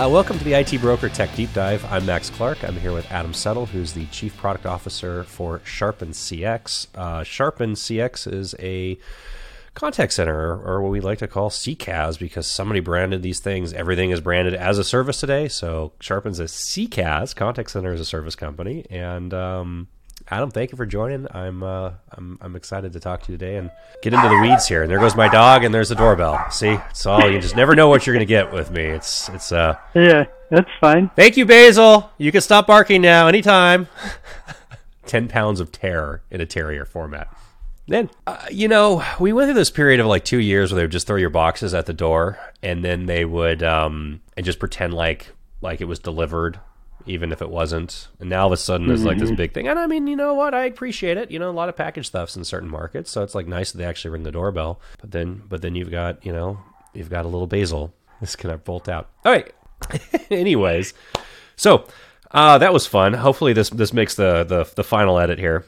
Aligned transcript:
Uh, 0.00 0.08
welcome 0.08 0.38
to 0.38 0.44
the 0.44 0.54
IT 0.54 0.80
Broker 0.80 1.10
Tech 1.10 1.34
Deep 1.36 1.52
Dive. 1.52 1.84
I'm 1.92 2.06
Max 2.06 2.30
Clark. 2.30 2.64
I'm 2.64 2.76
here 2.76 2.94
with 2.94 3.12
Adam 3.12 3.34
Settle, 3.34 3.66
who's 3.66 3.92
the 3.92 4.06
Chief 4.06 4.34
Product 4.34 4.64
Officer 4.64 5.24
for 5.24 5.60
Sharpen 5.62 6.12
CX. 6.12 6.86
Uh, 6.94 7.22
Sharpen 7.22 7.74
CX 7.74 8.32
is 8.32 8.54
a 8.60 8.98
contact 9.74 10.14
center, 10.14 10.58
or 10.66 10.80
what 10.80 10.90
we 10.90 11.00
like 11.02 11.18
to 11.18 11.28
call 11.28 11.50
CCaaS, 11.50 12.18
because 12.18 12.46
somebody 12.46 12.80
branded 12.80 13.20
these 13.20 13.40
things. 13.40 13.74
Everything 13.74 14.08
is 14.08 14.22
branded 14.22 14.54
as 14.54 14.78
a 14.78 14.84
service 14.84 15.20
today. 15.20 15.48
So 15.48 15.92
Sharpen's 16.00 16.40
a 16.40 16.44
CCaaS, 16.44 17.36
contact 17.36 17.70
center 17.70 17.92
as 17.92 18.00
a 18.00 18.06
service 18.06 18.34
company. 18.34 18.86
And 18.88 19.34
um, 19.34 19.88
Adam, 20.32 20.48
thank 20.48 20.70
you 20.70 20.76
for 20.76 20.86
joining. 20.86 21.26
I'm 21.32 21.64
uh, 21.64 21.90
I'm 22.12 22.38
I'm 22.40 22.54
excited 22.54 22.92
to 22.92 23.00
talk 23.00 23.22
to 23.22 23.32
you 23.32 23.38
today 23.38 23.56
and 23.56 23.68
get 24.00 24.12
into 24.12 24.28
the 24.28 24.40
weeds 24.40 24.68
here. 24.68 24.82
And 24.82 24.90
there 24.90 25.00
goes 25.00 25.16
my 25.16 25.28
dog, 25.28 25.64
and 25.64 25.74
there's 25.74 25.88
the 25.88 25.96
doorbell. 25.96 26.48
See, 26.52 26.78
it's 26.88 27.04
all 27.04 27.28
you 27.28 27.40
just 27.40 27.56
never 27.56 27.74
know 27.74 27.88
what 27.88 28.06
you're 28.06 28.14
gonna 28.14 28.26
get 28.26 28.52
with 28.52 28.70
me. 28.70 28.84
It's 28.84 29.28
it's 29.30 29.50
uh. 29.50 29.76
Yeah, 29.92 30.26
that's 30.48 30.70
fine. 30.80 31.10
Thank 31.16 31.36
you, 31.36 31.46
Basil. 31.46 32.12
You 32.16 32.30
can 32.30 32.42
stop 32.42 32.68
barking 32.68 33.02
now, 33.02 33.26
anytime. 33.26 33.88
Ten 35.06 35.26
pounds 35.26 35.58
of 35.58 35.72
terror 35.72 36.22
in 36.30 36.40
a 36.40 36.46
terrier 36.46 36.84
format. 36.84 37.36
Then, 37.88 38.08
uh, 38.24 38.46
you 38.52 38.68
know, 38.68 39.04
we 39.18 39.32
went 39.32 39.48
through 39.48 39.54
this 39.54 39.72
period 39.72 39.98
of 39.98 40.06
like 40.06 40.24
two 40.24 40.38
years 40.38 40.70
where 40.70 40.76
they 40.76 40.84
would 40.84 40.92
just 40.92 41.08
throw 41.08 41.16
your 41.16 41.30
boxes 41.30 41.74
at 41.74 41.86
the 41.86 41.92
door, 41.92 42.38
and 42.62 42.84
then 42.84 43.06
they 43.06 43.24
would 43.24 43.64
um 43.64 44.20
and 44.36 44.46
just 44.46 44.60
pretend 44.60 44.94
like 44.94 45.32
like 45.60 45.80
it 45.80 45.86
was 45.86 45.98
delivered 45.98 46.60
even 47.06 47.32
if 47.32 47.40
it 47.42 47.50
wasn't. 47.50 48.08
And 48.20 48.28
now 48.30 48.42
all 48.42 48.46
of 48.48 48.52
a 48.52 48.56
sudden 48.56 48.86
there's 48.86 49.04
like 49.04 49.18
this 49.18 49.28
Mm-hmm. 49.30 49.36
big 49.36 49.52
thing. 49.54 49.68
And 49.68 49.78
I 49.78 49.86
mean, 49.86 50.06
you 50.06 50.16
know 50.16 50.34
what? 50.34 50.54
I 50.54 50.64
appreciate 50.64 51.16
it. 51.16 51.30
You 51.30 51.38
know, 51.38 51.50
a 51.50 51.52
lot 51.52 51.68
of 51.68 51.76
package 51.76 52.08
thefts 52.10 52.36
in 52.36 52.44
certain 52.44 52.68
markets, 52.68 53.10
so 53.10 53.22
it's 53.22 53.34
like 53.34 53.46
nice 53.46 53.72
that 53.72 53.78
they 53.78 53.84
actually 53.84 54.10
ring 54.10 54.22
the 54.24 54.32
doorbell. 54.32 54.80
But 55.00 55.10
then, 55.12 55.42
but 55.48 55.62
then 55.62 55.74
you've 55.74 55.90
got, 55.90 56.24
you 56.24 56.32
know, 56.32 56.58
you've 56.94 57.10
got 57.10 57.24
a 57.24 57.28
little 57.28 57.46
basil. 57.46 57.92
This 58.20 58.36
can 58.36 58.54
bolt 58.64 58.88
out. 58.88 59.08
All 59.24 59.32
right. 59.32 59.52
Anyways, 60.30 60.92
so 61.56 61.86
uh, 62.32 62.58
that 62.58 62.72
was 62.72 62.86
fun. 62.86 63.14
Hopefully 63.14 63.52
this 63.52 63.70
this 63.70 63.92
makes 63.92 64.14
the 64.14 64.44
the, 64.44 64.70
the 64.76 64.84
final 64.84 65.18
edit 65.18 65.38
here. 65.38 65.64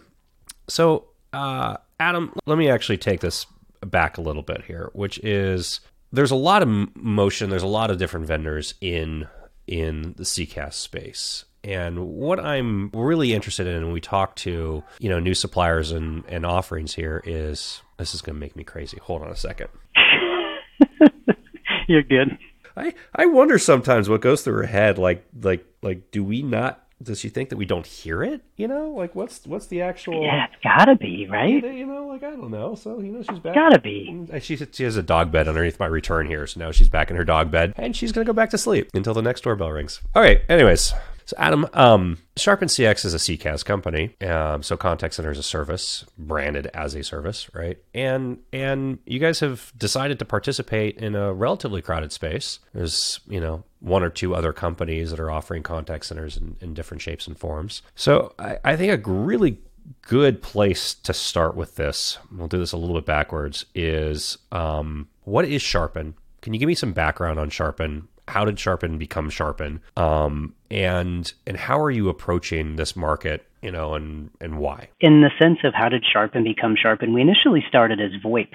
So, 0.68 1.06
uh, 1.32 1.76
Adam, 1.98 2.34
let 2.46 2.58
me 2.58 2.68
actually 2.68 2.98
take 2.98 3.20
this 3.20 3.46
back 3.86 4.18
a 4.18 4.20
little 4.20 4.42
bit 4.42 4.64
here, 4.64 4.90
which 4.92 5.18
is 5.20 5.80
there's 6.12 6.30
a 6.30 6.36
lot 6.36 6.62
of 6.62 6.68
motion. 6.94 7.48
There's 7.50 7.62
a 7.62 7.66
lot 7.66 7.90
of 7.90 7.96
different 7.98 8.26
vendors 8.26 8.74
in 8.80 9.26
in 9.66 10.14
the 10.16 10.24
CCaaS 10.24 10.74
space. 10.74 11.44
And 11.64 12.08
what 12.08 12.40
I'm 12.40 12.90
really 12.92 13.32
interested 13.32 13.66
in 13.66 13.84
when 13.84 13.92
we 13.92 14.00
talk 14.00 14.34
to, 14.36 14.82
you 14.98 15.08
know, 15.08 15.20
new 15.20 15.34
suppliers 15.34 15.92
and, 15.92 16.24
and 16.28 16.44
offerings 16.44 16.94
here 16.94 17.22
is 17.24 17.82
this 17.98 18.14
is 18.14 18.22
going 18.22 18.34
to 18.34 18.40
make 18.40 18.56
me 18.56 18.64
crazy. 18.64 18.98
Hold 19.02 19.22
on 19.22 19.30
a 19.30 19.36
second. 19.36 19.68
You're 21.88 22.02
good. 22.02 22.36
I, 22.76 22.94
I 23.14 23.26
wonder 23.26 23.58
sometimes 23.58 24.08
what 24.08 24.22
goes 24.22 24.42
through 24.42 24.56
her 24.56 24.66
head. 24.66 24.98
Like, 24.98 25.24
like, 25.40 25.64
like, 25.82 26.10
do 26.10 26.24
we 26.24 26.42
not, 26.42 26.81
does 27.02 27.20
she 27.20 27.28
think 27.28 27.48
that 27.50 27.56
we 27.56 27.64
don't 27.64 27.86
hear 27.86 28.22
it? 28.22 28.42
You 28.56 28.68
know, 28.68 28.90
like 28.90 29.14
what's, 29.14 29.46
what's 29.46 29.66
the 29.66 29.82
actual, 29.82 30.22
Yeah, 30.24 30.44
it's 30.46 30.62
gotta 30.62 30.96
be, 30.96 31.26
right? 31.26 31.62
you 31.62 31.86
know, 31.86 32.06
like, 32.06 32.22
I 32.22 32.30
don't 32.30 32.50
know. 32.50 32.74
So, 32.74 33.00
you 33.00 33.12
know, 33.12 33.22
she's 33.22 33.38
back. 33.38 33.54
Gotta 33.54 33.78
be. 33.80 34.08
And 34.30 34.42
She, 34.42 34.56
she 34.56 34.84
has 34.84 34.96
a 34.96 35.02
dog 35.02 35.30
bed 35.32 35.48
underneath 35.48 35.78
my 35.80 35.86
return 35.86 36.26
here, 36.26 36.46
so 36.46 36.60
now 36.60 36.70
she's 36.70 36.88
back 36.88 37.10
in 37.10 37.16
her 37.16 37.24
dog 37.24 37.50
bed, 37.50 37.72
and 37.76 37.94
she's 37.96 38.12
gonna 38.12 38.24
go 38.24 38.32
back 38.32 38.50
to 38.50 38.58
sleep 38.58 38.88
until 38.94 39.14
the 39.14 39.22
next 39.22 39.42
doorbell 39.42 39.70
rings. 39.70 40.00
All 40.14 40.22
right. 40.22 40.40
Anyways, 40.48 40.92
so 41.24 41.36
Adam, 41.38 41.66
um, 41.72 42.18
Sharpen 42.36 42.68
CX 42.68 43.04
is 43.04 43.14
a 43.14 43.18
CCaaS 43.18 43.64
company, 43.64 44.14
um, 44.26 44.62
so 44.62 44.76
contact 44.76 45.14
center 45.14 45.30
is 45.30 45.38
a 45.38 45.42
service 45.42 46.04
branded 46.18 46.66
as 46.74 46.94
a 46.94 47.02
service, 47.04 47.48
right? 47.54 47.78
And 47.94 48.38
and 48.52 48.98
you 49.06 49.18
guys 49.18 49.40
have 49.40 49.72
decided 49.76 50.18
to 50.18 50.24
participate 50.24 50.98
in 50.98 51.14
a 51.14 51.32
relatively 51.32 51.80
crowded 51.82 52.12
space. 52.12 52.58
There's 52.74 53.20
you 53.28 53.40
know 53.40 53.64
one 53.82 54.02
or 54.02 54.08
two 54.08 54.34
other 54.34 54.52
companies 54.52 55.10
that 55.10 55.20
are 55.20 55.30
offering 55.30 55.62
contact 55.62 56.06
centers 56.06 56.36
in, 56.36 56.56
in 56.60 56.72
different 56.72 57.02
shapes 57.02 57.26
and 57.26 57.36
forms. 57.36 57.82
So 57.94 58.32
I, 58.38 58.58
I 58.64 58.76
think 58.76 58.92
a 58.92 59.10
really 59.10 59.58
good 60.02 60.40
place 60.40 60.94
to 60.94 61.12
start 61.12 61.56
with 61.56 61.74
this, 61.74 62.18
we'll 62.30 62.48
do 62.48 62.58
this 62.58 62.72
a 62.72 62.76
little 62.76 62.94
bit 62.94 63.06
backwards, 63.06 63.66
is 63.74 64.38
um, 64.52 65.08
what 65.24 65.44
is 65.44 65.62
Sharpen? 65.62 66.14
Can 66.40 66.54
you 66.54 66.60
give 66.60 66.68
me 66.68 66.74
some 66.74 66.92
background 66.92 67.38
on 67.38 67.50
Sharpen? 67.50 68.08
How 68.28 68.44
did 68.44 68.58
Sharpen 68.58 68.98
become 68.98 69.30
Sharpen? 69.30 69.80
Um, 69.96 70.54
and 70.70 71.32
and 71.46 71.56
how 71.56 71.80
are 71.80 71.90
you 71.90 72.08
approaching 72.08 72.76
this 72.76 72.94
market? 72.94 73.44
You 73.62 73.72
know, 73.72 73.94
and 73.94 74.30
and 74.40 74.58
why? 74.58 74.88
In 75.00 75.22
the 75.22 75.30
sense 75.40 75.58
of 75.64 75.74
how 75.74 75.88
did 75.88 76.04
Sharpen 76.10 76.44
become 76.44 76.76
Sharpen, 76.80 77.12
we 77.12 77.20
initially 77.20 77.64
started 77.68 78.00
as 78.00 78.12
VoIP. 78.24 78.48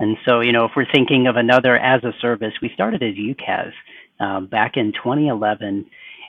And 0.00 0.16
so, 0.26 0.40
you 0.40 0.52
know, 0.52 0.64
if 0.64 0.72
we're 0.76 0.90
thinking 0.92 1.28
of 1.28 1.36
another 1.36 1.76
as 1.76 2.02
a 2.02 2.12
service, 2.20 2.54
we 2.60 2.70
started 2.74 3.02
as 3.02 3.14
UCaaS 3.14 3.72
um, 4.20 4.46
back 4.46 4.76
in 4.76 4.92
2011. 4.92 5.86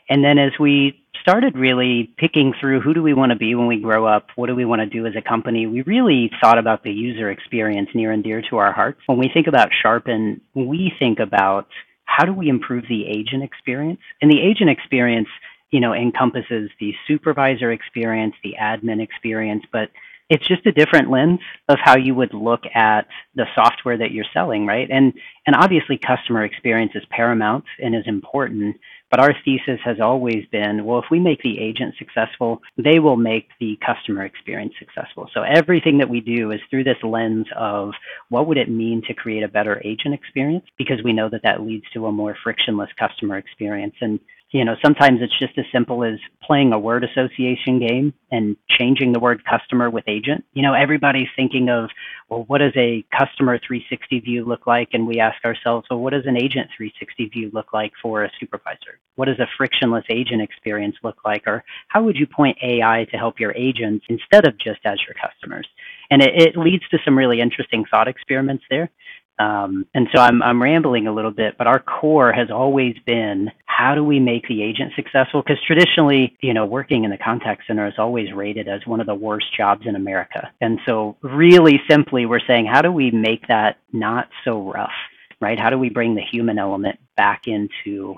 And 0.10 0.24
then 0.24 0.38
as 0.38 0.52
we 0.60 1.02
started 1.22 1.56
really 1.56 2.14
picking 2.18 2.54
through 2.60 2.82
who 2.82 2.94
do 2.94 3.02
we 3.02 3.14
want 3.14 3.32
to 3.32 3.36
be 3.36 3.56
when 3.56 3.68
we 3.68 3.80
grow 3.80 4.06
up, 4.06 4.28
what 4.36 4.48
do 4.48 4.56
we 4.56 4.66
want 4.66 4.82
to 4.82 4.86
do 4.86 5.08
as 5.08 5.14
a 5.18 5.22
company, 5.22 5.66
we 5.66 5.82
really 5.82 6.30
thought 6.42 6.60
about 6.60 6.84
the 6.84 6.92
user 6.92 7.32
experience 7.32 7.90
near 7.96 8.12
and 8.12 8.24
dear 8.24 8.44
to 8.50 8.58
our 8.58 8.72
hearts. 8.72 9.02
When 9.08 9.18
we 9.18 9.30
think 9.34 9.48
about 9.48 9.70
Sharpen, 9.82 10.42
we 10.54 10.92
think 11.00 11.20
about 11.20 11.68
how 12.06 12.26
do 12.26 12.34
we 12.34 12.50
improve 12.50 12.86
the 12.88 13.08
agent 13.08 13.44
experience? 13.44 14.00
And 14.22 14.30
the 14.30 14.40
agent 14.40 14.70
experience, 14.70 15.28
you 15.72 15.80
know, 15.80 15.94
encompasses 15.94 16.70
the 16.80 16.94
supervisor 17.08 17.72
experience, 17.72 18.36
the 18.44 18.54
admin 18.62 19.02
experience, 19.02 19.64
but 19.72 19.90
it's 20.30 20.48
just 20.48 20.66
a 20.66 20.72
different 20.72 21.12
lens 21.12 21.40
of 21.70 21.78
how 21.82 21.98
you 21.98 22.16
would 22.16 22.34
look 22.34 22.64
at 22.74 23.08
the 23.36 23.46
software 23.54 23.98
that 23.98 24.12
you're 24.12 24.26
selling, 24.34 24.66
right? 24.66 24.90
And 24.90 25.14
and 25.46 25.56
obviously 25.56 25.98
customer 26.00 26.44
experience 26.44 26.94
is 26.96 27.04
paramount 27.12 27.66
and 27.80 27.96
is 27.96 28.08
important, 28.08 28.78
but 29.12 29.20
our 29.20 29.36
thesis 29.46 29.80
has 29.86 29.98
always 30.02 30.46
been, 30.52 30.84
well, 30.84 30.98
if 30.98 31.06
we 31.12 31.20
make 31.20 31.44
the 31.44 31.60
agent 31.60 31.94
successful, 32.00 32.62
they 32.76 32.98
will 32.98 33.16
make 33.18 33.50
the 33.60 33.78
customer 33.86 34.26
experience 34.26 34.74
successful. 34.80 35.30
So 35.34 35.44
everything 35.44 36.00
that 36.00 36.10
we 36.10 36.22
do 36.22 36.52
is 36.52 36.60
through 36.70 36.86
this 36.86 36.98
lens 37.04 37.46
of 37.56 37.92
what 38.30 38.48
would 38.48 38.58
it 38.58 38.70
mean 38.70 39.04
to 39.08 39.14
create 39.14 39.44
a 39.44 39.48
better 39.48 39.80
agent 39.86 40.16
experience 40.16 40.66
because 40.78 40.98
we 41.04 41.14
know 41.14 41.30
that 41.30 41.44
that 41.44 41.62
leads 41.62 41.86
to 41.94 42.08
a 42.08 42.12
more 42.12 42.36
frictionless 42.44 42.90
customer 42.98 43.38
experience 43.38 43.96
and 44.02 44.20
you 44.56 44.64
know, 44.64 44.76
sometimes 44.82 45.20
it's 45.22 45.38
just 45.38 45.58
as 45.58 45.66
simple 45.74 46.06
as 46.06 46.18
playing 46.42 46.72
a 46.72 46.80
word 46.80 47.04
association 47.04 47.78
game 47.78 48.14
and 48.32 48.56
changing 48.70 49.12
the 49.12 49.20
word 49.20 49.44
customer 49.44 49.90
with 49.90 50.06
agent. 50.08 50.46
You 50.54 50.64
know, 50.64 50.74
everybody's 50.74 51.28
thinking 51.36 51.68
of, 51.68 51.90
well, 52.30 52.46
what 52.48 52.60
does 52.60 52.72
a 52.78 53.04
customer 53.12 53.60
360 53.60 54.22
view 54.22 54.46
look 54.46 54.66
like? 54.66 54.92
And 54.94 55.06
we 55.06 55.20
ask 55.20 55.44
ourselves, 55.44 55.88
well, 55.90 56.00
what 56.00 56.14
does 56.14 56.26
an 56.26 56.38
agent 56.38 56.70
360 56.78 57.26
view 57.26 57.52
look 57.54 57.74
like 57.74 57.92
for 58.02 58.24
a 58.24 58.32
supervisor? 58.40 58.98
What 59.16 59.26
does 59.26 59.40
a 59.40 59.48
frictionless 59.58 60.06
agent 60.10 60.42
experience 60.42 60.96
look 61.04 61.18
like? 61.26 61.44
Or 61.48 61.66
how 61.90 62.04
would 62.04 62.16
you 62.16 62.26
point 62.26 62.58
AI 62.64 63.08
to 63.12 63.18
help 63.18 63.42
your 63.42 63.52
agents 63.58 64.06
instead 64.08 64.48
of 64.48 64.58
just 64.58 64.80
as 64.86 65.00
your 65.06 65.16
customers? 65.22 65.68
And 66.10 66.22
it, 66.22 66.32
it 66.34 66.58
leads 66.58 66.88
to 66.92 66.98
some 67.04 67.18
really 67.18 67.42
interesting 67.42 67.84
thought 67.92 68.08
experiments 68.08 68.64
there. 68.70 68.90
Um, 69.38 69.86
and 69.94 70.08
so 70.14 70.22
I'm, 70.22 70.42
I'm 70.42 70.62
rambling 70.62 71.08
a 71.08 71.14
little 71.14 71.32
bit, 71.32 71.58
but 71.58 71.68
our 71.68 71.80
core 71.80 72.32
has 72.32 72.50
always 72.50 72.96
been 73.06 73.52
how 73.66 73.94
do 73.94 74.04
we 74.04 74.20
make 74.20 74.48
the 74.48 74.64
agent 74.64 74.94
successful? 74.96 75.42
Because 75.42 75.62
traditionally, 75.66 76.38
you 76.40 76.54
know, 76.54 76.66
working 76.66 77.04
in 77.04 77.12
the 77.12 77.18
contact 77.18 77.64
center 77.68 77.86
is 77.88 77.96
always 77.98 78.32
rated 78.32 78.70
as 78.70 78.86
one 78.86 79.02
of 79.02 79.08
the 79.08 79.16
worst 79.16 79.48
jobs 79.56 79.86
in 79.86 79.96
America. 79.96 80.50
And 80.62 80.80
so, 80.86 81.18
really 81.22 81.82
simply, 81.90 82.26
we're 82.26 82.46
saying 82.48 82.68
how 82.68 82.82
do 82.82 82.92
we 82.92 83.12
make 83.12 83.48
that 83.50 83.78
not 83.92 84.30
so 84.46 84.72
rough, 84.72 84.94
right? 85.42 85.60
How 85.60 85.70
do 85.70 85.78
we 85.78 85.90
bring 85.90 86.16
the 86.16 86.22
human 86.22 86.58
element 86.58 87.00
back 87.18 87.48
into 87.48 88.16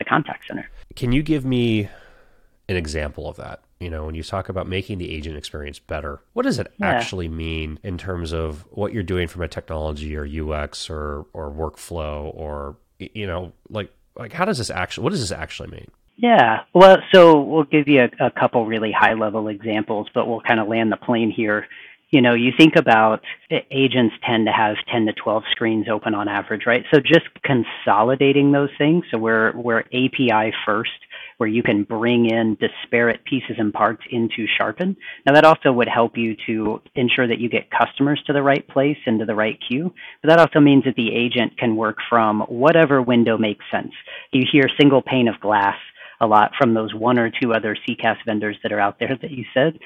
the 0.00 0.04
contact 0.04 0.48
center? 0.48 0.68
Can 0.96 1.12
you 1.12 1.22
give 1.22 1.44
me 1.44 1.88
an 2.68 2.76
example 2.76 3.28
of 3.28 3.36
that? 3.36 3.60
You 3.80 3.90
know, 3.90 4.06
when 4.06 4.14
you 4.14 4.22
talk 4.22 4.48
about 4.48 4.66
making 4.66 4.98
the 4.98 5.10
agent 5.14 5.36
experience 5.36 5.78
better, 5.78 6.20
what 6.32 6.44
does 6.44 6.58
it 6.58 6.72
Yeah. 6.78 6.86
actually 6.88 7.28
mean 7.28 7.78
in 7.82 7.98
terms 7.98 8.32
of 8.32 8.64
what 8.70 8.92
you're 8.94 9.02
doing 9.02 9.28
from 9.28 9.42
a 9.42 9.48
technology 9.48 10.16
or 10.16 10.24
UX 10.24 10.88
or 10.88 11.26
or 11.34 11.50
workflow 11.50 12.32
or 12.34 12.76
you 12.98 13.26
know, 13.26 13.52
like 13.68 13.90
like 14.18 14.32
how 14.32 14.46
does 14.46 14.56
this 14.58 14.70
actually 14.70 15.04
what 15.04 15.10
does 15.10 15.20
this 15.20 15.32
actually 15.32 15.68
mean? 15.70 15.88
Yeah. 16.16 16.60
Well, 16.72 16.96
so 17.12 17.38
we'll 17.42 17.64
give 17.64 17.88
you 17.88 18.04
a, 18.20 18.26
a 18.26 18.30
couple 18.30 18.64
really 18.64 18.90
high 18.92 19.12
level 19.12 19.48
examples, 19.48 20.08
but 20.14 20.26
we'll 20.26 20.40
kind 20.40 20.58
of 20.60 20.66
land 20.68 20.90
the 20.90 20.96
plane 20.96 21.30
here. 21.30 21.66
You 22.10 22.22
know, 22.22 22.32
you 22.32 22.52
think 22.56 22.76
about 22.76 23.22
agents 23.70 24.14
tend 24.26 24.46
to 24.46 24.52
have 24.52 24.76
10 24.90 25.06
to 25.06 25.12
12 25.12 25.42
screens 25.50 25.88
open 25.90 26.14
on 26.14 26.28
average, 26.28 26.64
right? 26.64 26.86
So 26.90 27.00
just 27.00 27.26
consolidating 27.42 28.52
those 28.52 28.70
things. 28.78 29.04
So 29.10 29.18
we're, 29.18 29.52
we're 29.56 29.80
API 29.80 30.54
first, 30.64 30.90
where 31.38 31.48
you 31.48 31.62
can 31.62 31.84
bring 31.84 32.26
in 32.30 32.56
disparate 32.60 33.24
pieces 33.24 33.56
and 33.58 33.72
parts 33.72 34.02
into 34.10 34.46
Sharpen. 34.58 34.96
Now 35.26 35.34
that 35.34 35.44
also 35.44 35.72
would 35.72 35.88
help 35.88 36.16
you 36.16 36.36
to 36.46 36.80
ensure 36.94 37.28
that 37.28 37.38
you 37.38 37.48
get 37.48 37.70
customers 37.70 38.22
to 38.26 38.32
the 38.32 38.42
right 38.42 38.66
place 38.68 38.98
and 39.06 39.18
to 39.20 39.26
the 39.26 39.34
right 39.34 39.58
queue. 39.68 39.92
But 40.22 40.30
that 40.30 40.38
also 40.38 40.60
means 40.60 40.84
that 40.84 40.96
the 40.96 41.14
agent 41.14 41.58
can 41.58 41.76
work 41.76 41.98
from 42.08 42.40
whatever 42.42 43.02
window 43.02 43.36
makes 43.36 43.64
sense. 43.70 43.92
You 44.32 44.44
hear 44.50 44.64
single 44.78 45.02
pane 45.02 45.28
of 45.28 45.40
glass 45.40 45.76
a 46.20 46.26
lot 46.26 46.52
from 46.58 46.74
those 46.74 46.94
one 46.94 47.18
or 47.18 47.30
two 47.30 47.52
other 47.52 47.76
CCaaS 47.86 48.16
vendors 48.24 48.56
that 48.62 48.72
are 48.72 48.80
out 48.80 48.98
there 48.98 49.16
that 49.20 49.30
you 49.30 49.44
said. 49.52 49.78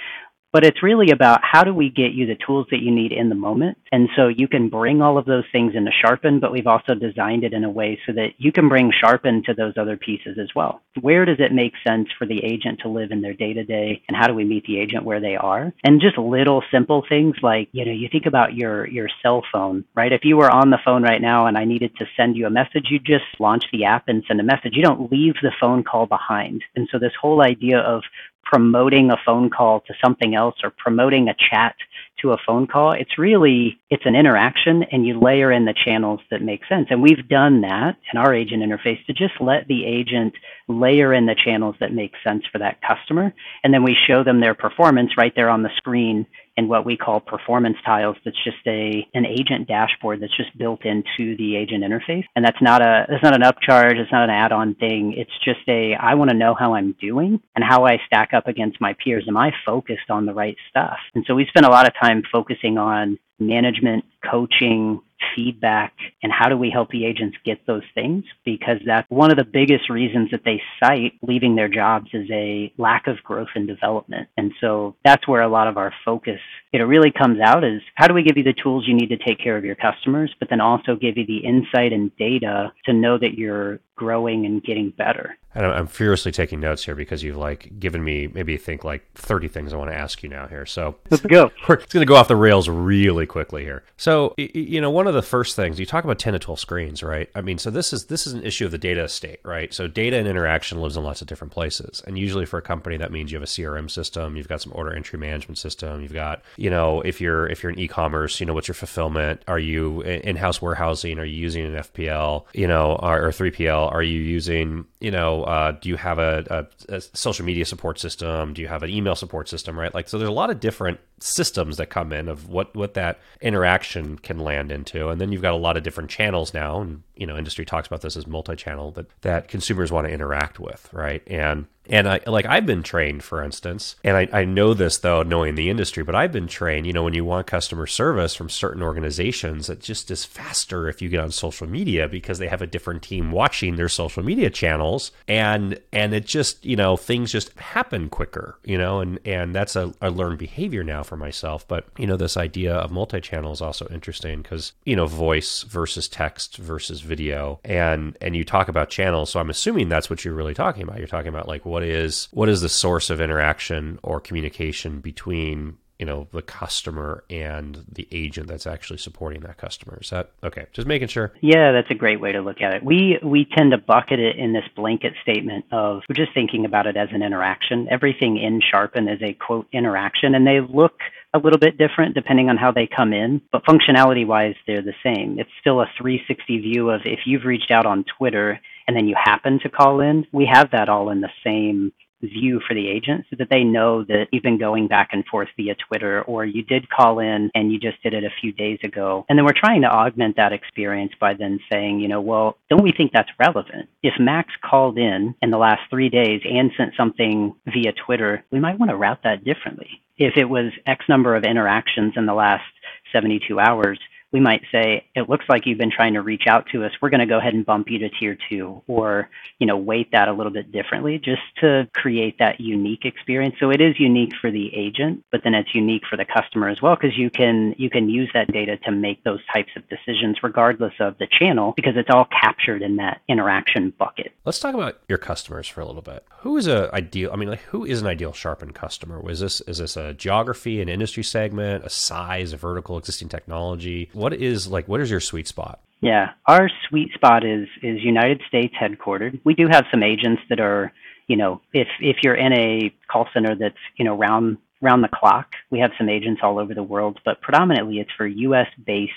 But 0.52 0.64
it's 0.64 0.82
really 0.82 1.10
about 1.10 1.40
how 1.42 1.64
do 1.64 1.72
we 1.74 1.90
get 1.90 2.12
you 2.12 2.26
the 2.26 2.36
tools 2.46 2.66
that 2.70 2.80
you 2.80 2.90
need 2.90 3.12
in 3.12 3.28
the 3.28 3.34
moment. 3.34 3.78
And 3.92 4.08
so 4.16 4.28
you 4.28 4.48
can 4.48 4.68
bring 4.68 5.02
all 5.02 5.18
of 5.18 5.26
those 5.26 5.44
things 5.52 5.74
into 5.74 5.90
Sharpen, 6.04 6.40
but 6.40 6.52
we've 6.52 6.66
also 6.66 6.94
designed 6.94 7.44
it 7.44 7.52
in 7.52 7.64
a 7.64 7.70
way 7.70 7.98
so 8.06 8.12
that 8.12 8.30
you 8.38 8.52
can 8.52 8.68
bring 8.68 8.92
Sharpen 8.92 9.42
to 9.44 9.54
those 9.54 9.74
other 9.76 9.96
pieces 9.96 10.38
as 10.40 10.48
well. 10.54 10.82
Where 11.00 11.24
does 11.24 11.38
it 11.38 11.52
make 11.52 11.72
sense 11.86 12.08
for 12.18 12.26
the 12.26 12.44
agent 12.44 12.80
to 12.82 12.88
live 12.88 13.10
in 13.10 13.20
their 13.20 13.34
day 13.34 13.52
to 13.52 13.64
day 13.64 14.02
and 14.08 14.16
how 14.16 14.26
do 14.26 14.34
we 14.34 14.44
meet 14.44 14.64
the 14.66 14.78
agent 14.78 15.04
where 15.04 15.20
they 15.20 15.36
are? 15.36 15.72
And 15.84 16.00
just 16.00 16.18
little 16.18 16.62
simple 16.70 17.04
things 17.08 17.36
like, 17.42 17.68
you 17.72 17.84
know, 17.84 17.92
you 17.92 18.08
think 18.10 18.26
about 18.26 18.54
your 18.54 18.86
your 18.88 19.08
cell 19.22 19.42
phone, 19.52 19.84
right? 19.94 20.12
If 20.12 20.24
you 20.24 20.36
were 20.36 20.50
on 20.50 20.70
the 20.70 20.78
phone 20.84 21.02
right 21.02 21.20
now 21.20 21.46
and 21.46 21.56
I 21.56 21.64
needed 21.64 21.96
to 21.96 22.06
send 22.16 22.36
you 22.36 22.46
a 22.46 22.50
message, 22.50 22.86
you 22.90 22.98
just 22.98 23.24
launch 23.38 23.64
the 23.72 23.84
app 23.84 24.08
and 24.08 24.24
send 24.26 24.40
a 24.40 24.44
message. 24.44 24.74
You 24.74 24.82
don't 24.82 25.10
leave 25.10 25.34
the 25.42 25.52
phone 25.60 25.84
call 25.84 26.06
behind. 26.06 26.62
And 26.74 26.88
so 26.90 26.98
this 26.98 27.12
whole 27.20 27.42
idea 27.42 27.78
of 27.78 28.02
promoting 28.50 29.10
a 29.10 29.16
phone 29.24 29.50
call 29.50 29.80
to 29.80 29.94
something 30.02 30.34
else 30.34 30.56
or 30.64 30.72
promoting 30.76 31.28
a 31.28 31.34
chat 31.50 31.76
to 32.20 32.32
a 32.32 32.36
phone 32.46 32.66
call 32.66 32.92
it's 32.92 33.16
really 33.18 33.78
it's 33.88 34.04
an 34.06 34.14
interaction 34.14 34.84
and 34.92 35.06
you 35.06 35.18
layer 35.18 35.50
in 35.50 35.64
the 35.64 35.74
channels 35.84 36.20
that 36.30 36.42
make 36.42 36.60
sense. 36.68 36.86
And 36.90 37.02
we've 37.02 37.28
done 37.28 37.62
that 37.62 37.96
in 38.12 38.18
our 38.18 38.34
agent 38.34 38.62
interface 38.62 39.04
to 39.06 39.12
just 39.12 39.34
let 39.40 39.66
the 39.68 39.84
agent 39.84 40.34
layer 40.68 41.12
in 41.12 41.26
the 41.26 41.34
channels 41.34 41.76
that 41.80 41.92
make 41.92 42.12
sense 42.24 42.44
for 42.50 42.58
that 42.58 42.80
customer. 42.82 43.32
And 43.64 43.74
then 43.74 43.82
we 43.82 43.96
show 44.06 44.22
them 44.22 44.40
their 44.40 44.54
performance 44.54 45.12
right 45.16 45.32
there 45.34 45.50
on 45.50 45.62
the 45.62 45.70
screen 45.76 46.26
what 46.68 46.84
we 46.84 46.96
call 46.96 47.20
performance 47.20 47.76
tiles 47.84 48.16
that's 48.24 48.42
just 48.44 48.58
a 48.66 49.06
an 49.14 49.26
agent 49.26 49.68
dashboard 49.68 50.20
that's 50.20 50.36
just 50.36 50.56
built 50.58 50.84
into 50.84 51.36
the 51.36 51.56
agent 51.56 51.84
interface. 51.84 52.24
And 52.36 52.44
that's 52.44 52.60
not 52.60 52.82
a 52.82 53.06
it's 53.08 53.22
not 53.22 53.34
an 53.34 53.42
upcharge 53.42 53.98
it's 53.98 54.12
not 54.12 54.24
an 54.24 54.30
add-on 54.30 54.74
thing. 54.74 55.14
It's 55.16 55.30
just 55.44 55.60
a 55.68 55.94
i 55.94 56.14
want 56.14 56.30
to 56.30 56.36
know 56.36 56.54
how 56.54 56.74
i'm 56.74 56.94
doing 57.00 57.40
and 57.54 57.64
how 57.64 57.84
i 57.84 57.98
stack 58.06 58.34
up 58.34 58.48
against 58.48 58.80
my 58.80 58.94
peers. 59.02 59.24
Am 59.28 59.36
i 59.36 59.52
focused 59.64 60.10
on 60.10 60.26
the 60.26 60.34
right 60.34 60.56
stuff? 60.68 60.98
And 61.14 61.24
so 61.26 61.34
we 61.34 61.46
spend 61.46 61.66
a 61.66 61.70
lot 61.70 61.86
of 61.86 61.94
time 62.00 62.22
focusing 62.30 62.78
on 62.78 63.18
management 63.38 64.04
coaching 64.28 65.00
feedback 65.34 65.94
and 66.22 66.32
how 66.32 66.48
do 66.48 66.56
we 66.56 66.70
help 66.70 66.90
the 66.90 67.04
agents 67.04 67.36
get 67.44 67.66
those 67.66 67.82
things? 67.94 68.24
Because 68.44 68.78
that's 68.84 69.08
one 69.10 69.30
of 69.30 69.36
the 69.36 69.44
biggest 69.44 69.90
reasons 69.90 70.30
that 70.30 70.44
they 70.44 70.62
cite 70.82 71.14
leaving 71.22 71.54
their 71.54 71.68
jobs 71.68 72.08
is 72.12 72.28
a 72.30 72.72
lack 72.78 73.06
of 73.06 73.22
growth 73.22 73.48
and 73.54 73.66
development. 73.66 74.28
And 74.36 74.52
so 74.60 74.96
that's 75.04 75.26
where 75.28 75.42
a 75.42 75.48
lot 75.48 75.68
of 75.68 75.76
our 75.76 75.92
focus 76.04 76.40
it 76.72 76.78
really 76.78 77.10
comes 77.10 77.40
out 77.40 77.64
is 77.64 77.82
how 77.96 78.06
do 78.06 78.14
we 78.14 78.22
give 78.22 78.36
you 78.36 78.44
the 78.44 78.54
tools 78.62 78.86
you 78.86 78.94
need 78.94 79.08
to 79.08 79.16
take 79.16 79.38
care 79.38 79.56
of 79.56 79.64
your 79.64 79.74
customers 79.74 80.32
but 80.38 80.48
then 80.48 80.60
also 80.60 80.94
give 80.94 81.16
you 81.16 81.26
the 81.26 81.38
insight 81.38 81.92
and 81.92 82.16
data 82.16 82.72
to 82.84 82.92
know 82.92 83.18
that 83.18 83.34
you're 83.34 83.80
growing 83.96 84.46
and 84.46 84.62
getting 84.62 84.90
better 84.90 85.36
and 85.54 85.66
I'm 85.66 85.86
furiously 85.86 86.32
taking 86.32 86.60
notes 86.60 86.84
here 86.84 86.94
because 86.94 87.22
you've 87.22 87.36
like 87.36 87.78
given 87.78 88.04
me 88.04 88.28
maybe 88.28 88.56
think 88.56 88.84
like 88.84 89.12
30 89.14 89.48
things 89.48 89.72
I 89.72 89.76
want 89.76 89.90
to 89.90 89.96
ask 89.96 90.22
you 90.22 90.28
now 90.28 90.46
here. 90.46 90.64
So 90.66 90.96
let's 91.10 91.22
go. 91.22 91.50
It's 91.68 91.92
going 91.92 92.02
to 92.02 92.06
go 92.06 92.14
off 92.14 92.28
the 92.28 92.36
rails 92.36 92.68
really 92.68 93.26
quickly 93.26 93.64
here. 93.64 93.82
So 93.96 94.34
you 94.36 94.80
know, 94.80 94.90
one 94.90 95.06
of 95.06 95.14
the 95.14 95.22
first 95.22 95.56
things 95.56 95.80
you 95.80 95.86
talk 95.86 96.04
about 96.04 96.18
10 96.18 96.34
to 96.34 96.38
12 96.38 96.60
screens, 96.60 97.02
right? 97.02 97.28
I 97.34 97.40
mean, 97.40 97.58
so 97.58 97.70
this 97.70 97.92
is 97.92 98.06
this 98.06 98.26
is 98.26 98.32
an 98.32 98.44
issue 98.44 98.64
of 98.64 98.70
the 98.70 98.78
data 98.78 99.04
estate, 99.04 99.40
right? 99.44 99.72
So 99.74 99.88
data 99.88 100.16
and 100.16 100.28
interaction 100.28 100.80
lives 100.80 100.96
in 100.96 101.02
lots 101.02 101.20
of 101.20 101.26
different 101.26 101.52
places, 101.52 102.02
and 102.06 102.18
usually 102.18 102.46
for 102.46 102.58
a 102.58 102.62
company 102.62 102.96
that 102.98 103.12
means 103.12 103.32
you 103.32 103.36
have 103.36 103.42
a 103.42 103.46
CRM 103.46 103.90
system, 103.90 104.36
you've 104.36 104.48
got 104.48 104.62
some 104.62 104.72
order 104.74 104.94
entry 104.94 105.18
management 105.18 105.58
system, 105.58 106.00
you've 106.02 106.12
got 106.12 106.42
you 106.56 106.70
know 106.70 107.00
if 107.00 107.20
you're 107.20 107.46
if 107.48 107.62
you're 107.62 107.72
an 107.72 107.78
e-commerce, 107.78 108.40
you 108.40 108.46
know 108.46 108.54
what's 108.54 108.68
your 108.68 108.74
fulfillment? 108.74 109.42
Are 109.48 109.58
you 109.58 110.02
in-house 110.02 110.62
warehousing? 110.62 111.18
Are 111.18 111.24
you 111.24 111.36
using 111.36 111.64
an 111.64 111.82
FPL? 111.82 112.44
You 112.54 112.68
know, 112.68 112.98
or, 113.02 113.26
or 113.26 113.30
3PL? 113.30 113.92
Are 113.92 114.02
you 114.02 114.20
using 114.20 114.86
you 115.00 115.10
know, 115.10 115.39
uh, 115.44 115.72
do 115.72 115.88
you 115.88 115.96
have 115.96 116.18
a, 116.18 116.66
a, 116.88 116.96
a, 116.96 117.00
social 117.00 117.44
media 117.44 117.64
support 117.64 117.98
system? 117.98 118.54
Do 118.54 118.62
you 118.62 118.68
have 118.68 118.82
an 118.82 118.90
email 118.90 119.14
support 119.14 119.48
system? 119.48 119.78
Right, 119.78 119.94
like 119.94 120.08
so. 120.08 120.18
There's 120.18 120.28
a 120.28 120.32
lot 120.32 120.50
of 120.50 120.60
different 120.60 121.00
systems 121.18 121.76
that 121.76 121.90
come 121.90 122.12
in 122.12 122.28
of 122.28 122.48
what 122.48 122.74
what 122.74 122.94
that 122.94 123.18
interaction 123.40 124.18
can 124.18 124.38
land 124.38 124.70
into, 124.72 125.08
and 125.08 125.20
then 125.20 125.32
you've 125.32 125.42
got 125.42 125.54
a 125.54 125.58
lot 125.58 125.76
of 125.76 125.82
different 125.82 126.10
channels 126.10 126.54
now, 126.54 126.80
and 126.80 127.02
you 127.20 127.26
know, 127.26 127.36
industry 127.36 127.66
talks 127.66 127.86
about 127.86 128.00
this 128.00 128.16
as 128.16 128.26
multi-channel 128.26 128.92
that 128.92 129.06
that 129.20 129.48
consumers 129.48 129.92
want 129.92 130.06
to 130.06 130.12
interact 130.12 130.58
with, 130.58 130.88
right? 130.92 131.22
And 131.26 131.66
and 131.90 132.08
I 132.08 132.20
like 132.26 132.46
I've 132.46 132.66
been 132.66 132.82
trained, 132.82 133.24
for 133.24 133.42
instance, 133.42 133.96
and 134.04 134.16
I, 134.16 134.28
I 134.32 134.44
know 134.44 134.74
this 134.74 134.98
though, 134.98 135.22
knowing 135.22 135.54
the 135.54 135.70
industry, 135.70 136.04
but 136.04 136.14
I've 136.14 136.30
been 136.30 136.46
trained, 136.46 136.86
you 136.86 136.92
know, 136.92 137.02
when 137.02 137.14
you 137.14 137.24
want 137.24 137.46
customer 137.46 137.86
service 137.86 138.34
from 138.34 138.48
certain 138.48 138.82
organizations, 138.82 139.68
it 139.68 139.80
just 139.80 140.10
is 140.10 140.24
faster 140.24 140.88
if 140.88 141.02
you 141.02 141.08
get 141.08 141.20
on 141.20 141.32
social 141.32 141.66
media 141.66 142.06
because 142.06 142.38
they 142.38 142.48
have 142.48 142.62
a 142.62 142.66
different 142.66 143.02
team 143.02 143.32
watching 143.32 143.76
their 143.76 143.88
social 143.88 144.22
media 144.22 144.50
channels 144.50 145.10
and 145.26 145.80
and 145.92 146.14
it 146.14 146.26
just, 146.26 146.64
you 146.64 146.76
know, 146.76 146.96
things 146.96 147.32
just 147.32 147.58
happen 147.58 148.08
quicker, 148.08 148.56
you 148.64 148.78
know, 148.78 149.00
and 149.00 149.18
and 149.24 149.54
that's 149.54 149.74
a, 149.74 149.92
a 150.00 150.10
learned 150.10 150.38
behavior 150.38 150.84
now 150.84 151.02
for 151.02 151.16
myself. 151.16 151.66
But 151.66 151.86
you 151.98 152.06
know, 152.06 152.16
this 152.16 152.36
idea 152.36 152.74
of 152.74 152.92
multi-channel 152.92 153.52
is 153.52 153.60
also 153.60 153.88
interesting 153.88 154.42
because, 154.42 154.72
you 154.84 154.94
know, 154.94 155.06
voice 155.06 155.62
versus 155.62 156.08
text 156.08 156.56
versus 156.56 157.00
video 157.10 157.60
and 157.64 158.16
and 158.22 158.34
you 158.34 158.44
talk 158.44 158.68
about 158.68 158.88
channels. 158.88 159.30
So 159.30 159.40
I'm 159.40 159.50
assuming 159.50 159.90
that's 159.90 160.08
what 160.08 160.24
you're 160.24 160.34
really 160.34 160.54
talking 160.54 160.82
about. 160.82 160.98
You're 160.98 161.08
talking 161.08 161.28
about 161.28 161.48
like 161.48 161.66
what 161.66 161.82
is 161.82 162.28
what 162.30 162.48
is 162.48 162.62
the 162.62 162.68
source 162.70 163.10
of 163.10 163.20
interaction 163.20 163.98
or 164.02 164.20
communication 164.20 165.00
between 165.00 165.76
you 166.00 166.06
know 166.06 166.26
the 166.32 166.40
customer 166.40 167.24
and 167.28 167.84
the 167.92 168.08
agent 168.10 168.48
that's 168.48 168.66
actually 168.66 168.96
supporting 168.96 169.42
that 169.42 169.58
customer 169.58 169.98
is 170.00 170.08
that 170.08 170.30
okay 170.42 170.64
just 170.72 170.88
making 170.88 171.08
sure 171.08 171.30
yeah 171.42 171.72
that's 171.72 171.90
a 171.90 171.94
great 171.94 172.22
way 172.22 172.32
to 172.32 172.40
look 172.40 172.62
at 172.62 172.72
it 172.72 172.82
we 172.82 173.18
we 173.22 173.46
tend 173.54 173.70
to 173.72 173.76
bucket 173.76 174.18
it 174.18 174.36
in 174.36 174.54
this 174.54 174.64
blanket 174.74 175.12
statement 175.20 175.66
of 175.72 176.00
we're 176.08 176.14
just 176.14 176.32
thinking 176.32 176.64
about 176.64 176.86
it 176.86 176.96
as 176.96 177.10
an 177.12 177.22
interaction 177.22 177.86
everything 177.90 178.38
in 178.38 178.62
sharpen 178.62 179.08
is 179.08 179.20
a 179.20 179.34
quote 179.34 179.66
interaction 179.72 180.34
and 180.34 180.46
they 180.46 180.60
look 180.60 181.00
a 181.32 181.38
little 181.38 181.58
bit 181.58 181.78
different 181.78 182.14
depending 182.14 182.48
on 182.48 182.56
how 182.56 182.72
they 182.72 182.86
come 182.86 183.12
in, 183.12 183.40
but 183.52 183.64
functionality 183.64 184.26
wise, 184.26 184.54
they're 184.66 184.82
the 184.82 184.94
same. 185.02 185.38
It's 185.38 185.50
still 185.60 185.80
a 185.80 185.90
360 185.96 186.58
view 186.58 186.90
of 186.90 187.02
if 187.04 187.20
you've 187.26 187.44
reached 187.44 187.70
out 187.70 187.86
on 187.86 188.04
Twitter 188.18 188.60
and 188.86 188.96
then 188.96 189.06
you 189.06 189.14
happen 189.16 189.60
to 189.60 189.68
call 189.68 190.00
in, 190.00 190.26
we 190.32 190.46
have 190.46 190.70
that 190.72 190.88
all 190.88 191.10
in 191.10 191.20
the 191.20 191.30
same 191.44 191.92
view 192.22 192.60
for 192.66 192.74
the 192.74 192.88
agent 192.88 193.24
so 193.30 193.36
that 193.38 193.48
they 193.50 193.64
know 193.64 194.04
that 194.04 194.26
you've 194.32 194.42
been 194.42 194.58
going 194.58 194.88
back 194.88 195.10
and 195.12 195.24
forth 195.26 195.48
via 195.56 195.74
Twitter 195.74 196.22
or 196.22 196.44
you 196.44 196.62
did 196.62 196.88
call 196.88 197.18
in 197.18 197.50
and 197.54 197.72
you 197.72 197.78
just 197.78 198.02
did 198.02 198.14
it 198.14 198.24
a 198.24 198.30
few 198.40 198.52
days 198.52 198.78
ago. 198.84 199.24
And 199.28 199.38
then 199.38 199.44
we're 199.44 199.52
trying 199.52 199.82
to 199.82 199.88
augment 199.88 200.36
that 200.36 200.52
experience 200.52 201.12
by 201.20 201.34
then 201.34 201.58
saying, 201.70 202.00
you 202.00 202.08
know, 202.08 202.20
well, 202.20 202.56
don't 202.68 202.82
we 202.82 202.92
think 202.92 203.12
that's 203.12 203.30
relevant? 203.38 203.88
If 204.02 204.14
Max 204.18 204.50
called 204.62 204.98
in 204.98 205.34
in 205.42 205.50
the 205.50 205.58
last 205.58 205.82
three 205.90 206.08
days 206.08 206.42
and 206.44 206.70
sent 206.76 206.94
something 206.96 207.54
via 207.66 207.92
Twitter, 207.92 208.44
we 208.50 208.60
might 208.60 208.78
want 208.78 208.90
to 208.90 208.96
route 208.96 209.20
that 209.24 209.44
differently. 209.44 210.00
If 210.16 210.36
it 210.36 210.44
was 210.44 210.72
X 210.86 211.04
number 211.08 211.34
of 211.34 211.44
interactions 211.44 212.14
in 212.16 212.26
the 212.26 212.34
last 212.34 212.64
72 213.12 213.58
hours, 213.58 213.98
we 214.32 214.40
might 214.40 214.62
say, 214.70 215.06
it 215.14 215.28
looks 215.28 215.44
like 215.48 215.66
you've 215.66 215.78
been 215.78 215.90
trying 215.90 216.14
to 216.14 216.22
reach 216.22 216.44
out 216.46 216.66
to 216.72 216.84
us. 216.84 216.92
We're 217.00 217.10
going 217.10 217.20
to 217.20 217.26
go 217.26 217.38
ahead 217.38 217.54
and 217.54 217.66
bump 217.66 217.90
you 217.90 217.98
to 217.98 218.08
tier 218.08 218.36
two 218.48 218.82
or, 218.86 219.28
you 219.58 219.66
know, 219.66 219.76
weight 219.76 220.12
that 220.12 220.28
a 220.28 220.32
little 220.32 220.52
bit 220.52 220.70
differently 220.70 221.18
just 221.18 221.42
to 221.60 221.88
create 221.94 222.38
that 222.38 222.60
unique 222.60 223.04
experience. 223.04 223.56
So 223.58 223.70
it 223.70 223.80
is 223.80 223.98
unique 223.98 224.32
for 224.40 224.50
the 224.50 224.74
agent, 224.74 225.24
but 225.32 225.42
then 225.42 225.54
it's 225.54 225.74
unique 225.74 226.02
for 226.08 226.16
the 226.16 226.24
customer 226.24 226.68
as 226.68 226.80
well 226.80 226.96
because 226.96 227.16
you 227.18 227.30
can 227.30 227.74
you 227.76 227.90
can 227.90 228.08
use 228.08 228.30
that 228.34 228.52
data 228.52 228.76
to 228.84 228.92
make 228.92 229.24
those 229.24 229.40
types 229.52 229.70
of 229.76 229.82
decisions 229.88 230.38
regardless 230.42 230.94
of 231.00 231.18
the 231.18 231.26
channel 231.26 231.72
because 231.76 231.96
it's 231.96 232.10
all 232.10 232.26
captured 232.26 232.82
in 232.82 232.96
that 232.96 233.20
interaction 233.28 233.92
bucket. 233.98 234.32
Let's 234.44 234.60
talk 234.60 234.74
about 234.74 235.00
your 235.08 235.18
customers 235.18 235.66
for 235.66 235.80
a 235.80 235.86
little 235.86 236.02
bit. 236.02 236.24
Who 236.40 236.56
is 236.56 236.66
a 236.66 236.94
ideal 236.94 237.30
I 237.32 237.36
mean 237.36 237.48
like 237.48 237.62
who 237.62 237.84
is 237.84 238.00
an 238.00 238.06
ideal 238.06 238.32
sharpen 238.32 238.72
customer? 238.72 239.20
Was 239.20 239.40
this 239.40 239.60
is 239.62 239.78
this 239.78 239.96
a 239.96 240.14
geography, 240.14 240.80
an 240.80 240.88
industry 240.88 241.24
segment, 241.24 241.84
a 241.84 241.90
size, 241.90 242.52
a 242.52 242.56
vertical, 242.56 242.96
existing 242.96 243.28
technology? 243.28 244.08
What 244.20 244.34
is 244.34 244.68
like 244.68 244.86
what 244.86 245.00
is 245.00 245.10
your 245.10 245.20
sweet 245.20 245.48
spot? 245.48 245.80
Yeah, 246.00 246.30
our 246.46 246.70
sweet 246.88 247.12
spot 247.14 247.44
is 247.44 247.66
is 247.82 248.02
United 248.02 248.42
States 248.46 248.74
headquartered. 248.80 249.40
We 249.44 249.54
do 249.54 249.66
have 249.70 249.86
some 249.90 250.02
agents 250.02 250.42
that 250.50 250.60
are, 250.60 250.92
you 251.26 251.36
know, 251.36 251.60
if 251.72 251.88
if 252.00 252.18
you're 252.22 252.34
in 252.34 252.52
a 252.52 252.94
call 253.10 253.26
center 253.32 253.54
that's 253.54 253.74
you 253.96 254.04
know 254.04 254.16
round 254.16 254.58
round 254.82 255.02
the 255.02 255.08
clock, 255.08 255.48
we 255.70 255.80
have 255.80 255.90
some 255.98 256.08
agents 256.08 256.40
all 256.42 256.58
over 256.58 256.74
the 256.74 256.82
world, 256.82 257.18
but 257.24 257.40
predominantly 257.40 257.98
it's 257.98 258.10
for 258.16 258.26
U.S. 258.26 258.68
based 258.86 259.12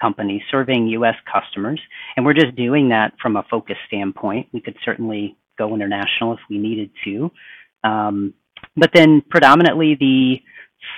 companies 0.00 0.42
serving 0.50 0.88
U.S. 0.88 1.14
customers, 1.32 1.80
and 2.16 2.26
we're 2.26 2.34
just 2.34 2.54
doing 2.56 2.90
that 2.90 3.14
from 3.20 3.36
a 3.36 3.44
focus 3.50 3.76
standpoint. 3.86 4.48
We 4.52 4.60
could 4.60 4.76
certainly 4.84 5.36
go 5.58 5.74
international 5.74 6.34
if 6.34 6.40
we 6.50 6.58
needed 6.58 6.90
to, 7.04 7.30
um, 7.82 8.34
but 8.76 8.90
then 8.92 9.22
predominantly 9.30 9.96
the 9.98 10.42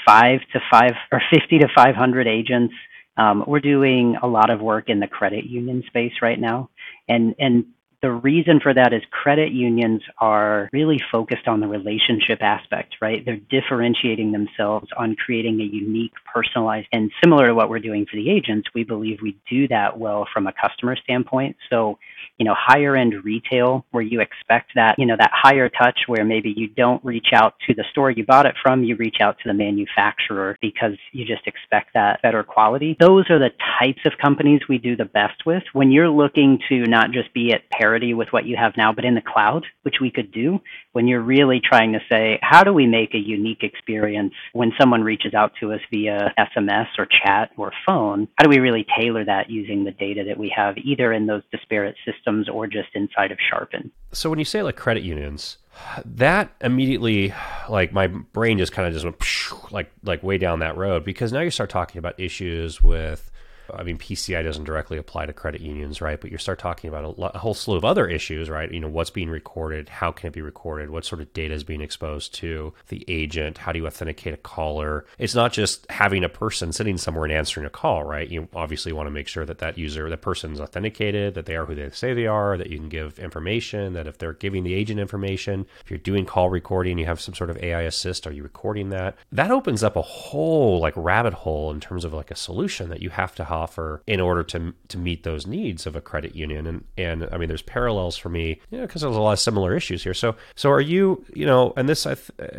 five 0.05 0.41
to 0.53 0.61
five 0.71 0.93
or 1.13 1.23
50 1.33 1.59
to 1.61 1.69
500 1.75 2.27
agents 2.27 2.75
um, 3.19 3.45
we're 3.47 3.61
doing 3.61 4.17
a 4.23 4.27
lot 4.27 4.51
of 4.51 4.61
work 4.61 4.89
in 4.89 5.01
the 5.01 5.09
credit 5.09 5.45
union 5.45 5.83
space 5.89 6.13
right 6.23 6.39
now, 6.41 6.71
and 7.09 7.35
and 7.39 7.67
The 8.01 8.11
reason 8.13 8.61
for 8.61 8.73
that 8.73 8.93
is 8.93 9.03
credit 9.11 9.51
unions 9.51 10.03
are 10.19 10.69
really 10.73 11.01
focused 11.11 11.49
on 11.49 11.59
the 11.59 11.67
relationship 11.67 12.41
aspect, 12.43 12.95
right? 13.01 13.25
They're 13.25 13.41
differentiating 13.51 14.31
themselves 14.31 14.87
on 14.97 15.17
creating 15.17 15.61
a 15.61 15.65
unique, 15.65 16.13
personalized, 16.33 16.87
and 16.93 17.11
similar 17.23 17.49
to 17.49 17.55
what 17.55 17.69
we're 17.69 17.81
doing 17.81 18.07
for 18.07 18.17
the 18.17 18.31
agents, 18.31 18.69
we 18.73 18.85
believe 18.85 19.19
we 19.21 19.37
do 19.51 19.67
that 19.69 19.99
well 19.99 20.29
from 20.33 20.47
a 20.47 20.53
customer 20.53 20.97
standpoint. 20.97 21.57
So, 21.71 21.99
you 22.39 22.45
know, 22.45 22.55
higher 22.57 22.95
end 22.95 23.15
retail 23.25 23.85
where 23.91 24.03
you 24.03 24.21
expect 24.21 24.73
that, 24.77 24.95
you 24.97 25.07
know, 25.07 25.17
that 25.19 25.31
higher 25.33 25.69
touch 25.69 25.99
where 26.07 26.25
maybe 26.25 26.55
you 26.57 26.69
don't 26.69 27.05
reach 27.05 27.29
out 27.35 27.55
to 27.67 27.75
the 27.75 27.85
store 27.91 28.13
you 28.13 28.25
bought 28.25 28.47
it 28.47 28.55
from, 28.63 28.85
you 28.85 28.95
reach 28.95 29.17
out 29.21 29.39
to 29.39 29.49
the 29.49 29.55
manufacturer 29.55 30.57
because 30.61 30.93
you 31.13 31.25
just 31.25 31.47
expect 31.49 31.95
that 31.95 32.23
better 32.23 32.45
quality. 32.45 32.97
Those 33.01 33.29
are 33.31 33.41
the 33.41 33.51
types 33.81 34.01
of 34.05 34.13
companies 34.23 34.61
we 34.69 34.79
do 34.79 34.95
the 34.95 35.05
best 35.05 35.45
with. 35.45 35.65
When 35.73 35.91
you're 35.91 36.09
looking 36.09 36.61
to 36.69 36.85
not 36.85 37.11
just 37.11 37.33
be 37.35 37.53
at 37.53 37.69
parity 37.89 38.13
with 38.13 38.29
what 38.33 38.45
you 38.45 38.55
have 38.55 38.73
now, 38.77 38.93
but 38.93 39.05
in 39.05 39.15
the 39.15 39.23
cloud, 39.23 39.65
which 39.83 39.97
we 40.01 40.11
could 40.11 40.31
do, 40.31 40.61
when 40.93 41.09
you're 41.09 41.23
really 41.23 41.59
trying 41.59 41.93
to 41.93 42.01
say, 42.07 42.39
how 42.43 42.63
do 42.63 42.73
we 42.73 42.87
make 42.87 43.15
a 43.15 43.19
unique 43.19 43.63
experience 43.63 44.35
when 44.53 44.73
someone 44.79 45.03
reaches 45.03 45.33
out 45.33 45.53
to 45.59 45.73
us 45.73 45.81
via 45.91 46.35
SMS 46.39 46.89
or 46.99 47.07
chat 47.07 47.51
or 47.57 47.73
phone? 47.87 48.29
How 48.37 48.45
do 48.45 48.51
we 48.51 48.59
really 48.59 48.87
tailor 48.99 49.25
that 49.25 49.49
using 49.49 49.85
the 49.85 49.93
data 49.93 50.23
that 50.27 50.39
we 50.39 50.53
have 50.55 50.77
either 50.77 51.15
in 51.15 51.27
those 51.27 51.43
disparate 51.51 51.97
systems 52.05 52.47
or 52.49 52.67
just 52.67 52.89
inside 52.95 53.33
of 53.33 53.39
Sharpen? 53.49 53.91
So 54.13 54.29
when 54.29 54.39
you 54.39 54.45
say 54.45 54.63
like 54.63 54.77
credit 54.77 55.03
unions, 55.03 55.57
that 56.05 56.51
immediately 56.61 57.33
like 57.71 57.93
my 57.93 58.09
brain 58.09 58.59
just 58.59 58.73
kind 58.73 58.87
of 58.87 58.93
just 58.93 59.05
went 59.05 59.73
like 59.73 59.91
like 60.03 60.23
way 60.23 60.37
down 60.37 60.59
that 60.59 60.77
road 60.77 61.05
because 61.05 61.33
now 61.33 61.41
you 61.41 61.51
start 61.51 61.71
talking 61.71 61.99
about 61.99 62.19
issues 62.19 62.83
with 62.83 63.31
I 63.75 63.83
mean, 63.83 63.99
PCI 63.99 64.43
doesn't 64.43 64.65
directly 64.65 64.99
apply 64.99 65.27
to 65.27 65.33
credit 65.33 65.61
unions, 65.61 66.01
right? 66.01 66.21
But 66.21 66.31
you 66.31 66.39
start 66.39 66.59
talking 66.59 66.89
about 66.89 67.05
a, 67.05 67.37
a, 67.37 67.39
whole 67.39 67.55
slew 67.55 67.77
of 67.77 67.85
other 67.85 68.07
issues, 68.07 68.49
right? 68.49 68.71
You 68.71 68.81
know, 68.81 68.89
what's 68.89 69.11
being 69.11 69.31
recorded? 69.31 69.89
How 69.89 70.13
can 70.13 70.29
it 70.29 70.33
be 70.33 70.43
recorded? 70.43 70.91
What 70.91 71.05
sort 71.05 71.21
of 71.21 71.33
data 71.33 71.55
is 71.55 71.65
being 71.65 71.81
exposed 71.81 72.35
to 72.37 72.73
the 72.89 73.05
agent? 73.09 73.59
How 73.59 73.73
do 73.73 73.79
you 73.79 73.87
authenticate 73.87 74.35
a 74.35 74.39
caller? 74.39 75.05
It's 75.19 75.35
not 75.35 75.53
just 75.53 75.91
having 75.91 76.25
a 76.25 76.29
person 76.29 76.73
sitting 76.73 76.99
somewhere 76.99 77.25
and 77.25 77.33
answering 77.33 77.67
a 77.67 77.71
call, 77.71 78.05
right? 78.05 78.29
You 78.29 78.49
obviously 78.55 78.93
want 78.93 79.07
to 79.07 79.13
make 79.13 79.29
sure 79.29 79.45
that 79.45 79.59
that 79.59 79.77
user, 79.77 80.09
that 80.09 80.23
person's 80.23 80.61
authenticated, 80.61 81.35
that 81.35 81.47
they 81.47 81.57
are 81.57 81.67
who 81.67 81.75
they 81.75 81.91
say 81.91 82.15
they 82.15 82.27
are, 82.27 82.57
that 82.57 82.71
you 82.71 82.79
can 82.79 82.89
give 82.89 83.19
information, 83.19 83.93
that 83.93 84.07
if 84.07 84.19
they're 84.19 84.33
giving 84.33 84.65
the 84.65 84.75
agent 84.75 85.01
information, 85.01 85.67
if 85.85 85.91
you're 85.91 85.99
doing 85.99 86.25
call 86.25 86.49
recording, 86.49 86.99
you 86.99 87.07
have 87.07 87.21
some 87.21 87.35
sort 87.35 87.51
of 87.51 87.59
AI 87.59 87.83
assist, 87.83 88.27
are 88.27 88.33
you 88.33 88.43
recording 88.43 88.91
that? 88.91 89.17
That 89.33 89.51
opens 89.51 89.83
up 89.83 89.97
a 89.97 90.03
whole 90.03 90.81
like 90.81 90.95
rabbit 90.97 91.35
hole 91.35 91.71
in 91.71 91.81
terms 91.81 92.05
of 92.05 92.13
like 92.13 92.31
a 92.31 92.37
solution 92.37 92.89
that 92.89 93.03
you 93.03 93.11
have 93.11 93.35
to 93.35 93.45
have 93.45 93.58
offer 93.59 94.03
in 94.07 94.21
order 94.21 94.43
to 94.45 94.75
to 94.89 94.99
meet 94.99 95.23
those 95.25 95.47
needs 95.47 95.87
of 95.87 95.97
a 95.97 96.01
credit 96.01 96.35
union. 96.35 96.67
And 96.67 96.85
and 96.97 97.29
I 97.33 97.37
mean, 97.39 97.49
there's 97.49 97.63
parallels 97.63 98.17
for 98.17 98.29
me, 98.29 98.61
you 98.71 98.79
know, 98.79 98.87
because 98.87 99.03
there's 99.03 99.17
a 99.17 99.21
lot 99.21 99.33
of 99.33 99.41
similar 99.41 99.77
issues 99.77 100.03
here. 100.03 100.15
So 100.15 100.37
so 100.55 100.71
are 100.71 100.81
you, 100.81 101.25
you 101.35 101.47
know, 101.47 101.73
and 101.77 101.89
this 101.89 102.07
I 102.07 102.17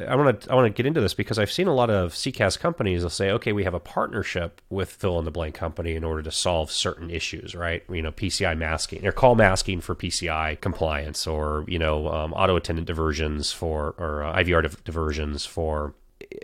I 0.08 0.16
want 0.16 0.42
to 0.42 0.52
I 0.52 0.56
want 0.56 0.66
to 0.66 0.78
get 0.78 0.86
into 0.86 1.02
this 1.02 1.14
because 1.14 1.40
I've 1.40 1.52
seen 1.52 1.68
a 1.68 1.74
lot 1.74 1.90
of 1.90 2.14
CCaaS 2.14 2.60
companies 2.60 3.04
will 3.04 3.10
say, 3.10 3.32
okay, 3.32 3.54
we 3.54 3.64
have 3.64 3.74
a 3.74 3.80
partnership 3.80 4.62
with 4.70 4.90
fill 4.90 5.18
in 5.20 5.26
the 5.26 5.32
blank 5.32 5.56
company 5.56 5.96
in 5.96 6.04
order 6.04 6.22
to 6.24 6.32
solve 6.32 6.72
certain 6.72 7.10
issues, 7.10 7.56
right? 7.56 7.84
You 7.90 8.02
know, 8.02 8.12
PCI 8.12 8.58
masking 8.58 9.06
or 9.06 9.12
call 9.12 9.36
masking 9.36 9.82
for 9.82 9.96
PCI 9.96 10.60
compliance, 10.62 11.26
or 11.28 11.66
you 11.68 11.80
know, 11.80 12.08
um, 12.10 12.34
auto 12.34 12.56
attendant 12.56 12.88
diversions 12.88 13.52
for 13.52 13.96
or 13.98 14.24
uh, 14.24 14.36
IVR 14.36 14.84
diversions 14.84 15.46
for 15.46 15.94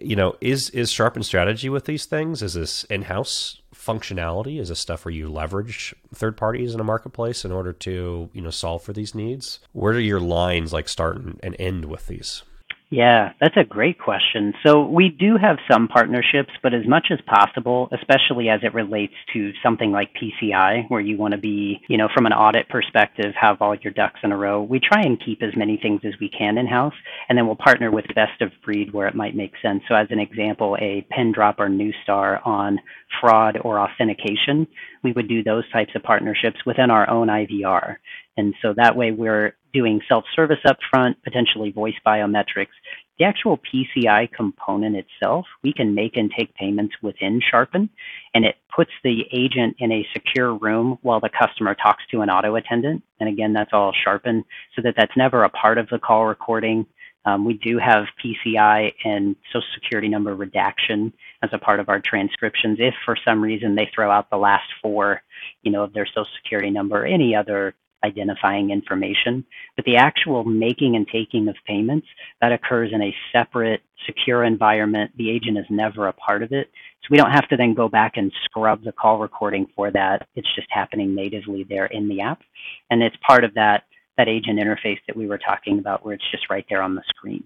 you 0.01 0.15
know, 0.15 0.35
is 0.41 0.69
is 0.71 0.91
sharpen 0.91 1.23
strategy 1.23 1.69
with 1.69 1.85
these 1.85 2.05
things? 2.05 2.41
Is 2.41 2.53
this 2.53 2.83
in 2.85 3.03
house 3.03 3.61
functionality? 3.85 4.59
Is 4.59 4.69
this 4.69 4.79
stuff 4.79 5.05
where 5.05 5.13
you 5.13 5.29
leverage 5.29 5.93
third 6.13 6.37
parties 6.37 6.73
in 6.73 6.79
a 6.79 6.83
marketplace 6.83 7.45
in 7.45 7.51
order 7.51 7.73
to 7.73 8.29
you 8.33 8.41
know 8.41 8.49
solve 8.49 8.83
for 8.83 8.93
these 8.93 9.13
needs? 9.13 9.59
Where 9.73 9.93
do 9.93 9.99
your 9.99 10.19
lines 10.19 10.73
like 10.73 10.89
start 10.89 11.17
and 11.17 11.55
end 11.59 11.85
with 11.85 12.07
these? 12.07 12.43
Yeah, 12.91 13.33
that's 13.41 13.57
a 13.57 13.63
great 13.63 13.97
question. 13.99 14.53
So 14.63 14.85
we 14.85 15.09
do 15.09 15.37
have 15.41 15.57
some 15.69 15.87
partnerships, 15.87 16.51
but 16.61 16.73
as 16.73 16.85
much 16.87 17.07
as 17.11 17.19
possible, 17.25 17.89
especially 17.91 18.47
as 18.47 18.59
it 18.63 18.75
relates 18.75 19.15
to 19.33 19.51
something 19.63 19.91
like 19.91 20.11
PCI, 20.13 20.85
where 20.89 21.01
you 21.01 21.17
want 21.17 21.31
to 21.33 21.39
be, 21.39 21.81
you 21.89 21.97
know, 21.97 22.07
from 22.13 22.27
an 22.27 22.33
audit 22.33 22.69
perspective, 22.69 23.33
have 23.39 23.59
all 23.59 23.75
your 23.75 23.91
ducks 23.91 24.19
in 24.23 24.31
a 24.31 24.37
row, 24.37 24.61
we 24.61 24.79
try 24.79 25.01
and 25.01 25.19
keep 25.23 25.41
as 25.41 25.55
many 25.57 25.77
things 25.77 26.01
as 26.05 26.13
we 26.21 26.29
can 26.29 26.59
in 26.59 26.67
house, 26.67 26.93
and 27.27 27.37
then 27.37 27.47
we'll 27.47 27.55
partner 27.55 27.89
with 27.89 28.05
best 28.13 28.39
of 28.41 28.51
breed 28.63 28.93
where 28.93 29.07
it 29.07 29.15
might 29.15 29.35
make 29.35 29.53
sense. 29.63 29.81
So 29.89 29.95
as 29.95 30.07
an 30.11 30.19
example, 30.19 30.77
a 30.79 31.05
Pindrop 31.09 31.59
or 31.59 31.69
Neustar 31.69 32.45
on 32.45 32.79
fraud 33.19 33.57
or 33.63 33.79
authentication, 33.79 34.67
we 35.03 35.11
would 35.13 35.27
do 35.27 35.43
those 35.43 35.69
types 35.71 35.91
of 35.95 36.03
partnerships 36.03 36.63
within 36.67 36.91
our 36.91 37.09
own 37.09 37.27
IVR. 37.29 37.95
And 38.37 38.53
so 38.61 38.73
that 38.75 38.95
way 38.95 39.11
we're 39.11 39.55
doing 39.73 40.01
self-service 40.07 40.59
upfront, 40.65 41.15
potentially 41.23 41.71
voice 41.71 41.95
biometrics. 42.05 42.73
The 43.19 43.25
actual 43.25 43.59
PCI 43.59 44.31
component 44.31 44.95
itself, 44.95 45.45
we 45.63 45.73
can 45.73 45.95
make 45.95 46.17
and 46.17 46.31
take 46.37 46.53
payments 46.55 46.95
within 47.01 47.41
Sharpen, 47.49 47.89
and 48.33 48.45
it 48.45 48.55
puts 48.75 48.91
the 49.03 49.23
agent 49.31 49.77
in 49.79 49.91
a 49.91 50.07
secure 50.13 50.53
room 50.53 50.97
while 51.01 51.21
the 51.21 51.29
customer 51.29 51.75
talks 51.75 52.03
to 52.11 52.21
an 52.21 52.29
auto 52.29 52.55
attendant. 52.55 53.03
And 53.19 53.29
again, 53.29 53.53
that's 53.53 53.71
all 53.71 53.93
Sharpen, 54.03 54.43
so 54.75 54.81
that 54.81 54.95
that's 54.97 55.15
never 55.15 55.43
a 55.43 55.49
part 55.49 55.77
of 55.77 55.87
the 55.89 55.99
call 55.99 56.25
recording. 56.25 56.85
Um, 57.25 57.43
we 57.43 57.55
do 57.55 57.79
have 57.79 58.05
PCI 58.23 58.93
and 59.03 59.35
Social 59.51 59.67
Security 59.73 60.07
number 60.07 60.35
redaction 60.35 61.11
as 61.41 61.49
a 61.53 61.57
part 61.57 61.79
of 61.79 61.89
our 61.89 61.99
transcriptions. 61.99 62.77
If 62.79 62.93
for 63.03 63.17
some 63.25 63.41
reason 63.41 63.75
they 63.75 63.89
throw 63.93 64.11
out 64.11 64.29
the 64.29 64.37
last 64.37 64.67
four, 64.81 65.21
you 65.63 65.71
know, 65.71 65.83
of 65.83 65.93
their 65.93 66.05
Social 66.05 66.27
Security 66.43 66.69
number, 66.69 67.01
or 67.01 67.05
any 67.05 67.35
other 67.35 67.73
identifying 68.05 68.69
information. 68.69 69.45
But 69.75 69.85
the 69.85 69.97
actual 69.97 70.43
making 70.43 70.95
and 70.95 71.07
taking 71.07 71.47
of 71.47 71.55
payments, 71.65 72.07
that 72.41 72.51
occurs 72.51 72.91
in 72.93 73.01
a 73.01 73.15
separate, 73.33 73.81
secure 74.05 74.43
environment. 74.43 75.11
The 75.17 75.31
agent 75.31 75.57
is 75.57 75.65
never 75.69 76.07
a 76.07 76.13
part 76.13 76.43
of 76.43 76.51
it. 76.51 76.67
So 77.01 77.07
we 77.11 77.17
don't 77.17 77.31
have 77.31 77.47
to 77.49 77.57
then 77.57 77.73
go 77.73 77.87
back 77.87 78.13
and 78.15 78.31
scrub 78.45 78.83
the 78.83 78.91
call 78.91 79.19
recording 79.19 79.67
for 79.75 79.91
that. 79.91 80.27
It's 80.35 80.55
just 80.55 80.67
happening 80.69 81.13
natively 81.13 81.65
there 81.67 81.87
in 81.87 82.07
the 82.07 82.21
app. 82.21 82.41
And 82.89 83.03
it's 83.03 83.15
part 83.27 83.43
of 83.43 83.53
that, 83.55 83.83
that 84.17 84.27
agent 84.27 84.59
interface 84.59 84.99
that 85.07 85.15
we 85.15 85.27
were 85.27 85.37
talking 85.37 85.79
about 85.79 86.03
where 86.03 86.15
it's 86.15 86.31
just 86.31 86.49
right 86.49 86.65
there 86.69 86.81
on 86.81 86.95
the 86.95 87.03
screen. 87.09 87.43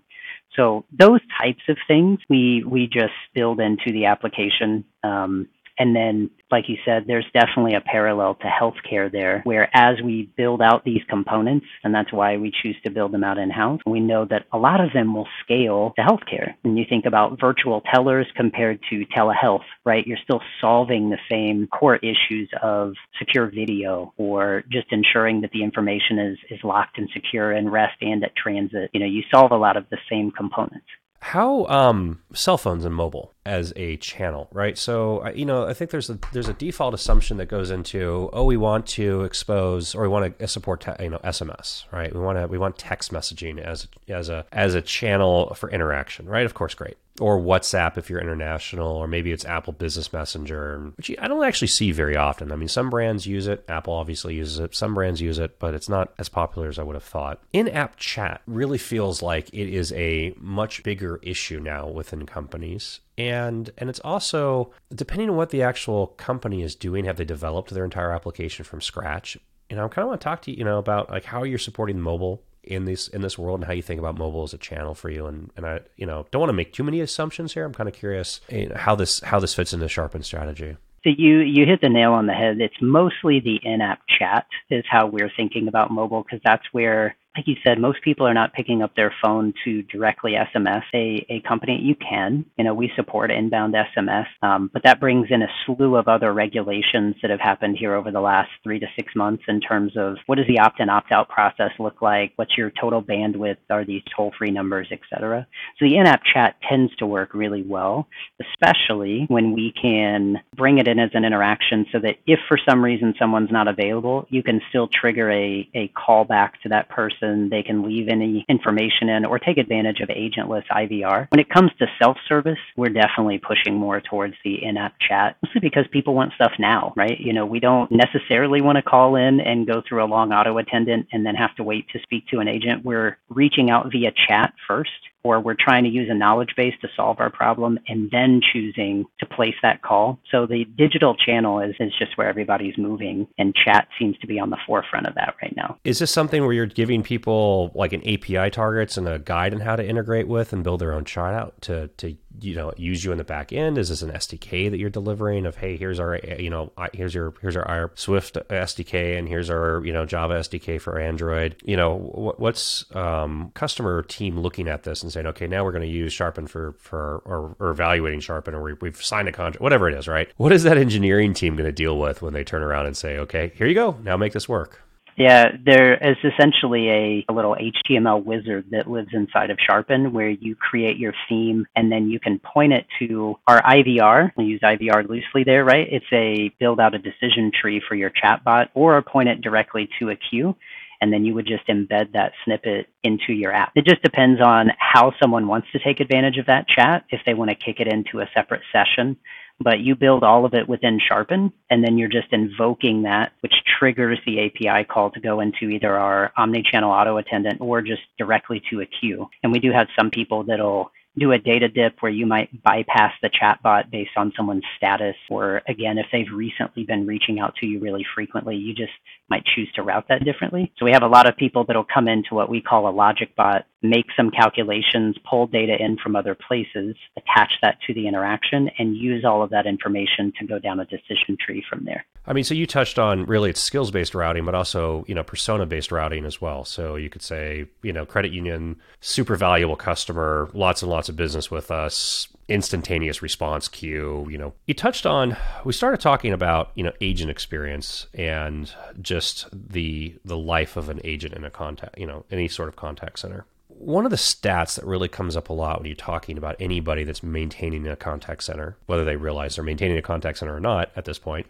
So 0.56 0.86
those 0.98 1.22
types 1.42 1.64
of 1.68 1.78
things 1.88 2.20
we, 2.30 2.64
we 2.66 2.88
just 2.88 3.14
build 3.34 3.60
into 3.60 3.92
the 3.92 4.06
application. 4.06 4.84
Um, 5.04 5.48
and 5.80 5.96
then, 5.96 6.30
like 6.52 6.66
you 6.68 6.76
said, 6.86 7.06
there's 7.08 7.26
definitely 7.34 7.76
a 7.76 7.82
parallel 7.82 8.36
to 8.36 8.48
healthcare 8.48 9.10
there, 9.10 9.42
where 9.46 9.70
as 9.74 9.96
we 10.04 10.30
build 10.36 10.62
out 10.62 10.84
these 10.84 11.02
components, 11.10 11.66
and 11.84 11.96
that's 11.96 12.12
why 12.12 12.36
we 12.36 12.52
choose 12.62 12.76
to 12.84 12.92
build 12.92 13.14
them 13.14 13.24
out 13.24 13.38
in 13.38 13.50
house, 13.50 13.80
we 13.86 14.02
know 14.02 14.26
that 14.26 14.46
a 14.52 14.58
lot 14.58 14.82
of 14.82 14.92
them 14.94 15.16
will 15.16 15.28
scale 15.44 15.94
to 15.96 16.02
healthcare. 16.02 16.54
And 16.66 16.78
you 16.78 16.84
think 16.88 17.06
about 17.06 17.40
virtual 17.40 17.82
tellers 17.94 18.28
compared 18.36 18.82
to 18.90 19.06
telehealth, 19.18 19.64
right? 19.86 20.06
You're 20.06 20.18
still 20.22 20.42
solving 20.60 21.10
the 21.10 21.18
same 21.32 21.68
core 21.68 21.98
issues 21.98 22.50
of 22.62 22.94
secure 23.18 23.50
video 23.50 24.14
or 24.18 24.64
just 24.70 24.88
ensuring 24.92 25.42
that 25.42 25.52
the 25.52 25.64
information 25.64 26.20
is, 26.20 26.38
is 26.50 26.60
locked 26.64 26.98
and 26.98 27.10
secure 27.14 27.54
in 27.54 27.70
rest 27.70 27.96
and 28.02 28.22
at 28.24 28.36
transit. 28.36 28.90
You 28.94 29.00
know, 29.00 29.06
you 29.06 29.24
solve 29.34 29.52
a 29.52 29.58
lot 29.58 29.78
of 29.78 29.86
the 29.90 29.98
same 30.10 30.32
components. 30.32 30.88
How 31.22 31.66
um, 31.66 32.22
cell 32.34 32.58
phones 32.58 32.86
and 32.86 32.96
mobile 32.96 33.34
as 33.46 33.74
a 33.76 33.98
channel, 33.98 34.48
right? 34.54 34.78
So 34.78 35.28
you 35.30 35.46
know, 35.46 35.66
I 35.68 35.74
think 35.74 35.92
there's 35.92 36.10
a 36.10 36.18
there's 36.32 36.48
a 36.48 36.54
default 36.54 36.94
assumption 36.94 37.38
that 37.38 37.48
goes 37.48 37.72
into 37.72 38.30
oh, 38.32 38.46
we 38.46 38.58
want 38.58 38.88
to 38.88 39.24
expose 39.24 39.96
or 39.96 40.04
we 40.04 40.08
want 40.08 40.40
to 40.40 40.48
support 40.48 40.82
te- 40.82 41.04
you 41.04 41.10
know 41.10 41.20
SMS, 41.20 41.86
right? 41.92 42.14
We 42.14 42.22
want 42.22 42.38
to 42.38 42.48
we 42.48 42.58
want 42.58 42.78
text 42.78 43.12
messaging 43.12 43.60
as 43.60 43.88
as 44.08 44.30
a 44.30 44.46
as 44.52 44.76
a 44.76 44.82
channel 44.82 45.54
for 45.56 45.70
interaction, 45.70 46.26
right? 46.26 46.46
Of 46.46 46.54
course, 46.54 46.74
great 46.74 46.98
or 47.20 47.40
WhatsApp 47.40 47.98
if 47.98 48.10
you're 48.10 48.22
international, 48.22 48.96
or 48.96 49.08
maybe 49.08 49.32
it's 49.32 49.46
Apple 49.46 49.74
Business 49.74 50.12
Messenger, 50.12 50.92
which 50.96 51.12
I 51.20 51.28
don't 51.28 51.44
actually 51.44 51.68
see 51.68 51.92
very 51.92 52.16
often. 52.16 52.52
I 52.52 52.56
mean, 52.56 52.68
some 52.68 52.90
brands 52.90 53.26
use 53.26 53.48
it. 53.48 53.66
Apple 53.68 53.94
obviously 53.94 54.36
uses 54.36 54.60
it. 54.60 54.76
Some 54.76 54.94
brands 54.94 55.22
use 55.22 55.40
it, 55.40 55.60
but 55.60 55.74
it's 55.74 55.90
not 55.90 56.14
as 56.18 56.30
popular 56.30 56.68
as 56.68 56.80
I 56.80 56.84
would 56.84 56.96
have 56.96 57.04
thought. 57.04 57.42
In 57.54 57.68
app 57.68 57.96
chat 57.98 58.42
really 58.48 58.78
feels 58.78 59.22
like 59.22 59.50
it 59.50 59.70
is 59.70 59.92
a 59.94 60.34
much 60.38 60.84
bigger 60.84 61.20
issue 61.22 61.60
now 61.60 61.88
within 61.88 62.26
companies. 62.26 63.00
And 63.18 63.70
and 63.78 63.90
it's 63.90 64.00
also 64.00 64.72
depending 64.94 65.30
on 65.30 65.36
what 65.36 65.50
the 65.50 65.62
actual 65.62 66.08
company 66.08 66.64
is 66.64 66.76
doing, 66.76 67.06
have 67.06 67.18
they 67.18 67.26
developed 67.26 67.72
their 67.72 67.84
entire 67.84 68.12
application 68.12 68.64
from 68.64 68.82
scratch? 68.82 69.38
You 69.70 69.76
know, 69.76 69.86
I 69.86 69.88
kind 69.90 70.04
of 70.04 70.10
want 70.10 70.22
to 70.22 70.24
talk 70.24 70.42
to 70.44 70.52
you, 70.52 70.58
you 70.58 70.64
know, 70.64 70.80
about 70.80 71.10
like 71.10 71.26
how 71.26 71.44
you're 71.44 71.60
supporting 71.60 72.00
mobile 72.00 72.42
in 72.64 72.86
this 72.86 73.08
in 73.08 73.22
this 73.22 73.38
world 73.38 73.60
and 73.60 73.66
how 73.66 73.74
you 73.74 73.82
think 73.82 74.00
about 74.00 74.18
mobile 74.18 74.44
as 74.44 74.54
a 74.54 74.58
channel 74.58 74.94
for 74.94 75.10
you. 75.10 75.26
And 75.26 75.52
and 75.56 75.66
I 75.66 75.82
you 75.96 76.06
know 76.06 76.28
don't 76.32 76.42
want 76.42 76.50
to 76.50 76.54
make 76.54 76.74
too 76.74 76.84
many 76.84 77.02
assumptions 77.02 77.54
here. 77.54 77.66
I'm 77.66 77.74
kind 77.74 77.90
of 77.90 77.96
curious 77.96 78.42
how 78.76 78.96
this 78.96 79.20
how 79.22 79.40
this 79.40 79.54
fits 79.54 79.74
into 79.74 79.88
sharpen 79.88 80.24
strategy. 80.24 80.78
So 81.04 81.12
you 81.18 81.40
you 81.40 81.66
hit 81.66 81.82
the 81.82 81.90
nail 81.90 82.14
on 82.14 82.26
the 82.26 82.34
head. 82.34 82.60
It's 82.60 82.76
mostly 82.82 83.40
the 83.40 83.60
in-app 83.64 84.02
chat 84.20 84.46
is 84.70 84.84
how 84.90 85.08
we're 85.08 85.32
thinking 85.36 85.68
about 85.68 85.92
mobile 85.92 86.24
because 86.24 86.42
that's 86.44 86.66
where 86.72 87.16
like 87.40 87.48
you 87.48 87.56
said, 87.66 87.80
most 87.80 88.02
people 88.04 88.28
are 88.28 88.34
not 88.34 88.52
picking 88.52 88.82
up 88.82 88.94
their 88.98 89.14
phone 89.24 89.54
to 89.64 89.82
directly 89.84 90.34
SMS 90.34 90.84
a, 90.94 91.26
a 91.30 91.40
company. 91.48 91.80
You 91.82 91.96
can, 91.96 92.44
you 92.58 92.66
know, 92.66 92.74
we 92.74 92.92
support 92.98 93.32
inbound 93.32 93.74
SMS, 93.74 94.26
um, 94.42 94.70
but 94.74 94.84
that 94.84 95.00
brings 95.00 95.28
in 95.30 95.42
a 95.42 95.48
slew 95.66 95.96
of 95.96 96.10
other 96.10 96.34
regulations 96.34 97.16
that 97.22 97.32
have 97.32 97.40
happened 97.40 97.78
here 97.80 97.96
over 97.96 98.12
the 98.12 98.20
last 98.20 98.50
three 98.62 98.78
to 98.80 98.88
six 98.98 99.16
months 99.16 99.44
in 99.48 99.62
terms 99.62 99.94
of 99.96 100.18
what 100.26 100.36
does 100.36 100.48
the 100.48 100.60
opt-in 100.60 100.90
opt-out 100.90 101.30
process 101.30 101.72
look 101.80 102.02
like? 102.02 102.34
What's 102.36 102.58
your 102.58 102.74
total 102.78 103.02
bandwidth? 103.02 103.58
Are 103.70 103.86
these 103.86 104.04
toll-free 104.14 104.52
numbers, 104.52 104.90
et 104.92 105.00
cetera? 105.10 105.48
So 105.78 105.86
the 105.86 105.96
in-app 105.96 106.24
chat 106.34 106.58
tends 106.68 106.94
to 106.98 107.06
work 107.06 107.34
really 107.34 107.64
well, 107.64 108.10
especially 108.42 109.28
when 109.30 109.54
we 109.54 109.74
can 109.82 110.42
bring 110.58 110.80
it 110.80 110.90
in 110.90 111.00
as 111.00 111.12
an 111.14 111.24
interaction 111.24 111.86
so 111.94 112.00
that 112.00 112.18
if 112.28 112.40
for 112.50 112.60
some 112.68 112.84
reason 112.84 113.14
someone's 113.18 113.52
not 113.52 113.70
available, 113.70 114.26
you 114.30 114.44
can 114.44 114.60
still 114.68 114.90
trigger 114.90 115.32
a, 115.32 115.70
a 115.74 115.88
call 115.90 116.26
back 116.26 116.62
to 116.64 116.70
that 116.70 116.90
person. 116.90 117.29
And 117.30 117.52
they 117.52 117.64
can 117.64 117.84
leave 117.84 118.08
any 118.10 118.46
information 118.50 119.10
in 119.10 119.26
or 119.26 119.40
take 119.40 119.58
advantage 119.58 120.00
of 120.02 120.10
agentless 120.10 120.64
IVR. 120.72 121.28
When 121.32 121.40
it 121.40 121.50
comes 121.50 121.72
to 121.80 121.88
self-service, 122.02 122.60
we're 122.76 122.90
definitely 122.90 123.40
pushing 123.40 123.76
more 123.76 124.02
towards 124.02 124.36
the 124.44 124.64
in-app 124.64 124.96
chat, 125.00 125.38
mostly 125.44 125.62
because 125.62 125.86
people 125.92 126.14
want 126.14 126.34
stuff 126.34 126.54
now, 126.60 126.94
right? 126.96 127.20
You 127.20 127.34
know, 127.34 127.46
we 127.46 127.60
don't 127.60 127.92
necessarily 127.92 128.62
want 128.62 128.78
to 128.78 128.82
call 128.82 129.16
in 129.16 129.40
and 129.40 129.68
go 129.68 129.82
through 129.88 130.04
a 130.04 130.06
long 130.06 130.34
auto 130.34 130.58
attendant 130.58 131.08
and 131.12 131.26
then 131.26 131.36
have 131.36 131.56
to 131.56 131.64
wait 131.64 131.88
to 131.90 132.00
speak 132.02 132.28
to 132.28 132.40
an 132.40 132.48
agent. 132.48 132.84
We're 132.84 133.18
reaching 133.30 133.70
out 133.70 133.92
via 133.92 134.12
chat 134.28 134.54
first 134.68 134.92
or 135.24 135.40
we're 135.40 135.56
trying 135.60 135.84
to 135.84 135.90
use 135.90 136.10
a 136.10 136.14
knowledge 136.14 136.54
base 136.56 136.74
to 136.82 136.88
solve 136.96 137.20
our 137.20 137.30
problem 137.30 137.80
and 137.88 138.10
then 138.12 138.42
choosing 138.54 139.06
to 139.20 139.26
place 139.26 139.56
that 139.62 139.82
call. 139.82 140.20
So 140.32 140.46
the 140.46 140.66
digital 140.78 141.16
channel 141.16 141.60
is, 141.60 141.76
is 141.80 141.92
just 141.98 142.18
where 142.18 142.28
everybody's 142.28 142.78
moving, 142.78 143.28
and 143.38 143.54
chat 143.56 143.88
seems 143.98 144.18
to 144.20 144.28
be 144.28 144.40
on 144.40 144.50
the 144.50 144.58
forefront 144.66 145.08
of 145.08 145.16
that 145.16 145.36
right 145.42 145.56
now. 145.56 145.78
Is 145.84 146.00
this 146.00 146.12
something 146.12 146.44
where 146.44 146.54
you're 146.54 146.66
giving 146.66 147.04
people 147.04 147.72
like 147.76 147.94
an 147.94 148.02
API 148.08 148.50
targets 148.50 148.98
and 148.98 149.08
a 149.08 149.20
guide 149.20 149.54
on 149.54 149.62
how 149.62 149.76
to 149.76 149.86
integrate 149.86 150.28
with 150.28 150.54
and 150.54 150.64
build 150.64 150.82
their 150.82 150.94
own 150.94 151.06
chat 151.06 151.34
out 151.34 151.62
to, 151.64 151.88
to 151.98 152.16
you 152.42 152.56
know 152.56 152.74
use 152.78 153.04
you 153.04 153.12
in 153.12 153.18
the 153.18 153.24
back 153.24 153.52
end? 153.54 153.78
Is 153.78 153.90
this 153.90 154.02
an 154.02 154.12
SDK 154.12 154.70
that 154.72 154.78
you're 154.78 154.90
delivering 154.90 155.46
of 155.46 155.56
hey 155.56 155.78
here's 155.78 156.00
our 156.00 156.18
you 156.18 156.50
know 156.50 156.72
here's 156.94 157.14
your 157.14 157.34
here's 157.42 157.56
our, 157.56 157.92
Swift 157.96 158.36
SDK 158.50 159.18
and 159.18 159.28
here's 159.28 159.50
our 159.50 159.84
you 159.86 159.94
know 159.94 160.06
Java 160.06 160.36
SDK 160.36 160.80
for 160.80 161.00
Android? 161.00 161.56
You 161.64 161.78
know 161.78 161.96
what's 162.38 162.86
um, 162.96 163.52
customer 163.54 164.04
team 164.04 164.40
looking 164.40 164.68
at 164.68 164.84
this 164.84 165.04
and 165.04 165.12
saying 165.12 165.28
okay 165.28 165.48
now 165.48 165.64
we're 165.64 165.72
going 165.72 165.84
to 165.84 165.88
use 165.88 166.14
Sharpen 166.14 166.48
for 166.48 166.74
for 166.80 167.22
or, 167.26 167.56
or 167.60 167.72
evaluating 167.72 168.20
Sharpen 168.20 168.54
or 168.54 168.76
we've 168.82 169.04
signed 169.04 169.28
a 169.28 169.32
contract 169.32 169.62
whatever 169.62 169.90
it 169.90 169.98
is 169.98 170.08
right? 170.08 170.30
What 170.38 170.52
is 170.52 170.64
that 170.64 170.78
engineering 170.78 171.34
team 171.34 171.56
going 171.56 171.66
to 171.66 171.72
deal 171.72 171.98
with 171.98 172.22
when 172.22 172.34
they 172.34 172.44
turn 172.44 172.64
around 172.64 172.86
and 172.86 172.98
say 172.98 173.18
okay 173.20 173.52
here 173.56 173.68
you 173.68 173.76
go 173.76 173.98
now 174.04 174.18
make 174.18 174.34
this 174.34 174.50
work? 174.50 174.84
Yeah, 175.20 175.52
there 175.66 175.96
is 175.96 176.16
essentially 176.24 176.90
a, 176.90 177.26
a, 177.28 177.34
little 177.34 177.54
HTML 177.54 178.24
wizard 178.24 178.68
that 178.72 178.90
lives 178.90 179.10
inside 179.12 179.50
of 179.50 179.58
Sharpen 179.60 180.14
where 180.14 180.30
you 180.30 180.56
create 180.56 180.96
your 180.96 181.14
theme 181.28 181.68
and 181.76 181.92
then 181.92 182.10
you 182.10 182.22
can 182.22 182.40
point 182.40 182.72
it 182.72 182.86
to 183.00 183.36
our 183.46 183.62
IVR. 183.62 184.32
We 184.38 184.46
use 184.46 184.62
IVR 184.62 185.10
loosely 185.10 185.44
there, 185.44 185.66
right? 185.66 185.86
It's 185.92 186.06
a 186.14 186.56
build 186.58 186.80
out 186.80 186.96
a 186.96 187.00
decision 187.00 187.52
tree 187.52 187.82
for 187.86 187.96
your 187.96 188.12
chatbot 188.12 188.70
or 188.74 189.02
point 189.02 189.28
it 189.28 189.42
directly 189.42 189.90
to 190.00 190.12
a 190.12 190.16
queue. 190.16 190.56
And 191.02 191.12
then 191.12 191.26
you 191.26 191.34
would 191.34 191.48
just 191.48 191.68
embed 191.68 192.14
that 192.14 192.32
snippet 192.46 192.88
into 193.04 193.34
your 193.34 193.52
app. 193.52 193.74
It 193.76 193.86
just 193.86 194.02
depends 194.02 194.40
on 194.40 194.72
how 194.78 195.14
someone 195.22 195.48
wants 195.48 195.68
to 195.74 195.80
take 195.80 196.00
advantage 196.00 196.38
of 196.38 196.46
that 196.46 196.66
chat. 196.70 197.04
If 197.10 197.20
they 197.26 197.34
want 197.34 197.50
to 197.50 197.56
kick 197.56 197.82
it 197.82 197.88
into 197.92 198.22
a 198.22 198.30
separate 198.34 198.62
session 198.72 199.18
but 199.60 199.80
you 199.80 199.96
build 199.96 200.24
all 200.24 200.46
of 200.46 200.54
it 200.54 200.68
within 200.68 201.00
Sharpen, 201.06 201.52
and 201.70 201.84
then 201.84 201.98
you're 201.98 202.10
just 202.10 202.32
invoking 202.32 203.04
that, 203.04 203.34
which 203.42 203.54
triggers 203.80 204.20
the 204.26 204.46
API 204.46 204.86
call 204.86 205.12
to 205.12 205.20
go 205.20 205.40
into 205.42 205.70
either 205.70 205.98
our 205.98 206.32
omni-channel 206.38 206.90
auto 206.90 207.18
attendant 207.18 207.60
or 207.60 207.82
just 207.82 208.02
directly 208.18 208.62
to 208.70 208.82
a 208.82 208.86
queue. 208.86 209.28
And 209.44 209.52
we 209.52 209.60
do 209.60 209.72
have 209.72 209.88
some 209.98 210.10
people 210.10 210.44
that'll 210.44 210.92
do 211.18 211.32
a 211.34 211.38
data 211.38 211.68
dip 211.68 211.96
where 212.00 212.12
you 212.12 212.26
might 212.26 212.64
bypass 212.64 213.14
the 213.22 213.30
chatbot 213.30 213.92
based 213.92 214.12
on 214.16 214.32
someone's 214.38 214.64
status, 214.78 215.16
or 215.30 215.62
again, 215.68 215.98
if 215.98 216.06
they've 216.12 216.32
recently 216.34 216.84
been 216.84 217.06
reaching 217.06 217.40
out 217.40 217.56
to 217.56 217.66
you 217.66 217.80
really 217.80 218.06
frequently, 218.16 218.56
you 218.56 218.74
just 218.74 218.94
might 219.30 219.46
choose 219.46 219.72
to 219.76 219.84
route 219.84 220.06
that 220.10 220.24
differently. 220.24 220.72
So 220.78 220.86
we 220.86 220.92
have 220.92 221.04
a 221.04 221.08
lot 221.08 221.28
of 221.28 221.38
people 221.38 221.64
that'll 221.66 221.86
come 221.92 222.08
into 222.08 222.34
what 222.34 222.50
we 222.50 222.62
call 222.62 222.88
a 222.88 222.92
logic 222.92 223.36
bot, 223.36 223.66
make 223.82 224.06
some 224.16 224.32
calculations, 224.32 225.18
pull 225.30 225.48
data 225.48 225.76
in 225.80 225.98
from 225.98 226.16
other 226.16 226.36
places, 226.36 226.96
attach 227.18 227.54
that 227.62 227.78
to 227.88 227.94
the 227.94 228.08
interaction, 228.08 228.70
and 228.78 228.96
use 228.96 229.24
all 229.24 229.44
of 229.44 229.50
that 229.52 229.66
information 229.66 230.34
to 230.40 230.46
go 230.46 230.60
down 230.60 230.80
a 230.80 230.86
decision 230.86 231.38
tree 231.40 231.64
from 231.70 231.86
there. 231.86 232.06
I 232.26 232.34
mean, 232.34 232.44
so 232.44 232.54
you 232.54 232.68
touched 232.68 233.00
on 233.00 233.26
really 233.26 233.50
it's 233.50 233.62
skills 233.62 233.92
based 233.92 234.14
routing, 234.14 234.46
but 234.46 234.56
also 234.56 235.06
you 235.08 235.16
know 235.16 235.24
persona 235.24 235.66
based 235.66 235.92
routing 235.92 236.26
as 236.26 236.42
well. 236.42 236.66
So 236.66 236.96
you 236.96 237.10
could 237.10 237.22
say 237.22 237.66
you 237.82 237.94
know 237.94 238.06
credit 238.06 238.32
union, 238.32 238.78
super 239.02 239.36
valuable 239.36 239.76
customer, 239.76 240.50
lots 240.54 240.82
and 240.82 240.92
lots 240.92 241.10
of 241.10 241.16
business 241.16 241.50
with 241.50 241.72
us, 241.72 242.28
instantaneous 242.50 243.22
response 243.22 243.68
queue. 243.68 244.28
You 244.30 244.38
know, 244.38 244.54
you 244.66 244.74
touched 244.74 245.06
on 245.06 245.38
we 245.64 245.72
started 245.72 246.02
talking 246.02 246.34
about 246.34 246.72
you 246.76 246.84
know 246.84 246.92
agent 247.00 247.30
experience 247.30 248.08
and 248.14 248.74
just 249.02 249.48
the 249.54 250.16
the 250.26 250.38
life 250.38 250.76
of 250.76 250.90
an 250.90 251.00
agent 251.04 251.34
in 251.34 251.44
a 251.44 251.50
contact 251.50 251.98
you 251.98 252.06
know 252.06 252.26
any 252.32 252.48
sort 252.48 252.68
of 252.68 252.76
contact 252.76 253.20
center. 253.20 253.46
One 253.68 254.04
of 254.04 254.12
the 254.12 254.18
stats 254.18 254.76
that 254.76 254.86
really 254.86 255.08
comes 255.08 255.38
up 255.38 255.48
a 255.48 255.54
lot 255.54 255.80
when 255.80 255.86
you're 255.86 255.96
talking 255.96 256.38
about 256.38 256.58
anybody 256.60 257.06
that's 257.06 257.24
maintaining 257.24 257.88
a 257.88 257.96
contact 257.96 258.44
center, 258.44 258.76
whether 258.88 259.06
they 259.06 259.16
realize 259.16 259.56
they're 259.56 259.64
maintaining 259.64 259.98
a 259.98 260.02
contact 260.02 260.40
center 260.40 260.54
or 260.54 260.60
not 260.60 260.92
at 260.98 261.06
this 261.06 261.18
point, 261.18 261.48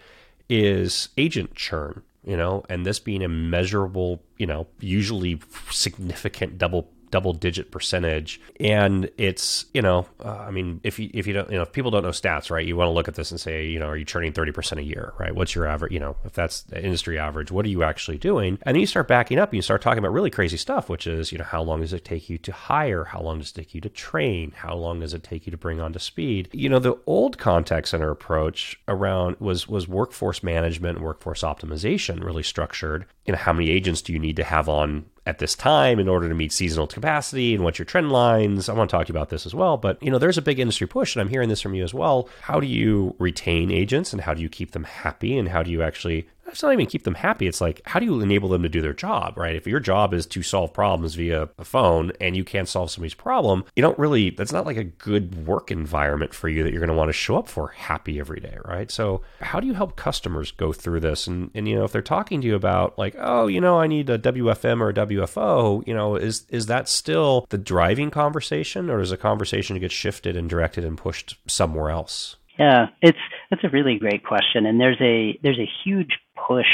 is 0.48 1.10
agent 1.18 1.56
churn, 1.56 2.04
you 2.24 2.38
know, 2.38 2.64
and 2.70 2.86
this 2.86 3.00
being 3.00 3.24
a 3.24 3.28
measurable, 3.28 4.22
you 4.38 4.46
know, 4.46 4.68
usually 4.80 5.42
significant 5.72 6.60
double 6.60 6.92
double 7.12 7.34
digit 7.34 7.72
percentage. 7.72 8.40
And 8.60 9.10
it's 9.18 9.66
you 9.74 9.82
know 9.82 10.06
uh, 10.24 10.46
i 10.48 10.52
mean 10.52 10.80
if 10.84 11.00
you 11.00 11.10
if 11.14 11.28
you 11.28 11.34
don't 11.34 11.50
you 11.50 11.56
know 11.56 11.64
if 11.64 11.72
people 11.72 11.92
don't 11.92 12.04
know 12.04 12.10
stats 12.10 12.50
right 12.50 12.66
you 12.66 12.76
want 12.76 12.88
to 12.88 12.94
look 12.94 13.08
at 13.08 13.16
this 13.16 13.32
and 13.32 13.40
say 13.40 13.66
you 13.66 13.80
know 13.80 13.88
are 13.88 13.98
you 13.98 14.06
churning 14.06 14.34
30% 14.34 14.78
a 14.78 14.84
year 14.84 15.14
right? 15.18 15.34
What's 15.34 15.56
your 15.56 15.66
average 15.66 15.92
you 15.92 16.00
know 16.00 16.16
if 16.26 16.34
that's 16.34 16.62
the 16.64 16.84
industry 16.84 17.18
average 17.18 17.52
what 17.52 17.66
are 17.66 17.70
you 17.70 17.84
actually 17.84 18.18
doing? 18.18 18.58
And 18.64 18.76
then 18.76 18.82
you 18.82 18.88
start 18.88 19.08
backing 19.08 19.40
up 19.40 19.50
and 19.50 19.58
you 19.58 19.62
start 19.62 19.82
talking 19.82 20.00
about 20.00 20.14
really 20.14 20.30
crazy 20.30 20.58
stuff 20.58 20.90
which 20.90 21.08
is 21.08 21.32
you 21.32 21.38
know 21.38 21.44
how 21.44 21.62
long 21.62 21.82
does 21.82 21.94
it 21.94 22.06
take 22.06 22.30
you 22.30 22.38
to 22.40 22.52
hire? 22.52 23.06
How 23.06 23.22
long 23.22 23.40
does 23.40 23.52
it 23.52 23.56
take 23.56 23.74
you 23.74 23.82
to 23.82 23.90
train? 23.90 24.52
How 24.56 24.76
long 24.76 25.00
does 25.00 25.14
it 25.14 25.24
take 25.24 25.46
you 25.46 25.52
to 25.52 25.58
bring 25.58 25.80
on 25.80 25.94
to 25.94 26.00
speed? 26.00 26.50
You 26.54 26.70
know 26.70 26.80
the 26.80 26.98
old 27.06 27.38
contact 27.38 27.88
center 27.90 28.12
approach 28.12 28.80
around 28.88 29.38
was 29.40 29.68
was 29.68 29.88
workforce 29.88 30.44
management 30.44 30.98
and 30.98 31.06
workforce 31.06 31.42
optimization 31.42 32.24
really 32.24 32.44
structured. 32.44 33.06
You 33.26 33.34
know 33.34 33.40
how 33.40 33.54
many 33.54 33.70
agents 33.70 34.02
do 34.02 34.14
you 34.14 34.20
need 34.20 34.36
to 34.38 34.44
have 34.44 34.70
on 34.70 35.06
at 35.30 35.38
this 35.38 35.54
time 35.54 36.00
in 36.00 36.10
order 36.10 36.28
to 36.28 36.34
meet 36.34 36.52
seasonal 36.52 36.88
capacity 36.88 37.54
and 37.54 37.64
what's 37.64 37.78
your 37.78 37.86
trend 37.86 38.12
lines. 38.12 38.68
I 38.68 38.74
want 38.74 38.90
to 38.90 38.98
talk 38.98 39.06
to 39.06 39.14
you 39.14 39.18
about 39.18 39.30
this 39.30 39.46
as 39.46 39.54
well. 39.54 39.78
But 39.78 40.02
you 40.02 40.10
know, 40.10 40.18
there's 40.18 40.40
a 40.40 40.42
big 40.42 40.60
industry 40.60 40.88
push, 40.88 41.16
and 41.16 41.22
I'm 41.22 41.30
hearing 41.30 41.50
this 41.50 41.62
from 41.62 41.76
you 41.76 41.84
as 41.84 41.94
well. 41.94 42.28
How 42.42 42.60
do 42.60 42.66
you 42.66 43.16
retain 43.20 43.70
agents 43.70 44.12
and 44.12 44.22
how 44.24 44.34
do 44.34 44.42
you 44.42 44.50
keep 44.50 44.72
them 44.72 44.86
happy 44.86 45.38
and 45.38 45.48
how 45.48 45.62
do 45.62 45.70
you 45.70 45.84
actually 45.84 46.28
it's 46.52 46.64
not 46.64 46.74
even 46.74 46.86
keep 46.86 47.04
them 47.04 47.16
happy. 47.16 47.48
It's 47.48 47.62
like, 47.62 47.82
how 47.86 48.00
do 48.00 48.06
you 48.06 48.22
enable 48.22 48.50
them 48.50 48.64
to 48.64 48.70
do 48.70 48.82
their 48.82 48.94
job, 48.94 49.38
right? 49.38 49.56
If 49.56 49.68
your 49.68 49.80
job 49.80 50.14
is 50.14 50.26
to 50.28 50.44
solve 50.44 50.74
problems 50.74 51.16
via 51.16 51.50
a 51.58 51.66
phone 51.66 52.12
and 52.20 52.36
you 52.36 52.44
can't 52.44 52.68
solve 52.68 52.92
somebody's 52.92 53.14
problem, 53.14 53.66
you 53.76 53.82
don't 53.82 53.98
really, 53.98 54.32
that's 54.32 54.52
not 54.52 54.66
like 54.66 54.78
a 54.78 54.84
good 54.84 55.48
work 55.48 55.72
environment 55.72 56.34
for 56.34 56.50
you 56.50 56.64
that 56.64 56.72
you're 56.72 56.80
going 56.80 56.90
to 56.90 56.96
want 56.96 57.10
to 57.10 57.14
show 57.14 57.38
up 57.38 57.48
for 57.48 57.70
happy 57.70 58.20
every 58.20 58.40
day, 58.40 58.58
right? 58.66 58.92
So, 58.92 59.22
how 59.42 59.60
do 59.60 59.68
you 59.68 59.74
help 59.74 59.96
customers 59.96 60.52
go 60.52 60.74
through 60.74 61.00
this? 61.00 61.28
And, 61.28 61.52
and 61.54 61.68
you 61.68 61.76
know, 61.76 61.84
if 61.84 61.92
they're 61.92 62.02
talking 62.02 62.42
to 62.42 62.48
you 62.48 62.56
about 62.56 62.98
like, 62.98 63.16
oh, 63.18 63.48
you 63.48 63.62
know, 63.62 63.80
I 63.80 63.88
need 63.88 64.10
a 64.10 64.20
WFM 64.20 64.82
or 64.82 64.90
a 64.90 64.94
WFO, 64.94 65.86
you 65.88 65.94
know, 65.94 66.16
is, 66.16 66.46
is 66.50 66.66
that 66.68 66.90
still 66.90 67.46
the 67.50 67.58
driving 67.58 68.12
conversation 68.12 68.90
or 68.90 69.00
is 69.00 69.12
a 69.12 69.18
conversation 69.18 69.80
get 69.80 69.92
shifted 69.92 70.36
and 70.36 70.50
directed 70.50 70.84
and 70.84 70.98
pushed 70.98 71.38
somewhere 71.48 71.90
else? 71.90 72.36
Yeah, 72.60 72.88
it's 73.02 73.18
that's 73.50 73.64
a 73.64 73.70
really 73.70 73.98
great 73.98 74.26
question, 74.26 74.66
and 74.66 74.80
there's 74.80 75.00
a 75.00 75.40
there's 75.42 75.60
a 75.60 75.70
huge 75.86 76.20
push 76.48 76.68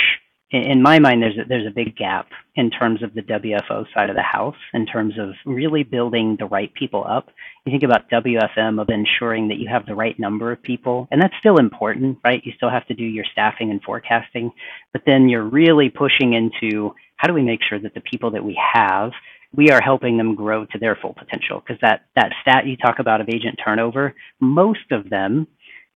in 0.49 0.81
my 0.81 0.97
mind. 0.97 1.21
There's 1.21 1.37
a, 1.37 1.45
there's 1.47 1.67
a 1.67 1.75
big 1.75 1.95
gap 1.95 2.27
in 2.55 2.71
terms 2.71 3.03
of 3.03 3.13
the 3.13 3.21
WFO 3.21 3.85
side 3.93 4.09
of 4.09 4.15
the 4.15 4.23
house, 4.23 4.55
in 4.73 4.87
terms 4.87 5.13
of 5.19 5.33
really 5.45 5.83
building 5.83 6.37
the 6.39 6.47
right 6.47 6.73
people 6.73 7.05
up. 7.07 7.29
You 7.65 7.71
think 7.71 7.83
about 7.83 8.09
WFM 8.09 8.81
of 8.81 8.89
ensuring 8.89 9.47
that 9.49 9.59
you 9.59 9.69
have 9.69 9.85
the 9.85 9.93
right 9.93 10.19
number 10.19 10.51
of 10.51 10.63
people, 10.63 11.07
and 11.11 11.21
that's 11.21 11.35
still 11.39 11.57
important, 11.57 12.17
right? 12.23 12.41
You 12.43 12.53
still 12.57 12.71
have 12.71 12.87
to 12.87 12.95
do 12.95 13.03
your 13.03 13.25
staffing 13.31 13.69
and 13.69 13.81
forecasting, 13.83 14.51
but 14.91 15.03
then 15.05 15.29
you're 15.29 15.47
really 15.47 15.89
pushing 15.89 16.33
into 16.33 16.95
how 17.17 17.27
do 17.27 17.35
we 17.35 17.43
make 17.43 17.61
sure 17.61 17.79
that 17.79 17.93
the 17.93 18.01
people 18.01 18.31
that 18.31 18.43
we 18.43 18.59
have 18.73 19.11
we 19.55 19.71
are 19.71 19.81
helping 19.81 20.17
them 20.17 20.35
grow 20.35 20.65
to 20.65 20.77
their 20.79 20.97
full 21.01 21.13
potential 21.13 21.61
because 21.65 21.79
that 21.81 22.05
that 22.15 22.31
stat 22.41 22.67
you 22.67 22.75
talk 22.75 22.99
about 22.99 23.21
of 23.21 23.29
agent 23.29 23.57
turnover 23.63 24.13
most 24.41 24.91
of 24.91 25.09
them 25.09 25.47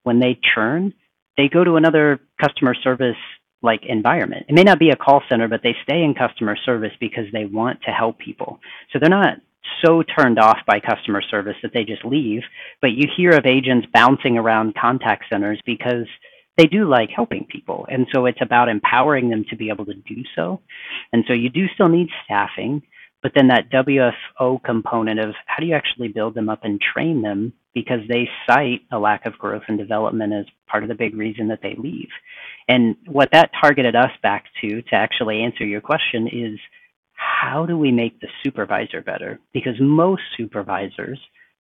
when 0.04 0.20
they 0.20 0.40
churn, 0.56 0.94
they 1.38 1.48
go 1.48 1.64
to 1.64 1.76
another 1.76 2.20
customer 2.42 2.74
service 2.74 3.16
like 3.62 3.82
environment. 3.88 4.46
It 4.48 4.54
may 4.54 4.64
not 4.64 4.80
be 4.80 4.90
a 4.90 4.96
call 4.96 5.22
center, 5.30 5.48
but 5.48 5.62
they 5.64 5.76
stay 5.84 6.04
in 6.04 6.14
customer 6.14 6.56
service 6.66 6.94
because 7.00 7.26
they 7.34 7.46
want 7.46 7.82
to 7.84 7.92
help 7.92 8.20
people. 8.20 8.60
So 8.92 9.00
they're 9.00 9.10
not 9.10 9.38
so 9.84 10.04
turned 10.04 10.40
off 10.40 10.60
by 10.66 10.80
customer 10.80 11.22
service 11.22 11.56
that 11.62 11.72
they 11.74 11.84
just 11.84 12.06
leave, 12.06 12.42
but 12.82 12.92
you 12.92 13.08
hear 13.16 13.32
of 13.32 13.46
agents 13.46 13.88
bouncing 13.94 14.38
around 14.38 14.76
contact 14.76 15.26
centers 15.30 15.62
because 15.66 16.08
they 16.58 16.66
do 16.66 16.88
like 16.90 17.10
helping 17.10 17.46
people. 17.50 17.86
And 17.90 18.08
so 18.14 18.26
it's 18.26 18.42
about 18.42 18.70
empowering 18.70 19.30
them 19.30 19.46
to 19.50 19.56
be 19.56 19.70
able 19.70 19.86
to 19.86 19.94
do 19.94 20.24
so. 20.36 20.60
And 21.14 21.24
so 21.28 21.34
you 21.34 21.50
do 21.50 21.68
still 21.74 21.90
need 21.90 22.10
staffing, 22.26 22.82
But 23.22 23.34
then 23.36 23.48
that 23.48 23.70
WFO 23.72 24.64
component 24.64 25.20
of 25.20 25.36
how 25.46 25.60
do 25.60 25.66
you 25.66 25.76
actually 25.76 26.08
build 26.08 26.36
them 26.36 26.50
up 26.50 26.64
and 26.64 26.80
train 26.80 27.22
them 27.22 27.54
because 27.74 28.00
they 28.08 28.30
cite 28.48 28.82
a 28.92 29.00
lack 29.00 29.26
of 29.26 29.38
growth 29.38 29.64
and 29.68 29.78
development 29.78 30.34
as 30.34 30.46
part 30.68 30.84
of 30.84 30.90
the 30.90 30.96
big 30.96 31.16
reason 31.16 31.50
that 31.50 31.60
they 31.62 31.76
leave. 31.78 32.10
And 32.68 32.96
what 33.06 33.30
that 33.34 33.52
targeted 33.62 33.96
us 33.96 34.12
back 34.24 34.46
to, 34.62 34.82
to 34.82 34.96
actually 34.96 35.42
answer 35.42 35.66
your 35.66 35.82
question, 35.82 36.28
is 36.28 36.60
how 37.14 37.66
do 37.66 37.78
we 37.78 37.92
make 37.92 38.20
the 38.20 38.28
supervisor 38.44 39.02
better? 39.02 39.40
Because 39.54 39.76
most 39.80 40.22
supervisors 40.38 41.20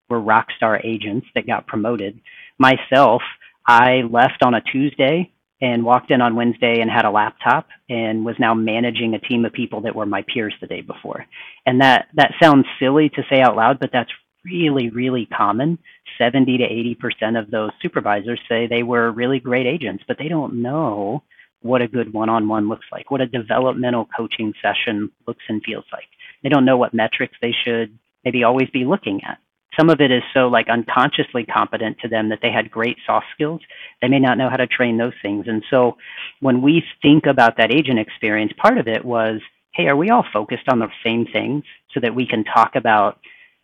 were 0.09 0.19
rock 0.19 0.47
star 0.55 0.79
agents 0.83 1.27
that 1.35 1.45
got 1.45 1.67
promoted. 1.67 2.19
Myself, 2.57 3.21
I 3.67 4.01
left 4.09 4.43
on 4.43 4.53
a 4.55 4.61
Tuesday 4.61 5.31
and 5.61 5.83
walked 5.83 6.11
in 6.11 6.21
on 6.21 6.35
Wednesday 6.35 6.79
and 6.79 6.89
had 6.89 7.05
a 7.05 7.11
laptop 7.11 7.67
and 7.89 8.25
was 8.25 8.35
now 8.39 8.53
managing 8.53 9.13
a 9.13 9.19
team 9.19 9.45
of 9.45 9.53
people 9.53 9.81
that 9.81 9.95
were 9.95 10.05
my 10.05 10.23
peers 10.33 10.53
the 10.61 10.67
day 10.67 10.81
before. 10.81 11.25
And 11.65 11.81
that 11.81 12.07
that 12.15 12.33
sounds 12.41 12.65
silly 12.79 13.09
to 13.09 13.23
say 13.29 13.41
out 13.41 13.55
loud, 13.55 13.79
but 13.79 13.91
that's 13.91 14.11
really 14.45 14.89
really 14.89 15.25
common. 15.25 15.77
70 16.17 16.57
to 16.57 16.63
80% 16.63 17.39
of 17.39 17.49
those 17.49 17.71
supervisors 17.81 18.41
say 18.49 18.67
they 18.67 18.83
were 18.83 19.11
really 19.11 19.39
great 19.39 19.65
agents, 19.65 20.03
but 20.07 20.17
they 20.17 20.27
don't 20.27 20.61
know 20.61 21.23
what 21.61 21.81
a 21.81 21.87
good 21.87 22.13
one-on-one 22.13 22.67
looks 22.69 22.85
like, 22.91 23.11
what 23.11 23.21
a 23.21 23.25
developmental 23.25 24.07
coaching 24.17 24.53
session 24.61 25.11
looks 25.27 25.43
and 25.47 25.61
feels 25.63 25.85
like. 25.91 26.07
They 26.43 26.49
don't 26.49 26.65
know 26.65 26.77
what 26.77 26.93
metrics 26.93 27.35
they 27.41 27.53
should 27.65 27.97
maybe 28.23 28.43
always 28.43 28.69
be 28.69 28.85
looking 28.85 29.21
at 29.23 29.39
some 29.77 29.89
of 29.89 30.01
it 30.01 30.11
is 30.11 30.23
so 30.33 30.47
like 30.47 30.67
unconsciously 30.69 31.45
competent 31.45 31.99
to 31.99 32.07
them 32.07 32.29
that 32.29 32.39
they 32.41 32.51
had 32.51 32.71
great 32.71 32.97
soft 33.05 33.27
skills. 33.33 33.61
They 34.01 34.07
may 34.07 34.19
not 34.19 34.37
know 34.37 34.49
how 34.49 34.57
to 34.57 34.67
train 34.67 34.97
those 34.97 35.13
things. 35.21 35.47
And 35.47 35.63
so 35.69 35.97
when 36.39 36.61
we 36.61 36.83
think 37.01 37.25
about 37.25 37.57
that 37.57 37.71
agent 37.71 37.99
experience 37.99 38.51
part 38.57 38.77
of 38.77 38.87
it 38.87 39.05
was 39.05 39.41
hey 39.73 39.87
are 39.87 39.95
we 39.95 40.09
all 40.09 40.25
focused 40.33 40.67
on 40.67 40.79
the 40.79 40.89
same 41.03 41.25
things 41.25 41.63
so 41.93 41.99
that 41.99 42.15
we 42.15 42.25
can 42.25 42.43
talk 42.43 42.75
about 42.75 43.19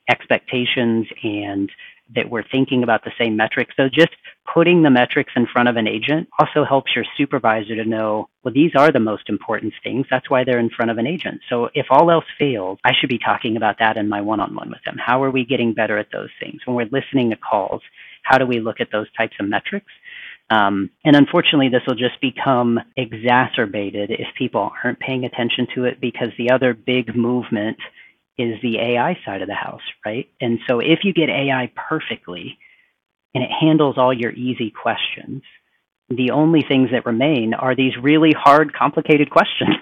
expectations 0.10 1.08
and 1.24 1.72
that 2.14 2.30
we're 2.30 2.44
thinking 2.52 2.84
about 2.84 3.04
the 3.04 3.12
same 3.18 3.36
metrics. 3.36 3.74
So 3.76 3.90
just 3.90 4.12
putting 4.54 4.84
the 4.84 4.92
metrics 4.92 5.34
in 5.36 5.48
front 5.48 5.70
of 5.70 5.76
an 5.76 5.88
agent 5.88 6.30
also 6.40 6.64
helps 6.64 6.96
your 6.96 7.06
supervisor 7.18 7.76
to 7.76 7.86
know, 7.86 8.30
well, 8.44 8.54
these 8.54 8.72
are 8.78 8.92
the 8.92 9.00
most 9.00 9.28
important 9.28 9.74
things. 9.84 10.06
That's 10.10 10.30
why 10.30 10.44
they're 10.44 10.60
in 10.60 10.70
front 10.70 10.92
of 10.92 10.98
an 11.00 11.08
agent. 11.08 11.42
So 11.50 11.70
if 11.74 11.88
all 11.90 12.12
else 12.12 12.26
fails, 12.38 12.78
I 12.86 12.92
should 12.94 13.10
be 13.10 13.18
talking 13.18 13.58
about 13.58 13.80
that 13.80 13.98
in 13.98 14.08
my 14.08 14.22
one-on-one 14.22 14.70
with 14.70 14.84
them. 14.86 14.98
How 15.04 15.24
are 15.24 15.32
we 15.32 15.46
getting 15.46 15.74
better 15.74 15.98
at 15.98 16.12
those 16.12 16.30
things? 16.40 16.62
When 16.66 16.76
we're 16.76 16.90
listening 16.92 17.32
to 17.32 17.38
calls, 17.38 17.82
how 18.22 18.38
do 18.38 18.46
we 18.46 18.60
look 18.60 18.80
at 18.80 18.92
those 18.92 19.12
types 19.18 19.36
of 19.40 19.50
metrics? 19.50 19.92
Um, 20.52 20.92
and 21.04 21.16
unfortunately, 21.16 21.70
this 21.70 21.82
will 21.88 21.96
just 21.96 22.22
become 22.22 22.80
exacerbated 22.98 24.12
if 24.12 24.28
people 24.38 24.72
aren't 24.84 25.00
paying 25.00 25.26
attention 25.26 25.68
to 25.74 25.86
it 25.86 26.00
because 26.00 26.30
the 26.38 26.52
other 26.52 26.76
big 26.76 27.16
movement 27.16 27.78
is 28.38 28.62
the 28.62 28.80
AI 28.80 29.18
side 29.26 29.42
of 29.42 29.48
the 29.48 29.56
house, 29.56 29.82
right? 30.06 30.28
And 30.42 30.60
so 30.68 30.80
if 30.80 31.00
you 31.04 31.14
get 31.14 31.30
AI 31.30 31.72
perfectly 31.90 32.58
and 33.34 33.44
it 33.44 33.50
handles 33.50 33.98
all 33.98 34.14
your 34.14 34.32
easy 34.32 34.72
questions, 34.72 35.44
the 36.10 36.32
only 36.32 36.62
things 36.62 36.90
that 36.92 37.06
remain 37.06 37.54
are 37.54 37.76
these 37.76 37.94
really 38.02 38.34
hard, 38.38 38.74
complicated 38.74 39.30
questions, 39.32 39.76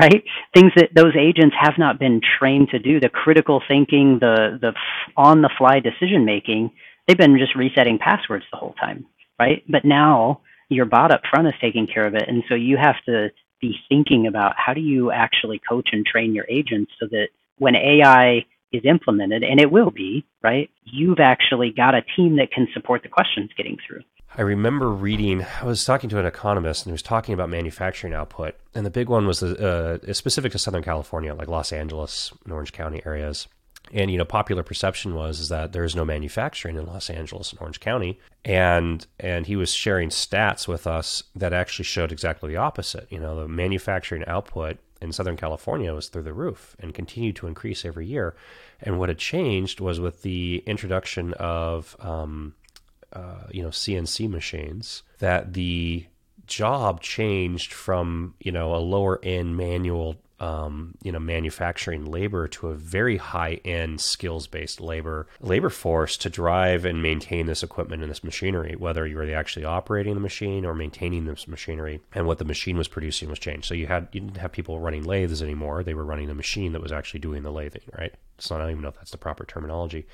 right? 0.00 0.22
Things 0.54 0.72
that 0.76 0.90
those 0.94 1.16
agents 1.18 1.56
have 1.58 1.74
not 1.78 1.98
been 1.98 2.20
trained 2.38 2.68
to 2.70 2.78
do, 2.78 3.00
the 3.00 3.08
critical 3.08 3.62
thinking, 3.66 4.18
the 4.20 4.58
the 4.60 4.72
on 5.16 5.42
the 5.42 5.50
fly 5.58 5.80
decision 5.80 6.24
making, 6.24 6.70
they've 7.06 7.18
been 7.18 7.38
just 7.38 7.56
resetting 7.56 7.98
passwords 7.98 8.44
the 8.50 8.58
whole 8.58 8.74
time, 8.74 9.06
right? 9.38 9.64
But 9.68 9.84
now 9.84 10.42
your 10.68 10.86
bot 10.86 11.12
up 11.12 11.22
front 11.30 11.48
is 11.48 11.54
taking 11.60 11.86
care 11.86 12.06
of 12.06 12.14
it. 12.14 12.24
And 12.28 12.42
so 12.48 12.54
you 12.54 12.76
have 12.76 12.96
to 13.06 13.30
be 13.60 13.76
thinking 13.88 14.26
about 14.26 14.54
how 14.56 14.74
do 14.74 14.80
you 14.80 15.10
actually 15.10 15.60
coach 15.66 15.90
and 15.92 16.04
train 16.04 16.34
your 16.34 16.46
agents 16.48 16.92
so 17.00 17.06
that 17.10 17.28
when 17.58 17.76
AI 17.76 18.44
is 18.72 18.82
implemented, 18.84 19.42
and 19.42 19.60
it 19.60 19.70
will 19.70 19.90
be, 19.90 20.26
right, 20.42 20.68
you've 20.84 21.20
actually 21.20 21.70
got 21.70 21.94
a 21.94 22.02
team 22.16 22.36
that 22.36 22.50
can 22.50 22.66
support 22.74 23.02
the 23.02 23.08
questions 23.08 23.50
getting 23.56 23.76
through. 23.86 24.00
I 24.36 24.42
remember 24.42 24.90
reading, 24.90 25.46
I 25.60 25.64
was 25.64 25.84
talking 25.84 26.10
to 26.10 26.18
an 26.18 26.26
economist 26.26 26.84
and 26.84 26.90
he 26.90 26.92
was 26.92 27.02
talking 27.02 27.34
about 27.34 27.50
manufacturing 27.50 28.14
output. 28.14 28.56
And 28.74 28.84
the 28.84 28.90
big 28.90 29.08
one 29.08 29.28
was 29.28 29.44
uh, 29.44 29.98
specific 30.12 30.50
to 30.52 30.58
Southern 30.58 30.82
California, 30.82 31.34
like 31.34 31.46
Los 31.46 31.72
Angeles 31.72 32.32
and 32.42 32.52
Orange 32.52 32.72
County 32.72 33.00
areas. 33.06 33.46
And, 33.92 34.10
you 34.10 34.18
know, 34.18 34.24
popular 34.24 34.64
perception 34.64 35.14
was 35.14 35.38
is 35.38 35.50
that 35.50 35.72
there 35.72 35.84
is 35.84 35.94
no 35.94 36.04
manufacturing 36.04 36.76
in 36.76 36.86
Los 36.86 37.10
Angeles 37.10 37.52
and 37.52 37.60
Orange 37.60 37.78
County. 37.78 38.18
And, 38.44 39.06
and 39.20 39.46
he 39.46 39.54
was 39.54 39.72
sharing 39.72 40.08
stats 40.08 40.66
with 40.66 40.86
us 40.86 41.22
that 41.36 41.52
actually 41.52 41.84
showed 41.84 42.10
exactly 42.10 42.50
the 42.50 42.56
opposite. 42.56 43.06
You 43.10 43.20
know, 43.20 43.36
the 43.36 43.46
manufacturing 43.46 44.24
output 44.26 44.78
in 45.00 45.12
Southern 45.12 45.36
California 45.36 45.92
was 45.92 46.08
through 46.08 46.22
the 46.22 46.32
roof 46.32 46.76
and 46.78 46.94
continued 46.94 47.36
to 47.36 47.46
increase 47.46 47.84
every 47.84 48.06
year. 48.06 48.34
And 48.80 48.98
what 48.98 49.08
had 49.08 49.18
changed 49.18 49.80
was 49.80 50.00
with 50.00 50.22
the 50.22 50.62
introduction 50.66 51.34
of, 51.34 51.96
um, 52.00 52.54
uh, 53.12 53.46
you 53.50 53.62
know, 53.62 53.68
CNC 53.68 54.28
machines, 54.28 55.02
that 55.18 55.52
the 55.54 56.06
job 56.46 57.00
changed 57.00 57.72
from, 57.72 58.34
you 58.40 58.52
know, 58.52 58.74
a 58.74 58.78
lower 58.78 59.20
end 59.22 59.56
manual 59.56 60.16
um, 60.40 60.94
you 61.02 61.12
know 61.12 61.18
manufacturing 61.18 62.04
labor 62.04 62.48
to 62.48 62.68
a 62.68 62.74
very 62.74 63.16
high 63.16 63.60
end 63.64 64.00
skills 64.00 64.46
based 64.46 64.80
labor 64.80 65.26
labor 65.40 65.70
force 65.70 66.16
to 66.16 66.28
drive 66.28 66.84
and 66.84 67.02
maintain 67.02 67.46
this 67.46 67.62
equipment 67.62 68.02
and 68.02 68.10
this 68.10 68.24
machinery 68.24 68.74
whether 68.76 69.06
you 69.06 69.16
were 69.16 69.34
actually 69.34 69.64
operating 69.64 70.14
the 70.14 70.20
machine 70.20 70.64
or 70.64 70.74
maintaining 70.74 71.24
this 71.24 71.48
machinery. 71.48 72.00
And 72.14 72.26
what 72.26 72.38
the 72.38 72.44
machine 72.44 72.76
was 72.76 72.88
producing 72.88 73.28
was 73.30 73.38
changed. 73.38 73.66
So 73.66 73.74
you 73.74 73.86
had 73.86 74.08
you 74.12 74.20
didn't 74.20 74.36
have 74.38 74.52
people 74.52 74.80
running 74.80 75.04
lathes 75.04 75.42
anymore. 75.42 75.82
They 75.82 75.94
were 75.94 76.04
running 76.04 76.28
the 76.28 76.34
machine 76.34 76.72
that 76.72 76.82
was 76.82 76.92
actually 76.92 77.20
doing 77.20 77.42
the 77.42 77.52
lathing 77.52 77.82
right? 77.98 78.14
So 78.38 78.54
I 78.54 78.58
don't 78.58 78.70
even 78.70 78.82
know 78.82 78.88
if 78.88 78.96
that's 78.96 79.10
the 79.10 79.18
proper 79.18 79.44
terminology 79.44 80.06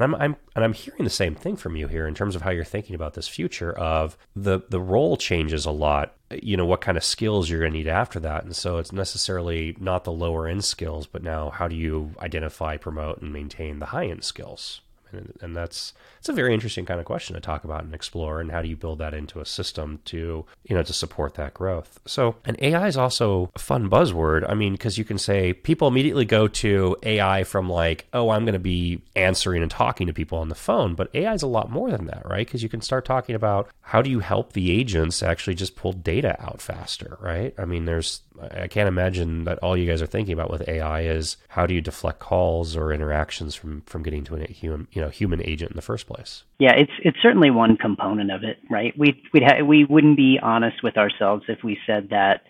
and 0.00 0.14
I'm, 0.14 0.20
I'm 0.20 0.36
and 0.56 0.64
I'm 0.64 0.72
hearing 0.72 1.04
the 1.04 1.10
same 1.10 1.34
thing 1.34 1.56
from 1.56 1.76
you 1.76 1.86
here 1.86 2.06
in 2.06 2.14
terms 2.14 2.34
of 2.34 2.42
how 2.42 2.50
you're 2.50 2.64
thinking 2.64 2.94
about 2.94 3.14
this 3.14 3.28
future 3.28 3.72
of 3.72 4.16
the 4.34 4.60
the 4.68 4.80
role 4.80 5.16
changes 5.16 5.66
a 5.66 5.70
lot. 5.70 6.14
You 6.30 6.56
know 6.56 6.66
what 6.66 6.80
kind 6.80 6.96
of 6.96 7.04
skills 7.04 7.50
you're 7.50 7.60
going 7.60 7.72
to 7.72 7.78
need 7.78 7.88
after 7.88 8.20
that, 8.20 8.44
and 8.44 8.56
so 8.56 8.78
it's 8.78 8.92
necessarily 8.92 9.76
not 9.78 10.04
the 10.04 10.12
lower 10.12 10.46
end 10.46 10.64
skills, 10.64 11.06
but 11.06 11.22
now 11.22 11.50
how 11.50 11.68
do 11.68 11.76
you 11.76 12.14
identify, 12.20 12.76
promote, 12.76 13.20
and 13.20 13.32
maintain 13.32 13.78
the 13.78 13.86
high 13.86 14.06
end 14.06 14.24
skills? 14.24 14.80
And, 15.12 15.32
and 15.40 15.56
that's 15.56 15.92
it's 16.18 16.28
a 16.28 16.32
very 16.32 16.52
interesting 16.52 16.84
kind 16.84 17.00
of 17.00 17.06
question 17.06 17.34
to 17.34 17.40
talk 17.40 17.64
about 17.64 17.84
and 17.84 17.94
explore. 17.94 18.40
And 18.40 18.50
how 18.50 18.62
do 18.62 18.68
you 18.68 18.76
build 18.76 18.98
that 18.98 19.14
into 19.14 19.40
a 19.40 19.46
system 19.46 20.00
to 20.06 20.44
you 20.64 20.76
know 20.76 20.82
to 20.82 20.92
support 20.92 21.34
that 21.34 21.54
growth? 21.54 21.98
So, 22.06 22.36
and 22.44 22.56
AI 22.60 22.86
is 22.86 22.96
also 22.96 23.50
a 23.54 23.58
fun 23.58 23.88
buzzword. 23.88 24.48
I 24.48 24.54
mean, 24.54 24.72
because 24.72 24.98
you 24.98 25.04
can 25.04 25.18
say 25.18 25.52
people 25.52 25.88
immediately 25.88 26.24
go 26.24 26.48
to 26.48 26.96
AI 27.02 27.44
from 27.44 27.68
like, 27.68 28.06
oh, 28.12 28.30
I'm 28.30 28.44
going 28.44 28.52
to 28.52 28.58
be 28.58 29.02
answering 29.16 29.62
and 29.62 29.70
talking 29.70 30.06
to 30.06 30.12
people 30.12 30.38
on 30.38 30.48
the 30.48 30.54
phone, 30.54 30.94
but 30.94 31.10
AI 31.14 31.34
is 31.34 31.42
a 31.42 31.46
lot 31.46 31.70
more 31.70 31.90
than 31.90 32.06
that, 32.06 32.28
right? 32.28 32.46
Because 32.46 32.62
you 32.62 32.68
can 32.68 32.80
start 32.80 33.04
talking 33.04 33.34
about 33.34 33.68
how 33.80 34.02
do 34.02 34.10
you 34.10 34.20
help 34.20 34.52
the 34.52 34.70
agents 34.70 35.22
actually 35.22 35.54
just 35.54 35.76
pull 35.76 35.92
data 35.92 36.36
out 36.40 36.60
faster, 36.60 37.18
right? 37.20 37.54
I 37.58 37.64
mean, 37.64 37.84
there's 37.84 38.22
I 38.40 38.68
can't 38.68 38.88
imagine 38.88 39.44
that 39.44 39.58
all 39.58 39.76
you 39.76 39.86
guys 39.86 40.02
are 40.02 40.06
thinking 40.06 40.32
about 40.32 40.50
with 40.50 40.68
AI 40.68 41.02
is 41.02 41.36
how 41.48 41.66
do 41.66 41.74
you 41.74 41.80
deflect 41.80 42.18
calls 42.18 42.76
or 42.76 42.92
interactions 42.92 43.54
from 43.54 43.82
from 43.82 44.02
getting 44.02 44.24
to 44.24 44.36
a 44.36 44.46
human 44.46 44.88
you 44.92 45.00
know 45.00 45.08
human 45.08 45.42
agent 45.46 45.72
in 45.72 45.76
the 45.76 45.82
first 45.82 46.06
place. 46.06 46.44
Yeah, 46.58 46.72
it's 46.72 46.92
it's 47.04 47.18
certainly 47.22 47.50
one 47.50 47.76
component 47.76 48.30
of 48.30 48.44
it, 48.44 48.58
right? 48.70 48.96
We 48.98 49.22
we'd 49.32 49.42
ha- 49.42 49.62
we 49.62 49.84
wouldn't 49.84 50.16
be 50.16 50.38
honest 50.42 50.82
with 50.82 50.96
ourselves 50.96 51.44
if 51.48 51.62
we 51.62 51.78
said 51.86 52.08
that 52.10 52.42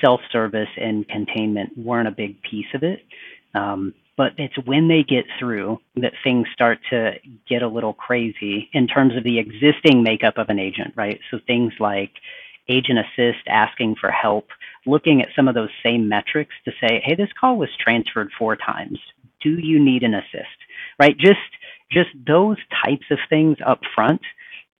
self-service 0.00 0.68
and 0.76 1.06
containment 1.08 1.76
weren't 1.76 2.08
a 2.08 2.12
big 2.12 2.40
piece 2.42 2.72
of 2.74 2.82
it. 2.82 3.00
Um, 3.54 3.94
but 4.16 4.32
it's 4.36 4.54
when 4.66 4.88
they 4.88 5.02
get 5.02 5.24
through 5.38 5.78
that 5.96 6.12
things 6.22 6.46
start 6.52 6.78
to 6.90 7.12
get 7.48 7.62
a 7.62 7.68
little 7.68 7.94
crazy 7.94 8.68
in 8.72 8.86
terms 8.86 9.16
of 9.16 9.24
the 9.24 9.38
existing 9.38 10.02
makeup 10.02 10.36
of 10.36 10.50
an 10.50 10.58
agent, 10.58 10.92
right? 10.94 11.18
So 11.30 11.38
things 11.46 11.72
like 11.80 12.12
agent 12.68 12.98
assist 12.98 13.46
asking 13.48 13.96
for 14.00 14.10
help, 14.10 14.48
looking 14.86 15.22
at 15.22 15.28
some 15.36 15.48
of 15.48 15.54
those 15.54 15.70
same 15.84 16.08
metrics 16.08 16.54
to 16.64 16.72
say, 16.80 17.02
hey, 17.04 17.14
this 17.14 17.32
call 17.38 17.56
was 17.56 17.70
transferred 17.78 18.30
four 18.38 18.56
times. 18.56 18.98
Do 19.42 19.50
you 19.50 19.82
need 19.82 20.02
an 20.02 20.14
assist? 20.14 20.56
Right? 20.98 21.16
Just 21.16 21.38
just 21.90 22.10
those 22.26 22.56
types 22.84 23.06
of 23.10 23.18
things 23.28 23.56
up 23.66 23.80
front 23.94 24.20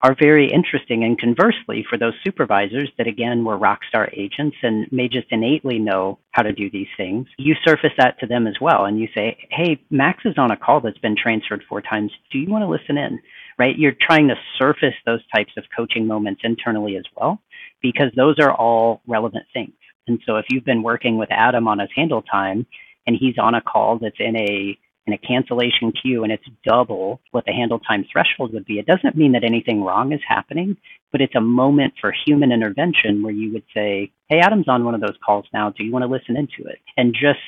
are 0.03 0.15
very 0.19 0.49
interesting. 0.49 1.03
And 1.03 1.19
conversely, 1.19 1.85
for 1.87 1.97
those 1.97 2.13
supervisors 2.23 2.89
that 2.97 3.07
again 3.07 3.43
were 3.43 3.57
rock 3.57 3.81
star 3.87 4.09
agents 4.13 4.57
and 4.63 4.91
may 4.91 5.07
just 5.07 5.27
innately 5.29 5.77
know 5.77 6.17
how 6.31 6.41
to 6.41 6.53
do 6.53 6.69
these 6.71 6.87
things, 6.97 7.27
you 7.37 7.55
surface 7.65 7.91
that 7.97 8.19
to 8.19 8.27
them 8.27 8.47
as 8.47 8.55
well. 8.59 8.85
And 8.85 8.99
you 8.99 9.07
say, 9.13 9.37
hey, 9.51 9.79
Max 9.91 10.23
is 10.25 10.37
on 10.37 10.51
a 10.51 10.57
call 10.57 10.81
that's 10.81 10.97
been 10.97 11.15
transferred 11.15 11.63
four 11.69 11.81
times. 11.81 12.11
Do 12.31 12.39
you 12.39 12.49
want 12.49 12.63
to 12.63 12.67
listen 12.67 12.97
in? 12.97 13.19
Right? 13.59 13.77
You're 13.77 13.95
trying 13.99 14.29
to 14.29 14.35
surface 14.57 14.95
those 15.05 15.21
types 15.35 15.51
of 15.57 15.65
coaching 15.75 16.07
moments 16.07 16.41
internally 16.43 16.97
as 16.97 17.05
well 17.15 17.39
because 17.81 18.11
those 18.15 18.39
are 18.39 18.53
all 18.53 19.01
relevant 19.05 19.45
things. 19.53 19.73
And 20.07 20.19
so 20.25 20.37
if 20.37 20.45
you've 20.49 20.65
been 20.65 20.83
working 20.83 21.17
with 21.17 21.29
Adam 21.31 21.67
on 21.67 21.79
his 21.79 21.89
handle 21.95 22.21
time 22.21 22.65
and 23.07 23.15
he's 23.19 23.37
on 23.37 23.55
a 23.55 23.61
call 23.61 23.99
that's 23.99 24.19
in 24.19 24.35
a 24.35 24.77
in 25.07 25.13
a 25.13 25.17
cancellation 25.17 25.91
queue 25.91 26.23
and 26.23 26.31
it's 26.31 26.45
double 26.63 27.19
what 27.31 27.43
the 27.45 27.51
handle 27.51 27.79
time 27.79 28.05
threshold 28.11 28.53
would 28.53 28.65
be, 28.65 28.77
it 28.77 28.85
doesn't 28.85 29.17
mean 29.17 29.31
that 29.31 29.43
anything 29.43 29.83
wrong 29.83 30.11
is 30.13 30.21
happening, 30.27 30.77
but 31.11 31.21
it's 31.21 31.35
a 31.35 31.41
moment 31.41 31.93
for 31.99 32.13
human 32.25 32.51
intervention 32.51 33.23
where 33.23 33.33
you 33.33 33.51
would 33.51 33.63
say, 33.73 34.11
Hey, 34.29 34.39
Adam's 34.39 34.67
on 34.67 34.85
one 34.85 34.93
of 34.93 35.01
those 35.01 35.17
calls 35.25 35.45
now. 35.53 35.71
Do 35.71 35.83
you 35.83 35.91
want 35.91 36.03
to 36.03 36.07
listen 36.07 36.37
into 36.37 36.69
it? 36.69 36.79
And 36.97 37.13
just 37.13 37.39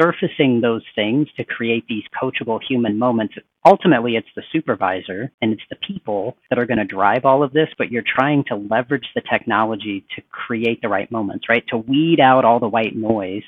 surfacing 0.00 0.60
those 0.60 0.82
things 0.94 1.28
to 1.36 1.44
create 1.44 1.84
these 1.88 2.04
coachable 2.20 2.60
human 2.62 2.98
moments. 2.98 3.34
Ultimately, 3.66 4.16
it's 4.16 4.28
the 4.36 4.42
supervisor 4.52 5.32
and 5.40 5.52
it's 5.52 5.62
the 5.70 5.76
people 5.76 6.36
that 6.50 6.58
are 6.58 6.66
going 6.66 6.78
to 6.78 6.84
drive 6.84 7.24
all 7.24 7.42
of 7.42 7.52
this, 7.52 7.68
but 7.78 7.90
you're 7.90 8.04
trying 8.06 8.44
to 8.48 8.56
leverage 8.56 9.06
the 9.14 9.22
technology 9.22 10.04
to 10.16 10.22
create 10.30 10.82
the 10.82 10.88
right 10.88 11.10
moments, 11.10 11.48
right? 11.48 11.64
To 11.68 11.78
weed 11.78 12.20
out 12.20 12.44
all 12.44 12.60
the 12.60 12.68
white 12.68 12.94
noise 12.94 13.42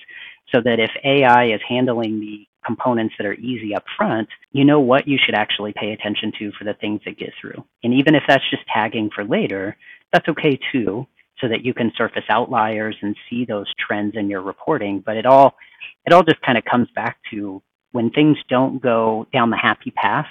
so 0.54 0.60
that 0.64 0.80
if 0.80 0.90
AI 1.04 1.46
is 1.46 1.60
handling 1.68 2.20
the 2.20 2.46
components 2.64 3.14
that 3.18 3.26
are 3.26 3.34
easy 3.34 3.74
up 3.74 3.84
front, 3.96 4.28
you 4.52 4.64
know 4.64 4.80
what 4.80 5.06
you 5.06 5.18
should 5.24 5.34
actually 5.34 5.72
pay 5.74 5.92
attention 5.92 6.32
to 6.38 6.50
for 6.52 6.64
the 6.64 6.74
things 6.74 7.00
that 7.04 7.18
get 7.18 7.30
through. 7.40 7.64
And 7.84 7.94
even 7.94 8.14
if 8.14 8.22
that's 8.26 8.48
just 8.50 8.62
tagging 8.72 9.10
for 9.14 9.24
later, 9.24 9.76
that's 10.12 10.28
okay 10.28 10.58
too, 10.72 11.06
so 11.40 11.48
that 11.48 11.64
you 11.64 11.74
can 11.74 11.92
surface 11.96 12.24
outliers 12.30 12.96
and 13.02 13.14
see 13.28 13.44
those 13.44 13.72
trends 13.78 14.14
in 14.16 14.30
your 14.30 14.40
reporting. 14.40 15.02
But 15.04 15.16
it 15.16 15.26
all 15.26 15.54
it 16.06 16.12
all 16.12 16.22
just 16.22 16.40
kind 16.42 16.56
of 16.56 16.64
comes 16.64 16.88
back 16.94 17.18
to 17.32 17.62
when 17.92 18.10
things 18.10 18.36
don't 18.48 18.82
go 18.82 19.26
down 19.32 19.50
the 19.50 19.56
happy 19.56 19.90
path, 19.90 20.26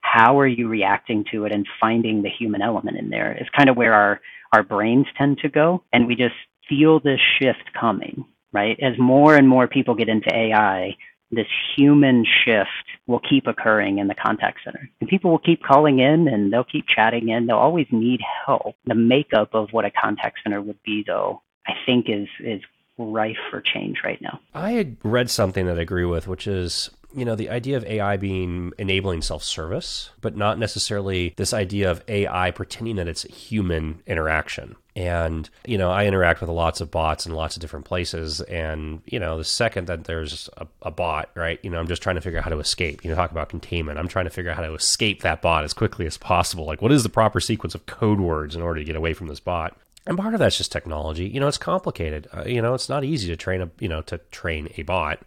how 0.00 0.38
are 0.38 0.46
you 0.46 0.68
reacting 0.68 1.24
to 1.32 1.44
it 1.44 1.52
and 1.52 1.66
finding 1.80 2.22
the 2.22 2.30
human 2.30 2.62
element 2.62 2.96
in 2.96 3.10
there 3.10 3.36
is 3.40 3.48
kind 3.56 3.68
of 3.68 3.76
where 3.76 3.92
our 3.92 4.20
our 4.52 4.62
brains 4.62 5.06
tend 5.18 5.38
to 5.38 5.48
go 5.48 5.82
and 5.92 6.06
we 6.06 6.14
just 6.14 6.34
feel 6.68 7.00
this 7.00 7.18
shift 7.40 7.72
coming 7.78 8.24
right 8.52 8.78
as 8.80 8.96
more 8.98 9.34
and 9.34 9.48
more 9.48 9.66
people 9.66 9.94
get 9.96 10.08
into 10.08 10.32
ai 10.32 10.96
this 11.30 11.46
human 11.76 12.24
shift 12.44 12.68
will 13.06 13.20
keep 13.28 13.46
occurring 13.46 13.98
in 13.98 14.06
the 14.06 14.14
contact 14.14 14.58
center. 14.64 14.88
And 15.00 15.10
people 15.10 15.30
will 15.30 15.40
keep 15.40 15.62
calling 15.62 15.98
in 15.98 16.28
and 16.28 16.52
they'll 16.52 16.64
keep 16.64 16.86
chatting 16.86 17.28
in. 17.28 17.46
They'll 17.46 17.56
always 17.56 17.86
need 17.90 18.20
help. 18.46 18.76
The 18.86 18.94
makeup 18.94 19.50
of 19.52 19.68
what 19.72 19.84
a 19.84 19.90
contact 19.90 20.38
center 20.44 20.62
would 20.62 20.82
be, 20.84 21.04
though, 21.06 21.42
I 21.66 21.72
think 21.84 22.06
is 22.08 22.28
is 22.40 22.62
rife 22.98 23.36
for 23.50 23.60
change 23.60 23.98
right 24.04 24.20
now. 24.20 24.40
I 24.54 24.72
had 24.72 24.96
read 25.02 25.30
something 25.30 25.66
that 25.66 25.78
I 25.78 25.82
agree 25.82 26.04
with, 26.04 26.26
which 26.26 26.46
is 26.46 26.90
you 27.16 27.24
know, 27.24 27.34
the 27.34 27.48
idea 27.48 27.78
of 27.78 27.84
AI 27.86 28.18
being 28.18 28.72
enabling 28.78 29.22
self 29.22 29.42
service, 29.42 30.10
but 30.20 30.36
not 30.36 30.58
necessarily 30.58 31.32
this 31.36 31.54
idea 31.54 31.90
of 31.90 32.04
AI 32.08 32.50
pretending 32.50 32.96
that 32.96 33.08
it's 33.08 33.22
human 33.22 34.02
interaction. 34.06 34.76
And, 34.94 35.48
you 35.66 35.78
know, 35.78 35.90
I 35.90 36.06
interact 36.06 36.40
with 36.40 36.50
lots 36.50 36.80
of 36.80 36.90
bots 36.90 37.26
in 37.26 37.32
lots 37.32 37.56
of 37.56 37.60
different 37.60 37.86
places. 37.86 38.42
And, 38.42 39.02
you 39.06 39.18
know, 39.18 39.38
the 39.38 39.44
second 39.44 39.86
that 39.88 40.04
there's 40.04 40.48
a, 40.56 40.66
a, 40.82 40.90
bot, 40.90 41.30
right, 41.34 41.58
you 41.62 41.68
know, 41.68 41.78
I'm 41.78 41.88
just 41.88 42.02
trying 42.02 42.16
to 42.16 42.22
figure 42.22 42.38
out 42.38 42.44
how 42.44 42.50
to 42.50 42.60
escape. 42.60 43.04
You 43.04 43.10
know, 43.10 43.16
talk 43.16 43.30
about 43.30 43.50
containment. 43.50 43.98
I'm 43.98 44.08
trying 44.08 44.24
to 44.24 44.30
figure 44.30 44.50
out 44.50 44.56
how 44.56 44.62
to 44.62 44.74
escape 44.74 45.20
that 45.22 45.42
bot 45.42 45.64
as 45.64 45.74
quickly 45.74 46.06
as 46.06 46.16
possible. 46.16 46.64
Like, 46.64 46.80
what 46.80 46.92
is 46.92 47.02
the 47.02 47.08
proper 47.10 47.40
sequence 47.40 47.74
of 47.74 47.84
code 47.86 48.20
words 48.20 48.56
in 48.56 48.62
order 48.62 48.80
to 48.80 48.84
get 48.84 48.96
away 48.96 49.12
from 49.12 49.26
this 49.26 49.40
bot? 49.40 49.76
And 50.06 50.16
part 50.16 50.34
of 50.34 50.40
that's 50.40 50.58
just 50.58 50.72
technology. 50.72 51.26
You 51.26 51.40
know, 51.40 51.48
it's 51.48 51.58
complicated. 51.58 52.28
Uh, 52.32 52.44
you 52.44 52.62
know, 52.62 52.74
it's 52.74 52.88
not 52.88 53.04
easy 53.04 53.28
to 53.28 53.36
train 53.36 53.60
a, 53.60 53.70
you 53.80 53.88
know, 53.88 54.02
to 54.02 54.18
train 54.30 54.68
a 54.76 54.82
bot 54.82 55.20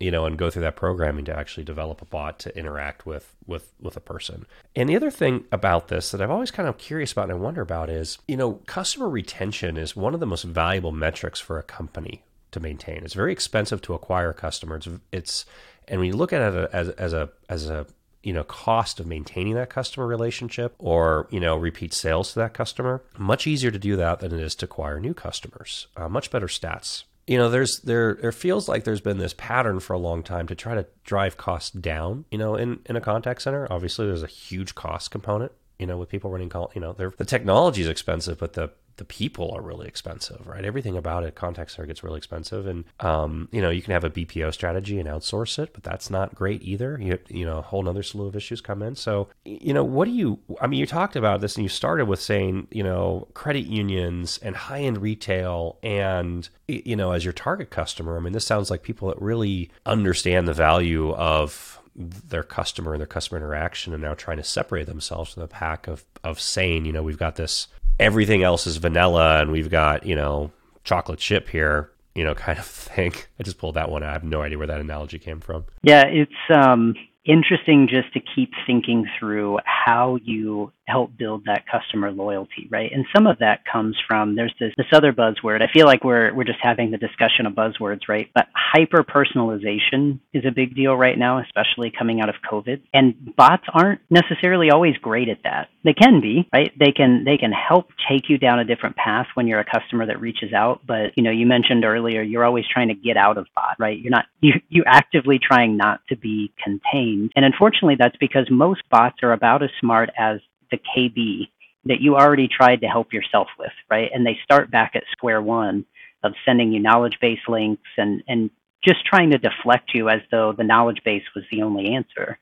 you 0.00 0.10
know, 0.10 0.26
and 0.26 0.36
go 0.36 0.50
through 0.50 0.62
that 0.62 0.76
programming 0.76 1.24
to 1.24 1.36
actually 1.36 1.64
develop 1.64 2.02
a 2.02 2.04
bot 2.04 2.38
to 2.40 2.56
interact 2.58 3.06
with 3.06 3.34
with 3.46 3.72
with 3.80 3.96
a 3.96 4.00
person. 4.00 4.46
And 4.74 4.88
the 4.88 4.96
other 4.96 5.10
thing 5.10 5.44
about 5.52 5.88
this 5.88 6.10
that 6.10 6.20
I've 6.20 6.30
always 6.30 6.50
kind 6.50 6.68
of 6.68 6.78
curious 6.78 7.12
about 7.12 7.30
and 7.30 7.32
I 7.32 7.36
wonder 7.36 7.62
about 7.62 7.88
is, 7.88 8.18
you 8.26 8.36
know, 8.36 8.54
customer 8.66 9.08
retention 9.08 9.76
is 9.76 9.94
one 9.94 10.14
of 10.14 10.20
the 10.20 10.26
most 10.26 10.44
valuable 10.44 10.92
metrics 10.92 11.40
for 11.40 11.58
a 11.58 11.62
company 11.62 12.24
to 12.50 12.60
maintain. 12.60 13.04
It's 13.04 13.14
very 13.14 13.32
expensive 13.32 13.82
to 13.82 13.94
acquire 13.94 14.32
customers. 14.32 14.86
It's, 14.86 15.00
it's 15.12 15.46
and 15.86 16.00
when 16.00 16.08
you 16.08 16.16
look 16.16 16.32
at 16.32 16.54
it 16.54 16.70
as 16.72 16.88
as 16.90 17.12
a 17.12 17.30
as 17.48 17.70
a 17.70 17.86
you 18.24 18.32
know 18.32 18.44
cost 18.44 18.98
of 18.98 19.06
maintaining 19.06 19.54
that 19.54 19.70
customer 19.70 20.06
relationship 20.06 20.74
or 20.78 21.28
you 21.30 21.40
know 21.40 21.56
repeat 21.56 21.92
sales 21.92 22.32
to 22.32 22.38
that 22.38 22.54
customer 22.54 23.02
much 23.18 23.46
easier 23.46 23.70
to 23.70 23.78
do 23.78 23.96
that 23.96 24.20
than 24.20 24.32
it 24.32 24.40
is 24.40 24.54
to 24.54 24.64
acquire 24.64 24.98
new 24.98 25.14
customers 25.14 25.86
uh, 25.96 26.08
much 26.08 26.30
better 26.30 26.46
stats. 26.46 27.04
You 27.26 27.38
know 27.38 27.48
there's 27.48 27.80
there 27.80 28.14
there 28.14 28.32
feels 28.32 28.68
like 28.68 28.84
there's 28.84 29.00
been 29.00 29.18
this 29.18 29.34
pattern 29.34 29.80
for 29.80 29.94
a 29.94 29.98
long 29.98 30.22
time 30.22 30.46
to 30.48 30.54
try 30.54 30.74
to 30.74 30.86
drive 31.04 31.36
costs 31.36 31.70
down 31.70 32.24
you 32.30 32.38
know 32.38 32.54
in 32.54 32.80
in 32.86 32.96
a 32.96 33.00
contact 33.00 33.42
center. 33.42 33.66
Obviously 33.70 34.06
there's 34.06 34.22
a 34.22 34.28
huge 34.28 34.74
cost 34.74 35.10
component 35.10 35.52
you 35.78 35.86
know 35.86 35.96
with 35.96 36.08
people 36.08 36.30
running 36.30 36.48
call 36.48 36.70
you 36.74 36.80
know 36.80 36.92
the 36.92 37.24
technology 37.24 37.82
is 37.82 37.88
expensive 37.88 38.38
but 38.38 38.52
the 38.52 38.70
the 38.96 39.04
people 39.04 39.50
are 39.52 39.62
really 39.62 39.88
expensive, 39.88 40.46
right? 40.46 40.64
Everything 40.64 40.96
about 40.96 41.24
it, 41.24 41.34
contact 41.34 41.72
center 41.72 41.86
gets 41.86 42.04
really 42.04 42.18
expensive, 42.18 42.66
and 42.66 42.84
um, 43.00 43.48
you 43.50 43.60
know 43.60 43.70
you 43.70 43.82
can 43.82 43.92
have 43.92 44.04
a 44.04 44.10
BPO 44.10 44.52
strategy 44.52 44.98
and 44.98 45.08
outsource 45.08 45.58
it, 45.58 45.72
but 45.72 45.82
that's 45.82 46.10
not 46.10 46.34
great 46.34 46.62
either. 46.62 46.98
You 47.00 47.18
you 47.28 47.44
know 47.44 47.58
a 47.58 47.62
whole 47.62 47.88
other 47.88 48.02
slew 48.02 48.26
of 48.26 48.36
issues 48.36 48.60
come 48.60 48.82
in. 48.82 48.94
So 48.96 49.28
you 49.44 49.74
know 49.74 49.84
what 49.84 50.06
do 50.06 50.12
you? 50.12 50.38
I 50.60 50.66
mean, 50.66 50.80
you 50.80 50.86
talked 50.86 51.16
about 51.16 51.40
this, 51.40 51.56
and 51.56 51.62
you 51.62 51.68
started 51.68 52.06
with 52.06 52.20
saying 52.20 52.68
you 52.70 52.82
know 52.82 53.28
credit 53.34 53.66
unions 53.66 54.38
and 54.42 54.54
high 54.54 54.80
end 54.80 55.02
retail, 55.02 55.78
and 55.82 56.48
you 56.68 56.96
know 56.96 57.12
as 57.12 57.24
your 57.24 57.32
target 57.32 57.70
customer. 57.70 58.16
I 58.16 58.20
mean, 58.20 58.32
this 58.32 58.46
sounds 58.46 58.70
like 58.70 58.82
people 58.82 59.08
that 59.08 59.20
really 59.20 59.70
understand 59.86 60.46
the 60.46 60.54
value 60.54 61.12
of 61.12 61.80
their 61.96 62.42
customer 62.42 62.92
and 62.92 63.00
their 63.00 63.06
customer 63.06 63.38
interaction 63.38 63.92
and 63.92 64.02
now 64.02 64.14
trying 64.14 64.36
to 64.36 64.42
separate 64.42 64.86
themselves 64.86 65.32
from 65.32 65.42
the 65.42 65.48
pack 65.48 65.86
of 65.86 66.04
of 66.24 66.40
saying, 66.40 66.84
you 66.84 66.92
know, 66.92 67.02
we've 67.02 67.18
got 67.18 67.36
this 67.36 67.68
everything 67.98 68.42
else 68.42 68.66
is 68.66 68.76
vanilla 68.76 69.40
and 69.40 69.50
we've 69.50 69.70
got, 69.70 70.06
you 70.06 70.14
know, 70.14 70.50
chocolate 70.84 71.18
chip 71.18 71.48
here, 71.48 71.90
you 72.14 72.24
know, 72.24 72.34
kind 72.34 72.58
of 72.58 72.66
thing. 72.66 73.12
I 73.38 73.42
just 73.42 73.58
pulled 73.58 73.74
that 73.74 73.90
one 73.90 74.02
out. 74.02 74.10
I 74.10 74.12
have 74.12 74.24
no 74.24 74.42
idea 74.42 74.58
where 74.58 74.66
that 74.66 74.80
analogy 74.80 75.18
came 75.18 75.40
from. 75.40 75.64
Yeah, 75.82 76.04
it's 76.06 76.32
um 76.54 76.94
interesting 77.24 77.88
just 77.88 78.12
to 78.12 78.20
keep 78.20 78.52
thinking 78.66 79.06
through 79.18 79.58
how 79.64 80.18
you 80.22 80.70
help 80.86 81.16
build 81.16 81.44
that 81.46 81.64
customer 81.70 82.10
loyalty, 82.10 82.68
right? 82.70 82.90
And 82.92 83.06
some 83.14 83.26
of 83.26 83.38
that 83.38 83.64
comes 83.70 83.96
from 84.06 84.36
there's 84.36 84.54
this 84.60 84.72
this 84.76 84.86
other 84.92 85.12
buzzword. 85.12 85.62
I 85.62 85.72
feel 85.72 85.86
like 85.86 86.04
we're 86.04 86.32
we're 86.34 86.44
just 86.44 86.58
having 86.62 86.90
the 86.90 86.98
discussion 86.98 87.46
of 87.46 87.54
buzzwords, 87.54 88.08
right? 88.08 88.30
But 88.34 88.48
hyper 88.54 89.04
personalization 89.04 90.20
is 90.32 90.44
a 90.44 90.50
big 90.50 90.74
deal 90.74 90.94
right 90.94 91.18
now, 91.18 91.40
especially 91.40 91.92
coming 91.96 92.20
out 92.20 92.28
of 92.28 92.34
COVID. 92.50 92.82
And 92.92 93.34
bots 93.36 93.64
aren't 93.72 94.00
necessarily 94.10 94.70
always 94.70 94.96
great 94.98 95.28
at 95.28 95.42
that. 95.44 95.68
They 95.84 95.94
can 95.94 96.20
be, 96.20 96.48
right? 96.52 96.72
They 96.78 96.92
can 96.92 97.24
they 97.24 97.38
can 97.38 97.52
help 97.52 97.88
take 98.08 98.28
you 98.28 98.38
down 98.38 98.58
a 98.58 98.64
different 98.64 98.96
path 98.96 99.26
when 99.34 99.46
you're 99.46 99.60
a 99.60 99.64
customer 99.64 100.06
that 100.06 100.20
reaches 100.20 100.52
out. 100.52 100.80
But 100.86 101.16
you 101.16 101.22
know, 101.22 101.30
you 101.30 101.46
mentioned 101.46 101.84
earlier 101.84 102.22
you're 102.22 102.44
always 102.44 102.64
trying 102.72 102.88
to 102.88 102.94
get 102.94 103.16
out 103.16 103.38
of 103.38 103.46
bot, 103.54 103.76
right? 103.78 103.98
You're 103.98 104.10
not 104.10 104.26
you 104.40 104.54
you 104.68 104.84
actively 104.86 105.38
trying 105.38 105.76
not 105.76 106.00
to 106.08 106.16
be 106.16 106.52
contained. 106.62 107.32
And 107.36 107.44
unfortunately 107.44 107.96
that's 107.98 108.16
because 108.18 108.48
most 108.50 108.82
bots 108.90 109.22
are 109.22 109.32
about 109.32 109.62
as 109.62 109.70
smart 109.80 110.10
as 110.18 110.40
the 110.74 110.80
KB 110.96 111.48
that 111.86 112.00
you 112.00 112.16
already 112.16 112.48
tried 112.48 112.80
to 112.80 112.86
help 112.86 113.12
yourself 113.12 113.48
with, 113.58 113.72
right? 113.90 114.10
And 114.12 114.26
they 114.26 114.38
start 114.42 114.70
back 114.70 114.92
at 114.94 115.04
square 115.12 115.42
one 115.42 115.84
of 116.22 116.32
sending 116.44 116.72
you 116.72 116.80
knowledge 116.80 117.18
base 117.20 117.40
links 117.46 117.88
and, 117.98 118.22
and 118.26 118.50
just 118.82 119.04
trying 119.04 119.30
to 119.30 119.38
deflect 119.38 119.94
you 119.94 120.08
as 120.08 120.20
though 120.30 120.52
the 120.52 120.64
knowledge 120.64 121.02
base 121.04 121.24
was 121.34 121.44
the 121.50 121.62
only 121.62 121.94
answer, 121.94 122.38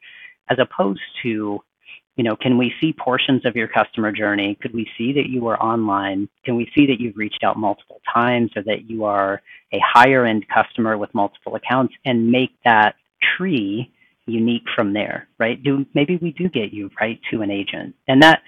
as 0.48 0.58
opposed 0.60 1.00
to, 1.22 1.60
you 2.16 2.24
know, 2.24 2.36
can 2.36 2.58
we 2.58 2.72
see 2.80 2.92
portions 2.92 3.44
of 3.44 3.56
your 3.56 3.68
customer 3.68 4.12
journey? 4.12 4.56
Could 4.60 4.74
we 4.74 4.88
see 4.96 5.12
that 5.14 5.28
you 5.28 5.48
are 5.48 5.60
online? 5.60 6.28
Can 6.44 6.56
we 6.56 6.70
see 6.74 6.86
that 6.86 7.00
you've 7.00 7.16
reached 7.16 7.42
out 7.42 7.56
multiple 7.56 8.00
times 8.12 8.50
or 8.56 8.62
that 8.64 8.88
you 8.88 9.04
are 9.04 9.42
a 9.72 9.80
higher 9.82 10.24
end 10.24 10.46
customer 10.48 10.96
with 10.98 11.14
multiple 11.14 11.56
accounts 11.56 11.94
and 12.04 12.30
make 12.30 12.52
that 12.64 12.94
tree 13.36 13.92
unique 14.26 14.64
from 14.74 14.92
there, 14.92 15.28
right? 15.38 15.62
Do 15.62 15.84
maybe 15.94 16.16
we 16.16 16.32
do 16.32 16.48
get 16.48 16.72
you 16.72 16.90
right 17.00 17.20
to 17.30 17.42
an 17.42 17.50
agent. 17.50 17.94
And 18.08 18.22
that 18.22 18.42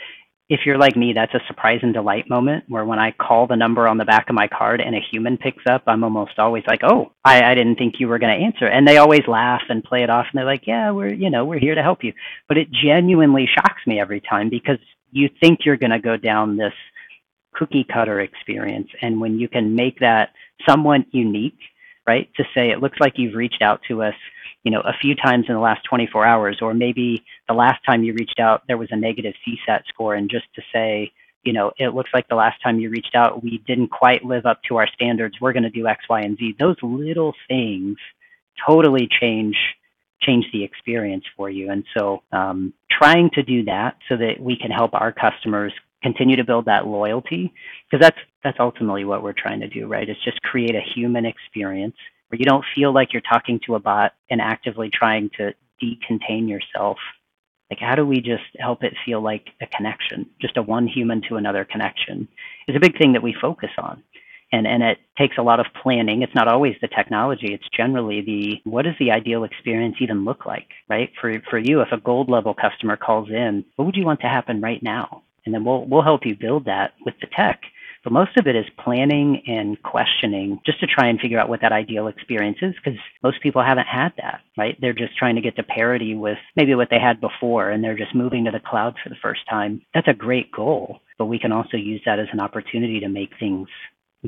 if 0.51 0.61
you're 0.67 0.79
like 0.79 0.95
me, 0.95 1.15
that's 1.15 1.33
a 1.33 1.41
surprise 1.47 1.81
and 1.83 1.95
delight 1.95 2.29
moment 2.29 2.65
where 2.69 2.85
when 2.85 2.99
I 2.99 3.13
call 3.13 3.47
the 3.47 3.57
number 3.57 3.89
on 3.89 3.97
the 3.97 4.05
back 4.05 4.29
of 4.29 4.35
my 4.35 4.47
card 4.47 4.81
and 4.83 4.95
a 4.95 5.01
human 5.11 5.39
picks 5.39 5.63
up, 5.67 5.85
I'm 5.87 6.05
almost 6.05 6.39
always 6.39 6.65
like, 6.67 6.81
"Oh, 6.85 7.13
I, 7.25 7.43
I 7.43 7.55
didn't 7.55 7.77
think 7.77 7.95
you 7.99 8.09
were 8.09 8.19
going 8.19 8.39
to 8.39 8.45
answer." 8.45 8.67
And 8.67 8.87
they 8.87 8.99
always 8.99 9.27
laugh 9.27 9.63
and 9.71 9.83
play 9.83 10.03
it 10.03 10.11
off, 10.11 10.27
and 10.31 10.39
they're 10.39 10.45
like, 10.45 10.67
"Yeah, 10.67 10.91
we're 10.91 11.15
you 11.15 11.31
know 11.31 11.47
we're 11.47 11.59
here 11.59 11.75
to 11.75 11.83
help 11.83 12.05
you." 12.05 12.13
But 12.47 12.59
it 12.59 12.69
genuinely 12.71 13.49
shocks 13.53 13.81
me 13.87 13.99
every 13.99 14.21
time 14.21 14.51
because 14.51 14.79
you 15.13 15.31
think 15.41 15.61
you're 15.65 15.79
going 15.79 15.93
to 15.93 15.99
go 15.99 16.17
down 16.17 16.57
this 16.57 16.75
cookie 17.55 17.87
cutter 17.91 18.21
experience, 18.21 18.89
and 19.01 19.21
when 19.21 19.39
you 19.39 19.49
can 19.49 19.75
make 19.75 20.01
that 20.01 20.31
somewhat 20.69 21.03
unique, 21.13 21.59
right? 22.07 22.29
To 22.37 22.45
say 22.55 22.71
it 22.71 22.81
looks 22.81 22.99
like 23.01 23.15
you've 23.17 23.35
reached 23.35 23.63
out 23.63 23.81
to 23.89 24.03
us 24.03 24.15
you 24.65 24.71
know, 24.71 24.81
a 24.81 24.95
few 25.01 25.15
times 25.15 25.45
in 25.49 25.55
the 25.55 25.61
last 25.61 25.85
24 25.85 26.25
hours, 26.25 26.59
or 26.63 26.75
maybe 26.75 27.23
the 27.47 27.55
last 27.55 27.85
time 27.85 28.03
you 28.03 28.15
reached 28.15 28.41
out, 28.41 28.63
there 28.67 28.79
was 28.79 28.89
a 28.91 28.97
negative 28.97 29.35
CSAT 29.47 29.83
score. 29.89 30.15
And 30.15 30.31
just 30.31 30.47
to 30.57 30.63
say, 30.73 31.13
you 31.43 31.53
know, 31.53 31.73
it 31.79 31.95
looks 31.95 32.11
like 32.15 32.27
the 32.29 32.35
last 32.35 32.61
time 32.63 32.81
you 32.81 32.89
reached 32.89 33.15
out, 33.15 33.45
we 33.45 33.63
didn't 33.67 33.89
quite 33.89 34.25
live 34.25 34.47
up 34.47 34.63
to 34.69 34.77
our 34.79 34.89
standards. 34.89 35.37
We're 35.41 35.53
going 35.53 35.65
to 35.65 35.71
do 35.71 35.87
X, 35.87 36.05
Y, 36.09 36.23
and 36.23 36.39
Z. 36.39 36.57
Those 36.59 36.77
little 36.83 37.35
things 37.47 37.99
totally 38.67 39.09
change 39.21 39.57
change 40.23 40.47
the 40.55 40.65
experience 40.65 41.25
for 41.37 41.51
you. 41.51 41.71
And 41.71 41.85
so, 41.95 42.23
um, 42.33 42.73
trying 42.91 43.29
to 43.35 43.43
do 43.43 43.65
that 43.65 43.99
so 44.09 44.17
that 44.17 44.41
we 44.41 44.57
can 44.57 44.71
help 44.71 44.95
our 44.95 45.13
customers 45.13 45.73
continue 46.03 46.37
to 46.37 46.45
build 46.45 46.65
that 46.65 46.87
loyalty, 46.87 47.53
because 47.91 48.03
that's 48.03 48.19
that's 48.43 48.57
ultimately 48.59 49.05
what 49.05 49.23
we're 49.23 49.35
trying 49.35 49.61
to 49.61 49.69
do, 49.69 49.87
right? 49.87 50.09
Is 50.09 50.17
just 50.25 50.41
create 50.41 50.75
a 50.75 50.81
human 50.95 51.27
experience 51.27 51.97
where 52.29 52.39
you 52.39 52.45
don't 52.47 52.65
feel 52.75 52.93
like 52.93 53.13
you're 53.13 53.23
talking 53.23 53.61
to 53.67 53.75
a 53.77 53.81
bot 53.81 54.15
and 54.31 54.41
actively 54.41 54.91
trying 54.91 55.31
to 55.39 55.55
decontain 55.83 56.49
yourself. 56.49 56.99
Like, 57.71 57.81
how 57.81 57.95
do 57.97 58.07
we 58.07 58.21
just 58.21 58.45
help 58.59 58.85
it 58.85 58.95
feel 59.05 59.21
like 59.23 59.49
a 59.61 59.67
connection, 59.67 60.27
just 60.41 60.57
a 60.57 60.63
one 60.63 60.87
human 60.87 61.23
to 61.29 61.37
another 61.37 61.65
connection 61.65 62.29
is 62.69 62.77
a 62.77 62.81
big 62.81 62.99
thing 62.99 63.13
that 63.15 63.23
we 63.23 63.35
focus 63.41 63.71
on. 63.79 64.03
and 64.53 64.67
and 64.67 64.83
it 64.83 64.99
takes 65.19 65.39
a 65.39 65.43
lot 65.43 65.61
of 65.61 65.67
planning. 65.83 66.23
It's 66.23 66.35
not 66.35 66.49
always 66.49 66.77
the 66.81 66.89
technology. 66.89 67.53
It's 67.55 67.69
generally 67.77 68.21
the 68.23 68.61
what 68.71 68.83
does 68.85 68.95
the 68.99 69.11
ideal 69.13 69.45
experience 69.45 69.97
even 70.01 70.25
look 70.25 70.47
like 70.47 70.69
right? 70.89 71.11
For 71.21 71.41
for 71.51 71.59
you 71.59 71.81
if 71.81 71.93
a 71.93 71.99
gold 71.99 72.31
level 72.31 72.55
customer 72.55 72.97
calls 72.97 73.31
in 73.31 73.65
what 73.77 73.87
would 73.87 73.97
you 73.97 74.05
want 74.07 74.21
to 74.21 74.29
happen 74.29 74.61
right 74.61 74.83
now? 74.83 75.23
And 75.47 75.55
then 75.55 75.65
we'll 75.65 75.87
we'll 75.87 76.03
help 76.03 76.27
you 76.27 76.37
build 76.37 76.67
that 76.67 76.95
with 77.05 77.15
the 77.21 77.29
tech 77.29 77.63
but 78.05 78.13
most 78.13 78.37
of 78.37 78.47
it 78.47 78.55
is 78.55 78.67
planning 78.79 79.43
and 79.47 79.83
questioning 79.83 80.61
just 80.65 80.79
to 80.81 80.87
try 80.87 81.09
and 81.09 81.19
figure 81.19 81.39
out 81.39 81.49
what 81.49 81.63
that 81.63 81.73
ideal 81.73 82.07
experience 82.07 82.59
is 82.63 82.75
because 82.77 82.99
most 83.23 83.43
people 83.43 83.63
haven't 83.63 83.87
had 83.87 84.13
that, 84.19 84.43
right? 84.59 84.77
They're 84.81 84.93
just 84.93 85.17
trying 85.17 85.35
to 85.37 85.41
get 85.41 85.57
to 85.57 85.63
parity 85.63 86.15
with 86.15 86.39
maybe 86.55 86.75
what 86.75 86.89
they 86.91 87.01
had 87.01 87.21
before 87.21 87.71
and 87.71 87.83
they're 87.83 87.97
just 87.97 88.15
moving 88.15 88.45
to 88.45 88.51
the 88.51 88.61
cloud 88.61 88.95
for 89.03 89.09
the 89.09 89.17
first 89.23 89.41
time. 89.49 89.81
That's 89.95 90.09
a 90.09 90.15
great 90.15 90.53
goal, 90.53 91.01
but 91.19 91.27
we 91.27 91.39
can 91.39 91.51
also 91.51 91.79
use 91.79 92.03
that 92.05 92.19
as 92.19 92.29
an 92.33 92.41
opportunity 92.41 93.01
to 93.01 93.09
make 93.09 93.31
things 93.41 93.69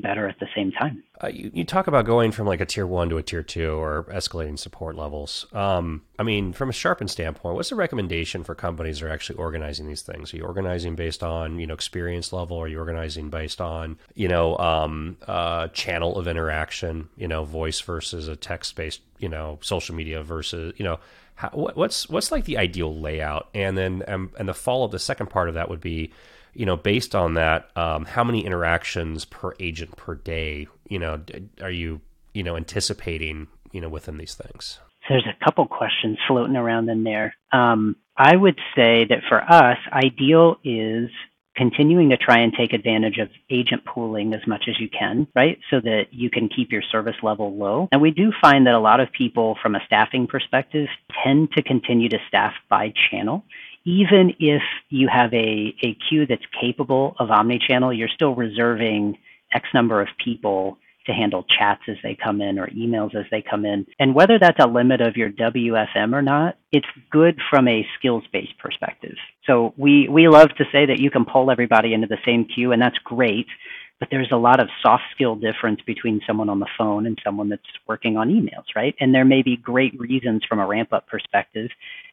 better 0.01 0.29
at 0.29 0.39
the 0.39 0.47
same 0.55 0.73
time. 0.73 1.03
Uh, 1.23 1.29
you, 1.29 1.51
you 1.55 1.65
talk 1.65 1.87
about 1.87 2.05
going 2.05 2.31
from 2.31 2.47
like 2.47 2.61
a 2.61 2.67
tier 2.67 2.87
one 2.87 3.09
to 3.09 3.17
a 3.17 3.23
tier 3.23 3.43
two 3.43 3.73
or 3.73 4.05
escalating 4.11 4.59
support 4.59 4.97
levels. 4.97 5.47
Um, 5.53 6.03
I 6.19 6.23
mean, 6.23 6.53
from 6.53 6.69
a 6.69 6.73
sharpen 6.73 7.09
standpoint, 7.09 7.57
what's 7.57 7.71
the 7.71 7.77
recommendation 7.77 8.45
for 8.45 8.55
companies 8.55 9.01
that 9.01 9.07
are 9.07 9.11
actually 9.11 9.39
organizing 9.39 9.87
these 9.87 10.03
things? 10.03 10.33
Are 10.33 10.37
you 10.37 10.45
organizing 10.45 10.95
based 10.95 11.23
on 11.23 11.59
you 11.59 11.67
know 11.67 11.75
experience 11.75 12.33
level? 12.33 12.59
Are 12.59 12.69
you 12.69 12.79
organizing 12.79 13.31
based 13.31 13.61
on 13.61 13.99
you 14.15 14.29
know 14.29 14.57
um, 14.59 15.17
uh, 15.27 15.69
channel 15.69 16.19
of 16.19 16.29
interaction? 16.29 17.09
You 17.17 17.29
know, 17.29 17.45
voice 17.45 17.81
versus 17.81 18.29
a 18.29 18.37
text 18.37 18.77
based 18.77 19.01
you 19.19 19.29
know 19.29 19.59
social 19.63 19.95
media 19.95 20.23
versus 20.23 20.75
you 20.77 20.85
know. 20.85 20.99
How, 21.39 21.51
what's 21.51 22.09
what's 22.09 22.33
like 22.33 22.47
the 22.47 22.57
ideal 22.57 22.99
layout, 22.99 23.51
and 23.53 23.77
then 23.77 24.03
um, 24.09 24.33
and 24.39 24.49
the 24.49 24.55
follow 24.55 24.87
up. 24.87 24.91
The 24.91 24.99
second 24.99 25.29
part 25.29 25.51
of 25.51 25.55
that 25.55 25.69
would 25.69 25.83
be, 25.83 26.11
you 26.57 26.67
know, 26.67 26.77
based 26.77 27.15
on 27.15 27.35
that, 27.35 27.71
um, 27.77 28.05
how 28.05 28.25
many 28.25 28.45
interactions 28.45 29.25
per 29.25 29.55
agent 29.61 29.97
per 29.97 30.15
day, 30.15 30.67
you 30.89 30.99
know, 30.99 31.23
are 31.61 31.71
you, 31.71 32.01
you 32.33 32.43
know, 32.43 32.57
anticipating, 32.57 33.49
you 33.73 33.81
know, 33.81 33.89
within 33.89 34.17
these 34.17 34.35
things? 34.35 34.79
There's 35.09 35.27
a 35.27 35.45
couple 35.45 35.67
questions 35.67 36.19
floating 36.27 36.57
around 36.57 36.89
in 36.89 37.05
there. 37.05 37.35
Um, 37.53 37.97
I 38.17 38.35
would 38.35 38.59
say 38.75 39.05
that 39.05 39.21
for 39.29 39.41
us, 39.41 39.79
ideal 39.93 40.57
is 40.65 41.11
continuing 41.57 42.11
to 42.11 42.17
try 42.17 42.41
and 42.41 42.53
take 42.53 42.73
advantage 42.73 43.19
of 43.19 43.29
agent 43.51 43.85
pooling 43.85 44.35
as 44.35 44.47
much 44.47 44.65
as 44.69 44.79
you 44.79 44.89
can, 44.89 45.27
right? 45.35 45.59
So 45.71 45.81
that 45.81 46.07
you 46.11 46.29
can 46.31 46.49
keep 46.49 46.71
your 46.71 46.83
service 46.83 47.17
level 47.23 47.57
low. 47.57 47.89
And 47.93 48.03
we 48.03 48.11
do 48.11 48.33
find 48.41 48.67
that 48.67 48.75
a 48.75 48.79
lot 48.79 49.01
of 49.01 49.11
people, 49.13 49.57
from 49.63 49.75
a 49.75 49.81
staffing 49.87 50.27
perspective, 50.27 50.89
tend 51.25 51.53
to 51.53 51.63
continue 51.63 52.09
to 52.11 52.19
staff 52.29 52.53
by 52.69 52.93
channel 53.11 53.45
even 53.87 54.35
if 54.41 54.63
you 54.91 55.09
have 55.09 55.33
a, 55.33 55.75
a 55.83 55.97
queue 56.09 56.27
that's 56.27 56.45
capable 56.61 57.15
of 57.19 57.29
omnichannel, 57.29 57.97
you're 57.97 58.09
still 58.09 58.35
reserving 58.35 59.17
X 59.55 59.69
number 59.73 60.03
of 60.03 60.09
people 60.23 60.77
to 61.07 61.13
handle 61.13 61.45
chats 61.45 61.83
as 61.89 61.97
they 62.03 62.17
come 62.21 62.41
in 62.41 62.59
or 62.59 62.67
emails 62.71 63.15
as 63.15 63.25
they 63.31 63.41
come 63.41 63.65
in. 63.65 63.87
And 64.01 64.13
whether 64.13 64.41
that's 64.41 64.59
a 64.59 64.67
limit 64.67 65.01
of 65.01 65.17
your 65.17 65.31
WFM 65.31 66.13
or 66.13 66.21
not, 66.21 66.59
it's 66.73 66.87
good 67.13 67.39
from 67.49 67.69
a 67.69 67.87
skills 67.97 68.25
based 68.33 68.59
perspective. 68.59 69.15
So 69.47 69.73
we, 69.77 70.09
we 70.09 70.27
love 70.27 70.49
to 70.59 70.65
say 70.73 70.87
that 70.87 70.99
you 70.99 71.13
can 71.13 71.25
pull 71.25 71.53
everybody 71.53 71.95
into 71.95 72.09
the 72.09 72.19
same 72.27 72.45
queue, 72.45 72.73
and 72.73 72.83
that's 72.83 72.99
great 73.05 73.47
but 73.99 74.09
there's 74.11 74.31
a 74.33 74.37
lot 74.37 74.61
of 74.61 74.69
soft 74.83 75.05
skill 75.15 75.37
difference 75.37 75.81
between 75.87 76.21
someone 76.27 76.49
on 76.49 76.61
the 76.61 76.69
phone 76.77 77.07
and 77.07 77.19
someone 77.25 77.49
that's 77.49 77.63
working 77.89 78.17
on 78.17 78.29
emails, 78.29 78.65
right? 78.75 78.95
And 79.01 79.15
there 79.15 79.25
may 79.25 79.43
be 79.43 79.57
great 79.57 79.99
reasons 79.99 80.45
from 80.49 80.59
a 80.59 80.67
ramp 80.67 80.93
up 80.93 81.07
perspective 81.07 81.71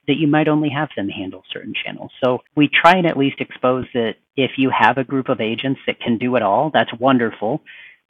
that 0.08 0.18
you 0.18 0.28
might 0.28 0.48
only 0.48 0.70
have 0.70 0.90
them 0.96 1.10
handle 1.10 1.44
certain 1.52 1.74
channels. 1.84 2.12
So 2.24 2.40
we 2.56 2.70
try 2.70 2.94
and 2.94 3.08
at 3.08 3.18
least 3.18 3.42
expose 3.42 3.86
that 3.94 4.16
if 4.36 4.52
you 4.58 4.72
have 4.78 4.98
a 4.98 5.04
group 5.04 5.30
of 5.30 5.42
agents 5.42 5.82
that 5.88 6.00
can 6.00 6.18
do 6.18 6.36
it 6.36 6.42
all, 6.42 6.72
that's 6.74 6.92
wonderful. 7.00 7.62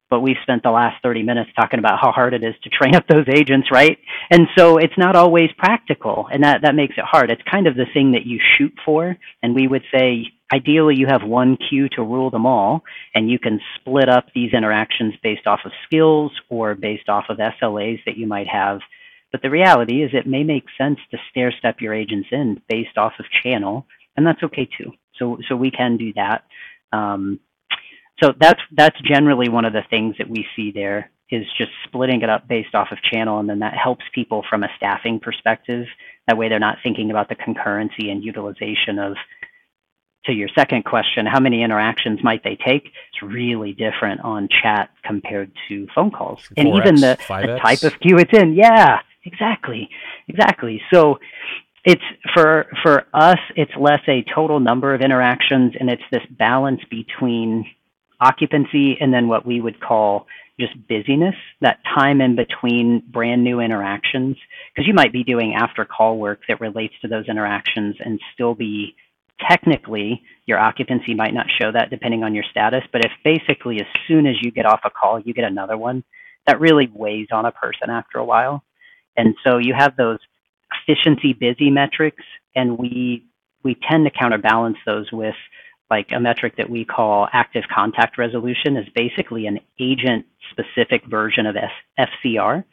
But 0.10 0.20
we've 0.20 0.38
spent 0.44 0.62
the 0.62 0.70
last 0.70 1.02
30 1.02 1.24
minutes 1.24 1.50
talking 1.56 1.80
about 1.80 2.00
how 2.00 2.12
hard 2.12 2.36
it 2.36 2.44
is 2.44 2.54
to 2.64 2.70
train 2.70 2.96
up 2.96 3.08
those 3.08 3.26
agents, 3.28 3.70
right? 3.72 3.98
And 4.30 4.48
so 4.56 4.78
it's 4.78 4.98
not 4.98 5.16
always 5.16 5.50
practical, 5.58 6.28
and 6.32 6.44
that, 6.44 6.62
that 6.62 6.76
makes 6.76 6.96
it 6.98 7.04
hard. 7.04 7.32
It's 7.32 7.42
kind 7.50 7.66
of 7.66 7.76
the 7.76 7.88
thing 7.92 8.12
that 8.12 8.26
you 8.26 8.40
shoot 8.58 8.74
for. 8.86 9.18
And 9.42 9.56
we 9.56 9.68
would 9.68 9.84
say 9.92 10.28
ideally 10.54 10.96
you 10.98 11.08
have 11.08 11.24
one 11.24 11.58
queue 11.70 11.90
to 11.90 12.04
rule 12.04 12.30
them 12.30 12.46
all, 12.46 12.84
and 13.16 13.30
you 13.30 13.40
can 13.40 13.60
split 13.76 14.10
up 14.10 14.26
these 14.34 14.54
interactions 14.54 15.14
based 15.24 15.48
off 15.48 15.62
of 15.66 15.72
skills 15.86 16.32
or 16.50 16.76
based 16.76 17.10
off 17.10 17.26
of 17.30 17.38
SLAs 17.38 18.00
that 18.06 18.18
you 18.18 18.28
might 18.28 18.48
have. 18.48 18.80
But 19.32 19.42
the 19.42 19.50
reality 19.50 20.04
is 20.04 20.12
it 20.14 20.28
may 20.28 20.44
make 20.44 20.66
sense 20.78 21.00
to 21.12 21.18
stair 21.32 21.52
step 21.58 21.78
your 21.82 21.94
agents 21.94 22.30
in 22.32 22.62
based 22.70 22.98
off 22.98 23.14
of 23.20 23.26
channel, 23.44 23.88
and 24.16 24.26
that's 24.26 24.44
okay 24.44 24.70
too. 24.78 24.92
So 25.18 25.40
so 25.48 25.56
we 25.56 25.72
can 25.72 25.98
do 25.98 26.14
that. 26.14 26.44
Um, 26.92 27.40
so 28.22 28.34
that's 28.40 28.62
that's 28.72 29.00
generally 29.02 29.50
one 29.50 29.66
of 29.66 29.74
the 29.74 29.84
things 29.90 30.16
that 30.20 30.30
we 30.30 30.46
see 30.56 30.72
there 30.72 31.10
is 31.32 31.46
just 31.58 31.72
splitting 31.86 32.22
it 32.22 32.30
up 32.30 32.48
based 32.48 32.76
off 32.76 32.90
of 32.92 33.00
channel, 33.02 33.40
and 33.40 33.50
then 33.50 33.60
that 33.60 33.74
helps 33.76 34.04
people 34.14 34.44
from 34.48 34.64
a 34.64 34.70
staffing 34.78 35.20
perspective. 35.20 35.88
That 36.28 36.38
way, 36.38 36.48
they're 36.48 36.60
not 36.60 36.78
thinking 36.84 37.10
about 37.10 37.28
the 37.28 37.36
concurrency 37.36 38.12
and 38.12 38.24
utilization 38.24 39.00
of 39.00 39.16
to 40.26 40.32
your 40.32 40.50
second 40.56 40.86
question, 40.86 41.26
how 41.26 41.40
many 41.40 41.64
interactions 41.64 42.24
might 42.24 42.44
they 42.44 42.58
take? 42.66 42.86
It's 42.86 43.22
really 43.22 43.74
different 43.74 44.22
on 44.22 44.48
chat 44.62 44.90
compared 45.04 45.52
to 45.68 45.88
phone 45.94 46.12
calls. 46.12 46.40
4X, 46.40 46.54
and 46.58 46.68
even 46.70 46.96
the, 46.96 47.18
the, 47.28 47.60
type 47.62 47.84
of 47.84 48.00
queue 48.00 48.18
it's 48.18 48.34
in. 48.34 48.54
Yeah, 48.54 49.00
exactly. 49.26 49.90
Exactly. 50.28 50.82
So 50.94 51.20
it's 51.86 52.04
for 52.34 52.68
for 52.82 53.06
us 53.14 53.40
it's 53.58 53.72
less 53.78 54.00
a 54.08 54.24
total 54.34 54.62
number 54.62 54.94
of 54.94 55.02
interactions 55.02 55.74
and 55.78 55.90
it's 55.90 56.04
this 56.12 56.24
balance 56.32 56.80
between 56.90 57.66
occupancy 58.22 58.98
and 59.02 59.14
then 59.14 59.28
what 59.28 59.46
we 59.46 59.60
would 59.60 59.82
call 59.82 60.28
just 60.60 60.74
busyness, 60.88 61.36
that 61.62 61.80
time 61.96 62.22
in 62.22 62.36
between 62.36 63.04
brand 63.12 63.44
new 63.44 63.60
interactions. 63.60 64.38
Because 64.74 64.88
you 64.88 64.94
might 64.94 65.12
be 65.12 65.24
doing 65.24 65.56
after 65.56 65.84
call 65.84 66.18
work 66.18 66.42
that 66.48 66.62
relates 66.62 66.94
to 67.02 67.08
those 67.08 67.28
interactions 67.28 67.96
and 68.00 68.20
still 68.34 68.54
be 68.54 68.96
technically 69.40 70.24
your 70.46 70.60
occupancy 70.60 71.14
might 71.14 71.34
not 71.34 71.48
show 71.62 71.72
that 71.72 71.90
depending 71.90 72.24
on 72.24 72.36
your 72.36 72.44
status, 72.50 72.84
but 72.92 73.06
if 73.06 73.12
basically 73.24 73.80
as 73.80 73.88
soon 74.08 74.28
as 74.28 74.36
you 74.42 74.52
get 74.52 74.66
off 74.66 74.82
a 74.86 74.90
call, 74.90 75.20
you 75.20 75.34
get 75.34 75.46
another 75.46 75.78
one, 75.78 76.04
that 76.48 76.60
really 76.60 76.92
weighs 76.94 77.28
on 77.32 77.46
a 77.46 77.52
person 77.52 77.90
after 77.90 78.20
a 78.20 78.26
while. 78.26 78.64
And 79.16 79.36
so 79.44 79.58
you 79.58 79.74
have 79.78 79.96
those 79.96 80.20
efficiency 80.88 81.34
busy 81.34 81.70
metrics, 81.70 82.24
and 82.56 82.78
we 82.78 83.26
we 83.64 83.78
tend 83.90 84.06
to 84.06 84.12
counterbalance 84.12 84.78
those 84.86 85.10
with 85.12 85.36
like 85.90 86.08
a 86.12 86.20
metric 86.20 86.56
that 86.58 86.70
we 86.70 86.84
call 86.84 87.28
active 87.32 87.64
contact 87.74 88.18
resolution 88.18 88.76
is 88.78 88.88
basically 88.96 89.46
an 89.48 89.60
agent 89.80 90.26
specific 90.50 91.06
version 91.06 91.46
of 91.46 91.56
FCR. 92.00 92.64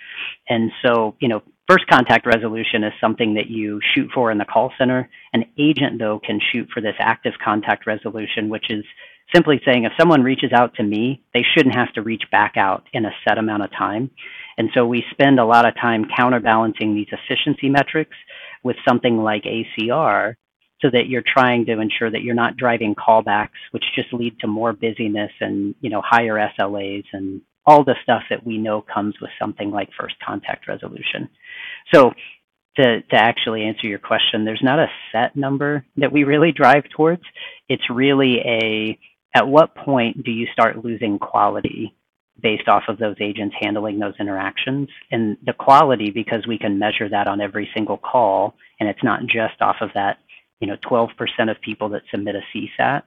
And 0.48 0.72
so, 0.82 1.14
you 1.20 1.28
know, 1.28 1.42
first 1.70 1.86
contact 1.86 2.26
resolution 2.26 2.82
is 2.82 2.92
something 3.00 3.34
that 3.34 3.48
you 3.48 3.80
shoot 3.94 4.10
for 4.12 4.32
in 4.32 4.38
the 4.38 4.44
call 4.44 4.72
center. 4.76 5.08
An 5.32 5.44
agent, 5.56 6.00
though, 6.00 6.18
can 6.18 6.40
shoot 6.52 6.68
for 6.74 6.80
this 6.80 6.96
active 6.98 7.34
contact 7.42 7.86
resolution, 7.86 8.48
which 8.48 8.66
is 8.70 8.84
simply 9.32 9.60
saying 9.64 9.84
if 9.84 9.92
someone 9.98 10.24
reaches 10.24 10.50
out 10.52 10.74
to 10.74 10.82
me, 10.82 11.22
they 11.32 11.44
shouldn't 11.54 11.76
have 11.76 11.92
to 11.92 12.02
reach 12.02 12.24
back 12.32 12.56
out 12.56 12.82
in 12.92 13.04
a 13.04 13.12
set 13.24 13.38
amount 13.38 13.62
of 13.62 13.70
time. 13.70 14.10
And 14.58 14.70
so 14.74 14.84
we 14.84 15.04
spend 15.12 15.38
a 15.38 15.44
lot 15.44 15.64
of 15.64 15.76
time 15.76 16.06
counterbalancing 16.16 16.92
these 16.92 17.06
efficiency 17.12 17.68
metrics 17.68 18.16
with 18.64 18.76
something 18.86 19.18
like 19.18 19.44
ACR 19.44 20.34
so 20.82 20.88
that 20.90 21.06
you're 21.06 21.22
trying 21.24 21.66
to 21.66 21.78
ensure 21.78 22.10
that 22.10 22.22
you're 22.22 22.34
not 22.34 22.56
driving 22.56 22.96
callbacks, 22.96 23.60
which 23.70 23.84
just 23.94 24.12
lead 24.12 24.40
to 24.40 24.48
more 24.48 24.72
busyness 24.72 25.30
and 25.40 25.76
you 25.80 25.90
know 25.90 26.02
higher 26.04 26.34
SLAs 26.58 27.04
and 27.12 27.42
all 27.70 27.84
the 27.84 27.94
stuff 28.02 28.22
that 28.30 28.44
we 28.44 28.58
know 28.58 28.82
comes 28.82 29.14
with 29.20 29.30
something 29.40 29.70
like 29.70 29.88
first 29.98 30.16
contact 30.26 30.66
resolution. 30.66 31.28
So 31.94 32.10
to, 32.76 33.00
to 33.00 33.14
actually 33.14 33.62
answer 33.62 33.86
your 33.86 34.00
question, 34.00 34.44
there's 34.44 34.60
not 34.60 34.80
a 34.80 34.90
set 35.12 35.36
number 35.36 35.86
that 35.96 36.10
we 36.10 36.24
really 36.24 36.50
drive 36.50 36.82
towards. 36.96 37.22
It's 37.68 37.88
really 37.88 38.38
a 38.40 38.98
at 39.36 39.46
what 39.46 39.76
point 39.76 40.24
do 40.24 40.32
you 40.32 40.48
start 40.52 40.84
losing 40.84 41.20
quality 41.20 41.94
based 42.42 42.66
off 42.66 42.82
of 42.88 42.98
those 42.98 43.14
agents 43.20 43.54
handling 43.60 44.00
those 44.00 44.14
interactions 44.18 44.88
and 45.12 45.36
the 45.46 45.52
quality 45.52 46.10
because 46.10 46.44
we 46.48 46.58
can 46.58 46.80
measure 46.80 47.08
that 47.08 47.28
on 47.28 47.40
every 47.40 47.70
single 47.72 47.98
call 47.98 48.54
and 48.80 48.88
it's 48.88 49.04
not 49.04 49.20
just 49.26 49.60
off 49.60 49.76
of 49.80 49.90
that 49.94 50.18
you 50.58 50.66
know 50.66 50.76
12% 50.90 51.08
of 51.48 51.60
people 51.60 51.88
that 51.90 52.02
submit 52.10 52.34
a 52.34 52.42
CSAT. 52.52 53.02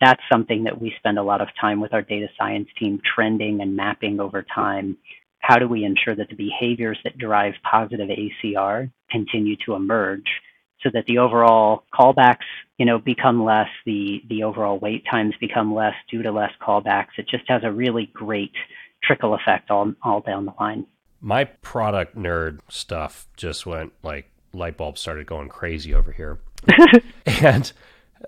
That's 0.00 0.22
something 0.30 0.64
that 0.64 0.80
we 0.80 0.92
spend 0.98 1.18
a 1.18 1.22
lot 1.22 1.40
of 1.40 1.48
time 1.60 1.80
with 1.80 1.94
our 1.94 2.02
data 2.02 2.28
science 2.38 2.68
team 2.78 3.00
trending 3.14 3.60
and 3.60 3.76
mapping 3.76 4.20
over 4.20 4.44
time. 4.54 4.96
How 5.38 5.58
do 5.58 5.68
we 5.68 5.84
ensure 5.84 6.14
that 6.14 6.28
the 6.28 6.36
behaviors 6.36 6.98
that 7.04 7.18
drive 7.18 7.54
positive 7.62 8.08
ACR 8.08 8.90
continue 9.10 9.56
to 9.64 9.74
emerge 9.74 10.26
so 10.82 10.90
that 10.92 11.06
the 11.06 11.18
overall 11.18 11.84
callbacks, 11.94 12.44
you 12.78 12.84
know, 12.84 12.98
become 12.98 13.44
less, 13.44 13.68
the 13.84 14.22
the 14.28 14.42
overall 14.42 14.78
wait 14.78 15.04
times 15.10 15.34
become 15.40 15.74
less 15.74 15.94
due 16.10 16.22
to 16.22 16.30
less 16.30 16.52
callbacks. 16.60 17.18
It 17.18 17.28
just 17.28 17.44
has 17.48 17.62
a 17.64 17.72
really 17.72 18.10
great 18.12 18.52
trickle 19.02 19.34
effect 19.34 19.70
all 19.70 19.92
all 20.02 20.20
down 20.20 20.44
the 20.44 20.52
line. 20.58 20.86
My 21.20 21.44
product 21.44 22.16
nerd 22.16 22.60
stuff 22.68 23.26
just 23.36 23.66
went 23.66 23.92
like 24.02 24.30
light 24.52 24.76
bulbs 24.76 25.00
started 25.00 25.26
going 25.26 25.48
crazy 25.48 25.94
over 25.94 26.12
here. 26.12 26.38
and 27.26 27.72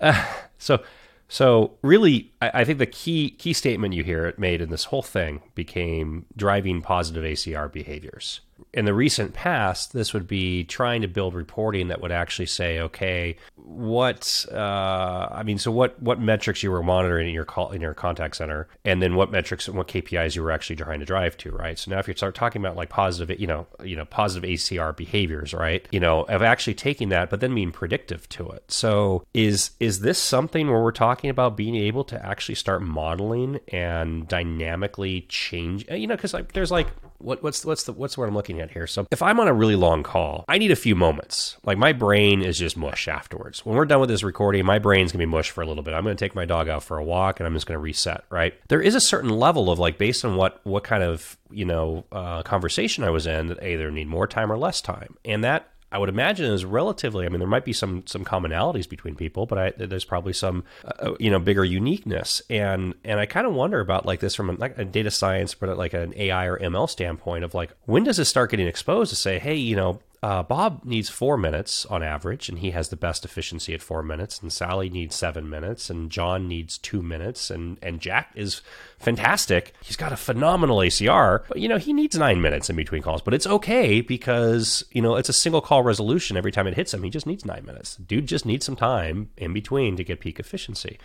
uh, 0.00 0.24
so 0.58 0.82
so 1.28 1.76
really 1.82 2.32
I, 2.40 2.64
think 2.64 2.78
the 2.78 2.86
key 2.86 3.30
key 3.30 3.52
statement 3.52 3.94
you 3.94 4.04
hear 4.04 4.26
it 4.26 4.38
made 4.38 4.60
in 4.60 4.70
this 4.70 4.84
whole 4.84 5.02
thing 5.02 5.42
became 5.54 6.26
driving 6.36 6.82
positive 6.82 7.24
ACR 7.24 7.70
behaviors 7.70 8.40
in 8.72 8.84
the 8.84 8.94
recent 8.94 9.34
past, 9.34 9.92
this 9.92 10.12
would 10.12 10.26
be 10.26 10.64
trying 10.64 11.02
to 11.02 11.08
build 11.08 11.34
reporting 11.34 11.88
that 11.88 12.00
would 12.00 12.12
actually 12.12 12.46
say, 12.46 12.80
okay, 12.80 13.36
what 13.56 14.44
uh, 14.52 15.28
I 15.30 15.42
mean, 15.42 15.58
so 15.58 15.70
what 15.70 16.00
what 16.02 16.20
metrics 16.20 16.62
you 16.62 16.70
were 16.70 16.82
monitoring 16.82 17.28
in 17.28 17.34
your 17.34 17.44
call 17.44 17.70
in 17.70 17.80
your 17.80 17.94
contact 17.94 18.36
center, 18.36 18.68
and 18.84 19.02
then 19.02 19.14
what 19.14 19.30
metrics 19.30 19.68
and 19.68 19.76
what 19.76 19.88
KPIs 19.88 20.36
you 20.36 20.42
were 20.42 20.50
actually 20.50 20.76
trying 20.76 21.00
to 21.00 21.06
drive 21.06 21.36
to, 21.38 21.50
right? 21.52 21.78
So 21.78 21.90
now 21.90 21.98
if 21.98 22.08
you 22.08 22.14
start 22.14 22.34
talking 22.34 22.62
about 22.62 22.76
like 22.76 22.88
positive, 22.88 23.38
you 23.38 23.46
know, 23.46 23.66
you 23.82 23.96
know, 23.96 24.04
positive 24.04 24.48
ACR 24.48 24.96
behaviors, 24.96 25.54
right? 25.54 25.86
You 25.90 26.00
know, 26.00 26.22
of 26.24 26.42
actually 26.42 26.74
taking 26.74 27.08
that, 27.10 27.30
but 27.30 27.40
then 27.40 27.54
being 27.54 27.72
predictive 27.72 28.28
to 28.30 28.48
it. 28.50 28.70
So 28.70 29.24
is 29.34 29.72
is 29.80 30.00
this 30.00 30.18
something 30.18 30.70
where 30.70 30.82
we're 30.82 30.92
talking 30.92 31.30
about 31.30 31.56
being 31.56 31.76
able 31.76 32.04
to 32.04 32.26
actually 32.28 32.56
start 32.56 32.82
modeling 32.82 33.60
and 33.68 34.28
dynamically 34.28 35.22
change? 35.28 35.88
You 35.90 36.06
know, 36.06 36.16
because 36.16 36.34
like 36.34 36.52
there's 36.52 36.70
like 36.70 36.88
what, 37.18 37.42
what's 37.42 37.64
what's 37.64 37.84
the 37.84 37.92
what's 37.92 38.16
what 38.16 38.28
I'm 38.28 38.34
looking 38.34 38.60
at 38.60 38.70
here? 38.70 38.86
So 38.86 39.06
if 39.10 39.22
I'm 39.22 39.40
on 39.40 39.48
a 39.48 39.54
really 39.54 39.76
long 39.76 40.02
call, 40.02 40.44
I 40.48 40.58
need 40.58 40.70
a 40.70 40.76
few 40.76 40.94
moments. 40.94 41.56
Like 41.64 41.78
my 41.78 41.92
brain 41.92 42.42
is 42.42 42.58
just 42.58 42.76
mush 42.76 43.08
afterwards. 43.08 43.64
When 43.64 43.76
we're 43.76 43.86
done 43.86 44.00
with 44.00 44.08
this 44.08 44.22
recording, 44.22 44.64
my 44.64 44.78
brain's 44.78 45.12
gonna 45.12 45.22
be 45.22 45.30
mush 45.30 45.50
for 45.50 45.62
a 45.62 45.66
little 45.66 45.82
bit. 45.82 45.94
I'm 45.94 46.04
gonna 46.04 46.14
take 46.14 46.34
my 46.34 46.44
dog 46.44 46.68
out 46.68 46.82
for 46.82 46.98
a 46.98 47.04
walk 47.04 47.40
and 47.40 47.46
I'm 47.46 47.54
just 47.54 47.66
gonna 47.66 47.80
reset. 47.80 48.24
Right? 48.30 48.54
There 48.68 48.80
is 48.80 48.94
a 48.94 49.00
certain 49.00 49.30
level 49.30 49.70
of 49.70 49.78
like 49.78 49.98
based 49.98 50.24
on 50.24 50.36
what 50.36 50.60
what 50.64 50.84
kind 50.84 51.02
of 51.02 51.36
you 51.50 51.64
know 51.64 52.04
uh, 52.12 52.42
conversation 52.42 53.04
I 53.04 53.10
was 53.10 53.26
in 53.26 53.48
that 53.48 53.62
either 53.62 53.90
need 53.90 54.08
more 54.08 54.26
time 54.26 54.52
or 54.52 54.58
less 54.58 54.80
time, 54.80 55.16
and 55.24 55.42
that 55.44 55.68
I 55.90 55.98
would 55.98 56.08
imagine 56.08 56.52
is 56.52 56.64
relatively. 56.64 57.24
I 57.24 57.28
mean, 57.28 57.38
there 57.38 57.48
might 57.48 57.64
be 57.64 57.72
some 57.72 58.06
some 58.06 58.24
commonalities 58.24 58.88
between 58.88 59.14
people, 59.14 59.46
but 59.46 59.58
I, 59.58 59.70
there's 59.76 60.04
probably 60.04 60.32
some 60.32 60.64
uh, 60.84 61.10
uh 61.10 61.14
you 61.18 61.30
know 61.30 61.38
bigger 61.38 61.64
uniqueness. 61.64 62.42
And 62.50 62.94
and 63.04 63.18
I 63.18 63.26
kind 63.26 63.46
of 63.46 63.54
wonder 63.54 63.80
about 63.80 64.04
like 64.04 64.20
this 64.20 64.34
from 64.34 64.50
a, 64.50 64.52
like 64.54 64.76
a 64.76 64.84
data 64.84 65.10
science, 65.10 65.54
but 65.54 65.76
like 65.78 65.94
an 65.94 66.12
AI 66.16 66.46
or 66.46 66.58
ML 66.58 66.88
standpoint 66.90 67.44
of 67.44 67.54
like 67.54 67.70
when 67.86 68.04
does 68.04 68.18
this 68.18 68.28
start 68.28 68.50
getting 68.50 68.66
exposed 68.66 69.10
to 69.10 69.16
say, 69.16 69.38
hey, 69.38 69.54
you 69.54 69.76
know, 69.76 70.00
uh, 70.20 70.42
Bob 70.42 70.84
needs 70.84 71.08
four 71.08 71.36
minutes 71.36 71.86
on 71.86 72.02
average, 72.02 72.48
and 72.48 72.58
he 72.58 72.72
has 72.72 72.88
the 72.88 72.96
best 72.96 73.24
efficiency 73.24 73.72
at 73.72 73.82
four 73.82 74.02
minutes. 74.02 74.40
And 74.40 74.52
Sally 74.52 74.90
needs 74.90 75.14
seven 75.14 75.48
minutes, 75.48 75.90
and 75.90 76.10
John 76.10 76.48
needs 76.48 76.76
two 76.76 77.02
minutes, 77.02 77.50
and 77.50 77.78
and 77.82 78.00
Jack 78.00 78.32
is 78.34 78.60
fantastic. 78.98 79.74
He's 79.82 79.96
got 79.96 80.12
a 80.12 80.16
phenomenal 80.16 80.78
ACR, 80.78 81.44
but 81.46 81.58
you 81.58 81.68
know 81.68 81.78
he 81.78 81.92
needs 81.92 82.18
nine 82.18 82.40
minutes 82.40 82.68
in 82.68 82.74
between 82.74 83.02
calls. 83.02 83.22
But 83.22 83.34
it's 83.34 83.46
okay 83.46 84.00
because 84.00 84.84
you 84.90 85.00
know 85.00 85.14
it's 85.14 85.28
a 85.28 85.32
single 85.34 85.60
call 85.60 85.84
resolution 85.84 86.36
every 86.36 86.50
time 86.50 86.66
it 86.66 86.74
hits 86.74 86.92
him. 86.92 87.04
He 87.04 87.10
just 87.10 87.26
needs 87.26 87.44
nine 87.44 87.64
minutes. 87.64 87.94
Dude 87.96 88.26
just 88.26 88.44
needs 88.44 88.66
some 88.66 88.76
time 88.76 89.30
in 89.36 89.52
between 89.52 89.96
to 89.96 90.04
get 90.04 90.18
peak 90.18 90.40
efficiency. 90.40 90.98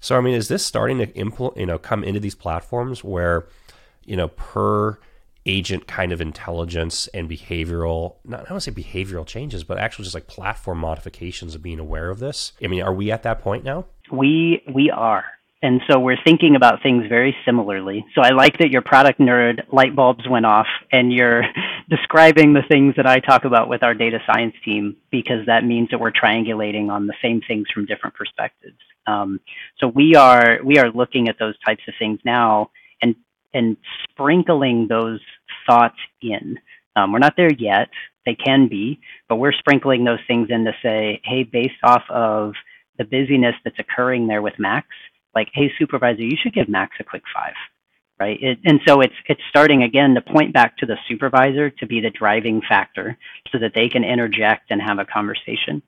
So 0.00 0.18
I 0.18 0.20
mean, 0.20 0.34
is 0.34 0.48
this 0.48 0.66
starting 0.66 0.98
to 0.98 1.06
impl- 1.06 1.56
you 1.56 1.66
know 1.66 1.78
come 1.78 2.02
into 2.02 2.18
these 2.18 2.34
platforms 2.34 3.04
where 3.04 3.46
you 4.04 4.16
know 4.16 4.28
per 4.28 4.98
agent 5.46 5.86
kind 5.86 6.12
of 6.12 6.20
intelligence 6.20 7.08
and 7.08 7.30
behavioral 7.30 8.16
not 8.24 8.40
I 8.40 8.42
don't 8.44 8.52
want 8.52 8.64
to 8.64 8.72
say 8.72 8.82
behavioral 8.82 9.26
changes, 9.26 9.64
but 9.64 9.78
actually 9.78 10.04
just 10.04 10.14
like 10.14 10.26
platform 10.26 10.78
modifications 10.78 11.54
of 11.54 11.62
being 11.62 11.78
aware 11.78 12.10
of 12.10 12.18
this. 12.18 12.52
I 12.62 12.66
mean, 12.66 12.82
are 12.82 12.92
we 12.92 13.10
at 13.10 13.22
that 13.22 13.40
point 13.40 13.64
now? 13.64 13.86
We 14.10 14.62
we 14.72 14.90
are. 14.90 15.24
And 15.62 15.80
so 15.90 15.98
we're 15.98 16.18
thinking 16.22 16.54
about 16.54 16.82
things 16.82 17.06
very 17.08 17.34
similarly. 17.44 18.04
So 18.14 18.20
I 18.20 18.30
like 18.30 18.58
that 18.58 18.70
your 18.70 18.82
product 18.82 19.18
nerd 19.18 19.62
light 19.72 19.96
bulbs 19.96 20.28
went 20.28 20.44
off 20.44 20.66
and 20.92 21.12
you're 21.12 21.42
describing 21.90 22.52
the 22.52 22.62
things 22.68 22.94
that 22.96 23.06
I 23.06 23.20
talk 23.20 23.44
about 23.44 23.68
with 23.68 23.82
our 23.82 23.94
data 23.94 24.18
science 24.26 24.54
team 24.64 24.96
because 25.10 25.46
that 25.46 25.64
means 25.64 25.88
that 25.90 25.98
we're 25.98 26.12
triangulating 26.12 26.90
on 26.90 27.06
the 27.06 27.14
same 27.22 27.40
things 27.40 27.66
from 27.72 27.86
different 27.86 28.14
perspectives. 28.14 28.76
Um, 29.06 29.40
so 29.78 29.88
we 29.88 30.14
are 30.14 30.58
we 30.62 30.78
are 30.78 30.90
looking 30.90 31.28
at 31.28 31.38
those 31.38 31.54
types 31.64 31.82
of 31.88 31.94
things 31.98 32.20
now 32.24 32.70
and 33.00 33.14
and 33.54 33.76
sprinkling 34.10 34.86
those 34.88 35.20
thoughts 35.66 35.96
in. 36.22 36.58
Um, 36.96 37.12
we're 37.12 37.18
not 37.18 37.34
there 37.36 37.52
yet. 37.52 37.88
They 38.24 38.34
can 38.34 38.68
be, 38.68 39.00
but 39.28 39.36
we're 39.36 39.52
sprinkling 39.52 40.04
those 40.04 40.18
things 40.26 40.48
in 40.50 40.64
to 40.64 40.72
say, 40.82 41.20
hey, 41.24 41.44
based 41.44 41.82
off 41.84 42.02
of 42.10 42.54
the 42.98 43.04
busyness 43.04 43.54
that's 43.64 43.78
occurring 43.78 44.26
there 44.26 44.42
with 44.42 44.54
Max, 44.58 44.88
like, 45.34 45.48
hey, 45.52 45.70
supervisor, 45.78 46.22
you 46.22 46.36
should 46.42 46.54
give 46.54 46.68
Max 46.68 46.96
a 46.98 47.04
quick 47.04 47.22
five, 47.34 47.52
right? 48.18 48.38
It, 48.42 48.58
and 48.64 48.80
so 48.86 49.00
it's 49.00 49.14
it's 49.28 49.42
starting 49.50 49.82
again 49.82 50.14
to 50.14 50.22
point 50.22 50.52
back 50.54 50.76
to 50.78 50.86
the 50.86 50.96
supervisor 51.08 51.70
to 51.70 51.86
be 51.86 52.00
the 52.00 52.10
driving 52.10 52.62
factor, 52.66 53.16
so 53.52 53.58
that 53.58 53.72
they 53.74 53.88
can 53.88 54.02
interject 54.02 54.70
and 54.70 54.80
have 54.82 54.98
a 54.98 55.04
conversation. 55.04 55.82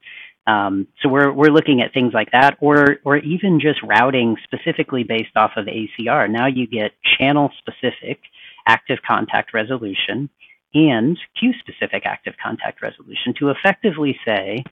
Um, 0.46 0.86
so 1.02 1.08
we're 1.08 1.32
we're 1.32 1.50
looking 1.50 1.82
at 1.82 1.92
things 1.92 2.12
like 2.14 2.30
that, 2.32 2.56
or 2.60 2.98
or 3.04 3.16
even 3.18 3.58
just 3.60 3.82
routing 3.82 4.36
specifically 4.44 5.02
based 5.02 5.36
off 5.36 5.52
of 5.56 5.66
ACR. 5.66 6.30
Now 6.30 6.46
you 6.46 6.66
get 6.66 6.92
channel 7.18 7.50
specific 7.58 8.20
active 8.68 8.98
contact 9.06 9.54
resolution 9.54 10.30
and 10.74 11.18
queue 11.38 11.54
specific 11.60 12.02
active 12.04 12.34
contact 12.42 12.82
resolution 12.82 13.34
to 13.38 13.50
effectively 13.50 14.16
say, 14.26 14.62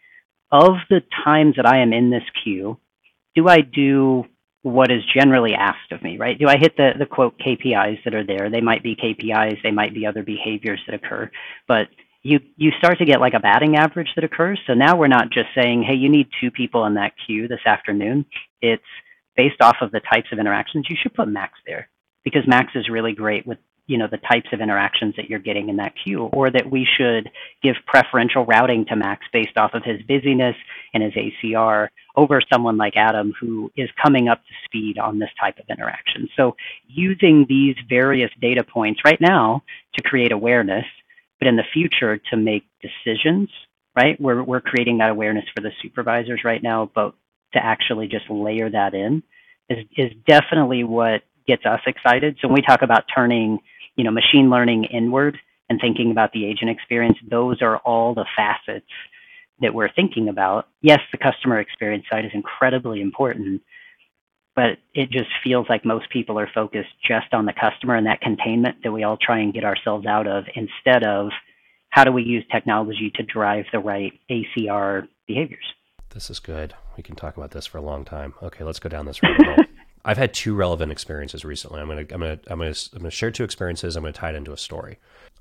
of 0.52 0.74
the 0.90 1.00
times 1.24 1.56
that 1.56 1.66
I 1.66 1.78
am 1.78 1.92
in 1.92 2.10
this 2.10 2.22
queue, 2.44 2.78
do 3.34 3.48
I 3.48 3.60
do 3.60 4.24
what 4.62 4.90
is 4.90 5.02
generally 5.14 5.54
asked 5.54 5.92
of 5.92 6.02
me, 6.02 6.18
right? 6.18 6.38
Do 6.38 6.48
I 6.48 6.56
hit 6.56 6.76
the, 6.76 6.90
the 6.98 7.06
quote 7.06 7.38
KPIs 7.38 8.04
that 8.04 8.14
are 8.14 8.26
there? 8.26 8.50
They 8.50 8.60
might 8.60 8.82
be 8.82 8.96
KPIs, 8.96 9.62
they 9.62 9.70
might 9.70 9.94
be 9.94 10.06
other 10.06 10.22
behaviors 10.22 10.80
that 10.86 10.94
occur, 10.94 11.30
but 11.66 11.88
you 12.22 12.40
you 12.56 12.72
start 12.78 12.98
to 12.98 13.04
get 13.04 13.20
like 13.20 13.34
a 13.34 13.40
batting 13.40 13.76
average 13.76 14.08
that 14.16 14.24
occurs. 14.24 14.58
So 14.66 14.74
now 14.74 14.96
we're 14.96 15.06
not 15.06 15.30
just 15.30 15.48
saying, 15.54 15.84
hey, 15.84 15.94
you 15.94 16.08
need 16.08 16.28
two 16.40 16.50
people 16.50 16.84
in 16.86 16.94
that 16.94 17.12
queue 17.24 17.46
this 17.46 17.64
afternoon. 17.64 18.26
It's 18.60 18.82
based 19.36 19.60
off 19.60 19.76
of 19.80 19.92
the 19.92 20.00
types 20.00 20.28
of 20.32 20.40
interactions. 20.40 20.86
You 20.90 20.96
should 21.00 21.14
put 21.14 21.28
Max 21.28 21.52
there 21.66 21.88
because 22.24 22.42
Max 22.48 22.72
is 22.74 22.88
really 22.88 23.12
great 23.12 23.46
with 23.46 23.58
you 23.86 23.98
know 23.98 24.08
the 24.10 24.18
types 24.18 24.48
of 24.52 24.60
interactions 24.60 25.14
that 25.16 25.30
you're 25.30 25.38
getting 25.38 25.68
in 25.68 25.76
that 25.76 25.94
queue 26.02 26.24
or 26.32 26.50
that 26.50 26.70
we 26.70 26.86
should 26.96 27.30
give 27.62 27.76
preferential 27.86 28.44
routing 28.44 28.84
to 28.86 28.96
max 28.96 29.24
based 29.32 29.56
off 29.56 29.74
of 29.74 29.82
his 29.84 30.00
busyness 30.02 30.56
and 30.92 31.02
his 31.02 31.12
acr 31.14 31.88
over 32.16 32.40
someone 32.52 32.76
like 32.76 32.96
adam 32.96 33.32
who 33.40 33.70
is 33.76 33.88
coming 34.02 34.28
up 34.28 34.38
to 34.38 34.54
speed 34.64 34.98
on 34.98 35.18
this 35.18 35.30
type 35.40 35.58
of 35.58 35.64
interaction. 35.68 36.28
So 36.36 36.56
using 36.86 37.46
these 37.48 37.76
various 37.88 38.30
data 38.40 38.64
points 38.64 39.00
right 39.04 39.20
now 39.20 39.62
to 39.94 40.02
create 40.02 40.32
awareness 40.32 40.84
but 41.38 41.48
in 41.48 41.56
the 41.56 41.64
future 41.72 42.18
to 42.30 42.36
make 42.36 42.64
decisions 42.80 43.48
right? 43.96 44.20
We're, 44.20 44.42
we're 44.42 44.60
creating 44.60 44.98
that 44.98 45.08
awareness 45.10 45.44
for 45.54 45.62
the 45.62 45.70
supervisors 45.82 46.42
right 46.44 46.62
now 46.62 46.90
but 46.94 47.14
to 47.54 47.64
actually 47.64 48.08
just 48.08 48.28
layer 48.28 48.68
that 48.70 48.94
in 48.94 49.22
is, 49.68 49.84
is 49.96 50.12
definitely 50.26 50.84
what 50.84 51.22
gets 51.46 51.64
us 51.64 51.80
excited. 51.86 52.36
So 52.40 52.48
when 52.48 52.56
we 52.56 52.62
talk 52.62 52.82
about 52.82 53.04
turning 53.14 53.60
you 53.96 54.04
know, 54.04 54.10
machine 54.10 54.50
learning 54.50 54.84
inward 54.84 55.38
and 55.68 55.80
thinking 55.80 56.10
about 56.10 56.32
the 56.32 56.46
agent 56.46 56.70
experience, 56.70 57.18
those 57.28 57.60
are 57.62 57.78
all 57.78 58.14
the 58.14 58.26
facets 58.36 58.86
that 59.60 59.74
we're 59.74 59.92
thinking 59.92 60.28
about. 60.28 60.68
Yes, 60.82 61.00
the 61.12 61.18
customer 61.18 61.58
experience 61.60 62.04
side 62.10 62.24
is 62.24 62.30
incredibly 62.34 63.00
important, 63.00 63.62
but 64.54 64.78
it 64.94 65.10
just 65.10 65.30
feels 65.42 65.66
like 65.68 65.84
most 65.84 66.10
people 66.10 66.38
are 66.38 66.48
focused 66.54 66.90
just 67.06 67.32
on 67.32 67.46
the 67.46 67.52
customer 67.52 67.96
and 67.96 68.06
that 68.06 68.20
containment 68.20 68.76
that 68.84 68.92
we 68.92 69.02
all 69.02 69.16
try 69.16 69.40
and 69.40 69.54
get 69.54 69.64
ourselves 69.64 70.06
out 70.06 70.26
of 70.26 70.44
instead 70.54 71.04
of 71.04 71.30
how 71.90 72.04
do 72.04 72.12
we 72.12 72.22
use 72.22 72.44
technology 72.52 73.10
to 73.14 73.22
drive 73.22 73.64
the 73.72 73.78
right 73.78 74.12
ACR 74.30 75.08
behaviors. 75.26 75.64
This 76.10 76.30
is 76.30 76.38
good. 76.38 76.74
We 76.96 77.02
can 77.02 77.16
talk 77.16 77.36
about 77.36 77.50
this 77.50 77.66
for 77.66 77.78
a 77.78 77.82
long 77.82 78.04
time. 78.04 78.34
Okay, 78.42 78.64
let's 78.64 78.78
go 78.78 78.88
down 78.88 79.06
this 79.06 79.22
rabbit 79.22 79.46
hole. 79.46 79.64
I've 80.06 80.16
had 80.16 80.32
two 80.32 80.54
relevant 80.54 80.92
experiences 80.92 81.44
recently. 81.44 81.80
I'm 81.80 81.88
gonna 81.88 82.02
I'm 82.02 82.20
gonna 82.20 82.38
I'm 82.46 82.58
gonna 82.60 82.74
I'm 82.92 82.98
gonna 82.98 83.10
share 83.10 83.32
two 83.32 83.42
experiences. 83.42 83.96
I'm 83.96 84.04
gonna 84.04 84.12
tie 84.12 84.30
it 84.30 84.36
into 84.36 84.52
a 84.52 84.56
story. 84.56 84.98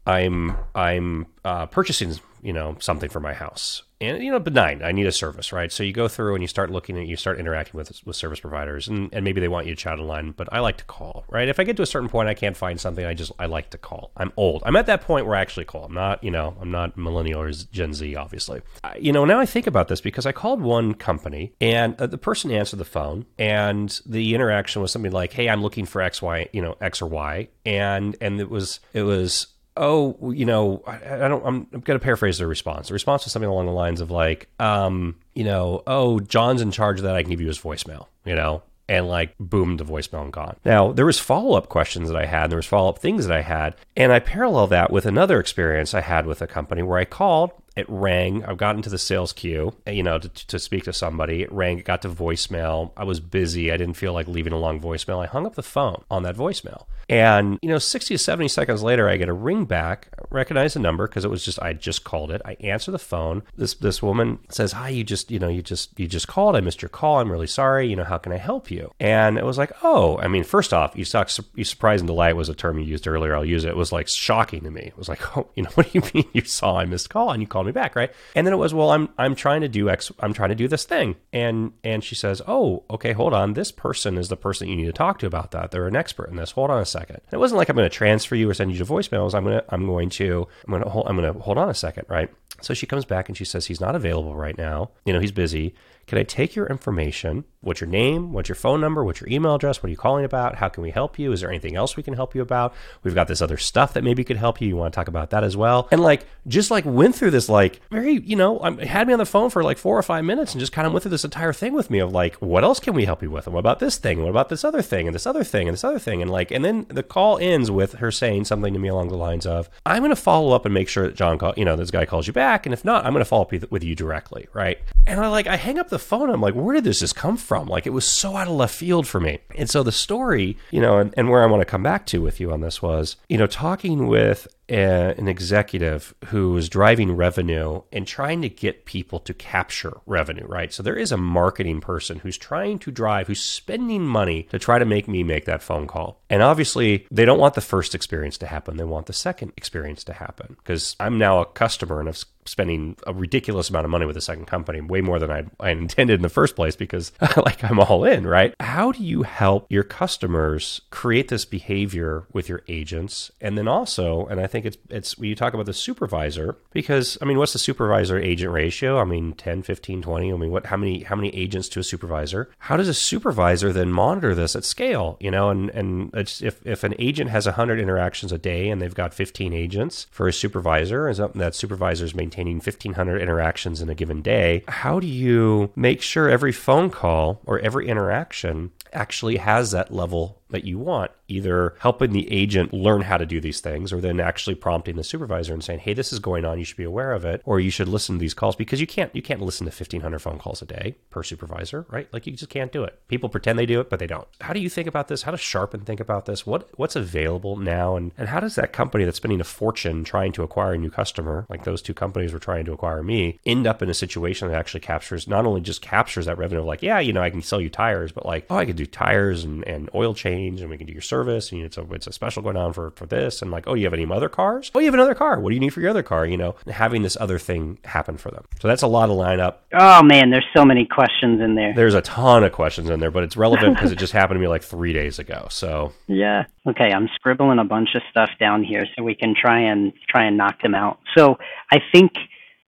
I'm 0.08 0.58
I'm 0.74 1.28
uh, 1.46 1.68
purchasing 1.68 2.16
you 2.42 2.52
know 2.52 2.76
something 2.80 3.10
for 3.10 3.20
my 3.20 3.34
house, 3.34 3.84
and 4.02 4.24
you 4.24 4.32
know 4.32 4.40
benign. 4.40 4.82
I 4.84 4.92
need 4.92 5.08
a 5.08 5.12
service 5.12 5.52
right? 5.52 5.72
So 5.72 5.84
you 5.84 5.94
go 5.94 6.08
through 6.08 6.36
and 6.36 6.44
you 6.44 6.48
start 6.48 6.72
looking 6.72 6.98
and 6.98 7.08
you 7.08 7.16
start 7.16 7.40
interacting 7.40 7.78
with 7.78 8.06
with 8.06 8.16
service 8.16 8.40
providers 8.40 8.88
and, 8.88 9.10
and 9.14 9.24
maybe 9.24 9.42
they 9.42 9.48
want 9.48 9.68
you 9.68 9.76
to 9.76 9.82
chat 9.82 10.00
online 10.00 10.32
but 10.32 10.52
i 10.52 10.60
like 10.60 10.78
to 10.78 10.86
call 10.86 11.26
right? 11.30 11.48
If 11.48 11.60
i 11.60 11.64
get 11.64 11.78
to 11.78 11.84
a 11.84 11.86
certain 11.86 12.10
point 12.10 12.30
i 12.30 12.34
can't 12.34 12.58
find 12.58 12.80
something 12.80 13.06
i 13.06 13.14
just 13.14 13.32
i 13.40 13.46
like 13.46 13.70
to 13.72 13.78
call. 13.78 14.12
I'm 14.18 14.32
old. 14.38 14.64
I'm 14.66 14.76
at 14.76 14.86
that 14.88 15.02
point 15.02 15.26
where 15.26 15.36
i 15.36 15.42
actually 15.42 15.66
call. 15.66 15.86
I'm 15.86 15.94
not 15.94 16.24
you 16.24 16.32
know 16.32 16.56
i'm 16.62 16.72
not 16.72 16.98
millennial 16.98 17.42
or 17.42 17.52
gen 17.52 17.94
z 17.94 18.16
obviously. 18.16 18.62
I, 18.84 18.98
you 18.98 19.12
know 19.12 19.26
now 19.26 19.40
i 19.40 19.46
think 19.46 19.68
about 19.68 19.88
this 19.88 20.02
because 20.02 20.26
i 20.26 20.32
called 20.32 20.62
one 20.62 20.94
company 20.94 21.54
and 21.62 21.96
uh, 22.00 22.08
the 22.08 22.18
person 22.18 22.52
answered 22.52 22.78
the 22.78 22.86
phone 22.86 23.26
and 23.38 24.00
the 24.06 24.36
interaction 24.36 24.82
was 24.82 24.92
something 24.92 25.12
like 25.12 25.34
hey 25.34 25.50
i'm 25.50 25.62
looking 25.62 25.86
for 25.86 26.02
x 26.02 26.22
y 26.22 26.48
you 26.54 26.62
know 26.62 26.76
x 26.82 27.02
or 27.02 27.08
y 27.08 27.48
and 27.66 28.16
and 28.22 28.40
it 28.40 28.50
was 28.50 28.80
it 28.94 29.04
was 29.04 29.48
oh, 29.78 30.32
you 30.32 30.46
know, 30.46 30.84
I, 30.88 31.26
I 31.26 31.28
don't, 31.28 31.46
I'm, 31.46 31.68
I'm 31.74 31.80
going 31.82 32.00
to 32.00 32.04
paraphrase 32.04 32.38
their 32.38 32.48
response. 32.48 32.88
The 32.88 32.94
response 32.94 33.26
was 33.26 33.34
something 33.34 33.50
along 33.50 33.66
the 33.66 33.72
lines 33.72 34.02
of 34.02 34.12
like, 34.12 34.48
um, 34.60 35.16
you 35.34 35.44
know, 35.44 35.84
oh, 35.88 36.20
John's 36.20 36.62
in 36.62 36.72
charge 36.72 37.00
of 37.00 37.04
that. 37.04 37.16
I 37.16 37.22
can 37.22 37.32
give 37.32 37.42
you 37.42 37.48
his 37.48 37.60
voicemail, 37.60 38.08
you 38.24 38.36
know, 38.36 38.64
and 38.88 39.08
like 39.08 39.36
boom, 39.40 39.78
the 39.78 39.86
voicemail 39.86 40.24
and 40.24 40.34
gone. 40.34 40.58
Now 40.64 40.92
there 40.92 41.06
was 41.06 41.20
follow 41.20 41.58
up 41.58 41.70
questions 41.70 42.08
that 42.10 42.18
I 42.18 42.26
had, 42.26 42.44
and 42.44 42.52
there 42.52 42.58
was 42.58 42.66
follow 42.66 42.90
up 42.90 43.00
things 43.00 43.28
that 43.28 43.36
I 43.36 43.42
had, 43.42 43.76
and 43.98 44.12
I 44.12 44.20
parallel 44.20 44.68
that 44.68 44.92
with 44.92 45.06
another 45.06 45.40
experience 45.40 45.94
I 45.94 46.02
had 46.02 46.26
with 46.26 46.42
a 46.42 46.48
company 46.48 46.84
where 46.84 47.00
I 47.00 47.06
called 47.06 47.52
It 47.76 47.86
rang. 47.90 48.44
I've 48.46 48.58
gotten 48.58 48.82
to 48.84 48.90
the 48.90 48.98
sales 48.98 49.34
queue, 49.34 49.76
eh, 49.86 49.92
you 49.92 50.04
know, 50.04 50.18
to, 50.18 50.30
to 50.30 50.60
speak 50.60 50.86
to 50.86 50.94
somebody. 50.94 51.42
It 51.42 51.52
rang. 51.52 51.78
It 51.80 51.86
got 51.86 52.02
to 52.04 52.10
voicemail. 52.10 52.92
I 52.96 53.04
was 53.04 53.20
busy. 53.20 53.72
I 53.72 53.78
didn't 53.78 53.96
feel 53.96 54.14
like 54.14 54.28
leaving 54.28 54.54
a 54.54 54.58
long 54.58 54.80
voicemail. 54.80 55.22
I 55.22 55.28
hung 55.28 55.46
up 55.46 55.56
the 55.56 55.64
phone 55.64 56.04
on 56.10 56.24
that 56.24 56.36
voicemail. 56.36 56.86
And, 57.08 57.60
you 57.62 57.70
know, 57.70 57.78
60 57.78 58.16
to 58.16 58.18
70 58.18 58.48
seconds 58.48 58.82
later, 58.82 59.08
I 59.08 59.18
get 59.18 59.30
a 59.30 59.34
ring 59.34 59.66
back, 59.66 60.08
recognize 60.32 60.74
the 60.74 60.80
number 60.80 61.08
because 61.08 61.24
it 61.24 61.30
was 61.30 61.46
just, 61.46 61.62
I 61.62 61.74
just 61.74 62.04
called 62.04 62.32
it. 62.32 62.42
I 62.46 62.54
answer 62.62 62.92
the 62.92 63.00
phone. 63.00 63.44
This, 63.56 63.76
this 63.76 64.02
woman 64.02 64.40
says, 64.50 64.72
Hi, 64.72 64.90
you 64.90 65.04
just, 65.04 65.30
you 65.30 65.38
know, 65.38 65.48
you 65.48 65.62
just, 65.62 66.00
you 66.00 66.08
just 66.08 66.28
called. 66.28 66.56
I 66.56 66.62
missed 66.62 66.82
your 66.82 66.90
call. 66.90 67.20
I'm 67.20 67.32
really 67.32 67.48
sorry. 67.48 67.88
You 67.88 67.96
know, 67.96 68.04
how 68.06 68.18
can 68.18 68.32
I 68.32 68.38
help 68.38 68.72
you? 68.72 68.92
And 69.00 69.38
it 69.38 69.46
was 69.46 69.58
like, 69.58 69.72
Oh, 69.84 70.18
I 70.18 70.28
mean, 70.28 70.44
first 70.44 70.74
off, 70.74 70.96
you, 70.96 71.06
suck, 71.06 71.30
you 71.56 71.64
surprise 71.64 72.02
and 72.02 72.08
delight 72.08 72.36
was 72.36 72.50
a 72.50 72.56
term 72.56 72.80
you 72.80 72.86
used 72.86 73.08
earlier. 73.08 73.36
I'll 73.36 73.46
use 73.46 73.66
it. 73.66 73.70
It 73.70 73.78
was 73.78 73.92
like 73.92 74.08
shocking 74.08 74.62
to 74.62 74.72
me. 74.72 74.82
It 74.82 74.98
was 74.98 75.10
like, 75.10 75.22
Oh, 75.38 75.48
you 75.56 75.64
know, 75.64 75.70
what 75.76 75.92
do 75.92 76.00
you 76.00 76.10
mean 76.14 76.26
you 76.34 76.42
saw 76.42 76.80
I 76.80 76.86
missed 76.86 77.10
call 77.10 77.32
and 77.32 77.42
you 77.42 77.48
called 77.48 77.65
me 77.66 77.72
back? 77.72 77.96
Right. 77.96 78.12
And 78.36 78.46
then 78.46 78.54
it 78.54 78.58
was, 78.58 78.74
Well, 78.74 78.92
I'm, 78.92 79.10
I'm 79.18 79.36
trying 79.36 79.62
to 79.62 79.68
do 79.68 79.90
X, 79.90 80.12
I'm 80.20 80.34
trying 80.34 80.50
to 80.50 80.56
do 80.56 80.68
this 80.68 80.86
thing. 80.86 81.16
And, 81.34 81.74
and 81.84 82.04
she 82.04 82.16
says, 82.16 82.42
Oh, 82.48 82.84
okay, 82.90 83.14
hold 83.14 83.34
on. 83.34 83.54
This 83.54 83.72
person 83.72 84.18
is 84.18 84.30
the 84.30 84.38
person 84.38 84.68
you 84.68 84.76
need 84.76 84.86
to 84.86 84.94
talk 84.94 85.20
to 85.20 85.28
about 85.28 85.52
that. 85.52 85.72
They're 85.72 85.88
an 85.88 85.96
expert 85.96 86.30
in 86.30 86.36
this. 86.36 86.52
Hold 86.52 86.70
on 86.70 86.82
a 86.82 86.86
second. 86.86 87.18
And 87.26 87.34
it 87.34 87.40
wasn't 87.40 87.58
like 87.58 87.70
I'm 87.70 87.76
going 87.76 87.90
to 87.90 87.96
transfer 87.96 88.36
you 88.36 88.50
or 88.50 88.54
send 88.54 88.72
you 88.72 88.78
to 88.78 88.86
voicemails. 88.86 89.34
I'm 89.34 89.46
to 89.46 89.64
I'm 89.70 89.86
going 89.86 90.10
to 90.12 90.48
I'm 90.68 90.82
to 90.82 90.90
hold 90.90 91.08
I'm 91.08 91.18
going 91.18 91.34
to 91.34 91.40
hold 91.40 91.58
on 91.58 91.70
a 91.70 91.74
second, 91.74 92.06
right? 92.08 92.30
So 92.62 92.74
she 92.74 92.86
comes 92.86 93.06
back 93.06 93.28
and 93.28 93.38
she 93.38 93.46
says 93.46 93.66
he's 93.66 93.82
not 93.82 93.96
available 93.96 94.36
right 94.36 94.58
now. 94.58 94.92
You 95.06 95.14
know, 95.14 95.20
he's 95.20 95.32
busy. 95.32 95.76
Can 96.08 96.20
I 96.20 96.24
take 96.24 96.56
your 96.56 96.68
information? 96.68 97.46
What's 97.62 97.82
your 97.82 97.90
name? 97.90 98.32
What's 98.32 98.48
your 98.48 98.56
phone 98.56 98.80
number? 98.80 99.04
What's 99.04 99.22
your 99.22 99.30
email 99.30 99.56
address? 99.56 99.82
What 99.82 99.88
are 99.88 99.90
you 99.90 99.98
calling 99.98 100.24
about? 100.24 100.56
How 100.56 100.70
can 100.70 100.84
we 100.84 100.92
help 100.92 101.18
you? 101.18 101.32
Is 101.32 101.42
there 101.42 101.50
anything 101.50 101.76
else 101.76 101.98
we 101.98 102.04
can 102.04 102.14
help 102.14 102.36
you 102.36 102.44
about? 102.44 102.76
We've 103.02 103.16
got 103.16 103.28
this 103.28 103.42
other 103.42 103.58
stuff 103.58 103.94
that 103.94 104.04
maybe 104.04 104.24
could 104.24 104.38
help 104.38 104.62
you. 104.62 104.68
You 104.68 104.76
want 104.76 104.94
to 104.94 104.96
talk 104.96 105.08
about 105.08 105.32
that 105.32 105.44
as 105.44 105.58
well? 105.58 105.88
And 105.92 106.00
like, 106.00 106.28
just 106.48 106.70
like 106.70 106.86
went 106.86 107.16
through 107.16 107.32
this, 107.32 107.50
like, 107.50 107.82
very, 107.90 108.20
you 108.20 108.36
know, 108.36 108.60
um, 108.62 108.78
had 108.78 109.08
me 109.08 109.14
on 109.14 109.20
the 109.20 109.26
phone 109.26 109.50
for 109.50 109.64
like 109.64 109.80
four 109.80 109.98
or 109.98 110.04
five 110.04 110.24
minutes 110.26 110.54
and 110.54 110.60
just 110.60 110.72
kind 110.72 110.86
of 110.86 110.94
went 110.94 111.02
through 111.02 111.10
this 111.10 111.26
entire 111.26 111.54
thing 111.54 111.74
with 111.74 111.90
me 111.90 111.98
of 111.98 112.12
like, 112.12 112.36
what 112.36 112.64
else 112.64 112.80
can 112.80 112.94
we 112.94 113.06
help 113.06 113.24
you 113.24 113.32
with? 113.32 113.48
And 113.48 113.56
what 113.56 113.62
about 113.62 113.80
this 113.80 113.98
thing? 113.98 114.22
What 114.22 114.30
about 114.30 114.50
this 114.50 114.64
other 114.64 114.84
thing? 114.84 115.08
And 115.08 115.16
this 115.16 115.26
other 115.26 115.44
thing? 115.44 115.68
And 115.68 115.74
this 115.74 115.84
other 115.84 115.98
thing? 115.98 116.22
And 116.22 116.30
like, 116.30 116.52
and 116.52 116.64
then 116.64 116.86
the 116.90 117.02
call 117.02 117.40
ends 117.40 117.72
with 117.72 117.94
her 117.94 118.12
saying 118.12 118.46
something 118.46 118.74
to 118.74 118.80
me 118.80 118.90
along 118.90 119.08
the 119.08 119.18
lines 119.18 119.48
of, 119.48 119.72
I'm 119.88 120.02
going 120.02 120.12
to 120.12 120.16
follow 120.16 120.52
up 120.52 120.66
and 120.66 120.74
make 120.74 120.88
sure 120.88 121.08
that 121.08 121.16
John, 121.16 121.40
call, 121.40 121.56
you 121.58 121.66
know, 121.66 121.76
this 121.76 121.90
guy 121.90 122.06
calls 122.06 122.28
you 122.28 122.34
back. 122.34 122.68
And 122.68 122.74
if 122.74 122.86
not, 122.86 123.06
I'm 123.06 123.14
going 123.14 123.22
to 123.22 123.26
follow 123.26 123.42
up 123.42 123.72
with 123.72 123.84
you 123.84 123.96
directly. 123.96 124.48
Right. 124.54 124.78
And 125.08 125.20
I 125.20 125.30
like, 125.30 125.48
I 125.48 125.56
hang 125.56 125.80
up 125.80 125.90
the 125.90 125.95
phone. 126.00 126.30
I'm 126.30 126.42
like, 126.42 126.54
where 126.54 126.76
did 126.76 126.84
this 126.84 127.00
just 127.00 127.16
come 127.16 127.38
from? 127.38 127.68
Like, 127.68 127.86
it 127.86 127.92
was 127.92 128.08
so 128.08 128.36
out 128.36 128.48
of 128.48 128.54
left 128.54 128.76
field 128.76 129.08
for 129.08 129.20
me. 129.20 129.40
And 129.58 129.70
so 129.70 129.84
the 129.84 129.92
story, 129.92 130.58
you 130.72 130.82
know, 130.82 130.98
and, 130.98 131.14
and 131.18 131.30
where 131.30 131.44
I 131.44 131.48
want 131.48 131.62
to 131.62 131.66
come 131.66 131.84
back 131.84 132.06
to 132.08 132.22
with 132.22 132.40
you 132.40 132.52
on 132.52 132.62
this 132.62 132.82
was, 132.82 133.18
you 133.30 133.38
know, 133.38 133.48
talking 133.48 134.08
with 134.08 134.48
a, 134.70 135.14
an 135.18 135.28
executive 135.28 136.14
who 136.26 136.54
was 136.54 136.70
driving 136.70 137.16
revenue 137.16 137.82
and 137.92 138.08
trying 138.08 138.42
to 138.42 138.50
get 138.50 138.86
people 138.86 139.20
to 139.20 139.34
capture 139.34 139.98
revenue, 140.06 140.46
right? 140.48 140.74
So 140.74 140.82
there 140.84 140.96
is 140.96 141.12
a 141.12 141.18
marketing 141.18 141.82
person 141.82 142.20
who's 142.20 142.38
trying 142.38 142.80
to 142.80 142.92
drive, 142.92 143.28
who's 143.28 143.42
spending 143.42 144.04
money 144.04 144.44
to 144.44 144.60
try 144.60 144.80
to 144.80 144.86
make 144.86 145.08
me 145.08 145.24
make 145.24 145.46
that 145.46 145.62
phone 145.62 145.88
call. 145.88 146.22
And 146.30 146.42
obviously, 146.42 147.06
they 147.12 147.26
don't 147.26 147.40
want 147.40 147.54
the 147.54 147.62
first 147.62 147.94
experience 147.94 148.38
to 148.40 148.48
happen. 148.48 148.78
They 148.78 148.84
want 148.84 149.06
the 149.06 149.14
second 149.14 149.54
experience 149.58 150.04
to 150.06 150.14
happen 150.14 150.56
because 150.58 150.96
I'm 151.00 151.18
now 151.18 151.42
a 151.42 151.46
customer 151.46 152.00
and 152.00 152.10
I've 152.10 152.24
spending 152.46 152.96
a 153.06 153.14
ridiculous 153.14 153.70
amount 153.70 153.86
of 153.86 153.92
money 153.92 154.06
with 154.06 154.18
a 154.18 154.22
second 154.22 154.46
company, 154.46 154.82
way 154.82 155.02
more 155.02 155.20
than 155.20 155.32
I, 155.32 155.46
I 155.60 155.72
intended 155.72 156.16
in 156.16 156.22
the 156.22 156.30
first 156.30 156.56
place 156.56 156.76
because 156.76 157.12
like 157.38 157.64
I'm 157.64 157.80
all 157.80 158.04
in, 158.06 158.26
right? 158.28 158.54
How 158.60 158.92
do 158.92 159.04
you 159.04 159.24
help 159.24 159.66
your 159.70 159.84
customers 159.84 160.82
create 160.92 161.28
this 161.28 161.46
behavior 161.46 162.26
with 162.32 162.48
your 162.48 162.62
agents? 162.68 163.32
And 163.42 163.58
then 163.58 163.68
also, 163.68 164.26
and 164.28 164.40
I 164.40 164.48
think 164.48 164.66
it's 164.66 164.78
it's 164.90 165.18
when 165.18 165.30
you 165.30 165.36
talk 165.36 165.54
about 165.54 165.66
the 165.66 165.74
supervisor, 165.74 166.58
because 166.72 167.18
I 167.22 167.26
mean, 167.26 167.38
what's 167.38 167.54
the 167.54 167.60
supervisor 167.60 168.18
agent 168.18 168.54
ratio? 168.54 169.00
I 169.00 169.04
mean, 169.04 169.34
10, 169.34 169.64
15, 169.64 170.02
20. 170.02 170.34
I 170.34 170.38
mean, 170.38 170.52
what 170.52 170.68
how 170.68 170.78
many 170.78 171.04
how 171.04 171.16
many 171.16 171.30
agents 171.36 171.68
to 171.70 171.80
a 171.80 171.84
supervisor? 171.84 172.50
How 172.60 172.78
does 172.78 172.88
a 172.88 172.94
supervisor 172.94 173.74
then 173.74 173.92
monitor 173.92 174.36
this 174.36 174.56
at 174.56 174.64
scale? 174.64 175.18
You 175.20 175.32
know, 175.32 175.50
and 175.50 175.70
and 175.72 176.12
if 176.14 176.66
if 176.66 176.84
an 176.84 176.94
agent 177.00 177.32
has 177.32 177.46
100 177.46 177.80
interactions 177.80 178.32
a 178.32 178.38
day 178.38 178.70
and 178.70 178.82
they've 178.82 178.94
got 178.94 179.14
15 179.14 179.54
agents 179.54 180.08
for 180.12 180.28
a 180.28 180.34
supervisor, 180.34 181.08
and 181.08 181.34
that 181.36 181.56
supervisors 181.56 182.06
is 182.06 182.16
maintaining 182.36 182.58
1,500 182.58 183.22
interactions 183.22 183.82
in 183.82 183.90
a 183.90 183.96
given 183.96 184.22
day, 184.22 184.64
how 184.68 185.00
do 185.00 185.08
you 185.08 185.72
make 185.76 186.02
sure 186.02 186.30
every 186.30 186.52
phone 186.52 186.90
call 186.90 187.42
or 187.46 187.60
every 187.60 187.88
interaction 187.88 188.72
actually 188.92 189.38
has 189.38 189.72
that 189.72 189.94
level 189.94 190.42
that 190.50 190.64
you 190.64 190.78
want, 190.78 191.12
either 191.28 191.76
helping 191.80 192.12
the 192.12 192.32
agent 192.32 192.74
learn 192.74 193.02
how 193.02 193.18
to 193.18 193.26
do 193.26 193.42
these 193.42 193.60
things 193.60 193.92
or 193.92 194.00
then 194.00 194.20
actually 194.20 194.56
prompting 194.56 194.96
the 194.96 195.04
supervisor 195.04 195.54
and 195.54 195.64
saying, 195.64 195.80
"Hey, 195.80 195.94
this 195.94 196.14
is 196.14 196.20
going 196.20 196.46
on, 196.46 196.60
you 196.60 196.66
should 196.66 196.78
be 196.78 196.84
aware 196.84 197.14
of 197.14 197.26
it," 197.26 197.42
or 197.46 197.60
you 197.60 197.72
should 197.72 197.88
listen 197.88 198.16
to 198.16 198.20
these 198.20 198.34
calls 198.34 198.56
because 198.56 198.80
you 198.80 198.88
can't 198.88 199.14
you 199.16 199.22
can't 199.22 199.42
listen 199.42 199.66
to 199.66 199.72
1500 199.72 200.20
phone 200.20 200.38
calls 200.38 200.62
a 200.62 200.66
day 200.66 200.96
per 201.10 201.24
supervisor, 201.24 201.86
right? 201.90 202.08
Like 202.14 202.28
you 202.28 202.34
just 202.34 202.52
can't 202.52 202.72
do 202.72 202.84
it. 202.84 203.00
People 203.08 203.30
pretend 203.30 203.58
they 203.58 203.66
do 203.66 203.80
it, 203.80 203.90
but 203.90 204.00
they 204.00 204.08
don't. 204.08 204.28
How 204.42 204.54
do 204.54 204.60
you 204.60 204.70
think 204.70 204.88
about 204.88 205.08
this? 205.08 205.24
How 205.24 205.32
does 205.32 205.40
Sharpen 205.40 205.82
think 205.82 206.00
about 206.00 206.26
this? 206.26 206.46
What 206.46 206.70
what's 206.78 206.96
available 206.96 207.58
now 207.58 207.96
and 207.96 208.12
and 208.18 208.30
how 208.30 208.40
does 208.40 208.56
that 208.56 208.74
company 208.74 209.04
that's 209.04 209.18
spending 209.18 209.42
a 209.42 209.46
fortune 209.46 210.04
trying 210.04 210.32
to 210.34 210.44
acquire 210.44 210.74
a 210.74 210.78
new 210.78 210.92
customer, 210.92 211.46
like 211.50 211.64
those 211.64 211.82
two 211.82 211.94
companies 211.94 212.34
were 212.34 212.40
trying 212.40 212.66
to 212.66 212.74
acquire 212.74 213.02
me, 213.02 213.40
end 213.46 213.66
up 213.66 213.82
in 213.82 213.90
a 213.90 213.94
situation 213.94 214.48
that 214.48 214.58
actually 214.58 214.82
captures 214.82 215.28
not 215.28 215.46
only 215.46 215.62
just 215.62 215.82
captures 215.82 216.28
that 216.28 216.38
revenue 216.38 216.62
of 216.62 216.68
like, 216.68 216.84
yeah, 216.84 217.00
you 217.00 217.14
know, 217.14 217.22
I 217.22 217.30
can 217.32 217.42
sell 217.42 217.60
you 217.60 217.70
tires, 217.70 218.12
but 218.12 218.26
like, 218.26 218.46
oh, 218.50 218.58
I 218.58 218.66
could 218.66 218.76
do 218.76 218.86
tires 218.86 219.44
and, 219.44 219.64
and 219.68 219.90
oil 219.96 220.14
change 220.14 220.35
and 220.36 220.70
we 220.70 220.78
can 220.78 220.88
do 220.88 220.94
your 220.94 221.02
service 221.02 221.52
and 221.52 221.62
it's 221.62 221.78
a 221.78 221.82
it's 221.94 222.08
a 222.08 222.12
special 222.12 222.42
going 222.44 222.58
on 222.58 222.74
for 222.74 222.92
for 222.92 223.06
this. 223.06 223.42
And 223.42 223.52
like 223.52 223.68
oh 223.68 223.74
you 223.74 223.86
have 223.86 223.94
any 223.94 224.06
other 224.10 224.30
cars? 224.30 224.72
Oh 224.76 224.80
you 224.80 224.86
have 224.86 224.94
another 224.94 225.16
car. 225.16 225.40
What 225.40 225.50
do 225.50 225.56
you 225.56 225.60
need 225.60 225.72
for 225.72 225.82
your 225.82 225.90
other 225.90 226.04
car? 226.04 226.26
You 226.26 226.38
know 226.38 226.56
having 226.68 227.02
this 227.02 227.18
other 227.20 227.40
thing 227.40 227.78
happen 227.86 228.18
for 228.18 228.32
them. 228.32 228.46
So 228.62 228.68
that's 228.68 228.82
a 228.82 228.88
lot 228.88 229.10
of 229.10 229.18
lineup. 229.18 229.56
Oh 229.74 230.04
man 230.04 230.30
there's 230.30 230.48
so 230.56 230.66
many 230.66 230.86
questions 230.86 231.42
in 231.42 231.56
there. 231.56 231.74
There's 231.74 231.96
a 231.96 232.02
ton 232.02 232.44
of 232.44 232.52
questions 232.52 232.90
in 232.90 233.00
there 233.00 233.12
but 233.12 233.24
it's 233.24 233.38
relevant 233.38 233.76
because 233.76 233.92
it 233.92 233.98
just 233.98 234.14
happened 234.20 234.38
to 234.38 234.42
me 234.42 234.48
like 234.48 234.64
three 234.64 234.94
days 234.94 235.20
ago. 235.20 235.48
So 235.50 235.94
yeah. 236.08 236.46
Okay 236.68 236.92
i'm 236.92 237.10
scribbling 237.16 237.60
a 237.60 237.66
bunch 237.66 237.90
of 237.96 238.02
stuff 238.10 238.30
down 238.40 238.64
here 238.64 238.86
so 238.96 239.04
we 239.04 239.16
can 239.16 239.36
try 239.40 239.60
and 239.60 239.94
try 240.10 240.26
and 240.26 240.38
knock 240.38 240.62
them 240.62 240.76
out. 240.76 241.00
So 241.16 241.38
i 241.72 241.80
think 241.92 242.12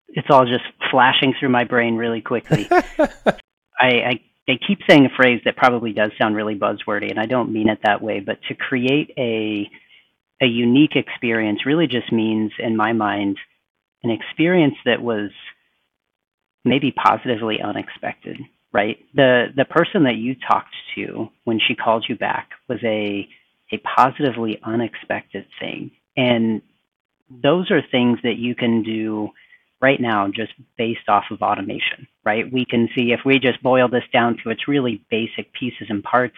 it's 0.09 0.27
all 0.29 0.45
just 0.45 0.63
flashing 0.89 1.33
through 1.39 1.49
my 1.49 1.63
brain 1.63 1.95
really 1.95 2.21
quickly. 2.21 2.67
I, 2.71 3.37
I 3.79 4.19
they 4.47 4.57
keep 4.65 4.79
saying 4.89 5.05
a 5.05 5.15
phrase 5.15 5.41
that 5.45 5.57
probably 5.57 5.93
does 5.93 6.11
sound 6.19 6.35
really 6.35 6.55
buzzwordy, 6.55 7.09
and 7.09 7.19
I 7.19 7.25
don't 7.25 7.51
mean 7.51 7.69
it 7.69 7.79
that 7.83 8.01
way, 8.01 8.19
but 8.21 8.39
to 8.47 8.55
create 8.55 9.11
a 9.17 9.69
a 10.41 10.45
unique 10.45 10.95
experience 10.95 11.65
really 11.65 11.87
just 11.87 12.11
means, 12.11 12.51
in 12.59 12.77
my 12.77 12.93
mind, 12.93 13.37
an 14.03 14.11
experience 14.11 14.75
that 14.85 15.01
was 15.01 15.31
maybe 16.63 16.91
positively 16.91 17.59
unexpected, 17.61 18.37
right? 18.71 18.97
The 19.13 19.47
the 19.55 19.65
person 19.65 20.03
that 20.03 20.15
you 20.15 20.35
talked 20.35 20.75
to 20.95 21.29
when 21.43 21.59
she 21.59 21.75
called 21.75 22.05
you 22.07 22.15
back 22.15 22.49
was 22.69 22.79
a 22.83 23.27
a 23.71 23.77
positively 23.79 24.59
unexpected 24.63 25.45
thing. 25.59 25.91
And 26.15 26.61
those 27.29 27.69
are 27.71 27.81
things 27.91 28.19
that 28.23 28.37
you 28.37 28.55
can 28.55 28.83
do 28.83 29.29
right 29.81 29.99
now 29.99 30.27
just 30.27 30.53
based 30.77 31.07
off 31.07 31.25
of 31.31 31.41
automation, 31.41 32.07
right? 32.25 32.51
We 32.51 32.65
can 32.65 32.89
see 32.95 33.11
if 33.11 33.21
we 33.25 33.39
just 33.39 33.61
boil 33.61 33.87
this 33.87 34.03
down 34.11 34.37
to 34.43 34.49
its 34.49 34.67
really 34.67 35.03
basic 35.09 35.53
pieces 35.53 35.87
and 35.89 36.03
parts, 36.03 36.35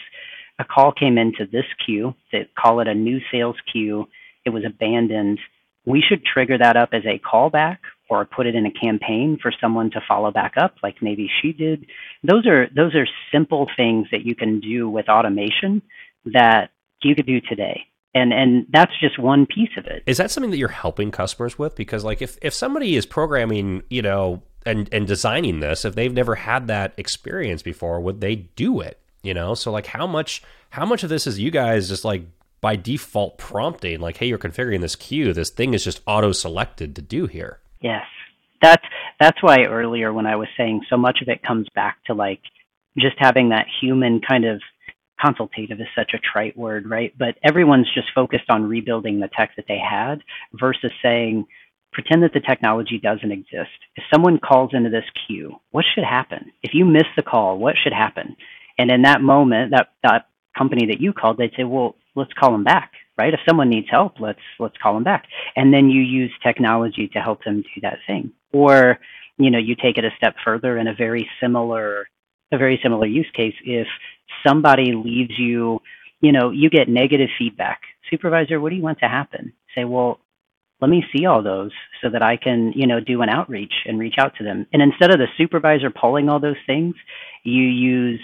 a 0.59 0.65
call 0.65 0.91
came 0.91 1.17
into 1.17 1.45
this 1.45 1.65
queue, 1.85 2.13
that 2.33 2.53
call 2.55 2.81
it 2.81 2.87
a 2.87 2.93
new 2.93 3.19
sales 3.31 3.55
queue, 3.71 4.07
it 4.45 4.49
was 4.49 4.63
abandoned. 4.65 5.39
We 5.85 6.01
should 6.01 6.25
trigger 6.25 6.57
that 6.57 6.75
up 6.75 6.89
as 6.91 7.03
a 7.05 7.19
callback 7.19 7.77
or 8.09 8.25
put 8.25 8.47
it 8.47 8.55
in 8.55 8.65
a 8.65 8.71
campaign 8.71 9.37
for 9.41 9.53
someone 9.61 9.91
to 9.91 10.01
follow 10.07 10.31
back 10.31 10.53
up 10.57 10.75
like 10.83 11.01
maybe 11.01 11.29
she 11.41 11.53
did. 11.53 11.85
Those 12.23 12.45
are 12.47 12.67
those 12.75 12.95
are 12.95 13.07
simple 13.31 13.69
things 13.77 14.07
that 14.11 14.25
you 14.25 14.35
can 14.35 14.59
do 14.59 14.89
with 14.89 15.07
automation 15.07 15.81
that 16.25 16.71
you 17.01 17.15
could 17.15 17.27
do 17.27 17.39
today 17.39 17.88
and 18.13 18.33
and 18.33 18.65
that's 18.71 18.91
just 18.99 19.19
one 19.19 19.45
piece 19.45 19.69
of 19.77 19.85
it. 19.85 20.03
Is 20.05 20.17
that 20.17 20.31
something 20.31 20.51
that 20.51 20.57
you're 20.57 20.69
helping 20.69 21.11
customers 21.11 21.59
with? 21.59 21.75
Because 21.75 22.03
like 22.03 22.21
if 22.21 22.37
if 22.41 22.53
somebody 22.53 22.95
is 22.95 23.05
programming 23.05 23.83
you 23.89 24.01
know 24.01 24.41
and 24.65 24.89
and 24.91 25.07
designing 25.07 25.59
this 25.59 25.85
if 25.85 25.95
they've 25.95 26.13
never 26.13 26.35
had 26.35 26.67
that 26.67 26.93
experience 26.97 27.61
before 27.61 27.99
would 27.99 28.21
they 28.21 28.35
do 28.35 28.81
it? 28.81 28.99
You 29.21 29.33
know? 29.33 29.53
So 29.53 29.71
like 29.71 29.87
how 29.87 30.07
much 30.07 30.41
how 30.71 30.85
much 30.85 31.03
of 31.03 31.09
this 31.09 31.27
is 31.27 31.39
you 31.39 31.51
guys 31.51 31.89
just 31.89 32.05
like 32.05 32.23
by 32.61 32.75
default 32.75 33.37
prompting 33.37 33.99
like 33.99 34.17
hey 34.17 34.27
you're 34.27 34.37
configuring 34.37 34.81
this 34.81 34.95
queue. 34.95 35.33
This 35.33 35.49
thing 35.49 35.73
is 35.73 35.83
just 35.83 36.01
auto 36.07 36.31
selected 36.31 36.95
to 36.95 37.01
do 37.01 37.27
here. 37.27 37.59
Yes. 37.81 38.05
That's 38.61 38.83
that's 39.19 39.41
why 39.43 39.63
earlier 39.63 40.11
when 40.11 40.25
i 40.25 40.35
was 40.35 40.47
saying 40.57 40.81
so 40.89 40.97
much 40.97 41.19
of 41.21 41.27
it 41.27 41.43
comes 41.43 41.67
back 41.75 41.97
to 42.05 42.13
like 42.13 42.41
just 42.97 43.15
having 43.19 43.49
that 43.49 43.67
human 43.81 44.19
kind 44.21 44.45
of 44.45 44.61
consultative 45.19 45.79
is 45.79 45.87
such 45.95 46.11
a 46.13 46.19
trite 46.19 46.57
word, 46.57 46.89
right? 46.89 47.13
But 47.17 47.37
everyone's 47.43 47.91
just 47.93 48.07
focused 48.13 48.49
on 48.49 48.67
rebuilding 48.67 49.19
the 49.19 49.29
tech 49.29 49.55
that 49.55 49.65
they 49.67 49.79
had 49.79 50.21
versus 50.53 50.91
saying, 51.01 51.45
pretend 51.91 52.23
that 52.23 52.33
the 52.33 52.39
technology 52.39 52.99
doesn't 52.99 53.31
exist. 53.31 53.71
If 53.95 54.03
someone 54.13 54.39
calls 54.39 54.71
into 54.73 54.89
this 54.89 55.05
queue, 55.27 55.55
what 55.71 55.85
should 55.93 56.03
happen? 56.03 56.51
If 56.61 56.73
you 56.73 56.85
miss 56.85 57.07
the 57.15 57.23
call, 57.23 57.57
what 57.57 57.75
should 57.81 57.93
happen? 57.93 58.35
And 58.77 58.91
in 58.91 59.01
that 59.03 59.21
moment, 59.21 59.71
that, 59.71 59.89
that 60.03 60.27
company 60.57 60.85
that 60.87 61.01
you 61.01 61.13
called, 61.13 61.37
they'd 61.37 61.53
say, 61.57 61.63
well, 61.63 61.95
let's 62.15 62.33
call 62.33 62.51
them 62.51 62.63
back, 62.63 62.91
right? 63.17 63.33
If 63.33 63.39
someone 63.47 63.69
needs 63.69 63.87
help, 63.89 64.19
let's 64.19 64.39
let's 64.59 64.77
call 64.81 64.93
them 64.93 65.03
back. 65.03 65.25
And 65.55 65.73
then 65.73 65.89
you 65.89 66.01
use 66.01 66.31
technology 66.43 67.09
to 67.13 67.19
help 67.19 67.43
them 67.43 67.61
do 67.61 67.81
that 67.81 67.99
thing. 68.07 68.31
Or, 68.51 68.99
you 69.37 69.51
know, 69.51 69.59
you 69.59 69.75
take 69.75 69.97
it 69.97 70.05
a 70.05 70.11
step 70.17 70.35
further 70.43 70.77
in 70.77 70.87
a 70.87 70.93
very 70.93 71.29
similar 71.41 72.07
a 72.51 72.57
very 72.57 72.79
similar 72.81 73.05
use 73.05 73.29
case 73.35 73.53
if 73.63 73.87
somebody 74.45 74.93
leaves 74.93 75.37
you, 75.37 75.81
you 76.21 76.31
know, 76.31 76.51
you 76.51 76.69
get 76.69 76.89
negative 76.89 77.29
feedback. 77.37 77.81
Supervisor, 78.09 78.59
what 78.59 78.69
do 78.69 78.75
you 78.75 78.81
want 78.83 78.99
to 78.99 79.07
happen? 79.07 79.53
Say, 79.75 79.85
well, 79.85 80.19
let 80.81 80.89
me 80.89 81.03
see 81.13 81.25
all 81.25 81.43
those 81.43 81.71
so 82.01 82.09
that 82.09 82.21
I 82.21 82.37
can, 82.37 82.71
you 82.73 82.87
know, 82.87 82.99
do 82.99 83.21
an 83.21 83.29
outreach 83.29 83.73
and 83.85 83.99
reach 83.99 84.15
out 84.17 84.35
to 84.37 84.43
them. 84.43 84.65
And 84.71 84.81
instead 84.81 85.11
of 85.11 85.19
the 85.19 85.27
supervisor 85.37 85.89
pulling 85.89 86.29
all 86.29 86.39
those 86.39 86.55
things, 86.65 86.95
you 87.43 87.63
use 87.63 88.21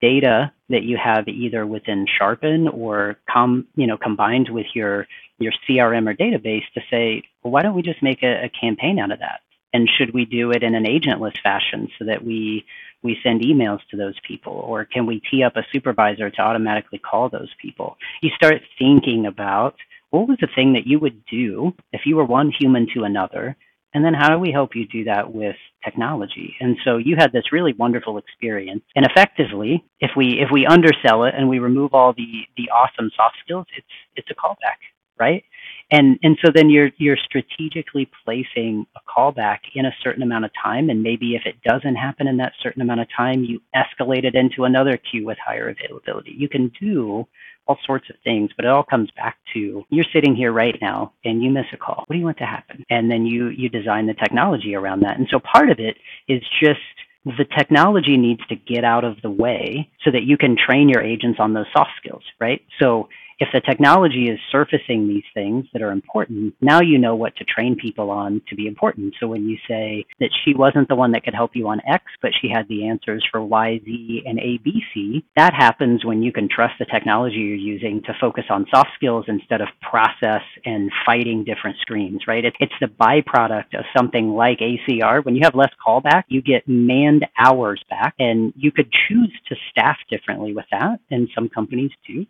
data 0.00 0.52
that 0.68 0.82
you 0.82 0.98
have 1.02 1.28
either 1.28 1.64
within 1.64 2.06
Sharpen 2.18 2.66
or 2.68 3.16
com, 3.30 3.68
you 3.76 3.86
know, 3.86 3.96
combined 3.96 4.48
with 4.50 4.66
your 4.74 5.06
your 5.38 5.52
CRM 5.68 6.08
or 6.08 6.14
database 6.14 6.64
to 6.74 6.80
say, 6.90 7.22
well, 7.42 7.52
why 7.52 7.62
don't 7.62 7.74
we 7.74 7.82
just 7.82 8.02
make 8.02 8.22
a, 8.22 8.44
a 8.44 8.48
campaign 8.48 8.98
out 8.98 9.12
of 9.12 9.20
that? 9.20 9.40
And 9.72 9.88
should 9.88 10.12
we 10.12 10.24
do 10.24 10.50
it 10.50 10.62
in 10.62 10.74
an 10.74 10.84
agentless 10.84 11.40
fashion 11.42 11.88
so 11.98 12.04
that 12.04 12.24
we 12.24 12.64
we 13.02 13.16
send 13.22 13.42
emails 13.42 13.80
to 13.90 13.96
those 13.96 14.14
people 14.26 14.52
or 14.52 14.84
can 14.84 15.06
we 15.06 15.22
tee 15.30 15.42
up 15.42 15.56
a 15.56 15.66
supervisor 15.72 16.30
to 16.30 16.40
automatically 16.40 16.98
call 16.98 17.28
those 17.28 17.50
people? 17.60 17.96
You 18.22 18.30
start 18.36 18.62
thinking 18.78 19.26
about 19.26 19.74
what 20.10 20.28
was 20.28 20.38
the 20.40 20.48
thing 20.54 20.74
that 20.74 20.86
you 20.86 20.98
would 20.98 21.24
do 21.26 21.72
if 21.92 22.02
you 22.04 22.16
were 22.16 22.24
one 22.24 22.52
human 22.58 22.86
to 22.94 23.04
another? 23.04 23.56
And 23.94 24.04
then 24.04 24.14
how 24.14 24.30
do 24.30 24.38
we 24.38 24.50
help 24.52 24.74
you 24.74 24.86
do 24.86 25.04
that 25.04 25.32
with 25.32 25.56
technology? 25.84 26.54
And 26.60 26.76
so 26.84 26.96
you 26.96 27.16
had 27.18 27.32
this 27.32 27.52
really 27.52 27.74
wonderful 27.74 28.16
experience. 28.18 28.82
And 28.96 29.06
effectively 29.06 29.84
if 30.00 30.10
we 30.16 30.40
if 30.40 30.48
we 30.52 30.66
undersell 30.66 31.24
it 31.24 31.34
and 31.36 31.48
we 31.48 31.58
remove 31.58 31.94
all 31.94 32.12
the 32.12 32.42
the 32.56 32.70
awesome 32.70 33.10
soft 33.16 33.36
skills 33.44 33.66
it's 33.76 33.86
it's 34.16 34.30
a 34.30 34.34
callback 34.34 34.80
right 35.18 35.44
and 35.92 36.18
and 36.22 36.38
so 36.44 36.50
then 36.52 36.70
you're 36.70 36.90
you're 36.96 37.18
strategically 37.18 38.10
placing 38.24 38.86
a 38.96 39.00
callback 39.08 39.58
in 39.74 39.84
a 39.84 39.94
certain 40.02 40.22
amount 40.22 40.46
of 40.46 40.50
time. 40.60 40.88
And 40.90 41.02
maybe 41.02 41.36
if 41.36 41.42
it 41.44 41.56
doesn't 41.62 41.96
happen 41.96 42.26
in 42.26 42.38
that 42.38 42.54
certain 42.62 42.82
amount 42.82 43.02
of 43.02 43.08
time 43.14 43.44
you 43.44 43.60
escalate 43.76 44.24
it 44.24 44.34
into 44.34 44.64
another 44.64 44.96
queue 44.96 45.26
with 45.26 45.38
higher 45.44 45.68
availability. 45.68 46.34
You 46.36 46.48
can 46.48 46.72
do 46.80 47.28
all 47.68 47.78
sorts 47.86 48.10
of 48.10 48.16
things 48.24 48.50
but 48.56 48.64
it 48.64 48.70
all 48.72 48.82
comes 48.82 49.08
back 49.16 49.36
to 49.54 49.84
you're 49.90 50.04
sitting 50.12 50.34
here 50.34 50.50
right 50.50 50.76
now 50.80 51.12
and 51.24 51.42
you 51.42 51.50
miss 51.50 51.66
a 51.72 51.76
call. 51.76 52.04
What 52.06 52.14
do 52.14 52.18
you 52.18 52.24
want 52.24 52.38
to 52.38 52.46
happen? 52.46 52.84
And 52.90 53.10
then 53.10 53.26
you 53.26 53.48
you 53.48 53.68
design 53.68 54.06
the 54.06 54.14
technology 54.14 54.74
around 54.74 55.00
that. 55.00 55.18
And 55.18 55.28
so 55.30 55.38
part 55.40 55.70
of 55.70 55.78
it 55.78 55.98
is 56.26 56.42
just 56.60 56.80
the 57.24 57.46
technology 57.56 58.16
needs 58.16 58.44
to 58.48 58.56
get 58.56 58.82
out 58.84 59.04
of 59.04 59.20
the 59.22 59.30
way 59.30 59.90
so 60.04 60.10
that 60.10 60.24
you 60.24 60.36
can 60.36 60.56
train 60.56 60.88
your 60.88 61.02
agents 61.02 61.38
on 61.38 61.52
those 61.52 61.66
soft 61.72 61.92
skills, 61.98 62.22
right? 62.40 62.62
So 62.80 63.08
if 63.38 63.48
the 63.52 63.60
technology 63.60 64.28
is 64.28 64.38
surfacing 64.50 65.08
these 65.08 65.24
things 65.34 65.66
that 65.72 65.82
are 65.82 65.90
important, 65.90 66.54
now 66.60 66.80
you 66.80 66.98
know 66.98 67.14
what 67.14 67.36
to 67.36 67.44
train 67.44 67.76
people 67.76 68.10
on 68.10 68.40
to 68.48 68.56
be 68.56 68.66
important. 68.66 69.14
So 69.20 69.26
when 69.28 69.48
you 69.48 69.56
say 69.68 70.04
that 70.20 70.30
she 70.44 70.54
wasn't 70.54 70.88
the 70.88 70.94
one 70.94 71.12
that 71.12 71.24
could 71.24 71.34
help 71.34 71.52
you 71.54 71.68
on 71.68 71.80
X, 71.86 72.04
but 72.20 72.32
she 72.40 72.48
had 72.48 72.68
the 72.68 72.86
answers 72.86 73.26
for 73.30 73.42
Y, 73.42 73.80
Z, 73.84 74.22
and 74.26 74.38
A, 74.38 74.58
B, 74.58 74.82
C, 74.94 75.24
that 75.36 75.54
happens 75.54 76.04
when 76.04 76.22
you 76.22 76.32
can 76.32 76.48
trust 76.48 76.74
the 76.78 76.84
technology 76.84 77.36
you're 77.36 77.56
using 77.56 78.02
to 78.02 78.14
focus 78.20 78.44
on 78.50 78.66
soft 78.74 78.90
skills 78.96 79.24
instead 79.28 79.60
of 79.60 79.68
process 79.80 80.42
and 80.64 80.90
fighting 81.04 81.44
different 81.44 81.76
screens, 81.80 82.22
right? 82.26 82.44
It's 82.44 82.72
the 82.80 82.86
byproduct 82.86 83.78
of 83.78 83.84
something 83.96 84.30
like 84.30 84.58
ACR. 84.60 85.24
When 85.24 85.34
you 85.34 85.42
have 85.44 85.54
less 85.54 85.72
callback, 85.84 86.24
you 86.28 86.42
get 86.42 86.66
manned 86.66 87.26
hours 87.38 87.82
back, 87.90 88.14
and 88.18 88.52
you 88.56 88.70
could 88.72 88.90
choose 89.08 89.32
to 89.48 89.56
staff 89.70 89.96
differently 90.10 90.54
with 90.54 90.66
that, 90.70 91.00
and 91.10 91.28
some 91.34 91.48
companies 91.48 91.90
do. 92.06 92.26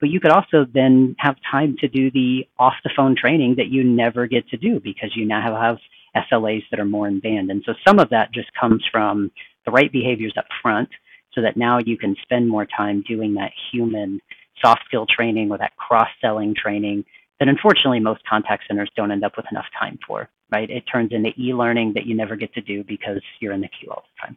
But 0.00 0.08
you 0.08 0.18
could 0.18 0.30
also 0.30 0.66
then 0.72 1.14
have 1.18 1.36
time 1.50 1.76
to 1.80 1.88
do 1.88 2.10
the 2.10 2.48
off 2.58 2.74
the 2.82 2.90
phone 2.96 3.14
training 3.16 3.56
that 3.56 3.68
you 3.68 3.84
never 3.84 4.26
get 4.26 4.48
to 4.48 4.56
do 4.56 4.80
because 4.80 5.14
you 5.14 5.26
now 5.26 5.42
have 5.60 5.78
SLAs 6.16 6.62
that 6.70 6.80
are 6.80 6.86
more 6.86 7.06
in 7.06 7.20
band. 7.20 7.50
And 7.50 7.62
so 7.66 7.74
some 7.86 7.98
of 7.98 8.10
that 8.10 8.32
just 8.32 8.48
comes 8.58 8.84
from 8.90 9.30
the 9.66 9.70
right 9.70 9.92
behaviors 9.92 10.34
up 10.36 10.46
front 10.62 10.88
so 11.34 11.42
that 11.42 11.56
now 11.56 11.78
you 11.84 11.96
can 11.96 12.16
spend 12.22 12.48
more 12.48 12.66
time 12.66 13.04
doing 13.06 13.34
that 13.34 13.52
human 13.70 14.20
soft 14.62 14.82
skill 14.86 15.06
training 15.06 15.50
or 15.50 15.58
that 15.58 15.76
cross 15.76 16.08
selling 16.20 16.54
training 16.54 17.04
that 17.38 17.48
unfortunately 17.48 18.00
most 18.00 18.20
contact 18.28 18.64
centers 18.68 18.90
don't 18.96 19.10
end 19.10 19.24
up 19.24 19.36
with 19.36 19.46
enough 19.50 19.64
time 19.78 19.98
for, 20.06 20.28
right? 20.50 20.68
It 20.68 20.84
turns 20.92 21.12
into 21.12 21.30
e 21.38 21.54
learning 21.54 21.94
that 21.94 22.06
you 22.06 22.14
never 22.14 22.36
get 22.36 22.52
to 22.54 22.60
do 22.60 22.84
because 22.84 23.22
you're 23.40 23.52
in 23.52 23.62
the 23.62 23.68
queue 23.68 23.90
all 23.90 24.02
the 24.02 24.26
time. 24.26 24.36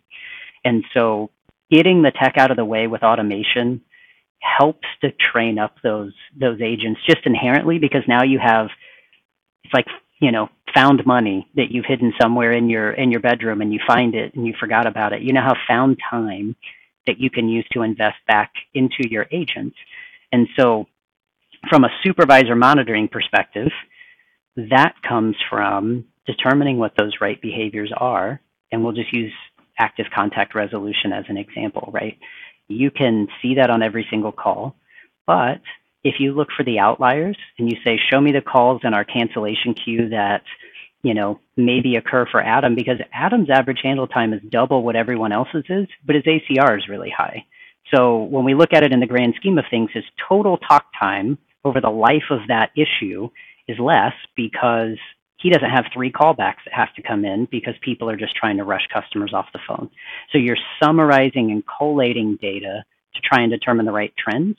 And 0.64 0.84
so 0.94 1.30
getting 1.70 2.02
the 2.02 2.12
tech 2.12 2.38
out 2.38 2.52
of 2.52 2.58
the 2.58 2.66
way 2.66 2.88
with 2.88 3.04
automation 3.04 3.82
helps 4.44 4.88
to 5.02 5.10
train 5.32 5.58
up 5.58 5.76
those 5.84 6.14
those 6.40 6.60
agents 6.62 7.00
just 7.08 7.26
inherently 7.26 7.80
because 7.80 8.02
now 8.08 8.24
you 8.24 8.40
have 8.44 8.68
it's 9.64 9.74
like 9.74 9.88
you 10.20 10.32
know 10.32 10.50
found 10.76 11.06
money 11.06 11.48
that 11.56 11.72
you've 11.72 11.86
hidden 11.88 12.14
somewhere 12.22 12.52
in 12.52 12.70
your 12.70 12.92
in 12.92 13.12
your 13.12 13.22
bedroom 13.22 13.62
and 13.62 13.72
you 13.72 13.80
find 13.86 14.16
it 14.16 14.34
and 14.36 14.46
you 14.46 14.54
forgot 14.60 14.88
about 14.88 15.14
it. 15.14 15.22
You 15.22 15.34
now 15.34 15.48
have 15.48 15.58
found 15.68 15.98
time 16.10 16.56
that 17.06 17.20
you 17.20 17.30
can 17.30 17.48
use 17.48 17.66
to 17.74 17.82
invest 17.82 18.18
back 18.28 18.52
into 18.74 19.08
your 19.10 19.28
agents. 19.32 19.76
And 20.32 20.48
so 20.58 20.86
from 21.70 21.84
a 21.84 21.90
supervisor 22.04 22.56
monitoring 22.56 23.08
perspective 23.08 23.70
that 24.56 24.94
comes 25.08 25.36
from 25.50 26.06
determining 26.26 26.78
what 26.78 26.94
those 26.98 27.14
right 27.20 27.42
behaviors 27.42 27.92
are. 27.96 28.40
And 28.72 28.84
we'll 28.84 28.94
just 28.94 29.14
use 29.14 29.34
active 29.80 30.06
contact 30.14 30.56
resolution 30.56 31.12
as 31.14 31.26
an 31.30 31.38
example 31.38 31.90
right 31.94 32.18
you 32.68 32.92
can 32.92 33.28
see 33.42 33.56
that 33.56 33.70
on 33.70 33.84
every 33.84 34.06
single 34.10 34.32
call. 34.32 34.76
But 35.26 35.62
if 36.04 36.16
you 36.20 36.34
look 36.34 36.50
for 36.56 36.64
the 36.64 36.80
outliers 36.80 37.38
and 37.58 37.72
you 37.72 37.78
say, 37.84 38.00
show 38.12 38.20
me 38.20 38.32
the 38.32 38.42
calls 38.42 38.82
in 38.84 38.94
our 38.94 39.04
cancellation 39.06 39.74
queue 39.74 40.10
that, 40.10 40.44
you 41.02 41.14
know, 41.14 41.40
maybe 41.56 41.96
occur 41.96 42.26
for 42.30 42.42
Adam, 42.42 42.76
because 42.76 42.98
Adam's 43.14 43.50
average 43.50 43.80
handle 43.84 44.08
time 44.08 44.34
is 44.34 44.42
double 44.50 44.84
what 44.84 44.96
everyone 44.96 45.32
else's 45.32 45.66
is, 45.70 45.88
but 46.06 46.16
his 46.16 46.24
ACR 46.24 46.78
is 46.78 46.90
really 46.90 47.10
high. 47.16 47.46
So 47.94 48.24
when 48.24 48.44
we 48.44 48.56
look 48.56 48.74
at 48.74 48.84
it 48.84 48.94
in 48.94 49.00
the 49.00 49.06
grand 49.08 49.36
scheme 49.38 49.58
of 49.58 49.66
things, 49.70 49.92
his 49.94 50.06
total 50.28 50.58
talk 50.58 50.86
time 51.00 51.38
over 51.66 51.80
the 51.80 51.90
life 51.90 52.30
of 52.30 52.40
that 52.48 52.72
issue 52.76 53.30
is 53.68 53.80
less 53.80 54.14
because 54.36 54.98
he 55.44 55.50
doesn't 55.50 55.70
have 55.70 55.86
three 55.94 56.10
callbacks 56.10 56.64
that 56.64 56.74
have 56.74 56.94
to 56.96 57.02
come 57.02 57.26
in 57.26 57.50
because 57.52 57.74
people 57.82 58.10
are 58.10 58.16
just 58.16 58.34
trying 58.34 58.56
to 58.58 58.64
rush 58.64 58.88
customers 58.94 59.34
off 59.34 59.52
the 59.52 59.60
phone. 59.68 59.90
So 60.32 60.38
you're 60.38 60.58
summarizing 60.82 61.52
and 61.52 61.64
collating 61.78 62.40
data 62.42 62.86
to 63.14 63.22
try 63.22 63.42
and 63.42 63.52
determine 63.52 63.86
the 63.86 63.92
right 63.92 64.14
trends. 64.18 64.56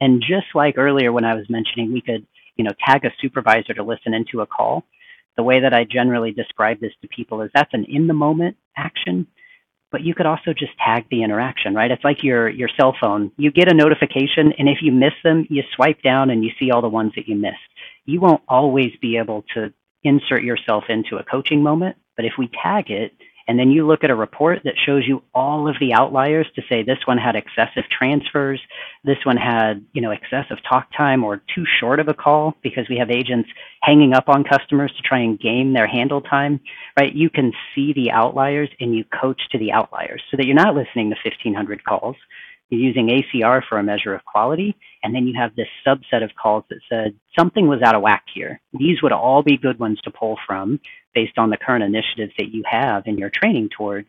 And 0.00 0.20
just 0.20 0.46
like 0.54 0.76
earlier 0.76 1.12
when 1.12 1.24
I 1.24 1.34
was 1.34 1.48
mentioning 1.48 1.94
we 1.94 2.02
could, 2.02 2.26
you 2.56 2.64
know, 2.64 2.72
tag 2.86 3.06
a 3.06 3.10
supervisor 3.22 3.72
to 3.72 3.82
listen 3.82 4.12
into 4.12 4.42
a 4.42 4.46
call, 4.46 4.84
the 5.38 5.42
way 5.42 5.60
that 5.60 5.72
I 5.72 5.84
generally 5.84 6.32
describe 6.32 6.78
this 6.78 6.92
to 7.00 7.08
people 7.08 7.40
is 7.40 7.50
that's 7.54 7.72
an 7.72 7.86
in 7.88 8.06
the 8.06 8.12
moment 8.12 8.58
action, 8.76 9.26
but 9.90 10.02
you 10.02 10.14
could 10.14 10.26
also 10.26 10.52
just 10.52 10.72
tag 10.84 11.06
the 11.10 11.22
interaction, 11.22 11.74
right? 11.74 11.90
It's 11.90 12.04
like 12.04 12.22
your 12.22 12.50
your 12.50 12.68
cell 12.78 12.94
phone. 13.00 13.32
You 13.38 13.50
get 13.50 13.72
a 13.72 13.74
notification 13.74 14.52
and 14.58 14.68
if 14.68 14.78
you 14.82 14.92
miss 14.92 15.14
them, 15.24 15.46
you 15.48 15.62
swipe 15.74 16.02
down 16.02 16.28
and 16.28 16.44
you 16.44 16.50
see 16.60 16.70
all 16.70 16.82
the 16.82 16.88
ones 16.88 17.12
that 17.16 17.28
you 17.28 17.34
missed. 17.34 17.56
You 18.04 18.20
won't 18.20 18.42
always 18.46 18.92
be 19.00 19.16
able 19.16 19.44
to 19.54 19.72
insert 20.02 20.42
yourself 20.42 20.84
into 20.88 21.16
a 21.16 21.24
coaching 21.24 21.62
moment. 21.62 21.96
But 22.16 22.24
if 22.24 22.32
we 22.38 22.48
tag 22.62 22.90
it 22.90 23.12
and 23.48 23.58
then 23.58 23.70
you 23.70 23.86
look 23.86 24.04
at 24.04 24.10
a 24.10 24.14
report 24.14 24.60
that 24.64 24.74
shows 24.84 25.04
you 25.06 25.22
all 25.34 25.68
of 25.68 25.76
the 25.80 25.94
outliers 25.94 26.46
to 26.54 26.62
say 26.68 26.82
this 26.82 26.98
one 27.06 27.16
had 27.16 27.34
excessive 27.34 27.84
transfers, 27.90 28.60
this 29.04 29.16
one 29.24 29.38
had, 29.38 29.84
you 29.94 30.02
know, 30.02 30.10
excessive 30.10 30.58
talk 30.68 30.88
time 30.94 31.24
or 31.24 31.40
too 31.54 31.64
short 31.80 31.98
of 31.98 32.08
a 32.08 32.14
call 32.14 32.54
because 32.62 32.86
we 32.90 32.98
have 32.98 33.10
agents 33.10 33.48
hanging 33.80 34.12
up 34.12 34.28
on 34.28 34.44
customers 34.44 34.92
to 34.96 35.02
try 35.02 35.20
and 35.20 35.40
game 35.40 35.72
their 35.72 35.86
handle 35.86 36.20
time, 36.20 36.60
right? 36.98 37.14
You 37.14 37.30
can 37.30 37.52
see 37.74 37.94
the 37.94 38.10
outliers 38.10 38.68
and 38.80 38.94
you 38.94 39.04
coach 39.04 39.40
to 39.52 39.58
the 39.58 39.72
outliers 39.72 40.22
so 40.30 40.36
that 40.36 40.44
you're 40.44 40.54
not 40.54 40.74
listening 40.74 41.08
to 41.10 41.16
1500 41.24 41.84
calls. 41.84 42.16
You're 42.68 42.82
using 42.82 43.08
ACR 43.08 43.62
for 43.66 43.78
a 43.78 43.82
measure 43.82 44.14
of 44.14 44.24
quality, 44.26 44.76
and 45.02 45.14
then 45.14 45.26
you 45.26 45.34
have 45.38 45.54
this 45.54 45.68
subset 45.86 46.22
of 46.22 46.30
calls 46.40 46.64
that 46.70 46.80
said 46.88 47.14
something 47.38 47.68
was 47.68 47.82
out 47.82 47.94
of 47.94 48.02
whack 48.02 48.24
here. 48.34 48.60
These 48.72 49.02
would 49.02 49.12
all 49.12 49.42
be 49.42 49.56
good 49.56 49.78
ones 49.78 50.00
to 50.02 50.10
pull 50.10 50.38
from 50.46 50.80
based 51.14 51.38
on 51.38 51.50
the 51.50 51.56
current 51.56 51.84
initiatives 51.84 52.32
that 52.38 52.52
you 52.52 52.62
have 52.70 53.06
in 53.06 53.18
your 53.18 53.30
training 53.30 53.70
towards 53.76 54.08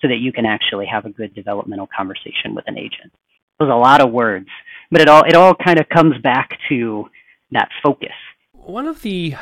so 0.00 0.08
that 0.08 0.18
you 0.18 0.32
can 0.32 0.46
actually 0.46 0.86
have 0.86 1.04
a 1.04 1.10
good 1.10 1.34
developmental 1.34 1.88
conversation 1.94 2.54
with 2.54 2.64
an 2.66 2.78
agent. 2.78 3.12
There's 3.58 3.70
a 3.70 3.74
lot 3.74 4.00
of 4.00 4.10
words, 4.10 4.48
but 4.90 5.02
it 5.02 5.08
all 5.08 5.22
it 5.24 5.34
all 5.34 5.54
kind 5.54 5.78
of 5.78 5.88
comes 5.88 6.16
back 6.22 6.58
to 6.70 7.08
that 7.52 7.68
focus. 7.82 8.14
One 8.52 8.86
of 8.86 9.02
the 9.02 9.34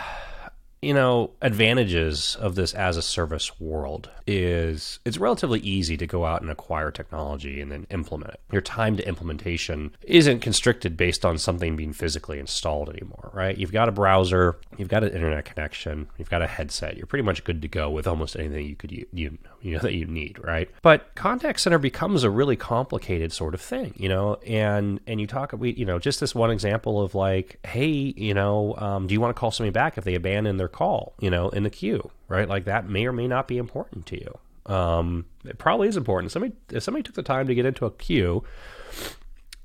you 0.80 0.94
know, 0.94 1.30
advantages 1.42 2.36
of 2.36 2.54
this 2.54 2.72
as 2.72 2.96
a 2.96 3.02
service 3.02 3.58
world 3.58 4.10
is 4.26 5.00
it's 5.04 5.18
relatively 5.18 5.58
easy 5.60 5.96
to 5.96 6.06
go 6.06 6.24
out 6.24 6.40
and 6.40 6.50
acquire 6.50 6.90
technology 6.90 7.60
and 7.60 7.72
then 7.72 7.86
implement 7.90 8.34
it. 8.34 8.40
Your 8.52 8.60
time 8.60 8.96
to 8.96 9.08
implementation 9.08 9.96
isn't 10.02 10.40
constricted 10.40 10.96
based 10.96 11.24
on 11.24 11.38
something 11.38 11.76
being 11.76 11.92
physically 11.92 12.38
installed 12.38 12.90
anymore, 12.90 13.30
right? 13.32 13.56
You've 13.56 13.72
got 13.72 13.88
a 13.88 13.92
browser, 13.92 14.56
you've 14.76 14.88
got 14.88 15.02
an 15.02 15.10
internet 15.10 15.44
connection, 15.46 16.08
you've 16.16 16.30
got 16.30 16.42
a 16.42 16.46
headset. 16.46 16.96
You're 16.96 17.06
pretty 17.06 17.24
much 17.24 17.42
good 17.42 17.62
to 17.62 17.68
go 17.68 17.90
with 17.90 18.06
almost 18.06 18.36
anything 18.36 18.66
you 18.66 18.76
could 18.76 18.92
you 18.92 19.38
you 19.60 19.72
know 19.72 19.80
that 19.80 19.94
you 19.94 20.06
need, 20.06 20.38
right? 20.42 20.70
But 20.82 21.14
contact 21.14 21.60
center 21.60 21.78
becomes 21.78 22.22
a 22.22 22.30
really 22.30 22.56
complicated 22.56 23.32
sort 23.32 23.54
of 23.54 23.60
thing, 23.60 23.94
you 23.96 24.08
know, 24.08 24.36
and 24.46 25.00
and 25.06 25.20
you 25.20 25.26
talk 25.26 25.52
we 25.52 25.72
you 25.72 25.84
know 25.84 25.98
just 25.98 26.20
this 26.20 26.34
one 26.34 26.50
example 26.50 27.02
of 27.02 27.14
like, 27.14 27.58
hey, 27.66 28.14
you 28.16 28.34
know, 28.34 28.76
um, 28.76 29.06
do 29.06 29.14
you 29.14 29.20
want 29.20 29.34
to 29.34 29.38
call 29.38 29.50
somebody 29.50 29.72
back 29.72 29.98
if 29.98 30.04
they 30.04 30.14
abandon 30.14 30.56
their 30.58 30.67
call, 30.68 31.14
you 31.20 31.30
know, 31.30 31.48
in 31.50 31.62
the 31.62 31.70
queue, 31.70 32.10
right? 32.28 32.48
Like 32.48 32.64
that 32.64 32.88
may 32.88 33.06
or 33.06 33.12
may 33.12 33.26
not 33.26 33.48
be 33.48 33.58
important 33.58 34.06
to 34.06 34.18
you. 34.18 34.38
Um, 34.72 35.24
it 35.44 35.58
probably 35.58 35.88
is 35.88 35.96
important. 35.96 36.32
Somebody 36.32 36.54
if 36.70 36.82
somebody 36.82 37.02
took 37.02 37.14
the 37.14 37.22
time 37.22 37.46
to 37.46 37.54
get 37.54 37.66
into 37.66 37.86
a 37.86 37.90
queue 37.90 38.44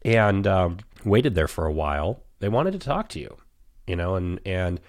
and 0.03 0.47
um, 0.47 0.77
waited 1.03 1.35
there 1.35 1.47
for 1.47 1.65
a 1.65 1.73
while, 1.73 2.21
they 2.39 2.49
wanted 2.49 2.71
to 2.71 2.79
talk 2.79 3.09
to 3.09 3.19
you, 3.19 3.37
you 3.85 3.95
know, 3.95 4.15
and 4.15 4.39
and 4.45 4.79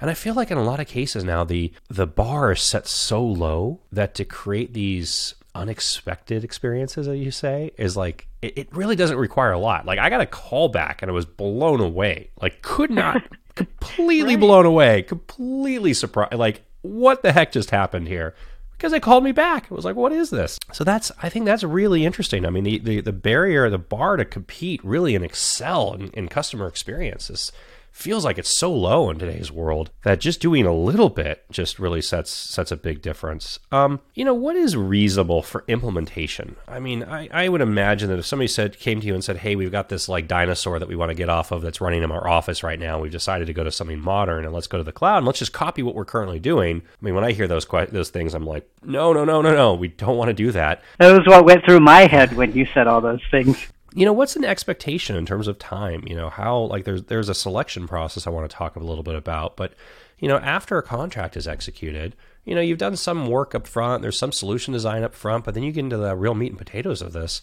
and 0.00 0.10
I 0.10 0.14
feel 0.14 0.34
like 0.34 0.50
in 0.50 0.58
a 0.58 0.64
lot 0.64 0.80
of 0.80 0.86
cases 0.86 1.24
now 1.24 1.44
the 1.44 1.72
the 1.88 2.06
bar 2.06 2.52
is 2.52 2.60
set 2.60 2.86
so 2.86 3.24
low 3.24 3.80
that 3.90 4.14
to 4.16 4.24
create 4.24 4.74
these 4.74 5.34
unexpected 5.54 6.44
experiences, 6.44 7.08
as 7.08 7.18
you 7.18 7.30
say, 7.30 7.72
is 7.76 7.96
like 7.96 8.26
it, 8.40 8.58
it 8.58 8.76
really 8.76 8.96
doesn't 8.96 9.18
require 9.18 9.52
a 9.52 9.58
lot. 9.58 9.86
Like 9.86 9.98
I 9.98 10.10
got 10.10 10.20
a 10.20 10.26
call 10.26 10.68
back 10.68 11.02
and 11.02 11.10
I 11.10 11.14
was 11.14 11.26
blown 11.26 11.80
away. 11.80 12.30
Like 12.40 12.62
could 12.62 12.90
not 12.90 13.22
completely 13.54 14.34
right. 14.34 14.40
blown 14.40 14.66
away, 14.66 15.02
completely 15.02 15.94
surprised. 15.94 16.34
Like 16.34 16.62
what 16.82 17.22
the 17.22 17.32
heck 17.32 17.52
just 17.52 17.70
happened 17.70 18.08
here? 18.08 18.34
Because 18.72 18.92
they 18.92 19.00
called 19.00 19.22
me 19.22 19.30
back. 19.30 19.64
It 19.64 19.70
was 19.70 19.84
like, 19.84 19.94
what 19.94 20.12
is 20.12 20.30
this? 20.30 20.58
So 20.72 20.82
that's 20.82 21.12
I 21.22 21.28
think 21.28 21.46
that's 21.46 21.62
really 21.62 22.04
interesting. 22.04 22.44
I 22.44 22.50
mean, 22.50 22.64
the 22.64 22.78
the, 22.78 23.00
the 23.00 23.12
barrier, 23.12 23.70
the 23.70 23.78
bar 23.78 24.16
to 24.16 24.24
compete 24.24 24.84
really 24.84 25.14
and 25.14 25.24
excel 25.24 25.94
in, 25.94 26.10
in 26.10 26.28
customer 26.28 26.66
experiences 26.66 27.52
feels 27.92 28.24
like 28.24 28.38
it's 28.38 28.56
so 28.56 28.72
low 28.72 29.10
in 29.10 29.18
today's 29.18 29.52
world 29.52 29.90
that 30.02 30.18
just 30.18 30.40
doing 30.40 30.66
a 30.66 30.72
little 30.72 31.10
bit 31.10 31.44
just 31.50 31.78
really 31.78 32.02
sets 32.02 32.30
sets 32.30 32.72
a 32.72 32.76
big 32.76 33.02
difference. 33.02 33.58
Um, 33.70 34.00
you 34.14 34.24
know, 34.24 34.34
what 34.34 34.56
is 34.56 34.76
reasonable 34.76 35.42
for 35.42 35.64
implementation? 35.68 36.56
I 36.66 36.80
mean, 36.80 37.04
I, 37.04 37.28
I 37.32 37.48
would 37.48 37.60
imagine 37.60 38.08
that 38.08 38.18
if 38.18 38.26
somebody 38.26 38.48
said 38.48 38.78
came 38.78 39.00
to 39.00 39.06
you 39.06 39.14
and 39.14 39.22
said, 39.22 39.38
Hey, 39.38 39.54
we've 39.54 39.70
got 39.70 39.88
this 39.88 40.08
like 40.08 40.26
dinosaur 40.26 40.78
that 40.78 40.88
we 40.88 40.96
want 40.96 41.10
to 41.10 41.14
get 41.14 41.28
off 41.28 41.52
of 41.52 41.62
that's 41.62 41.80
running 41.80 42.02
in 42.02 42.10
our 42.10 42.26
office 42.26 42.62
right 42.62 42.80
now. 42.80 42.98
We've 42.98 43.12
decided 43.12 43.46
to 43.46 43.52
go 43.52 43.62
to 43.62 43.70
something 43.70 44.00
modern 44.00 44.44
and 44.44 44.54
let's 44.54 44.66
go 44.66 44.78
to 44.78 44.84
the 44.84 44.92
cloud 44.92 45.18
and 45.18 45.26
let's 45.26 45.38
just 45.38 45.52
copy 45.52 45.82
what 45.82 45.94
we're 45.94 46.04
currently 46.04 46.40
doing. 46.40 46.82
I 46.84 47.04
mean, 47.04 47.14
when 47.14 47.24
I 47.24 47.32
hear 47.32 47.46
those 47.46 47.66
those 47.90 48.10
things, 48.10 48.34
I'm 48.34 48.46
like, 48.46 48.68
no, 48.82 49.12
no, 49.12 49.24
no, 49.24 49.42
no, 49.42 49.54
no. 49.54 49.74
We 49.74 49.88
don't 49.88 50.16
want 50.16 50.28
to 50.28 50.34
do 50.34 50.50
that. 50.52 50.82
That 50.98 51.12
was 51.12 51.26
what 51.26 51.44
went 51.44 51.64
through 51.64 51.80
my 51.80 52.06
head 52.06 52.32
when 52.34 52.52
you 52.52 52.66
said 52.72 52.86
all 52.86 53.00
those 53.00 53.22
things 53.30 53.68
you 53.94 54.04
know 54.04 54.12
what's 54.12 54.36
an 54.36 54.44
expectation 54.44 55.16
in 55.16 55.26
terms 55.26 55.48
of 55.48 55.58
time? 55.58 56.04
You 56.06 56.16
know 56.16 56.30
how 56.30 56.58
like 56.62 56.84
there's 56.84 57.04
there's 57.04 57.28
a 57.28 57.34
selection 57.34 57.86
process 57.86 58.26
i 58.26 58.30
want 58.30 58.50
to 58.50 58.56
talk 58.56 58.76
a 58.76 58.80
little 58.80 59.02
bit 59.02 59.14
about 59.14 59.56
but 59.56 59.74
you 60.18 60.28
know 60.28 60.38
after 60.38 60.78
a 60.78 60.82
contract 60.82 61.36
is 61.36 61.48
executed 61.48 62.16
you 62.44 62.54
know 62.54 62.60
you've 62.60 62.78
done 62.78 62.96
some 62.96 63.26
work 63.26 63.54
up 63.54 63.66
front 63.66 64.02
there's 64.02 64.18
some 64.18 64.32
solution 64.32 64.72
design 64.72 65.02
up 65.02 65.14
front 65.14 65.44
but 65.44 65.54
then 65.54 65.62
you 65.62 65.72
get 65.72 65.80
into 65.80 65.96
the 65.96 66.16
real 66.16 66.34
meat 66.34 66.50
and 66.50 66.58
potatoes 66.58 67.02
of 67.02 67.12
this 67.12 67.42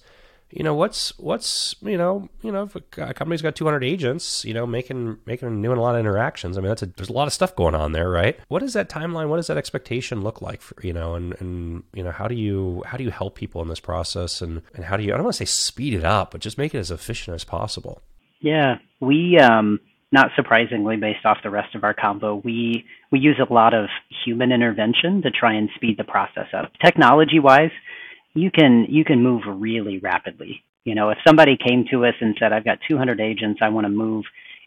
you 0.52 0.64
know 0.64 0.74
what's 0.74 1.18
what's 1.20 1.76
you 1.82 1.98
know 1.98 2.28
you 2.42 2.52
know 2.52 2.64
if 2.64 2.76
a 2.76 2.82
company's 3.14 3.42
got 3.42 3.56
200 3.56 3.84
agents 3.84 4.44
you 4.44 4.54
know 4.54 4.66
making 4.66 5.18
making 5.26 5.62
doing 5.62 5.78
a 5.78 5.82
lot 5.82 5.94
of 5.94 6.00
interactions 6.00 6.58
i 6.58 6.62
mean 6.62 6.70
that's 6.70 6.82
a 6.82 6.88
there's 6.88 7.10
a 7.10 7.14
lot 7.14 7.28
of 7.28 7.34
stuff 7.34 7.56
going 7.56 7.76
on 7.76 7.92
there 7.92 8.10
right? 8.10 8.40
What 8.48 8.60
does 8.60 8.74
that 8.74 8.90
timeline 8.90 9.30
what 9.30 9.38
does 9.38 9.48
that 9.48 9.58
expectation 9.58 10.22
look 10.22 10.42
like 10.42 10.62
for 10.62 10.76
you 10.86 10.94
know 10.94 11.16
and 11.16 11.40
and 11.40 11.84
you 11.94 12.04
know 12.04 12.12
how 12.12 12.28
do 12.28 12.36
you 12.36 12.84
how 12.86 12.98
do 12.98 13.04
you 13.04 13.12
help 13.12 13.36
people 13.36 13.62
in 13.62 13.68
this 13.68 13.80
process 13.80 14.42
and 14.42 14.62
and 14.74 14.86
how 14.86 14.98
do 14.98 15.04
you 15.04 15.14
i 15.14 15.16
don't 15.16 15.24
want 15.24 15.36
to 15.36 15.46
say 15.46 15.46
speed 15.46 15.94
it 15.94 16.04
up 16.04 16.32
but 16.32 16.42
just 16.42 16.58
make 16.58 16.74
it 16.74 16.80
as 16.80 16.92
efficient 16.92 17.36
as 17.36 17.44
possible. 17.44 18.02
Yeah 18.42 18.78
we 19.00 19.38
um 19.38 19.80
not 20.12 20.32
surprisingly 20.36 20.98
based 20.98 21.26
off 21.26 21.38
the 21.44 21.50
rest 21.50 21.76
of 21.76 21.84
our 21.84 21.94
combo 21.94 22.36
we 22.44 22.86
we 23.12 23.20
use 23.20 23.40
a 23.40 23.54
lot 23.54 23.74
of 23.74 23.90
human 24.26 24.52
intervention 24.52 25.22
to 25.22 25.30
try 25.30 25.54
and 25.54 25.70
speed 25.76 25.98
the 25.98 26.04
process 26.04 26.48
up. 26.54 26.72
Technology 26.84 27.40
wise 27.40 27.72
you 28.34 28.52
can 28.52 28.86
you 28.90 29.06
can 29.06 29.24
move 29.24 29.44
really 29.48 30.00
rapidly. 30.00 30.64
You 30.86 30.96
know, 30.96 31.10
if 31.10 31.18
somebody 31.28 31.58
came 31.58 31.86
to 31.92 32.06
us 32.06 32.16
and 32.22 32.36
said, 32.40 32.54
"I've 32.54 32.66
got 32.66 32.80
200 32.90 33.20
agents, 33.22 33.60
I 33.62 33.70
want 33.70 33.86
to 33.86 33.90
move." 33.90 34.26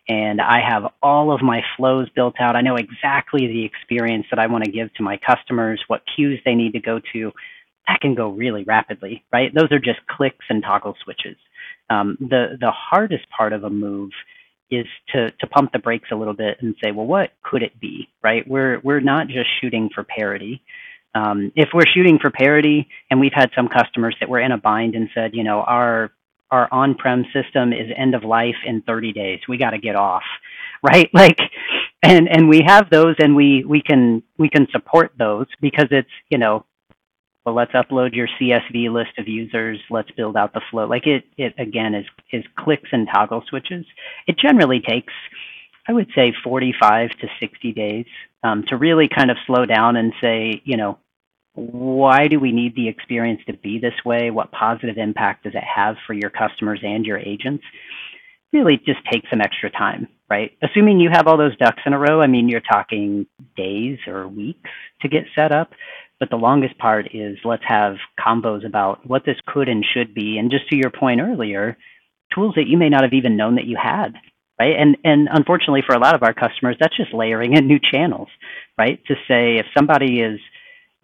and 0.08 0.40
I 0.40 0.60
have 0.68 0.84
all 1.02 1.32
of 1.32 1.42
my 1.42 1.62
flows 1.76 2.08
built 2.10 2.34
out. 2.40 2.56
I 2.56 2.60
know 2.60 2.76
exactly 2.76 3.46
the 3.46 3.64
experience 3.64 4.26
that 4.30 4.38
I 4.38 4.46
want 4.48 4.64
to 4.64 4.70
give 4.70 4.92
to 4.94 5.02
my 5.02 5.18
customers, 5.18 5.82
what 5.86 6.02
queues 6.16 6.40
they 6.44 6.54
need 6.54 6.72
to 6.72 6.80
go 6.80 7.00
to. 7.12 7.32
That 7.86 8.00
can 8.00 8.14
go 8.14 8.30
really 8.30 8.64
rapidly, 8.64 9.24
right? 9.32 9.54
Those 9.54 9.70
are 9.70 9.78
just 9.78 10.00
clicks 10.08 10.44
and 10.48 10.62
toggle 10.62 10.96
switches. 11.04 11.36
Um, 11.90 12.16
the 12.20 12.56
the 12.60 12.70
hardest 12.72 13.24
part 13.36 13.52
of 13.52 13.64
a 13.64 13.70
move 13.70 14.10
is 14.70 14.86
to 15.12 15.30
to 15.30 15.46
pump 15.46 15.72
the 15.72 15.78
brakes 15.78 16.08
a 16.12 16.16
little 16.16 16.34
bit 16.34 16.58
and 16.60 16.74
say, 16.82 16.90
well, 16.90 17.06
what 17.06 17.30
could 17.42 17.62
it 17.62 17.78
be, 17.80 18.08
right? 18.22 18.46
We're 18.48 18.80
we're 18.82 19.00
not 19.00 19.28
just 19.28 19.48
shooting 19.60 19.90
for 19.94 20.04
parity. 20.04 20.62
Um, 21.14 21.52
if 21.56 21.68
we're 21.74 21.86
shooting 21.94 22.18
for 22.20 22.30
parity, 22.30 22.88
and 23.10 23.20
we've 23.20 23.32
had 23.34 23.50
some 23.54 23.68
customers 23.68 24.16
that 24.20 24.28
were 24.28 24.40
in 24.40 24.52
a 24.52 24.58
bind 24.58 24.94
and 24.94 25.08
said, 25.14 25.34
you 25.34 25.44
know, 25.44 25.60
our 25.60 26.10
our 26.50 26.68
on-prem 26.70 27.24
system 27.32 27.72
is 27.72 27.90
end 27.96 28.14
of 28.14 28.24
life 28.24 28.56
in 28.66 28.82
30 28.82 29.14
days. 29.14 29.40
We 29.48 29.56
got 29.56 29.70
to 29.70 29.78
get 29.78 29.96
off, 29.96 30.22
right? 30.82 31.08
Like, 31.14 31.38
and 32.02 32.28
and 32.28 32.48
we 32.48 32.62
have 32.66 32.90
those, 32.90 33.16
and 33.18 33.34
we 33.34 33.64
we 33.64 33.82
can 33.82 34.22
we 34.38 34.48
can 34.48 34.66
support 34.70 35.12
those 35.18 35.46
because 35.60 35.88
it's 35.90 36.10
you 36.30 36.38
know, 36.38 36.64
well, 37.44 37.54
let's 37.54 37.72
upload 37.72 38.14
your 38.14 38.28
CSV 38.40 38.92
list 38.92 39.18
of 39.18 39.28
users. 39.28 39.80
Let's 39.90 40.10
build 40.12 40.36
out 40.36 40.52
the 40.52 40.62
flow. 40.70 40.86
Like 40.86 41.06
it 41.06 41.24
it 41.36 41.54
again 41.58 41.94
is 41.94 42.06
is 42.32 42.44
clicks 42.56 42.88
and 42.92 43.08
toggle 43.12 43.42
switches. 43.48 43.84
It 44.26 44.38
generally 44.38 44.80
takes, 44.80 45.12
I 45.88 45.92
would 45.92 46.08
say, 46.14 46.32
45 46.44 47.10
to 47.10 47.28
60 47.40 47.72
days 47.72 48.06
um, 48.42 48.64
to 48.68 48.76
really 48.76 49.08
kind 49.08 49.30
of 49.30 49.36
slow 49.46 49.66
down 49.66 49.96
and 49.96 50.12
say, 50.20 50.62
you 50.64 50.76
know, 50.76 50.98
why 51.54 52.28
do 52.28 52.40
we 52.40 52.52
need 52.52 52.74
the 52.74 52.88
experience 52.88 53.40
to 53.46 53.52
be 53.52 53.78
this 53.78 54.04
way? 54.04 54.30
What 54.30 54.52
positive 54.52 54.96
impact 54.96 55.44
does 55.44 55.54
it 55.54 55.64
have 55.64 55.96
for 56.06 56.14
your 56.14 56.30
customers 56.30 56.80
and 56.82 57.04
your 57.04 57.18
agents? 57.18 57.64
Really 58.52 58.76
just 58.78 59.00
take 59.10 59.24
some 59.28 59.40
extra 59.40 59.70
time, 59.70 60.08
right? 60.30 60.52
Assuming 60.62 61.00
you 61.00 61.10
have 61.10 61.26
all 61.26 61.36
those 61.36 61.56
ducks 61.56 61.82
in 61.84 61.92
a 61.92 61.98
row, 61.98 62.20
I 62.20 62.26
mean, 62.26 62.48
you're 62.48 62.60
talking 62.60 63.26
days 63.56 63.98
or 64.06 64.28
weeks 64.28 64.70
to 65.02 65.08
get 65.08 65.24
set 65.34 65.52
up. 65.52 65.72
But 66.20 66.30
the 66.30 66.36
longest 66.36 66.78
part 66.78 67.08
is 67.14 67.36
let's 67.44 67.64
have 67.66 67.96
combos 68.20 68.64
about 68.64 69.04
what 69.04 69.24
this 69.26 69.38
could 69.44 69.68
and 69.68 69.84
should 69.84 70.14
be. 70.14 70.38
And 70.38 70.52
just 70.52 70.68
to 70.68 70.76
your 70.76 70.90
point 70.90 71.20
earlier, 71.20 71.76
tools 72.32 72.54
that 72.54 72.68
you 72.68 72.78
may 72.78 72.88
not 72.88 73.02
have 73.02 73.12
even 73.12 73.36
known 73.36 73.56
that 73.56 73.64
you 73.64 73.76
had, 73.76 74.14
right? 74.62 74.76
And 74.78 74.96
and 75.02 75.28
unfortunately 75.30 75.82
for 75.84 75.94
a 75.94 75.98
lot 75.98 76.14
of 76.14 76.22
our 76.22 76.32
customers, 76.32 76.76
that's 76.78 76.96
just 76.96 77.12
layering 77.12 77.56
in 77.56 77.66
new 77.66 77.80
channels, 77.80 78.28
right? 78.78 79.04
To 79.06 79.14
say 79.26 79.56
if 79.56 79.66
somebody 79.76 80.20
is 80.20 80.38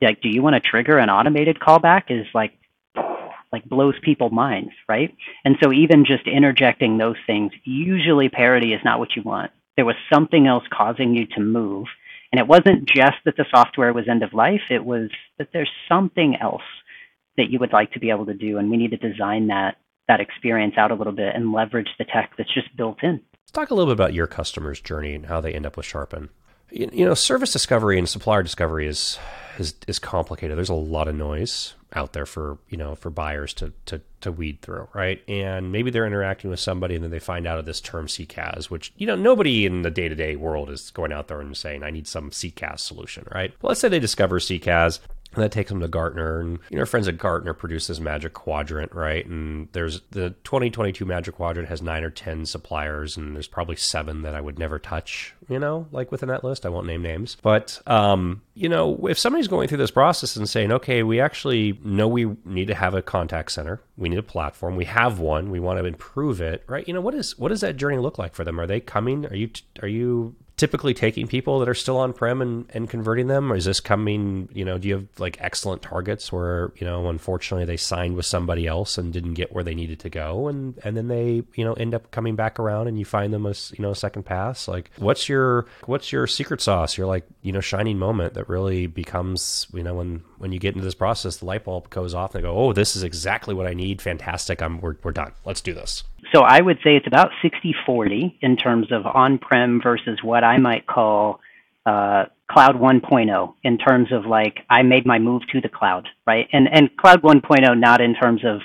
like, 0.01 0.21
do 0.21 0.29
you 0.29 0.43
want 0.43 0.55
to 0.55 0.61
trigger 0.61 0.99
an 0.99 1.11
automated 1.11 1.59
callback? 1.59 2.05
Is 2.09 2.27
like 2.35 2.53
like 3.53 3.65
blows 3.65 3.95
people 4.03 4.31
minds, 4.31 4.73
right? 4.89 5.15
And 5.45 5.57
so 5.63 5.73
even 5.73 6.05
just 6.05 6.27
interjecting 6.27 6.99
those 6.99 7.17
things, 7.27 7.51
usually 7.65 8.29
parity 8.29 8.75
is 8.75 8.81
not 8.85 8.99
what 8.99 9.17
you 9.17 9.23
want. 9.23 9.51
There 9.75 9.87
was 9.87 9.97
something 10.13 10.47
else 10.47 10.65
causing 10.71 11.15
you 11.15 11.27
to 11.35 11.41
move. 11.41 11.87
And 12.31 12.39
it 12.39 12.47
wasn't 12.47 12.87
just 12.87 13.17
that 13.25 13.37
the 13.39 13.47
software 13.51 13.95
was 13.95 14.07
end 14.07 14.23
of 14.23 14.35
life, 14.35 14.61
it 14.71 14.85
was 14.85 15.09
that 15.39 15.49
there's 15.55 15.71
something 15.89 16.37
else 16.37 16.69
that 17.39 17.51
you 17.51 17.59
would 17.59 17.73
like 17.73 17.93
to 17.93 18.01
be 18.01 18.11
able 18.11 18.27
to 18.27 18.35
do. 18.35 18.59
And 18.59 18.71
we 18.71 18.77
need 18.77 18.91
to 18.91 18.99
design 18.99 19.47
that 19.47 19.77
that 20.09 20.21
experience 20.21 20.75
out 20.77 20.91
a 20.91 20.95
little 20.95 21.13
bit 21.13 21.35
and 21.35 21.53
leverage 21.53 21.89
the 21.99 22.05
tech 22.05 22.33
that's 22.37 22.53
just 22.53 22.75
built 22.77 22.99
in. 23.03 23.21
Let's 23.49 23.55
talk 23.55 23.71
a 23.71 23.75
little 23.75 23.91
bit 23.91 23.99
about 23.99 24.13
your 24.13 24.27
customer's 24.27 24.79
journey 24.79 25.15
and 25.15 25.25
how 25.25 25.41
they 25.41 25.55
end 25.55 25.65
up 25.65 25.79
with 25.79 25.87
Sharpen. 25.87 26.29
You 26.71 27.07
know, 27.07 27.15
service 27.15 27.51
discovery 27.51 27.99
and 27.99 28.07
supplier 28.07 28.43
discovery 28.43 28.87
is 28.87 29.19
is 29.59 29.75
is 29.87 29.99
complicated. 29.99 30.59
There's 30.59 30.69
a 30.69 30.75
lot 30.75 31.09
of 31.09 31.15
noise 31.15 31.73
out 31.95 32.13
there 32.13 32.27
for 32.27 32.59
you 32.69 32.77
know 32.77 32.95
for 32.95 33.09
buyers 33.09 33.55
to 33.55 33.73
to 33.87 34.03
to 34.21 34.31
weed 34.31 34.61
through, 34.61 34.89
right? 34.93 35.23
And 35.27 35.73
maybe 35.73 35.91
they're 35.91 36.07
interacting 36.07 36.51
with 36.51 36.61
somebody 36.61 36.95
and 36.95 37.03
then 37.03 37.11
they 37.11 37.19
find 37.19 37.47
out 37.47 37.59
of 37.59 37.65
this 37.65 37.81
term 37.81 38.07
CCaaS, 38.07 38.69
which 38.69 38.93
you 38.99 39.07
know 39.07 39.17
nobody 39.17 39.65
in 39.65 39.81
the 39.81 39.91
day 39.91 40.11
to 40.11 40.15
day 40.15 40.37
world 40.37 40.69
is 40.69 40.91
going 40.91 41.11
out 41.11 41.29
there 41.29 41.41
and 41.41 41.57
saying 41.57 41.83
I 41.83 41.91
need 41.91 42.07
some 42.07 42.29
CCaaS 42.29 42.81
solution, 42.81 43.27
right? 43.35 43.55
But 43.63 43.69
let's 43.69 43.81
say 43.81 43.89
they 43.89 43.99
discover 43.99 44.41
CCaaS 44.41 44.99
and 45.35 45.45
that 45.45 45.53
takes 45.53 45.71
them 45.71 45.81
to 45.81 45.89
Gartner. 45.89 46.41
And, 46.41 46.59
you 46.71 46.77
know, 46.77 46.81
our 46.81 46.87
friends 46.87 47.07
at 47.07 47.19
Gartner 47.19 47.53
produce 47.53 47.87
this 47.87 48.01
Magic 48.01 48.33
Quadrant, 48.33 48.95
right? 48.95 49.25
And 49.27 49.69
there's 49.73 50.01
the 50.11 50.31
2022 50.45 51.05
Magic 51.05 51.37
Quadrant 51.37 51.69
has 51.69 51.83
nine 51.83 52.03
or 52.03 52.11
10 52.11 52.47
suppliers, 52.47 53.17
and 53.17 53.35
there's 53.35 53.47
probably 53.47 53.77
seven 53.77 54.23
that 54.23 54.35
I 54.35 54.41
would 54.41 54.59
never 54.59 54.79
touch, 54.79 55.35
you 55.49 55.59
know, 55.59 55.87
like 55.93 56.11
within 56.11 56.31
that 56.31 56.45
list. 56.45 56.65
I 56.65 56.71
won't 56.71 56.87
name 56.87 57.03
names. 57.03 57.37
But, 57.43 57.81
um, 57.87 58.43
you 58.55 58.69
know, 58.69 59.07
if 59.07 59.19
somebody's 59.19 59.49
going 59.49 59.69
through 59.69 59.79
this 59.79 59.91
process 59.91 60.37
and 60.37 60.49
saying, 60.49 60.73
okay, 60.73 61.03
we 61.03 61.21
actually 61.21 61.79
know 61.85 62.09
we 62.09 62.37
need 62.45 62.69
to 62.69 62.75
have 62.75 62.95
a 62.95 63.03
contact 63.03 63.53
center, 63.53 63.81
we 63.97 64.09
need 64.09 64.19
a 64.19 64.23
platform, 64.23 64.77
we 64.77 64.87
have 64.87 65.19
one, 65.19 65.51
we 65.51 65.61
want 65.61 65.79
to 65.79 65.85
improve 65.85 66.41
it, 66.41 66.65
right? 66.67 66.89
You 66.89 66.95
know, 66.95 67.01
what 67.01 67.15
is 67.15 67.39
what 67.39 67.51
does 67.51 67.61
that 67.61 67.77
journey 67.77 67.99
look 67.99 68.19
like 68.19 68.35
for 68.35 68.45
them? 68.45 68.59
Are 68.59 68.67
they 68.67 68.81
coming? 68.81 69.27
Are 69.27 69.37
you 69.37 69.51
are 69.83 69.89
you 69.89 70.35
typically 70.59 70.93
taking 70.93 71.27
people 71.27 71.61
that 71.61 71.69
are 71.69 71.75
still 71.75 71.97
on 71.97 72.13
prem 72.13 72.43
and, 72.43 72.67
and 72.75 72.91
converting 72.91 73.29
them? 73.29 73.51
Or 73.51 73.57
is 73.57 73.65
this 73.65 73.81
coming, 73.81 74.49
you 74.53 74.65
know, 74.65 74.77
do 74.77 74.89
you 74.89 74.95
have 74.95 75.07
like 75.19 75.39
excellent 75.41 75.81
targets 75.81 76.31
where, 76.31 76.73
you 76.77 76.87
know, 76.87 77.09
unfortunately 77.09 77.65
they 77.65 77.77
signed 77.77 78.17
with 78.17 78.27
somebody 78.27 78.67
else 78.67 78.99
and 78.99 79.13
didn't 79.13 79.35
get 79.35 79.53
where 79.53 79.65
they 79.65 79.75
needed 79.75 80.01
to 80.01 80.11
go 80.11 80.49
and, 80.49 80.79
and 80.85 80.97
then 80.97 81.09
they, 81.09 81.43
you 81.55 81.65
know, 81.65 81.73
end 81.75 81.95
up 81.95 82.11
coming 82.11 82.37
back 82.37 82.59
around 82.59 82.89
and 82.89 82.99
you 82.99 83.05
find 83.05 83.33
them 83.33 83.47
as, 83.47 83.73
you 83.79 83.83
know, 83.83 83.91
a 83.91 83.97
second 83.97 84.25
pass? 84.25 84.69
Like 84.69 84.91
what's 84.99 85.29
your 85.29 85.67
what's 85.87 86.13
your 86.13 86.27
secret 86.27 86.61
sauce? 86.61 86.99
Your 86.99 87.07
like, 87.07 87.25
you 87.43 87.53
know, 87.53 87.61
shining 87.61 87.99
moment 87.99 88.35
that 88.35 88.49
really 88.49 88.87
becomes, 88.87 89.67
you 89.73 89.83
know, 89.83 89.95
when 89.95 90.23
when 90.39 90.53
you 90.53 90.59
get 90.59 90.75
into 90.75 90.85
this 90.85 90.95
process, 90.95 91.39
the 91.39 91.47
light 91.47 91.65
bulb 91.65 91.89
goes 91.91 92.15
off 92.15 92.35
and 92.35 92.43
they 92.43 92.47
go, 92.47 92.57
Oh, 92.57 92.73
this 92.73 92.97
is 92.97 93.03
exactly 93.03 93.55
what 93.55 93.67
I 93.67 93.75
need. 93.75 94.03
Fantastic. 94.03 94.61
I'm 94.61 94.81
we're 94.81 94.97
we're 95.03 95.13
done. 95.13 95.33
Let's 95.45 95.61
do 95.61 95.73
this. 95.73 96.05
So 96.35 96.43
I 96.43 96.61
would 96.61 96.79
say 96.85 96.97
it's 96.97 97.07
about 97.07 97.31
60 97.43 97.75
40 97.87 98.39
in 98.43 98.57
terms 98.57 98.93
of 98.93 99.07
on 99.07 99.39
prem 99.39 99.81
versus 99.83 100.19
what 100.23 100.45
I 100.45 100.59
might 100.59 100.87
call 100.87 101.41
uh, 101.87 102.25
cloud 102.51 102.77
1.0 102.77 103.55
in 103.63 103.79
terms 103.79 104.13
of 104.13 104.27
like 104.27 104.59
I 104.69 104.83
made 104.83 105.07
my 105.07 105.19
move 105.19 105.43
to 105.53 105.61
the 105.61 105.69
cloud, 105.69 106.09
right? 106.27 106.49
And 106.53 106.69
and 106.71 106.95
cloud 106.97 107.23
1.0 107.23 107.79
not 107.79 108.01
in 108.01 108.15
terms 108.15 108.43
of 108.45 108.61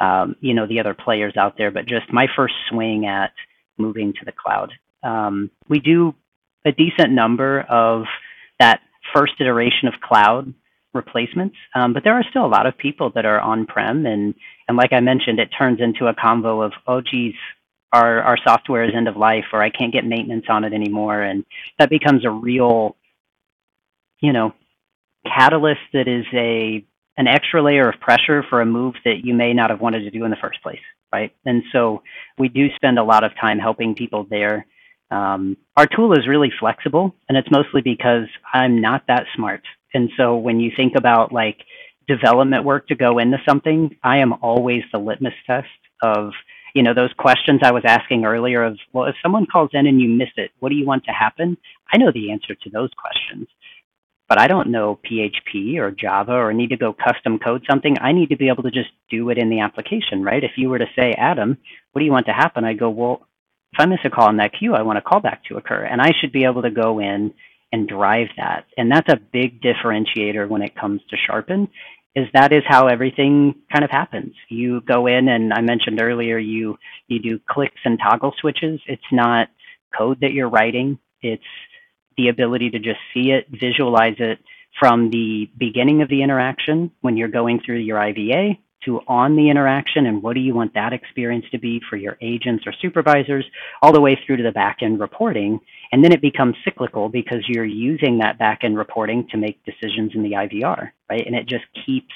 um, 0.00 0.36
you 0.40 0.54
know 0.54 0.66
the 0.66 0.80
other 0.80 0.94
players 0.94 1.36
out 1.36 1.56
there, 1.58 1.70
but 1.70 1.86
just 1.86 2.12
my 2.12 2.26
first 2.36 2.54
swing 2.68 3.06
at 3.06 3.32
moving 3.76 4.12
to 4.12 4.24
the 4.24 4.32
cloud. 4.32 4.72
Um, 5.02 5.50
we 5.68 5.80
do 5.80 6.14
a 6.64 6.72
decent 6.72 7.10
number 7.10 7.62
of 7.62 8.04
that 8.58 8.80
first 9.14 9.32
iteration 9.40 9.88
of 9.88 9.94
cloud 10.00 10.52
replacements, 10.92 11.56
um, 11.74 11.92
but 11.92 12.04
there 12.04 12.14
are 12.14 12.24
still 12.30 12.44
a 12.44 12.48
lot 12.48 12.66
of 12.66 12.76
people 12.76 13.10
that 13.14 13.24
are 13.24 13.40
on 13.40 13.66
prem 13.66 14.06
and 14.06 14.34
and 14.70 14.76
like 14.76 14.92
I 14.92 15.00
mentioned, 15.00 15.40
it 15.40 15.48
turns 15.58 15.80
into 15.80 16.06
a 16.06 16.14
convo 16.14 16.64
of, 16.64 16.72
oh, 16.86 17.00
geez, 17.00 17.34
our, 17.92 18.22
our 18.22 18.38
software 18.46 18.84
is 18.84 18.92
end 18.94 19.08
of 19.08 19.16
life 19.16 19.46
or 19.52 19.60
I 19.60 19.68
can't 19.68 19.92
get 19.92 20.04
maintenance 20.04 20.44
on 20.48 20.62
it 20.62 20.72
anymore. 20.72 21.22
And 21.22 21.44
that 21.80 21.90
becomes 21.90 22.24
a 22.24 22.30
real, 22.30 22.96
you 24.20 24.32
know, 24.32 24.54
catalyst 25.26 25.80
that 25.92 26.06
is 26.06 26.24
a 26.32 26.84
an 27.16 27.26
extra 27.26 27.60
layer 27.60 27.88
of 27.88 27.98
pressure 28.00 28.44
for 28.48 28.60
a 28.60 28.64
move 28.64 28.94
that 29.04 29.24
you 29.24 29.34
may 29.34 29.52
not 29.52 29.70
have 29.70 29.80
wanted 29.80 30.00
to 30.04 30.10
do 30.12 30.24
in 30.24 30.30
the 30.30 30.36
first 30.40 30.62
place, 30.62 30.78
right? 31.12 31.34
And 31.44 31.64
so 31.72 32.04
we 32.38 32.48
do 32.48 32.68
spend 32.76 32.98
a 32.98 33.02
lot 33.02 33.24
of 33.24 33.32
time 33.40 33.58
helping 33.58 33.96
people 33.96 34.24
there. 34.30 34.66
Um, 35.10 35.56
our 35.76 35.86
tool 35.86 36.12
is 36.12 36.28
really 36.28 36.52
flexible, 36.60 37.14
and 37.28 37.36
it's 37.36 37.50
mostly 37.50 37.82
because 37.82 38.28
I'm 38.54 38.80
not 38.80 39.02
that 39.08 39.26
smart. 39.34 39.62
And 39.94 40.10
so 40.16 40.36
when 40.36 40.60
you 40.60 40.70
think 40.76 40.94
about 40.96 41.32
like 41.32 41.58
development 42.06 42.64
work 42.64 42.88
to 42.88 42.94
go 42.94 43.18
into 43.18 43.38
something, 43.48 43.96
I 44.02 44.18
am 44.18 44.34
always 44.42 44.82
the 44.92 44.98
litmus 44.98 45.34
test 45.46 45.68
of, 46.02 46.32
you 46.74 46.82
know, 46.82 46.94
those 46.94 47.12
questions 47.18 47.60
I 47.62 47.72
was 47.72 47.84
asking 47.84 48.24
earlier 48.24 48.62
of, 48.62 48.78
well, 48.92 49.06
if 49.06 49.16
someone 49.22 49.46
calls 49.46 49.70
in 49.72 49.86
and 49.86 50.00
you 50.00 50.08
miss 50.08 50.30
it, 50.36 50.50
what 50.60 50.70
do 50.70 50.76
you 50.76 50.86
want 50.86 51.04
to 51.04 51.12
happen? 51.12 51.56
I 51.92 51.98
know 51.98 52.10
the 52.12 52.30
answer 52.32 52.54
to 52.54 52.70
those 52.70 52.90
questions, 53.00 53.48
but 54.28 54.40
I 54.40 54.46
don't 54.46 54.70
know 54.70 54.98
PHP 55.10 55.76
or 55.78 55.90
Java 55.90 56.32
or 56.32 56.52
need 56.52 56.70
to 56.70 56.76
go 56.76 56.92
custom 56.92 57.38
code 57.38 57.64
something. 57.68 57.96
I 58.00 58.12
need 58.12 58.30
to 58.30 58.36
be 58.36 58.48
able 58.48 58.62
to 58.62 58.70
just 58.70 58.90
do 59.10 59.30
it 59.30 59.38
in 59.38 59.50
the 59.50 59.60
application, 59.60 60.22
right? 60.22 60.42
If 60.42 60.52
you 60.56 60.68
were 60.68 60.78
to 60.78 60.86
say, 60.96 61.12
Adam, 61.12 61.58
what 61.92 62.00
do 62.00 62.04
you 62.04 62.12
want 62.12 62.26
to 62.26 62.32
happen? 62.32 62.64
I 62.64 62.74
go, 62.74 62.90
well, 62.90 63.26
if 63.72 63.80
I 63.80 63.86
miss 63.86 64.00
a 64.04 64.10
call 64.10 64.30
in 64.30 64.36
that 64.38 64.52
queue, 64.58 64.74
I 64.74 64.82
want 64.82 64.98
a 64.98 65.02
callback 65.02 65.42
to 65.48 65.56
occur. 65.56 65.84
And 65.84 66.00
I 66.00 66.12
should 66.20 66.32
be 66.32 66.44
able 66.44 66.62
to 66.62 66.70
go 66.70 67.00
in 67.00 67.34
and 67.72 67.88
drive 67.88 68.28
that. 68.36 68.66
And 68.76 68.90
that's 68.90 69.12
a 69.12 69.16
big 69.16 69.62
differentiator 69.62 70.48
when 70.48 70.62
it 70.62 70.74
comes 70.74 71.00
to 71.10 71.16
Sharpen 71.16 71.68
is 72.16 72.26
that 72.34 72.52
is 72.52 72.62
how 72.66 72.88
everything 72.88 73.54
kind 73.72 73.84
of 73.84 73.90
happens. 73.90 74.34
You 74.48 74.80
go 74.80 75.06
in 75.06 75.28
and 75.28 75.52
I 75.52 75.60
mentioned 75.60 76.00
earlier 76.02 76.38
you 76.38 76.76
you 77.06 77.20
do 77.20 77.40
clicks 77.48 77.80
and 77.84 77.98
toggle 77.98 78.34
switches. 78.40 78.80
It's 78.86 79.02
not 79.12 79.48
code 79.96 80.18
that 80.20 80.32
you're 80.32 80.48
writing. 80.48 80.98
It's 81.22 81.42
the 82.16 82.28
ability 82.28 82.70
to 82.70 82.78
just 82.78 82.98
see 83.14 83.30
it, 83.30 83.46
visualize 83.48 84.16
it 84.18 84.38
from 84.78 85.10
the 85.10 85.50
beginning 85.58 86.02
of 86.02 86.08
the 86.08 86.22
interaction 86.22 86.90
when 87.00 87.16
you're 87.16 87.28
going 87.28 87.60
through 87.64 87.78
your 87.78 87.98
IVA 87.98 88.58
to 88.84 89.00
on 89.06 89.36
the 89.36 89.50
interaction 89.50 90.06
and 90.06 90.22
what 90.22 90.34
do 90.34 90.40
you 90.40 90.54
want 90.54 90.74
that 90.74 90.92
experience 90.92 91.44
to 91.52 91.58
be 91.58 91.80
for 91.88 91.96
your 91.96 92.16
agents 92.22 92.64
or 92.66 92.72
supervisors, 92.80 93.44
all 93.82 93.92
the 93.92 94.00
way 94.00 94.18
through 94.26 94.38
to 94.38 94.42
the 94.42 94.50
backend 94.50 95.00
reporting. 95.00 95.60
And 95.92 96.04
then 96.04 96.12
it 96.12 96.20
becomes 96.20 96.56
cyclical 96.64 97.08
because 97.08 97.44
you're 97.48 97.64
using 97.64 98.18
that 98.18 98.38
backend 98.38 98.76
reporting 98.76 99.26
to 99.30 99.36
make 99.36 99.64
decisions 99.64 100.12
in 100.14 100.22
the 100.22 100.32
IVR, 100.32 100.90
right? 101.10 101.26
And 101.26 101.34
it 101.34 101.48
just 101.48 101.64
keeps 101.84 102.14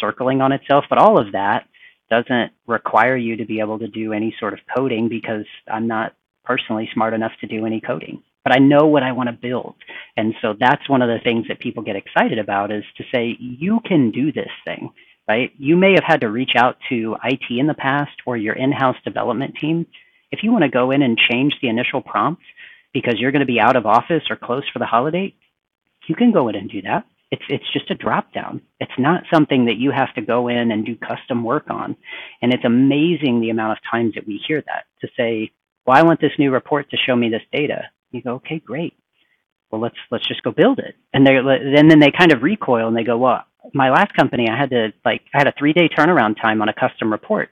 circling 0.00 0.40
on 0.40 0.52
itself. 0.52 0.84
But 0.88 0.98
all 0.98 1.18
of 1.18 1.32
that 1.32 1.66
doesn't 2.10 2.52
require 2.66 3.16
you 3.16 3.36
to 3.36 3.44
be 3.44 3.60
able 3.60 3.78
to 3.80 3.88
do 3.88 4.12
any 4.12 4.34
sort 4.38 4.52
of 4.52 4.60
coding 4.74 5.08
because 5.08 5.44
I'm 5.70 5.88
not 5.88 6.14
personally 6.44 6.88
smart 6.94 7.12
enough 7.12 7.32
to 7.40 7.46
do 7.46 7.66
any 7.66 7.80
coding. 7.80 8.22
But 8.44 8.54
I 8.54 8.60
know 8.60 8.86
what 8.86 9.02
I 9.02 9.12
want 9.12 9.28
to 9.28 9.32
build. 9.32 9.74
And 10.16 10.34
so 10.40 10.54
that's 10.58 10.88
one 10.88 11.02
of 11.02 11.08
the 11.08 11.22
things 11.22 11.46
that 11.48 11.58
people 11.58 11.82
get 11.82 11.96
excited 11.96 12.38
about 12.38 12.70
is 12.70 12.84
to 12.96 13.04
say, 13.12 13.36
you 13.38 13.80
can 13.84 14.10
do 14.10 14.32
this 14.32 14.50
thing 14.64 14.90
right? 15.28 15.52
You 15.58 15.76
may 15.76 15.92
have 15.92 16.04
had 16.04 16.22
to 16.22 16.30
reach 16.30 16.52
out 16.56 16.78
to 16.88 17.16
IT 17.22 17.44
in 17.50 17.66
the 17.66 17.74
past 17.74 18.16
or 18.26 18.36
your 18.36 18.54
in-house 18.54 18.96
development 19.04 19.54
team. 19.60 19.86
If 20.32 20.40
you 20.42 20.50
want 20.50 20.64
to 20.64 20.70
go 20.70 20.90
in 20.90 21.02
and 21.02 21.18
change 21.18 21.54
the 21.60 21.68
initial 21.68 22.00
prompt 22.00 22.42
because 22.92 23.14
you're 23.18 23.32
going 23.32 23.40
to 23.40 23.46
be 23.46 23.60
out 23.60 23.76
of 23.76 23.86
office 23.86 24.24
or 24.30 24.36
closed 24.36 24.66
for 24.72 24.78
the 24.78 24.86
holiday, 24.86 25.34
you 26.08 26.14
can 26.14 26.32
go 26.32 26.48
in 26.48 26.54
and 26.54 26.70
do 26.70 26.82
that. 26.82 27.04
It's 27.30 27.42
it's 27.48 27.72
just 27.72 27.90
a 27.90 27.94
drop 27.94 28.32
down. 28.32 28.62
It's 28.80 28.98
not 28.98 29.24
something 29.32 29.66
that 29.66 29.76
you 29.76 29.90
have 29.90 30.14
to 30.14 30.22
go 30.22 30.48
in 30.48 30.70
and 30.70 30.86
do 30.86 30.96
custom 30.96 31.44
work 31.44 31.66
on. 31.68 31.96
And 32.40 32.54
it's 32.54 32.64
amazing 32.64 33.40
the 33.40 33.50
amount 33.50 33.72
of 33.72 33.78
times 33.90 34.14
that 34.14 34.26
we 34.26 34.40
hear 34.48 34.62
that 34.62 34.84
to 35.02 35.08
say, 35.14 35.52
"Well, 35.86 35.96
I 35.96 36.02
want 36.04 36.20
this 36.20 36.38
new 36.38 36.50
report 36.50 36.90
to 36.90 36.96
show 36.96 37.14
me 37.14 37.28
this 37.28 37.42
data." 37.52 37.82
You 38.12 38.22
go, 38.22 38.34
"Okay, 38.36 38.60
great. 38.60 38.94
Well, 39.70 39.82
let's 39.82 39.98
let's 40.10 40.26
just 40.26 40.42
go 40.42 40.52
build 40.52 40.78
it." 40.78 40.94
And 41.12 41.26
they 41.26 41.34
then 41.74 41.98
they 41.98 42.10
kind 42.10 42.32
of 42.32 42.42
recoil 42.42 42.88
and 42.88 42.96
they 42.96 43.04
go, 43.04 43.18
"Well, 43.18 43.44
my 43.74 43.90
last 43.90 44.14
company, 44.14 44.48
I 44.48 44.56
had 44.56 44.70
to 44.70 44.92
like 45.04 45.22
I 45.34 45.38
had 45.38 45.48
a 45.48 45.54
three 45.58 45.74
day 45.74 45.88
turnaround 45.88 46.40
time 46.40 46.62
on 46.62 46.68
a 46.68 46.74
custom 46.74 47.12
report, 47.12 47.50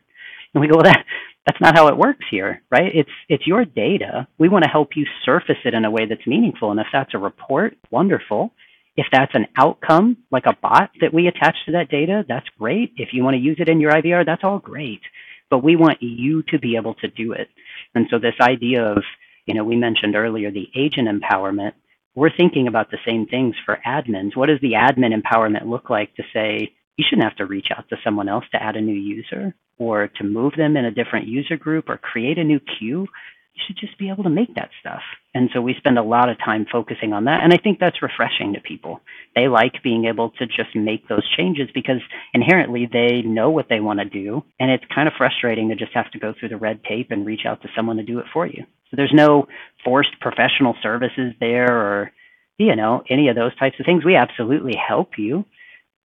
and 0.54 0.60
we 0.60 0.68
go, 0.68 0.76
well, 0.76 0.84
that 0.84 1.04
that's 1.46 1.60
not 1.60 1.76
how 1.76 1.88
it 1.88 1.96
works 1.96 2.24
here, 2.30 2.62
right? 2.70 2.90
It's 2.94 3.10
it's 3.28 3.46
your 3.46 3.64
data. 3.64 4.26
We 4.38 4.48
want 4.48 4.64
to 4.64 4.70
help 4.70 4.90
you 4.96 5.06
surface 5.24 5.58
it 5.64 5.74
in 5.74 5.84
a 5.84 5.90
way 5.90 6.06
that's 6.06 6.26
meaningful, 6.26 6.70
and 6.70 6.80
if 6.80 6.88
that's 6.92 7.14
a 7.14 7.18
report, 7.18 7.76
wonderful. 7.90 8.52
If 8.96 9.06
that's 9.12 9.34
an 9.34 9.46
outcome, 9.56 10.16
like 10.30 10.46
a 10.46 10.56
bot 10.60 10.90
that 11.00 11.12
we 11.12 11.28
attach 11.28 11.56
to 11.66 11.72
that 11.72 11.90
data, 11.90 12.24
that's 12.26 12.48
great. 12.58 12.92
If 12.96 13.10
you 13.12 13.22
want 13.22 13.34
to 13.34 13.42
use 13.42 13.58
it 13.60 13.68
in 13.68 13.78
your 13.78 13.92
IVR, 13.92 14.24
that's 14.24 14.42
all 14.42 14.58
great. 14.58 15.02
But 15.50 15.62
we 15.62 15.76
want 15.76 16.02
you 16.02 16.42
to 16.44 16.58
be 16.58 16.76
able 16.76 16.94
to 16.94 17.08
do 17.08 17.32
it. 17.32 17.48
And 17.94 18.06
so 18.10 18.18
this 18.18 18.34
idea 18.40 18.82
of, 18.84 19.04
you 19.44 19.54
know, 19.54 19.64
we 19.64 19.76
mentioned 19.76 20.16
earlier 20.16 20.50
the 20.50 20.68
agent 20.74 21.08
empowerment 21.08 21.72
we're 22.16 22.34
thinking 22.34 22.66
about 22.66 22.90
the 22.90 22.98
same 23.06 23.26
things 23.26 23.54
for 23.64 23.78
admins. 23.86 24.34
What 24.34 24.46
does 24.46 24.60
the 24.62 24.72
admin 24.72 25.14
empowerment 25.14 25.66
look 25.68 25.90
like 25.90 26.14
to 26.16 26.22
say, 26.32 26.72
you 26.96 27.04
shouldn't 27.06 27.28
have 27.28 27.36
to 27.36 27.46
reach 27.46 27.68
out 27.76 27.88
to 27.90 27.96
someone 28.02 28.28
else 28.28 28.46
to 28.52 28.62
add 28.62 28.74
a 28.74 28.80
new 28.80 28.94
user 28.94 29.54
or 29.78 30.08
to 30.08 30.24
move 30.24 30.54
them 30.56 30.76
in 30.76 30.84
a 30.84 30.90
different 30.90 31.26
user 31.26 31.56
group 31.56 31.88
or 31.88 31.98
create 31.98 32.38
a 32.38 32.44
new 32.44 32.60
queue? 32.60 33.06
You 33.54 33.62
should 33.66 33.78
just 33.78 33.98
be 33.98 34.10
able 34.10 34.24
to 34.24 34.30
make 34.30 34.54
that 34.54 34.68
stuff. 34.80 35.00
And 35.34 35.48
so 35.54 35.62
we 35.62 35.74
spend 35.78 35.98
a 35.98 36.02
lot 36.02 36.28
of 36.28 36.38
time 36.38 36.66
focusing 36.70 37.14
on 37.14 37.24
that. 37.24 37.42
And 37.42 37.54
I 37.54 37.56
think 37.56 37.78
that's 37.78 38.02
refreshing 38.02 38.52
to 38.52 38.60
people. 38.60 39.00
They 39.34 39.48
like 39.48 39.82
being 39.82 40.04
able 40.04 40.30
to 40.38 40.46
just 40.46 40.74
make 40.74 41.08
those 41.08 41.26
changes 41.36 41.68
because 41.74 42.00
inherently 42.34 42.86
they 42.90 43.22
know 43.22 43.48
what 43.50 43.68
they 43.70 43.80
want 43.80 44.00
to 44.00 44.04
do. 44.04 44.44
And 44.60 44.70
it's 44.70 44.84
kind 44.94 45.08
of 45.08 45.14
frustrating 45.16 45.70
to 45.70 45.74
just 45.74 45.92
have 45.94 46.10
to 46.10 46.18
go 46.18 46.34
through 46.38 46.50
the 46.50 46.58
red 46.58 46.84
tape 46.84 47.10
and 47.10 47.24
reach 47.24 47.46
out 47.46 47.62
to 47.62 47.68
someone 47.74 47.96
to 47.96 48.02
do 48.02 48.18
it 48.18 48.26
for 48.32 48.46
you. 48.46 48.64
So 48.90 48.96
there's 48.96 49.12
no 49.14 49.46
forced 49.84 50.20
professional 50.20 50.74
services 50.82 51.32
there 51.40 51.72
or, 51.72 52.12
you 52.58 52.76
know, 52.76 53.02
any 53.08 53.28
of 53.28 53.36
those 53.36 53.56
types 53.56 53.76
of 53.80 53.86
things. 53.86 54.04
We 54.04 54.16
absolutely 54.16 54.74
help 54.76 55.18
you. 55.18 55.44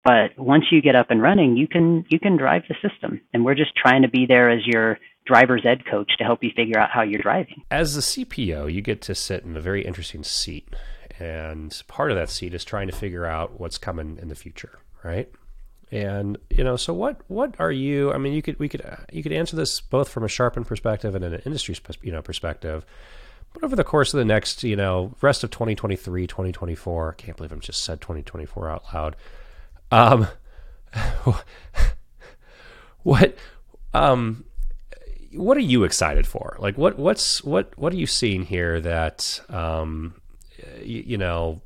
But 0.03 0.37
once 0.37 0.65
you 0.71 0.81
get 0.81 0.95
up 0.95 1.11
and 1.11 1.21
running, 1.21 1.57
you 1.57 1.67
can 1.67 2.05
you 2.09 2.19
can 2.19 2.37
drive 2.37 2.63
the 2.67 2.75
system. 2.87 3.21
And 3.33 3.45
we're 3.45 3.55
just 3.55 3.75
trying 3.75 4.01
to 4.01 4.09
be 4.09 4.25
there 4.25 4.49
as 4.49 4.65
your 4.65 4.97
driver's 5.25 5.65
ed 5.65 5.83
coach 5.89 6.11
to 6.17 6.23
help 6.23 6.43
you 6.43 6.51
figure 6.55 6.79
out 6.79 6.89
how 6.89 7.03
you're 7.03 7.21
driving. 7.21 7.63
As 7.69 7.95
the 7.95 8.01
CPO, 8.01 8.73
you 8.73 8.81
get 8.81 9.01
to 9.03 9.15
sit 9.15 9.43
in 9.43 9.55
a 9.55 9.61
very 9.61 9.85
interesting 9.85 10.23
seat. 10.23 10.67
And 11.19 11.79
part 11.87 12.09
of 12.09 12.17
that 12.17 12.31
seat 12.31 12.55
is 12.55 12.65
trying 12.65 12.87
to 12.87 12.95
figure 12.95 13.25
out 13.25 13.59
what's 13.59 13.77
coming 13.77 14.17
in 14.19 14.29
the 14.29 14.35
future, 14.35 14.79
right? 15.03 15.29
And 15.91 16.37
you 16.49 16.63
know, 16.63 16.77
so 16.77 16.93
what 16.93 17.21
what 17.27 17.55
are 17.59 17.71
you? 17.71 18.11
I 18.11 18.17
mean, 18.17 18.33
you 18.33 18.41
could 18.41 18.57
we 18.57 18.69
could 18.69 18.83
uh, 18.83 18.97
you 19.11 19.21
could 19.21 19.33
answer 19.33 19.55
this 19.55 19.81
both 19.81 20.09
from 20.09 20.23
a 20.23 20.29
sharpened 20.29 20.65
perspective 20.65 21.13
and 21.13 21.23
an 21.23 21.41
industry 21.45 21.75
you 22.01 22.11
know 22.11 22.21
perspective. 22.21 22.85
But 23.53 23.63
over 23.63 23.75
the 23.75 23.83
course 23.83 24.13
of 24.13 24.17
the 24.17 24.25
next, 24.25 24.63
you 24.63 24.77
know, 24.77 25.13
rest 25.19 25.43
of 25.43 25.51
2023, 25.51 26.25
2024, 26.25 27.11
I 27.11 27.21
can't 27.21 27.35
believe 27.35 27.51
i'm 27.51 27.59
just 27.59 27.83
said 27.83 27.99
2024 27.99 28.69
out 28.69 28.85
loud. 28.93 29.17
Um, 29.91 30.27
what, 33.03 33.35
um, 33.93 34.45
what 35.33 35.57
are 35.57 35.61
you 35.61 35.83
excited 35.83 36.25
for? 36.25 36.57
Like, 36.59 36.77
what, 36.77 36.97
what's, 36.97 37.43
what, 37.43 37.77
what 37.77 37.93
are 37.93 37.97
you 37.97 38.07
seeing 38.07 38.43
here 38.43 38.79
that, 38.81 39.41
um, 39.49 40.15
you, 40.81 41.03
you 41.07 41.17
know, 41.17 41.61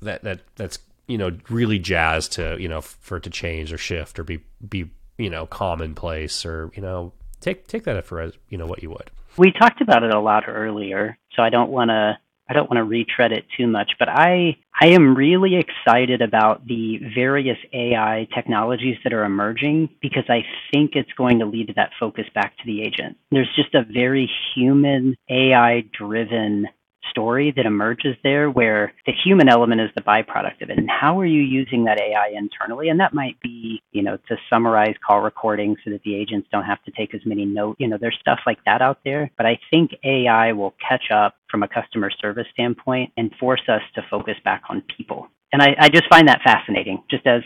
that, 0.00 0.22
that, 0.22 0.40
that's 0.56 0.78
you 1.06 1.18
know 1.18 1.36
really 1.48 1.78
jazzed 1.78 2.32
to 2.32 2.56
you 2.58 2.68
know 2.68 2.80
for 2.80 3.18
it 3.18 3.22
to 3.24 3.30
change 3.30 3.72
or 3.72 3.78
shift 3.78 4.18
or 4.18 4.24
be 4.24 4.40
be 4.66 4.90
you 5.18 5.30
know 5.30 5.46
commonplace 5.46 6.44
or 6.46 6.70
you 6.74 6.82
know 6.82 7.12
take 7.40 7.66
take 7.66 7.84
that 7.84 8.04
for 8.04 8.32
you 8.48 8.58
know 8.58 8.66
what 8.66 8.82
you 8.82 8.90
would 8.90 9.10
we 9.36 9.52
talked 9.52 9.80
about 9.80 10.02
it 10.02 10.14
a 10.14 10.20
lot 10.20 10.44
earlier 10.48 11.18
so 11.34 11.42
i 11.42 11.50
don't 11.50 11.70
want 11.70 11.90
to 11.90 12.16
I 12.48 12.52
don't 12.52 12.68
want 12.70 12.78
to 12.78 12.84
retread 12.84 13.32
it 13.32 13.44
too 13.56 13.66
much, 13.66 13.92
but 13.98 14.08
I 14.08 14.56
I 14.80 14.88
am 14.88 15.14
really 15.14 15.56
excited 15.56 16.20
about 16.20 16.66
the 16.66 16.98
various 17.14 17.58
AI 17.72 18.26
technologies 18.34 18.96
that 19.04 19.12
are 19.12 19.24
emerging 19.24 19.88
because 20.02 20.24
I 20.28 20.44
think 20.72 20.92
it's 20.94 21.12
going 21.16 21.38
to 21.38 21.46
lead 21.46 21.68
to 21.68 21.74
that 21.74 21.92
focus 21.98 22.26
back 22.34 22.56
to 22.58 22.66
the 22.66 22.82
agent. 22.82 23.16
There's 23.30 23.54
just 23.54 23.74
a 23.74 23.84
very 23.84 24.30
human 24.54 25.16
AI 25.30 25.84
driven 25.96 26.66
story 27.10 27.52
that 27.56 27.66
emerges 27.66 28.16
there 28.22 28.50
where 28.50 28.92
the 29.06 29.12
human 29.12 29.48
element 29.48 29.80
is 29.80 29.90
the 29.94 30.02
byproduct 30.02 30.62
of 30.62 30.70
it. 30.70 30.78
And 30.78 30.90
how 30.90 31.18
are 31.20 31.26
you 31.26 31.40
using 31.40 31.84
that 31.84 32.00
AI 32.00 32.32
internally? 32.34 32.88
And 32.88 33.00
that 33.00 33.14
might 33.14 33.38
be, 33.40 33.82
you 33.92 34.02
know, 34.02 34.16
to 34.28 34.36
summarize 34.50 34.94
call 35.06 35.20
recordings 35.20 35.78
so 35.84 35.90
that 35.90 36.02
the 36.02 36.14
agents 36.14 36.48
don't 36.50 36.64
have 36.64 36.82
to 36.84 36.90
take 36.92 37.14
as 37.14 37.20
many 37.24 37.44
notes. 37.44 37.76
You 37.80 37.88
know, 37.88 37.98
there's 38.00 38.18
stuff 38.20 38.40
like 38.46 38.58
that 38.64 38.82
out 38.82 38.98
there. 39.04 39.30
But 39.36 39.46
I 39.46 39.58
think 39.70 39.92
AI 40.04 40.52
will 40.52 40.74
catch 40.86 41.10
up 41.10 41.36
from 41.50 41.62
a 41.62 41.68
customer 41.68 42.10
service 42.10 42.46
standpoint 42.52 43.12
and 43.16 43.34
force 43.38 43.62
us 43.68 43.82
to 43.94 44.02
focus 44.10 44.36
back 44.44 44.62
on 44.68 44.82
people 44.96 45.28
and 45.54 45.62
I, 45.62 45.76
I, 45.78 45.88
just 45.88 46.08
find 46.10 46.26
that 46.26 46.40
fascinating 46.42 47.04
just 47.08 47.24
as 47.26 47.42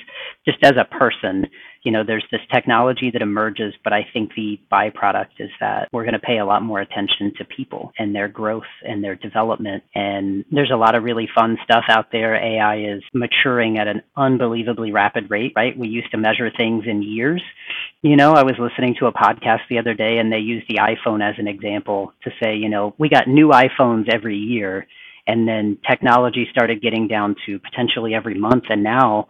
just 0.46 0.58
as 0.64 0.72
a 0.80 0.84
person 0.84 1.46
you 1.84 1.92
know, 1.92 2.04
there's 2.04 2.26
this 2.30 2.40
technology 2.52 3.10
that 3.12 3.22
emerges, 3.22 3.72
but 3.84 3.92
I 3.92 4.06
think 4.12 4.34
the 4.34 4.60
byproduct 4.70 5.38
is 5.38 5.50
that 5.60 5.88
we're 5.92 6.04
going 6.04 6.14
to 6.14 6.18
pay 6.18 6.38
a 6.38 6.44
lot 6.44 6.62
more 6.62 6.80
attention 6.80 7.32
to 7.38 7.44
people 7.44 7.92
and 7.98 8.14
their 8.14 8.28
growth 8.28 8.68
and 8.82 9.02
their 9.02 9.14
development. 9.14 9.84
And 9.94 10.44
there's 10.50 10.72
a 10.72 10.76
lot 10.76 10.94
of 10.94 11.04
really 11.04 11.28
fun 11.34 11.56
stuff 11.64 11.84
out 11.88 12.10
there. 12.10 12.34
AI 12.34 12.94
is 12.96 13.02
maturing 13.14 13.78
at 13.78 13.88
an 13.88 14.02
unbelievably 14.16 14.92
rapid 14.92 15.30
rate, 15.30 15.52
right? 15.56 15.78
We 15.78 15.88
used 15.88 16.10
to 16.10 16.18
measure 16.18 16.50
things 16.56 16.84
in 16.86 17.02
years. 17.02 17.42
You 18.02 18.16
know, 18.16 18.32
I 18.32 18.42
was 18.42 18.56
listening 18.58 18.96
to 18.98 19.06
a 19.06 19.12
podcast 19.12 19.60
the 19.70 19.78
other 19.78 19.94
day 19.94 20.18
and 20.18 20.32
they 20.32 20.38
used 20.38 20.66
the 20.68 20.80
iPhone 20.80 21.26
as 21.26 21.36
an 21.38 21.48
example 21.48 22.12
to 22.24 22.30
say, 22.42 22.56
you 22.56 22.68
know, 22.68 22.94
we 22.98 23.08
got 23.08 23.28
new 23.28 23.48
iPhones 23.48 24.12
every 24.12 24.36
year. 24.36 24.86
And 25.28 25.46
then 25.46 25.78
technology 25.86 26.48
started 26.50 26.82
getting 26.82 27.06
down 27.06 27.36
to 27.46 27.60
potentially 27.60 28.14
every 28.14 28.34
month. 28.34 28.64
And 28.70 28.82
now 28.82 29.28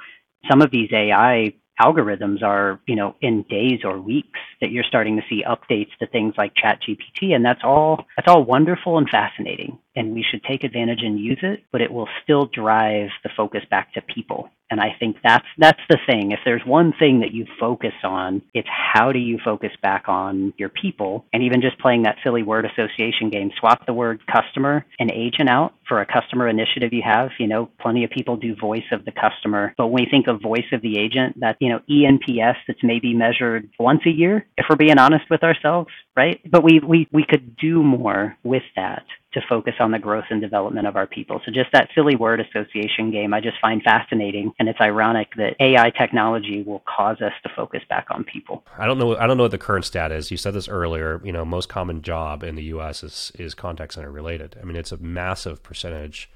some 0.49 0.63
of 0.63 0.71
these 0.71 0.89
AI 0.93 1.55
algorithms 1.81 2.43
are, 2.43 2.81
you 2.87 2.97
know, 2.97 3.15
in 3.21 3.43
days 3.45 3.81
or 3.85 4.01
weeks 4.01 4.39
that 4.61 4.71
you're 4.71 4.85
starting 4.85 5.17
to 5.17 5.23
see 5.29 5.45
updates 5.45 5.91
to 6.01 6.07
things 6.07 6.35
like 6.37 6.55
ChatGPT, 6.55 7.35
and 7.35 7.45
that's 7.45 7.61
all 7.63 8.07
that's 8.17 8.29
all 8.29 8.45
wonderful 8.45 8.99
and 8.99 9.09
fascinating. 9.09 9.79
And 9.99 10.15
we 10.15 10.25
should 10.29 10.43
take 10.45 10.63
advantage 10.63 11.01
and 11.03 11.19
use 11.19 11.41
it, 11.43 11.65
but 11.73 11.81
it 11.81 11.93
will 11.93 12.09
still 12.23 12.47
drive 12.47 13.09
the 13.25 13.31
focus 13.37 13.63
back 13.71 13.93
to 13.95 14.03
people 14.03 14.51
and 14.71 14.81
I 14.81 14.95
think 14.99 15.17
that's 15.23 15.47
that's 15.57 15.81
the 15.89 15.99
thing. 16.07 16.33
If 16.33 16.41
there's 16.45 16.63
one 16.67 16.93
thing 16.99 17.21
that 17.21 17.33
you 17.33 17.47
focus 17.59 17.95
on, 18.05 18.43
it's 18.53 18.69
how 18.69 19.13
do 19.13 19.19
you 19.19 19.39
focus 19.43 19.71
back 19.83 20.05
on 20.09 20.53
your 20.59 20.69
people 20.69 21.25
and 21.33 21.43
even 21.43 21.61
just 21.61 21.79
playing 21.79 22.03
that 22.03 22.17
silly 22.23 22.43
word 22.43 22.67
association 22.67 23.31
game. 23.31 23.51
Swap 23.59 23.87
the 23.87 23.95
word 23.95 24.21
customer 24.27 24.85
and 24.99 25.11
agent 25.11 25.49
out 25.49 25.73
for 25.89 26.01
a 26.01 26.07
customer 26.07 26.49
initiative 26.49 26.93
you 26.93 27.03
have. 27.05 27.31
You 27.39 27.47
know, 27.47 27.71
plenty 27.81 28.05
of 28.05 28.11
people 28.11 28.37
do 28.37 28.55
voice 28.57 28.85
of 28.93 29.05
the 29.05 29.13
customer. 29.13 29.75
But 29.77 29.87
when 29.87 30.05
we 30.05 30.11
think 30.11 30.29
of 30.29 30.43
voice 30.43 30.71
of 30.73 30.83
the 30.83 30.99
agent, 30.99 31.41
that 31.41 31.57
you 31.61 31.71
know, 31.71 31.81
ENPS 31.91 32.57
that's 32.67 32.83
maybe 32.83 33.15
measured 33.15 33.71
once 33.79 34.03
a 34.07 34.11
year, 34.11 34.47
if 34.57 34.67
we're 34.69 34.77
being 34.77 34.99
honest 34.99 35.25
with 35.31 35.43
ourselves, 35.43 35.91
right? 36.17 36.41
But 36.51 36.63
we 36.63 36.81
we 36.81 37.09
we 37.13 37.25
could 37.25 37.57
do 37.57 37.83
more 37.83 38.37
with 38.45 38.65
that 38.77 39.05
to 39.33 39.43
focus 39.49 39.75
on 39.79 39.91
the 39.91 39.99
growth 39.99 40.25
and 40.31 40.41
development 40.41 40.87
of 40.87 40.97
our 40.97 41.07
people. 41.07 41.41
So 41.45 41.53
just 41.53 41.71
that 41.73 41.91
silly 41.95 42.17
word 42.17 42.41
association 42.41 43.11
game 43.11 43.35
I 43.35 43.41
just 43.41 43.61
find 43.61 43.83
fascinating 43.83 44.53
and 44.59 44.69
it's 44.69 44.81
ironic 44.81 45.29
that 45.37 45.55
AI 45.61 45.91
technology 45.91 46.63
will 46.63 46.83
cause 46.89 47.21
us 47.21 47.33
to 47.43 47.51
focus 47.55 47.83
back 47.89 48.07
on 48.11 48.25
people. 48.25 48.65
I 48.79 48.87
don't 48.87 48.99
know 48.99 49.17
I 49.17 49.27
don't 49.27 49.37
know 49.37 49.45
what 49.45 49.51
the 49.51 49.59
current 49.59 49.85
stat 49.85 50.13
is. 50.13 50.31
You 50.31 50.37
said 50.37 50.55
this 50.55 50.69
earlier, 50.69 51.21
you 51.25 51.33
know, 51.33 51.45
most 51.45 51.69
common 51.69 52.03
job 52.03 52.43
in 52.43 52.55
the 52.55 52.65
US 52.65 53.03
is 53.03 53.33
is 53.39 53.55
contact 53.55 53.95
center 53.95 54.11
related. 54.11 54.57
I 54.61 54.65
mean, 54.65 54.77
it's 54.77 54.93
a 54.93 54.99
massive 54.99 55.63
percentage 55.63 56.31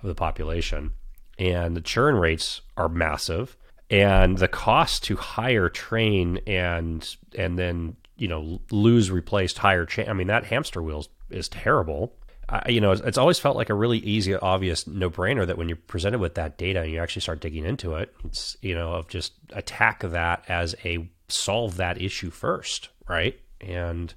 of 0.00 0.08
the 0.08 0.14
population 0.14 0.92
and 1.38 1.76
the 1.76 1.80
churn 1.80 2.16
rates 2.16 2.62
are 2.76 2.88
massive 2.88 3.56
and 3.90 4.38
the 4.38 4.48
cost 4.48 5.04
to 5.04 5.16
hire, 5.16 5.68
train 5.68 6.40
and 6.46 7.16
and 7.36 7.58
then 7.58 7.96
you 8.16 8.28
know 8.28 8.60
lose 8.70 9.10
replaced 9.10 9.58
hire 9.58 9.84
cha- 9.86 10.04
i 10.04 10.12
mean 10.12 10.26
that 10.26 10.44
hamster 10.44 10.82
wheel 10.82 11.04
is 11.30 11.48
terrible 11.48 12.14
I, 12.52 12.68
you 12.68 12.82
know, 12.82 12.92
it's 12.92 13.16
always 13.16 13.38
felt 13.38 13.56
like 13.56 13.70
a 13.70 13.74
really 13.74 13.98
easy, 13.98 14.36
obvious 14.36 14.86
no 14.86 15.08
brainer 15.08 15.46
that 15.46 15.56
when 15.56 15.70
you're 15.70 15.76
presented 15.76 16.20
with 16.20 16.34
that 16.34 16.58
data 16.58 16.82
and 16.82 16.92
you 16.92 17.00
actually 17.00 17.22
start 17.22 17.40
digging 17.40 17.64
into 17.64 17.94
it, 17.94 18.14
it's, 18.24 18.58
you 18.60 18.74
know, 18.74 18.92
of 18.92 19.08
just 19.08 19.32
attack 19.54 20.00
that 20.00 20.44
as 20.48 20.74
a 20.84 21.08
solve 21.28 21.76
that 21.78 22.00
issue 22.00 22.28
first, 22.28 22.90
right? 23.08 23.40
And, 23.62 24.12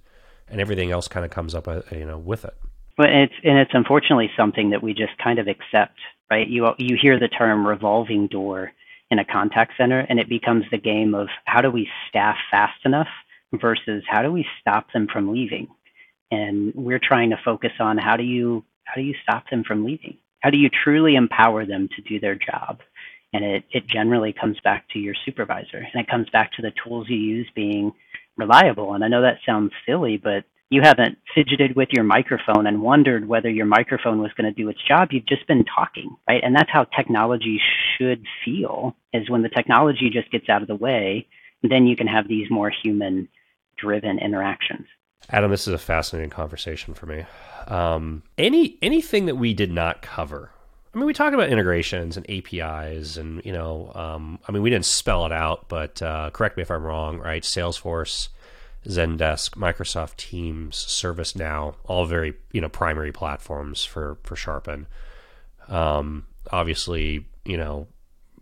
and 0.49 0.59
everything 0.59 0.91
else 0.91 1.07
kind 1.07 1.25
of 1.25 1.31
comes 1.31 1.55
up, 1.55 1.69
uh, 1.69 1.81
you 1.91 2.05
know, 2.05 2.17
with 2.17 2.43
it. 2.43 2.55
But 2.97 3.09
it's, 3.09 3.33
and 3.45 3.57
it's 3.57 3.71
unfortunately 3.73 4.29
something 4.35 4.71
that 4.71 4.83
we 4.83 4.93
just 4.93 5.17
kind 5.23 5.39
of 5.39 5.47
accept, 5.47 5.97
right? 6.29 6.47
You, 6.47 6.67
you 6.77 6.97
hear 7.01 7.17
the 7.17 7.29
term 7.29 7.65
revolving 7.65 8.27
door 8.27 8.73
in 9.11 9.19
a 9.19 9.25
contact 9.25 9.73
center 9.77 9.99
and 10.09 10.19
it 10.19 10.27
becomes 10.27 10.65
the 10.71 10.77
game 10.77 11.15
of 11.15 11.29
how 11.45 11.61
do 11.61 11.71
we 11.71 11.87
staff 12.09 12.35
fast 12.51 12.83
enough 12.83 13.07
versus 13.53 14.03
how 14.09 14.21
do 14.21 14.31
we 14.31 14.45
stop 14.59 14.91
them 14.91 15.07
from 15.07 15.31
leaving 15.31 15.69
and 16.31 16.73
we're 16.75 16.99
trying 17.01 17.29
to 17.31 17.39
focus 17.43 17.71
on 17.79 17.97
how 17.97 18.17
do 18.17 18.23
you 18.23 18.63
how 18.83 18.95
do 18.95 19.01
you 19.01 19.15
stop 19.23 19.49
them 19.49 19.63
from 19.63 19.85
leaving? 19.85 20.17
How 20.41 20.49
do 20.51 20.57
you 20.57 20.69
truly 20.69 21.15
empower 21.15 21.65
them 21.65 21.89
to 21.95 22.01
do 22.01 22.19
their 22.19 22.35
job? 22.35 22.79
And 23.33 23.43
it, 23.43 23.63
it 23.71 23.87
generally 23.87 24.31
comes 24.31 24.57
back 24.63 24.87
to 24.93 24.99
your 24.99 25.15
supervisor 25.25 25.77
and 25.77 26.01
it 26.01 26.07
comes 26.07 26.29
back 26.29 26.53
to 26.53 26.61
the 26.61 26.71
tools 26.83 27.07
you 27.09 27.17
use 27.17 27.49
being 27.55 27.91
reliable. 28.37 28.93
And 28.93 29.03
I 29.03 29.07
know 29.07 29.23
that 29.23 29.39
sounds 29.45 29.71
silly, 29.85 30.17
but 30.17 30.45
you 30.69 30.81
haven't 30.83 31.17
fidgeted 31.33 31.75
with 31.75 31.89
your 31.91 32.03
microphone 32.03 32.67
and 32.67 32.81
wondered 32.81 33.27
whether 33.27 33.49
your 33.49 33.65
microphone 33.65 34.21
was 34.21 34.31
going 34.33 34.51
to 34.51 34.63
do 34.63 34.69
its 34.69 34.79
job. 34.87 35.09
You've 35.11 35.27
just 35.27 35.47
been 35.47 35.65
talking, 35.65 36.15
right? 36.27 36.41
And 36.43 36.55
that's 36.55 36.71
how 36.71 36.85
technology 36.85 37.59
should 37.97 38.25
feel 38.43 38.95
is 39.13 39.29
when 39.29 39.41
the 39.41 39.49
technology 39.49 40.09
just 40.11 40.31
gets 40.31 40.49
out 40.49 40.61
of 40.61 40.67
the 40.67 40.75
way, 40.75 41.27
then 41.61 41.87
you 41.87 41.95
can 41.95 42.07
have 42.07 42.27
these 42.27 42.49
more 42.49 42.71
human 42.83 43.27
driven 43.77 44.19
interactions. 44.19 44.87
Adam, 45.29 45.51
this 45.51 45.67
is 45.67 45.73
a 45.73 45.77
fascinating 45.77 46.29
conversation 46.29 46.93
for 46.93 47.05
me. 47.05 47.25
Um, 47.67 48.23
any 48.37 48.77
anything 48.81 49.25
that 49.25 49.35
we 49.35 49.53
did 49.53 49.71
not 49.71 50.01
cover. 50.01 50.51
I 50.93 50.97
mean, 50.97 51.07
we 51.07 51.13
talked 51.13 51.33
about 51.33 51.49
integrations 51.49 52.15
and 52.15 52.29
APIs, 52.29 53.17
and 53.17 53.43
you 53.43 53.51
know, 53.51 53.91
um, 53.95 54.39
I 54.47 54.51
mean, 54.51 54.61
we 54.61 54.69
didn't 54.69 54.85
spell 54.85 55.25
it 55.25 55.31
out, 55.31 55.67
but 55.67 56.01
uh, 56.01 56.29
correct 56.31 56.57
me 56.57 56.63
if 56.63 56.71
I'm 56.71 56.83
wrong. 56.83 57.17
Right? 57.17 57.43
Salesforce, 57.43 58.29
Zendesk, 58.85 59.51
Microsoft 59.51 60.15
Teams, 60.17 60.75
ServiceNow, 60.75 61.75
all 61.85 62.05
very 62.05 62.35
you 62.51 62.61
know 62.61 62.69
primary 62.69 63.11
platforms 63.11 63.83
for 63.83 64.17
for 64.23 64.35
Sharpen. 64.35 64.87
Um, 65.67 66.27
obviously, 66.51 67.25
you 67.43 67.57
know, 67.57 67.87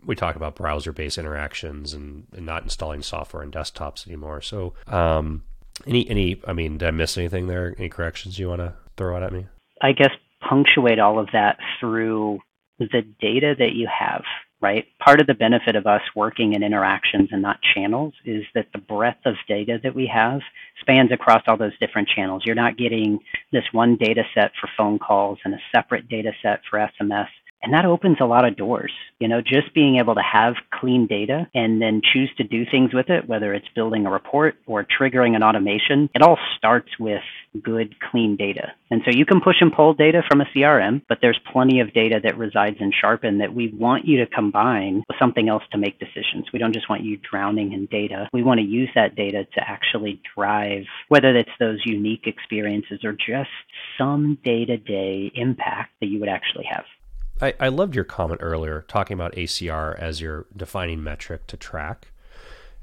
we 0.04 0.14
talk 0.14 0.36
about 0.36 0.56
browser-based 0.56 1.18
interactions 1.18 1.94
and, 1.94 2.26
and, 2.32 2.44
not 2.44 2.62
installing 2.62 3.02
software 3.02 3.42
on 3.42 3.50
desktops 3.50 4.06
anymore. 4.06 4.42
So, 4.42 4.74
um, 4.86 5.42
any 5.86 6.08
any 6.08 6.40
I 6.46 6.52
mean, 6.52 6.78
did 6.78 6.88
I 6.88 6.90
miss 6.90 7.16
anything 7.16 7.46
there? 7.46 7.74
Any 7.78 7.88
corrections 7.88 8.38
you 8.38 8.48
want 8.48 8.60
to 8.60 8.74
throw 8.96 9.16
out 9.16 9.22
at 9.22 9.32
me? 9.32 9.46
I 9.82 9.92
guess 9.92 10.10
punctuate 10.48 10.98
all 10.98 11.18
of 11.18 11.28
that 11.32 11.58
through 11.80 12.40
the 12.78 13.02
data 13.20 13.54
that 13.58 13.72
you 13.72 13.88
have, 13.88 14.22
right? 14.60 14.84
Part 15.04 15.20
of 15.20 15.26
the 15.26 15.34
benefit 15.34 15.76
of 15.76 15.86
us 15.86 16.02
working 16.14 16.54
in 16.54 16.62
interactions 16.62 17.28
and 17.32 17.42
not 17.42 17.58
channels 17.74 18.14
is 18.24 18.44
that 18.54 18.66
the 18.72 18.78
breadth 18.78 19.24
of 19.24 19.34
data 19.48 19.78
that 19.82 19.94
we 19.94 20.10
have 20.12 20.40
spans 20.80 21.12
across 21.12 21.42
all 21.46 21.56
those 21.56 21.78
different 21.78 22.08
channels. 22.08 22.42
You're 22.44 22.54
not 22.54 22.76
getting 22.76 23.20
this 23.52 23.64
one 23.72 23.96
data 23.96 24.24
set 24.34 24.52
for 24.60 24.68
phone 24.76 24.98
calls 24.98 25.38
and 25.44 25.54
a 25.54 25.58
separate 25.74 26.08
data 26.08 26.32
set 26.42 26.60
for 26.68 26.78
SMS 26.78 27.28
and 27.64 27.72
that 27.72 27.86
opens 27.86 28.18
a 28.20 28.26
lot 28.26 28.46
of 28.46 28.56
doors. 28.56 28.92
You 29.18 29.28
know, 29.28 29.40
just 29.40 29.74
being 29.74 29.96
able 29.96 30.14
to 30.14 30.22
have 30.22 30.54
clean 30.72 31.06
data 31.06 31.48
and 31.54 31.80
then 31.80 32.02
choose 32.12 32.30
to 32.36 32.44
do 32.44 32.64
things 32.70 32.92
with 32.92 33.08
it, 33.08 33.26
whether 33.26 33.54
it's 33.54 33.66
building 33.74 34.06
a 34.06 34.10
report 34.10 34.56
or 34.66 34.84
triggering 34.84 35.34
an 35.34 35.42
automation, 35.42 36.10
it 36.14 36.22
all 36.22 36.38
starts 36.58 36.90
with 37.00 37.22
good, 37.62 37.94
clean 38.10 38.36
data. 38.36 38.72
And 38.90 39.02
so 39.04 39.16
you 39.16 39.24
can 39.24 39.40
push 39.40 39.56
and 39.60 39.72
pull 39.72 39.94
data 39.94 40.22
from 40.28 40.40
a 40.40 40.44
CRM, 40.44 41.02
but 41.08 41.18
there's 41.22 41.38
plenty 41.52 41.80
of 41.80 41.94
data 41.94 42.20
that 42.22 42.36
resides 42.36 42.76
in 42.80 42.92
Sharpen 42.92 43.38
that 43.38 43.54
we 43.54 43.68
want 43.68 44.04
you 44.04 44.18
to 44.18 44.26
combine 44.26 45.02
with 45.08 45.18
something 45.18 45.48
else 45.48 45.62
to 45.72 45.78
make 45.78 45.98
decisions. 45.98 46.46
We 46.52 46.58
don't 46.58 46.74
just 46.74 46.88
want 46.88 47.02
you 47.02 47.16
drowning 47.16 47.72
in 47.72 47.86
data. 47.86 48.28
We 48.32 48.42
want 48.42 48.60
to 48.60 48.66
use 48.66 48.90
that 48.94 49.16
data 49.16 49.44
to 49.54 49.60
actually 49.60 50.20
drive, 50.36 50.84
whether 51.08 51.34
it's 51.36 51.50
those 51.58 51.80
unique 51.84 52.26
experiences 52.26 53.04
or 53.04 53.12
just 53.12 53.50
some 53.96 54.38
day 54.44 54.64
to 54.64 54.76
day 54.76 55.30
impact 55.34 55.92
that 56.00 56.06
you 56.06 56.20
would 56.20 56.28
actually 56.28 56.66
have. 56.70 56.84
I, 57.40 57.54
I 57.58 57.68
loved 57.68 57.94
your 57.94 58.04
comment 58.04 58.40
earlier 58.42 58.84
talking 58.88 59.14
about 59.14 59.34
ACR 59.34 59.98
as 59.98 60.20
your 60.20 60.46
defining 60.56 61.02
metric 61.02 61.46
to 61.48 61.56
track. 61.56 62.08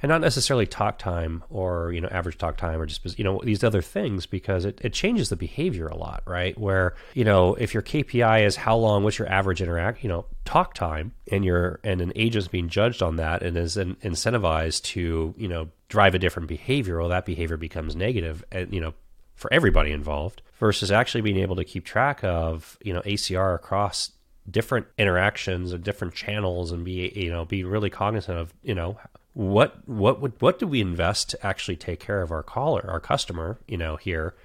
And 0.04 0.10
not 0.10 0.22
necessarily 0.22 0.66
talk 0.66 0.98
time 0.98 1.44
or 1.52 1.92
you 1.94 2.02
know 2.02 2.08
average 2.08 2.40
talk 2.40 2.58
time 2.58 2.82
or 2.82 2.88
just 2.88 3.20
you 3.20 3.24
know 3.24 3.40
these 3.44 3.64
other 3.64 3.84
things 3.84 4.26
because 4.26 4.66
it, 4.66 4.82
it 4.84 4.94
changes 4.94 5.30
the 5.30 5.36
behavior 5.36 5.86
a 5.88 5.96
lot 5.96 6.24
right? 6.26 6.58
Where 6.58 6.96
you 7.14 7.24
know 7.24 7.54
if 7.54 7.76
your 7.76 7.84
kpi 7.84 8.44
is 8.44 8.56
how 8.56 8.76
long 8.76 9.04
what's 9.04 9.20
your 9.20 9.30
average 9.30 9.62
interact 9.62 10.02
you 10.02 10.10
know 10.10 10.26
talk 10.44 10.74
time 10.74 11.12
and 11.32 11.46
your 11.46 11.80
and 11.84 12.02
an 12.02 12.14
agent's 12.16 12.48
being 12.48 12.68
judged 12.68 13.04
on 13.04 13.18
that 13.18 13.44
and 13.44 13.56
is 13.56 13.78
in, 13.78 13.96
incentivized 13.98 14.82
to 14.86 15.36
you 15.38 15.48
know 15.48 15.70
drive 15.88 16.16
a 16.16 16.20
different 16.20 16.50
behavior 16.50 17.00
well 17.00 17.10
that 17.10 17.28
behavior 17.28 17.58
becomes 17.58 17.96
negative 17.96 18.44
and 18.52 18.74
you 18.74 18.82
know 18.82 18.96
for 19.42 19.52
everybody 19.52 19.92
involved 19.92 20.42
versus 20.60 20.92
actually 20.92 21.22
being 21.22 21.40
able 21.40 21.56
to 21.56 21.64
keep 21.64 21.84
track 21.84 22.24
of, 22.24 22.78
you 22.84 22.94
know, 22.94 23.02
ACR 23.02 23.56
across 23.56 24.12
different 24.52 24.88
interactions 24.98 25.72
and 25.72 25.84
different 25.84 26.14
channels 26.14 26.72
and 26.72 26.84
be, 26.84 27.12
you 27.16 27.32
know, 27.32 27.46
be 27.46 27.64
really 27.64 27.90
cognizant 27.90 28.38
of, 28.38 28.54
you 28.64 28.76
know, 28.76 28.98
what 29.34 29.88
what 29.88 30.20
would 30.20 30.34
what 30.42 30.60
do 30.60 30.68
we 30.68 30.82
invest 30.82 31.30
to 31.30 31.46
actually 31.46 31.78
take 31.78 32.00
care 32.00 32.22
of 32.22 32.32
our 32.32 32.44
caller, 32.44 32.86
our 32.90 33.00
customer, 33.00 33.58
you 33.68 33.78
know, 33.78 33.96
here 33.96 34.36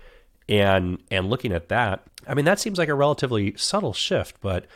and 0.49 0.99
and 1.11 1.29
looking 1.29 1.53
at 1.53 1.69
that, 1.69 2.05
I 2.27 2.35
mean 2.35 2.45
that 2.45 2.61
seems 2.61 2.79
like 2.79 2.89
a 2.89 2.95
relatively 2.95 3.57
subtle 3.57 3.93
shift, 3.93 4.37
but 4.41 4.67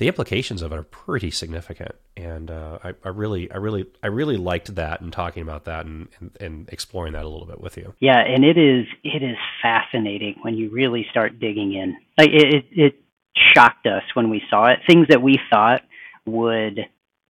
the 0.00 0.08
implications 0.08 0.62
of 0.62 0.72
it 0.72 0.78
are 0.78 0.82
pretty 0.82 1.30
significant. 1.30 1.94
And 2.16 2.50
uh, 2.50 2.78
I, 2.82 2.94
I, 3.04 3.08
really, 3.10 3.50
I 3.52 3.58
really, 3.58 3.84
I 4.02 4.06
really 4.06 4.38
liked 4.38 4.74
that 4.76 5.02
and 5.02 5.12
talking 5.12 5.42
about 5.42 5.66
that 5.66 5.84
and, 5.84 6.08
and, 6.18 6.30
and, 6.40 6.68
exploring 6.70 7.12
that 7.12 7.24
a 7.24 7.28
little 7.28 7.46
bit 7.46 7.60
with 7.60 7.76
you. 7.76 7.92
Yeah, 8.00 8.18
and 8.18 8.42
it 8.42 8.56
is 8.56 8.86
it 9.04 9.22
is 9.22 9.36
fascinating 9.60 10.36
when 10.40 10.54
you 10.54 10.70
really 10.70 11.06
start 11.10 11.38
digging 11.38 11.74
in. 11.74 11.98
Like 12.16 12.30
it, 12.30 12.54
it, 12.54 12.64
it 12.72 12.94
shocked 13.36 13.86
us 13.86 14.02
when 14.14 14.30
we 14.30 14.42
saw 14.50 14.66
it. 14.66 14.80
Things 14.86 15.08
that 15.08 15.22
we 15.22 15.38
thought 15.50 15.82
would 16.26 16.80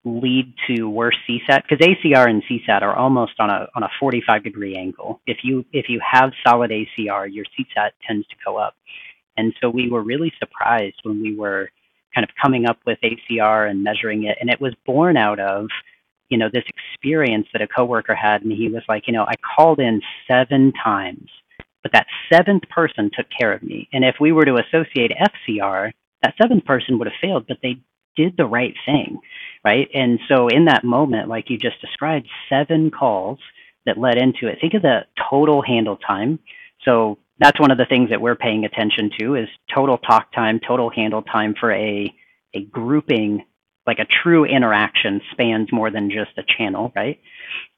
lead 0.04 0.54
to 0.66 0.88
worse 0.88 1.16
CSAT 1.28 1.62
because 1.68 1.86
ACR 1.86 2.28
and 2.28 2.42
CSAT 2.44 2.82
are 2.82 2.96
almost 2.96 3.32
on 3.38 3.50
a 3.50 3.68
on 3.74 3.82
a 3.82 3.88
45 3.98 4.42
degree 4.42 4.76
angle. 4.76 5.20
If 5.26 5.38
you 5.42 5.64
if 5.72 5.88
you 5.88 6.00
have 6.08 6.32
solid 6.46 6.70
ACR, 6.70 7.32
your 7.32 7.44
CSAT 7.44 7.90
tends 8.06 8.26
to 8.28 8.36
go 8.44 8.56
up. 8.56 8.74
And 9.36 9.54
so 9.60 9.68
we 9.68 9.90
were 9.90 10.02
really 10.02 10.32
surprised 10.38 10.96
when 11.02 11.20
we 11.22 11.36
were 11.36 11.70
kind 12.14 12.24
of 12.24 12.30
coming 12.40 12.66
up 12.66 12.78
with 12.86 12.98
ACR 13.02 13.70
and 13.70 13.84
measuring 13.84 14.24
it, 14.24 14.38
and 14.40 14.50
it 14.50 14.60
was 14.60 14.74
born 14.86 15.16
out 15.16 15.38
of 15.38 15.68
you 16.28 16.38
know 16.38 16.48
this 16.52 16.64
experience 16.66 17.46
that 17.52 17.62
a 17.62 17.66
coworker 17.66 18.14
had, 18.14 18.42
and 18.42 18.52
he 18.52 18.68
was 18.68 18.82
like, 18.88 19.06
you 19.06 19.12
know, 19.12 19.24
I 19.24 19.34
called 19.56 19.80
in 19.80 20.00
seven 20.26 20.72
times, 20.72 21.28
but 21.82 21.92
that 21.92 22.06
seventh 22.32 22.64
person 22.70 23.10
took 23.16 23.26
care 23.38 23.52
of 23.52 23.62
me. 23.62 23.88
And 23.92 24.04
if 24.04 24.16
we 24.20 24.32
were 24.32 24.44
to 24.44 24.56
associate 24.56 25.12
FCR, 25.12 25.92
that 26.22 26.34
seventh 26.40 26.64
person 26.64 26.98
would 26.98 27.08
have 27.08 27.20
failed, 27.20 27.46
but 27.48 27.58
they 27.62 27.80
did 28.16 28.36
the 28.36 28.46
right 28.46 28.74
thing 28.86 29.18
right? 29.64 29.88
And 29.94 30.18
so 30.28 30.48
in 30.48 30.66
that 30.66 30.84
moment, 30.84 31.28
like 31.28 31.50
you 31.50 31.58
just 31.58 31.80
described, 31.80 32.28
seven 32.48 32.90
calls 32.90 33.38
that 33.86 33.98
led 33.98 34.16
into 34.18 34.46
it. 34.48 34.58
Think 34.60 34.74
of 34.74 34.82
the 34.82 35.00
total 35.30 35.62
handle 35.62 35.96
time. 35.96 36.38
So 36.84 37.18
that's 37.38 37.58
one 37.60 37.70
of 37.70 37.78
the 37.78 37.86
things 37.86 38.10
that 38.10 38.20
we're 38.20 38.36
paying 38.36 38.64
attention 38.64 39.10
to 39.18 39.36
is 39.36 39.48
total 39.74 39.98
talk 39.98 40.32
time, 40.32 40.60
total 40.66 40.90
handle 40.90 41.22
time 41.22 41.54
for 41.58 41.72
a 41.72 42.14
a 42.54 42.62
grouping 42.64 43.44
like 43.86 44.00
a 44.00 44.06
true 44.22 44.44
interaction 44.44 45.20
spans 45.32 45.72
more 45.72 45.90
than 45.90 46.10
just 46.10 46.30
a 46.36 46.42
channel, 46.58 46.92
right? 46.94 47.20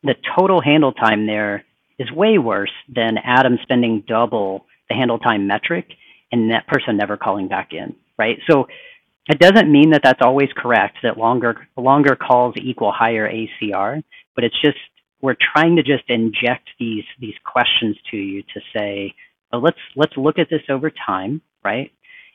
The 0.02 0.14
total 0.36 0.60
handle 0.60 0.92
time 0.92 1.26
there 1.26 1.64
is 2.02 2.10
way 2.12 2.38
worse 2.38 2.72
than 2.88 3.18
Adam 3.18 3.58
spending 3.62 4.04
double 4.06 4.66
the 4.88 4.94
handle 4.94 5.18
time 5.18 5.46
metric 5.46 5.86
and 6.30 6.50
that 6.50 6.66
person 6.66 6.96
never 6.96 7.16
calling 7.16 7.48
back 7.48 7.72
in, 7.72 7.94
right? 8.18 8.38
So 8.50 8.66
it 9.28 9.38
doesn't 9.38 9.70
mean 9.70 9.90
that 9.90 10.02
that's 10.02 10.22
always 10.22 10.48
correct, 10.56 10.98
that 11.02 11.16
longer, 11.16 11.68
longer 11.76 12.16
calls 12.16 12.54
equal 12.56 12.92
higher 12.92 13.30
ACR, 13.30 14.02
but 14.34 14.44
it's 14.44 14.60
just, 14.60 14.78
we're 15.20 15.36
trying 15.54 15.76
to 15.76 15.82
just 15.82 16.04
inject 16.08 16.68
these, 16.80 17.04
these 17.20 17.34
questions 17.44 17.96
to 18.10 18.16
you 18.16 18.42
to 18.42 18.60
say, 18.76 19.14
let's, 19.52 19.78
let's 19.94 20.16
look 20.16 20.38
at 20.38 20.50
this 20.50 20.62
over 20.68 20.90
time, 20.90 21.40
right? 21.64 21.92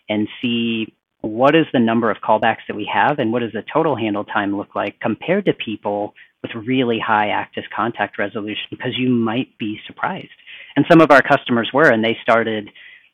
And 0.07 0.29
see 0.41 0.93
what 1.21 1.55
is 1.55 1.65
the 1.73 1.79
number 1.79 2.09
of 2.09 2.17
callbacks 2.17 2.65
that 2.67 2.75
we 2.75 2.89
have 2.93 3.19
and 3.19 3.33
what 3.33 3.39
does 3.39 3.51
the 3.51 3.63
total 3.73 3.95
handle 3.95 4.23
time 4.23 4.55
look 4.55 4.75
like 4.75 4.99
compared 5.01 5.45
to 5.45 5.53
people 5.53 6.13
with 6.41 6.65
really 6.67 6.99
high 6.99 7.29
active 7.29 7.63
contact 7.75 8.17
resolution 8.17 8.63
because 8.69 8.97
you 8.97 9.09
might 9.09 9.57
be 9.57 9.79
surprised. 9.87 10.29
And 10.75 10.85
some 10.89 11.01
of 11.01 11.11
our 11.11 11.21
customers 11.21 11.69
were, 11.73 11.89
and 11.89 12.03
they 12.03 12.17
started 12.21 12.69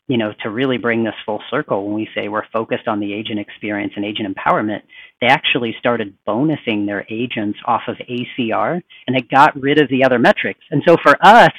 you 0.08 0.18
know, 0.18 0.34
to 0.44 0.50
really 0.50 0.78
bring 0.78 1.04
this 1.04 1.14
full 1.26 1.42
circle, 1.50 1.86
when 1.86 1.96
we 1.96 2.10
say 2.14 2.28
we're 2.28 2.46
focused 2.52 2.88
on 2.88 3.00
the 3.00 3.14
agent 3.14 3.40
experience 3.40 3.94
and 3.96 4.04
agent 4.04 4.28
empowerment, 4.36 4.82
they 5.22 5.28
actually 5.28 5.74
started 5.80 6.18
bonusing 6.28 6.86
their 6.86 7.06
agents 7.10 7.58
off 7.66 7.84
of 7.88 7.96
ACR 7.98 8.82
and 9.08 9.16
they 9.16 9.22
got 9.22 9.60
rid 9.60 9.82
of 9.82 9.90
the 9.90 10.04
other 10.04 10.20
metrics. 10.20 10.60
And 10.72 10.84
so 10.86 10.98
for 11.02 11.16
us, 11.26 11.54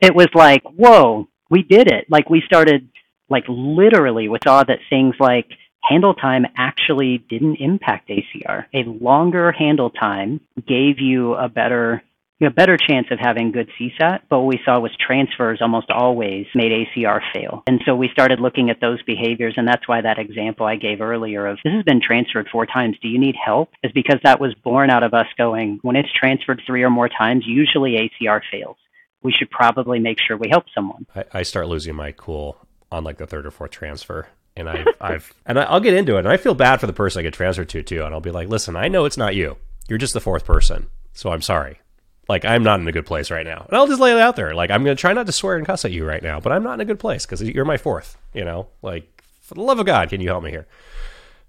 it 0.00 0.14
was 0.14 0.28
like, 0.34 0.62
whoa, 0.64 1.28
we 1.50 1.62
did 1.62 1.90
it. 1.90 2.04
Like 2.10 2.28
we 2.28 2.42
started, 2.44 2.88
like 3.30 3.44
literally, 3.48 4.28
we 4.28 4.38
saw 4.44 4.62
that 4.64 4.80
things 4.90 5.14
like 5.18 5.46
handle 5.82 6.14
time 6.14 6.46
actually 6.56 7.18
didn't 7.28 7.56
impact 7.56 8.10
ACR. 8.10 8.66
A 8.74 8.84
longer 8.84 9.52
handle 9.52 9.90
time 9.90 10.40
gave 10.66 11.00
you 11.00 11.34
a 11.34 11.48
better 11.48 12.02
know, 12.40 12.50
better 12.50 12.76
chance 12.76 13.08
of 13.10 13.18
having 13.18 13.52
good 13.52 13.70
CSAT, 13.78 14.20
but 14.28 14.40
what 14.40 14.46
we 14.46 14.60
saw 14.64 14.78
was 14.78 14.92
transfers 14.96 15.60
almost 15.60 15.90
always 15.90 16.46
made 16.54 16.72
ACR 16.72 17.20
fail. 17.34 17.62
And 17.66 17.80
so 17.84 17.94
we 17.94 18.08
started 18.12 18.40
looking 18.40 18.70
at 18.70 18.80
those 18.80 19.02
behaviors, 19.02 19.54
and 19.56 19.66
that's 19.66 19.88
why 19.88 20.00
that 20.00 20.18
example 20.18 20.66
I 20.66 20.76
gave 20.76 21.00
earlier 21.00 21.46
of 21.46 21.58
this 21.64 21.72
has 21.72 21.84
been 21.84 22.00
transferred 22.00 22.48
four 22.50 22.66
times, 22.66 22.96
do 23.02 23.08
you 23.08 23.18
need 23.18 23.34
help? 23.42 23.70
Is 23.82 23.92
because 23.92 24.20
that 24.24 24.40
was 24.40 24.54
born 24.54 24.90
out 24.90 25.02
of 25.02 25.14
us 25.14 25.26
going, 25.36 25.80
when 25.82 25.96
it's 25.96 26.12
transferred 26.12 26.62
three 26.66 26.82
or 26.82 26.90
more 26.90 27.08
times, 27.08 27.44
usually 27.46 28.10
ACR 28.22 28.40
fails. 28.50 28.76
We 29.22 29.32
should 29.32 29.50
probably 29.50 29.98
make 29.98 30.18
sure 30.20 30.36
we 30.36 30.48
help 30.48 30.66
someone. 30.74 31.06
I, 31.14 31.24
I 31.32 31.42
start 31.42 31.66
losing 31.66 31.96
my 31.96 32.12
cool 32.12 32.56
on 32.92 33.04
like 33.04 33.18
the 33.18 33.26
third 33.26 33.46
or 33.46 33.50
fourth 33.50 33.72
transfer 33.72 34.28
and 34.58 34.68
I've, 34.68 34.86
I've 35.00 35.34
and 35.46 35.58
I'll 35.58 35.80
get 35.80 35.94
into 35.94 36.16
it. 36.16 36.20
And 36.20 36.28
I 36.28 36.36
feel 36.36 36.54
bad 36.54 36.80
for 36.80 36.86
the 36.86 36.92
person 36.92 37.20
I 37.20 37.22
get 37.22 37.34
transferred 37.34 37.68
to 37.70 37.82
too. 37.82 38.04
And 38.04 38.14
I'll 38.14 38.20
be 38.20 38.30
like, 38.30 38.48
listen, 38.48 38.76
I 38.76 38.88
know 38.88 39.04
it's 39.04 39.16
not 39.16 39.34
you. 39.34 39.56
You're 39.88 39.98
just 39.98 40.14
the 40.14 40.20
fourth 40.20 40.44
person, 40.44 40.88
so 41.14 41.30
I'm 41.30 41.42
sorry. 41.42 41.80
Like 42.28 42.44
I'm 42.44 42.62
not 42.62 42.78
in 42.80 42.86
a 42.86 42.92
good 42.92 43.06
place 43.06 43.30
right 43.30 43.46
now, 43.46 43.64
and 43.68 43.76
I'll 43.76 43.86
just 43.86 44.00
lay 44.00 44.12
it 44.12 44.18
out 44.18 44.36
there. 44.36 44.54
Like 44.54 44.70
I'm 44.70 44.84
gonna 44.84 44.94
try 44.96 45.14
not 45.14 45.26
to 45.26 45.32
swear 45.32 45.56
and 45.56 45.66
cuss 45.66 45.84
at 45.84 45.92
you 45.92 46.04
right 46.04 46.22
now, 46.22 46.40
but 46.40 46.52
I'm 46.52 46.62
not 46.62 46.74
in 46.74 46.80
a 46.80 46.84
good 46.84 46.98
place 46.98 47.24
because 47.24 47.42
you're 47.42 47.64
my 47.64 47.78
fourth. 47.78 48.18
You 48.34 48.44
know, 48.44 48.68
like 48.82 49.24
for 49.40 49.54
the 49.54 49.62
love 49.62 49.78
of 49.78 49.86
God, 49.86 50.10
can 50.10 50.20
you 50.20 50.28
help 50.28 50.44
me 50.44 50.50
here? 50.50 50.66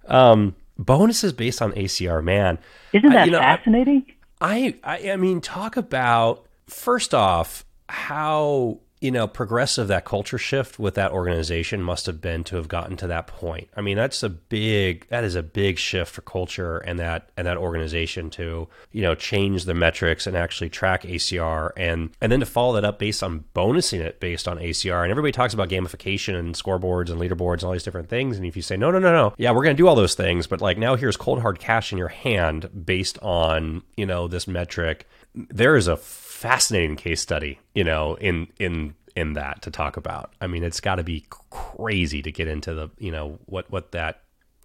Um, 0.07 0.55
bonuses 0.77 1.33
based 1.33 1.61
on 1.61 1.73
ACR, 1.73 2.23
man. 2.23 2.59
Isn't 2.93 3.09
that 3.09 3.23
I, 3.23 3.25
you 3.25 3.31
know, 3.31 3.39
fascinating? 3.39 4.05
I, 4.39 4.75
I 4.83 5.11
I 5.11 5.15
mean, 5.17 5.41
talk 5.41 5.75
about 5.75 6.45
first 6.67 7.13
off 7.13 7.65
how 7.89 8.79
you 9.01 9.11
know, 9.11 9.27
progressive 9.27 9.87
that 9.87 10.03
culture 10.03 10.37
shift 10.37 10.77
with 10.77 10.95
that 10.95 11.11
organization 11.11 11.81
must 11.81 12.05
have 12.05 12.19
been 12.19 12.43
to 12.43 12.57
have 12.57 12.67
gotten 12.67 12.97
to 12.97 13.07
that 13.07 13.27
point. 13.27 13.69
I 13.75 13.81
mean, 13.81 13.95
that's 13.95 14.23
a 14.23 14.29
big 14.29 15.07
that 15.07 15.23
is 15.23 15.35
a 15.35 15.43
big 15.43 15.77
shift 15.77 16.11
for 16.11 16.21
culture 16.21 16.79
and 16.79 16.99
that 16.99 17.29
and 17.37 17.47
that 17.47 17.55
organization 17.55 18.29
to, 18.31 18.67
you 18.91 19.01
know, 19.01 19.15
change 19.15 19.63
the 19.63 19.73
metrics 19.73 20.27
and 20.27 20.35
actually 20.35 20.69
track 20.69 21.03
ACR 21.03 21.71
and 21.77 22.09
and 22.19 22.29
then 22.29 22.41
to 22.41 22.45
follow 22.45 22.73
that 22.73 22.83
up 22.83 22.99
based 22.99 23.23
on 23.23 23.45
bonusing 23.55 24.01
it 24.01 24.19
based 24.19 24.49
on 24.49 24.57
ACR. 24.57 25.03
And 25.03 25.11
everybody 25.11 25.31
talks 25.31 25.53
about 25.53 25.69
gamification 25.69 26.37
and 26.37 26.53
scoreboards 26.53 27.09
and 27.09 27.21
leaderboards 27.21 27.59
and 27.59 27.63
all 27.63 27.71
these 27.71 27.83
different 27.83 28.09
things. 28.09 28.35
And 28.35 28.45
if 28.45 28.57
you 28.57 28.61
say, 28.61 28.75
no, 28.75 28.91
no, 28.91 28.99
no, 28.99 29.13
no, 29.13 29.33
yeah, 29.37 29.51
we're 29.51 29.63
gonna 29.63 29.75
do 29.75 29.87
all 29.87 29.95
those 29.95 30.15
things, 30.15 30.45
but 30.45 30.59
like 30.59 30.77
now 30.77 30.95
here's 30.95 31.15
cold 31.15 31.41
hard 31.41 31.59
cash 31.59 31.93
in 31.93 31.97
your 31.97 32.09
hand 32.09 32.69
based 32.85 33.17
on, 33.19 33.83
you 33.95 34.05
know, 34.05 34.27
this 34.27 34.45
metric, 34.45 35.07
there 35.33 35.77
is 35.77 35.87
a 35.87 35.95
fascinating 36.39 36.95
case 36.95 37.21
study, 37.21 37.59
you 37.75 37.83
know, 37.83 38.15
in 38.15 38.47
in 38.59 38.95
in 39.13 39.33
that 39.33 39.61
to 39.63 39.71
talk 39.71 39.97
about. 39.97 40.33
I 40.39 40.47
mean, 40.47 40.63
it's 40.63 40.79
got 40.79 40.95
to 40.95 41.03
be 41.03 41.25
crazy 41.49 42.21
to 42.21 42.31
get 42.31 42.47
into 42.47 42.73
the, 42.73 42.89
you 42.97 43.11
know, 43.11 43.39
what 43.45 43.69
what 43.69 43.91
that 43.91 44.21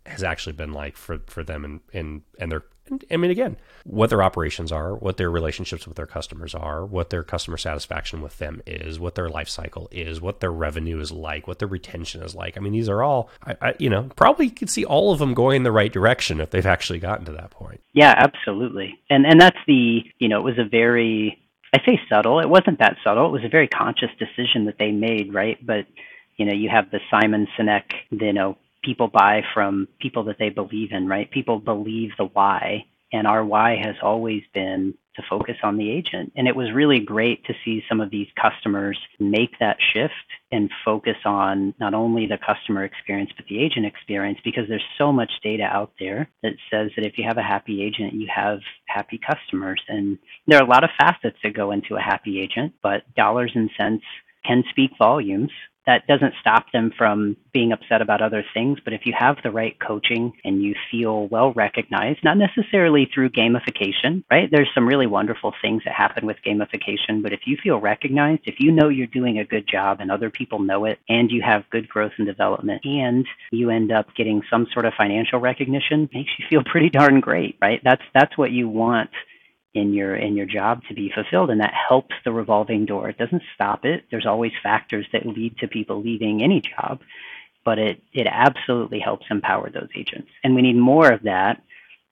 has 0.07 0.23
actually 0.23 0.53
been 0.53 0.73
like 0.73 0.97
for 0.97 1.19
for 1.27 1.43
them 1.43 1.65
and 1.65 1.81
and 1.93 2.23
and 2.39 2.53
their 2.53 2.63
I 3.11 3.17
mean, 3.17 3.31
again, 3.31 3.57
what 3.85 4.11
their 4.11 4.23
operations 4.23 4.71
are, 4.71 4.95
what 4.95 5.17
their 5.17 5.31
relationships 5.31 5.87
with 5.87 5.97
their 5.97 6.07
customers 6.07 6.55
are, 6.55 6.85
what 6.85 7.09
their 7.09 7.23
customer 7.23 7.57
satisfaction 7.57 8.21
with 8.21 8.37
them 8.37 8.61
is, 8.67 9.01
what 9.01 9.15
their 9.15 9.31
life 9.31 9.49
cycle 9.49 9.89
is, 9.91 10.21
what 10.21 10.41
their 10.41 10.53
revenue 10.53 11.01
is 11.01 11.11
like, 11.11 11.49
what 11.49 11.61
their 11.61 11.69
retention 11.69 12.23
is 12.23 12.35
like. 12.35 12.59
I 12.59 12.61
mean, 12.61 12.75
these 12.75 12.91
are 12.91 13.03
all, 13.03 13.31
I, 13.43 13.57
I, 13.63 13.75
you 13.79 13.89
know, 13.89 14.11
probably 14.17 14.51
could 14.51 14.69
see 14.69 14.85
all 14.85 15.13
of 15.13 15.19
them 15.19 15.33
going 15.33 15.57
in 15.57 15.63
the 15.63 15.73
right 15.73 15.91
direction 15.91 16.41
if 16.41 16.51
they've 16.51 16.67
actually 16.67 16.99
gotten 16.99 17.25
to 17.25 17.33
that 17.33 17.51
point. 17.51 17.81
Yeah, 17.95 18.13
absolutely. 18.19 18.99
And 19.09 19.25
and 19.25 19.41
that's 19.41 19.59
the, 19.67 20.03
you 20.19 20.29
know, 20.29 20.41
it 20.41 20.45
was 20.45 20.59
a 20.59 20.69
very 20.69 21.41
I 21.75 21.79
say 21.85 22.01
subtle. 22.09 22.39
It 22.39 22.49
wasn't 22.49 22.79
that 22.79 22.99
subtle. 23.03 23.27
It 23.27 23.33
was 23.33 23.45
a 23.45 23.49
very 23.49 23.67
conscious 23.67 24.11
decision 24.19 24.67
that 24.67 24.77
they 24.79 24.93
made, 24.93 25.35
right? 25.35 25.59
But 25.65 25.87
you 26.37 26.47
know, 26.47 26.55
you 26.55 26.69
have 26.69 26.91
the 26.91 27.01
Simon 27.11 27.49
Sinek, 27.59 27.93
you 28.11 28.33
know, 28.33 28.57
people 28.85 29.09
buy 29.09 29.43
from 29.53 29.89
people 30.01 30.25
that 30.25 30.37
they 30.39 30.51
believe 30.51 30.93
in, 30.93 31.09
right? 31.09 31.29
People 31.31 31.59
believe 31.59 32.11
the 32.17 32.27
why, 32.27 32.85
and 33.15 33.29
our 33.29 33.45
why 33.45 33.77
has 33.77 33.95
always 34.03 34.43
been 34.53 34.93
to 35.15 35.23
focus 35.31 35.55
on 35.63 35.77
the 35.77 35.89
agent. 35.89 36.33
And 36.35 36.49
it 36.49 36.57
was 36.57 36.73
really 36.75 36.99
great 36.99 37.45
to 37.45 37.55
see 37.65 37.85
some 37.89 38.01
of 38.01 38.11
these 38.11 38.27
customers 38.35 38.99
make 39.21 39.57
that 39.61 39.77
shift 39.93 40.13
and 40.51 40.69
focus 40.85 41.17
on 41.25 41.75
not 41.79 41.95
only 41.95 42.27
the 42.27 42.39
customer 42.45 42.83
experience, 42.85 43.31
but 43.37 43.47
the 43.47 43.61
agent 43.61 43.87
experience, 43.87 44.41
because 44.45 44.65
there's 44.69 44.83
so 44.99 45.13
much 45.13 45.31
data 45.45 45.63
out 45.63 45.93
there 46.01 46.29
that 46.43 46.55
says 46.69 46.91
that 46.97 47.07
if 47.07 47.17
you 47.17 47.25
have 47.25 47.39
a 47.39 47.43
happy 47.43 47.85
agent, 47.85 48.15
you 48.15 48.27
have 48.35 48.59
happy 48.87 49.21
customers. 49.25 49.81
And 49.87 50.19
there 50.49 50.59
are 50.59 50.67
a 50.67 50.69
lot 50.69 50.83
of 50.83 50.91
facets 50.99 51.39
that 51.45 51.55
go 51.55 51.71
into 51.71 51.95
a 51.95 52.01
happy 52.01 52.41
agent, 52.41 52.75
but 52.83 53.03
dollars 53.15 53.53
and 53.55 53.71
cents 53.79 54.05
can 54.45 54.65
speak 54.71 54.91
volumes 54.99 55.53
that 55.87 56.07
doesn't 56.07 56.35
stop 56.41 56.73
them 56.73 56.93
from 56.97 57.37
being 57.53 57.73
upset 57.73 58.03
about 58.03 58.23
other 58.23 58.45
things. 58.55 58.79
But 58.83 58.93
if 58.93 59.03
you 59.05 59.13
have 59.19 59.37
the 59.43 59.51
right 59.51 59.77
coaching 59.79 60.33
and 60.45 60.63
you 60.63 60.75
feel 60.91 61.29
well 61.29 61.53
recognized, 61.53 62.25
not 62.25 62.37
necessarily 62.37 63.09
through 63.13 63.31
gamification, 63.31 64.25
right? 64.31 64.49
There's 64.51 64.71
some 64.75 64.87
really 64.87 65.07
wonderful 65.07 65.53
things 65.61 65.83
that 65.85 65.95
happen 65.95 66.27
with 66.27 66.37
gamification. 66.47 67.23
But 67.23 67.33
if 67.33 67.41
you 67.47 67.57
feel 67.63 67.81
recognized, 67.81 68.43
if 68.45 68.57
you 68.59 68.73
know 68.73 68.89
you're 68.89 69.07
doing 69.07 69.39
a 69.39 69.45
good 69.45 69.69
job 69.69 70.01
and 70.01 70.11
other 70.11 70.31
people 70.31 70.59
know 70.59 70.85
it, 70.87 70.99
and 71.09 71.31
you 71.31 71.43
have 71.43 71.69
good 71.71 71.89
growth 71.89 72.13
and 72.19 72.27
development, 72.27 72.83
and 72.85 73.27
you 73.51 73.71
end 73.71 73.93
up 73.93 74.07
getting 74.17 74.43
some 74.51 74.67
sort 74.73 74.87
of 74.87 74.95
financial 74.97 75.39
recognition, 75.39 76.09
makes 76.13 76.31
you 76.39 76.45
feel 76.49 76.63
pretty 76.65 76.91
darn 76.91 77.21
great, 77.21 77.57
right? 77.61 77.81
That's 77.85 78.03
that's 78.15 78.37
what 78.39 78.51
you 78.51 78.69
want 78.69 79.11
in 79.75 79.93
your 79.93 80.15
in 80.15 80.37
your 80.37 80.47
job 80.47 80.83
to 80.89 80.95
be 80.95 81.11
fulfilled 81.13 81.51
and 81.51 81.61
that 81.61 81.75
helps 81.89 82.15
the 82.25 82.33
revolving 82.33 82.87
door. 82.87 83.09
It 83.09 83.19
doesn't 83.19 83.43
stop 83.55 83.85
it. 83.85 84.05
There's 84.11 84.27
always 84.27 84.53
factors 84.63 85.07
that 85.13 85.27
lead 85.27 85.59
to 85.59 85.69
people 85.69 86.03
leaving 86.03 86.43
any 86.43 86.61
job 86.61 87.01
but 87.65 87.79
it 87.79 88.03
it 88.13 88.27
absolutely 88.31 89.01
helps 89.01 89.27
empower 89.31 89.71
those 89.71 89.89
agents. 89.97 90.29
And 90.43 90.55
we 90.55 90.63
need 90.63 90.77
more 90.77 91.11
of 91.11 91.23
that 91.23 91.63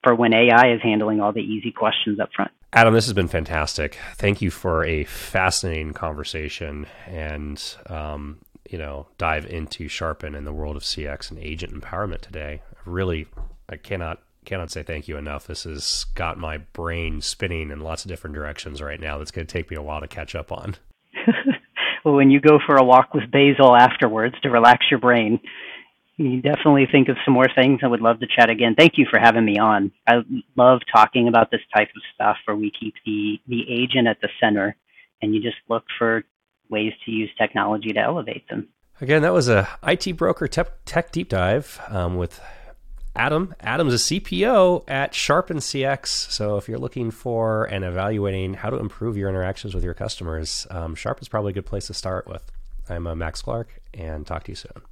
for 0.02 0.14
when 0.14 0.32
ai 0.32 0.72
is 0.72 0.82
handling 0.82 1.20
all 1.20 1.32
the 1.32 1.40
easy 1.40 1.70
questions 1.70 2.18
up 2.18 2.30
front. 2.34 2.51
Adam 2.72 2.94
this 2.94 3.05
has 3.05 3.12
been 3.12 3.28
fantastic. 3.28 3.98
Thank 4.16 4.43
you 4.43 4.51
for 4.51 4.84
a 4.84 5.05
fascinating 5.05 5.93
conversation 5.93 6.86
and 7.06 7.62
um, 7.86 8.39
you 8.68 8.78
know 8.78 9.06
dive 9.18 9.47
into 9.47 9.89
sharpen 9.89 10.34
in 10.34 10.44
the 10.44 10.52
world 10.52 10.76
of 10.76 10.82
cx 10.82 11.30
and 11.30 11.39
agent 11.39 11.74
empowerment 11.74 12.20
today. 12.20 12.62
Really 12.84 13.26
i 13.68 13.76
cannot 13.76 14.20
cannot 14.44 14.70
say 14.70 14.82
thank 14.82 15.09
you 15.09 15.16
enough. 15.16 15.47
This 15.47 15.64
has 15.64 16.05
got 16.14 16.39
my 16.39 16.59
brain 16.59 17.20
spinning 17.20 17.70
in 17.70 17.81
lots 17.81 18.05
of 18.05 18.09
different 18.09 18.35
directions 18.35 18.82
right 18.82 19.01
now. 19.01 19.19
That's 19.19 19.31
going 19.31 19.47
to 19.47 19.52
take 19.52 19.70
me 19.70 19.77
a 19.77 19.82
while 19.82 20.01
to 20.01 20.09
catch 20.09 20.35
up 20.35 20.51
on. 20.52 20.77
well, 22.05 22.14
when 22.14 22.31
you 22.31 22.40
go 22.40 22.59
for 22.66 22.77
a 22.77 22.85
walk 22.85 23.14
with 23.14 23.31
Basil 23.31 23.77
afterwards 23.77 24.35
to 24.43 24.51
relax 24.51 24.86
your 24.90 25.01
brain, 25.01 25.40
you 26.16 26.43
definitely 26.43 26.86
think 26.90 27.09
of 27.09 27.16
some 27.24 27.35
more 27.35 27.48
things. 27.55 27.81
I 27.82 27.86
would 27.86 28.01
love 28.01 28.20
to 28.20 28.27
chat 28.27 28.51
again. 28.51 28.74
Thank 28.77 28.94
you 28.97 29.06
for 29.10 29.19
having 29.19 29.44
me 29.44 29.59
on. 29.59 29.93
I 30.06 30.23
love 30.56 30.81
talking 30.94 31.28
about 31.28 31.51
this 31.51 31.60
type 31.74 31.89
of 31.94 32.02
stuff 32.14 32.36
where 32.44 32.56
we 32.56 32.70
keep 32.78 32.94
the, 33.05 33.40
the 33.48 33.62
agent 33.69 34.09
at 34.09 34.20
the 34.20 34.28
center 34.40 34.77
and 35.20 35.35
you 35.35 35.40
just 35.40 35.56
look 35.69 35.85
for 35.98 36.24
ways 36.69 36.93
to 37.05 37.10
use 37.10 37.31
technology 37.39 37.90
to 37.90 38.01
elevate 38.01 38.48
them. 38.48 38.69
Again, 39.01 39.23
that 39.23 39.32
was 39.32 39.48
a 39.48 39.69
IT 39.82 40.16
broker 40.16 40.47
tech, 40.47 40.85
tech 40.85 41.12
deep 41.12 41.28
dive 41.28 41.81
um, 41.89 42.16
with 42.16 42.40
Adam. 43.14 43.55
Adam's 43.60 43.94
a 43.94 43.97
CPO 43.97 44.84
at 44.89 45.14
Sharpen 45.14 45.59
CX. 45.59 46.06
So 46.30 46.56
if 46.56 46.68
you're 46.68 46.78
looking 46.78 47.10
for 47.10 47.64
and 47.64 47.84
evaluating 47.84 48.55
how 48.55 48.70
to 48.70 48.78
improve 48.78 49.16
your 49.16 49.28
interactions 49.28 49.74
with 49.74 49.84
your 49.84 49.94
customers, 49.94 50.66
um, 50.70 50.94
Sharp 50.94 51.20
is 51.20 51.28
probably 51.28 51.51
a 51.51 51.55
good 51.55 51.66
place 51.66 51.89
to 51.89 51.94
start 51.94 52.26
with. 52.26 52.51
I'm 52.89 53.06
uh, 53.06 53.14
Max 53.14 53.43
Clark, 53.43 53.80
and 53.94 54.26
talk 54.26 54.44
to 54.44 54.52
you 54.52 54.56
soon. 54.56 54.82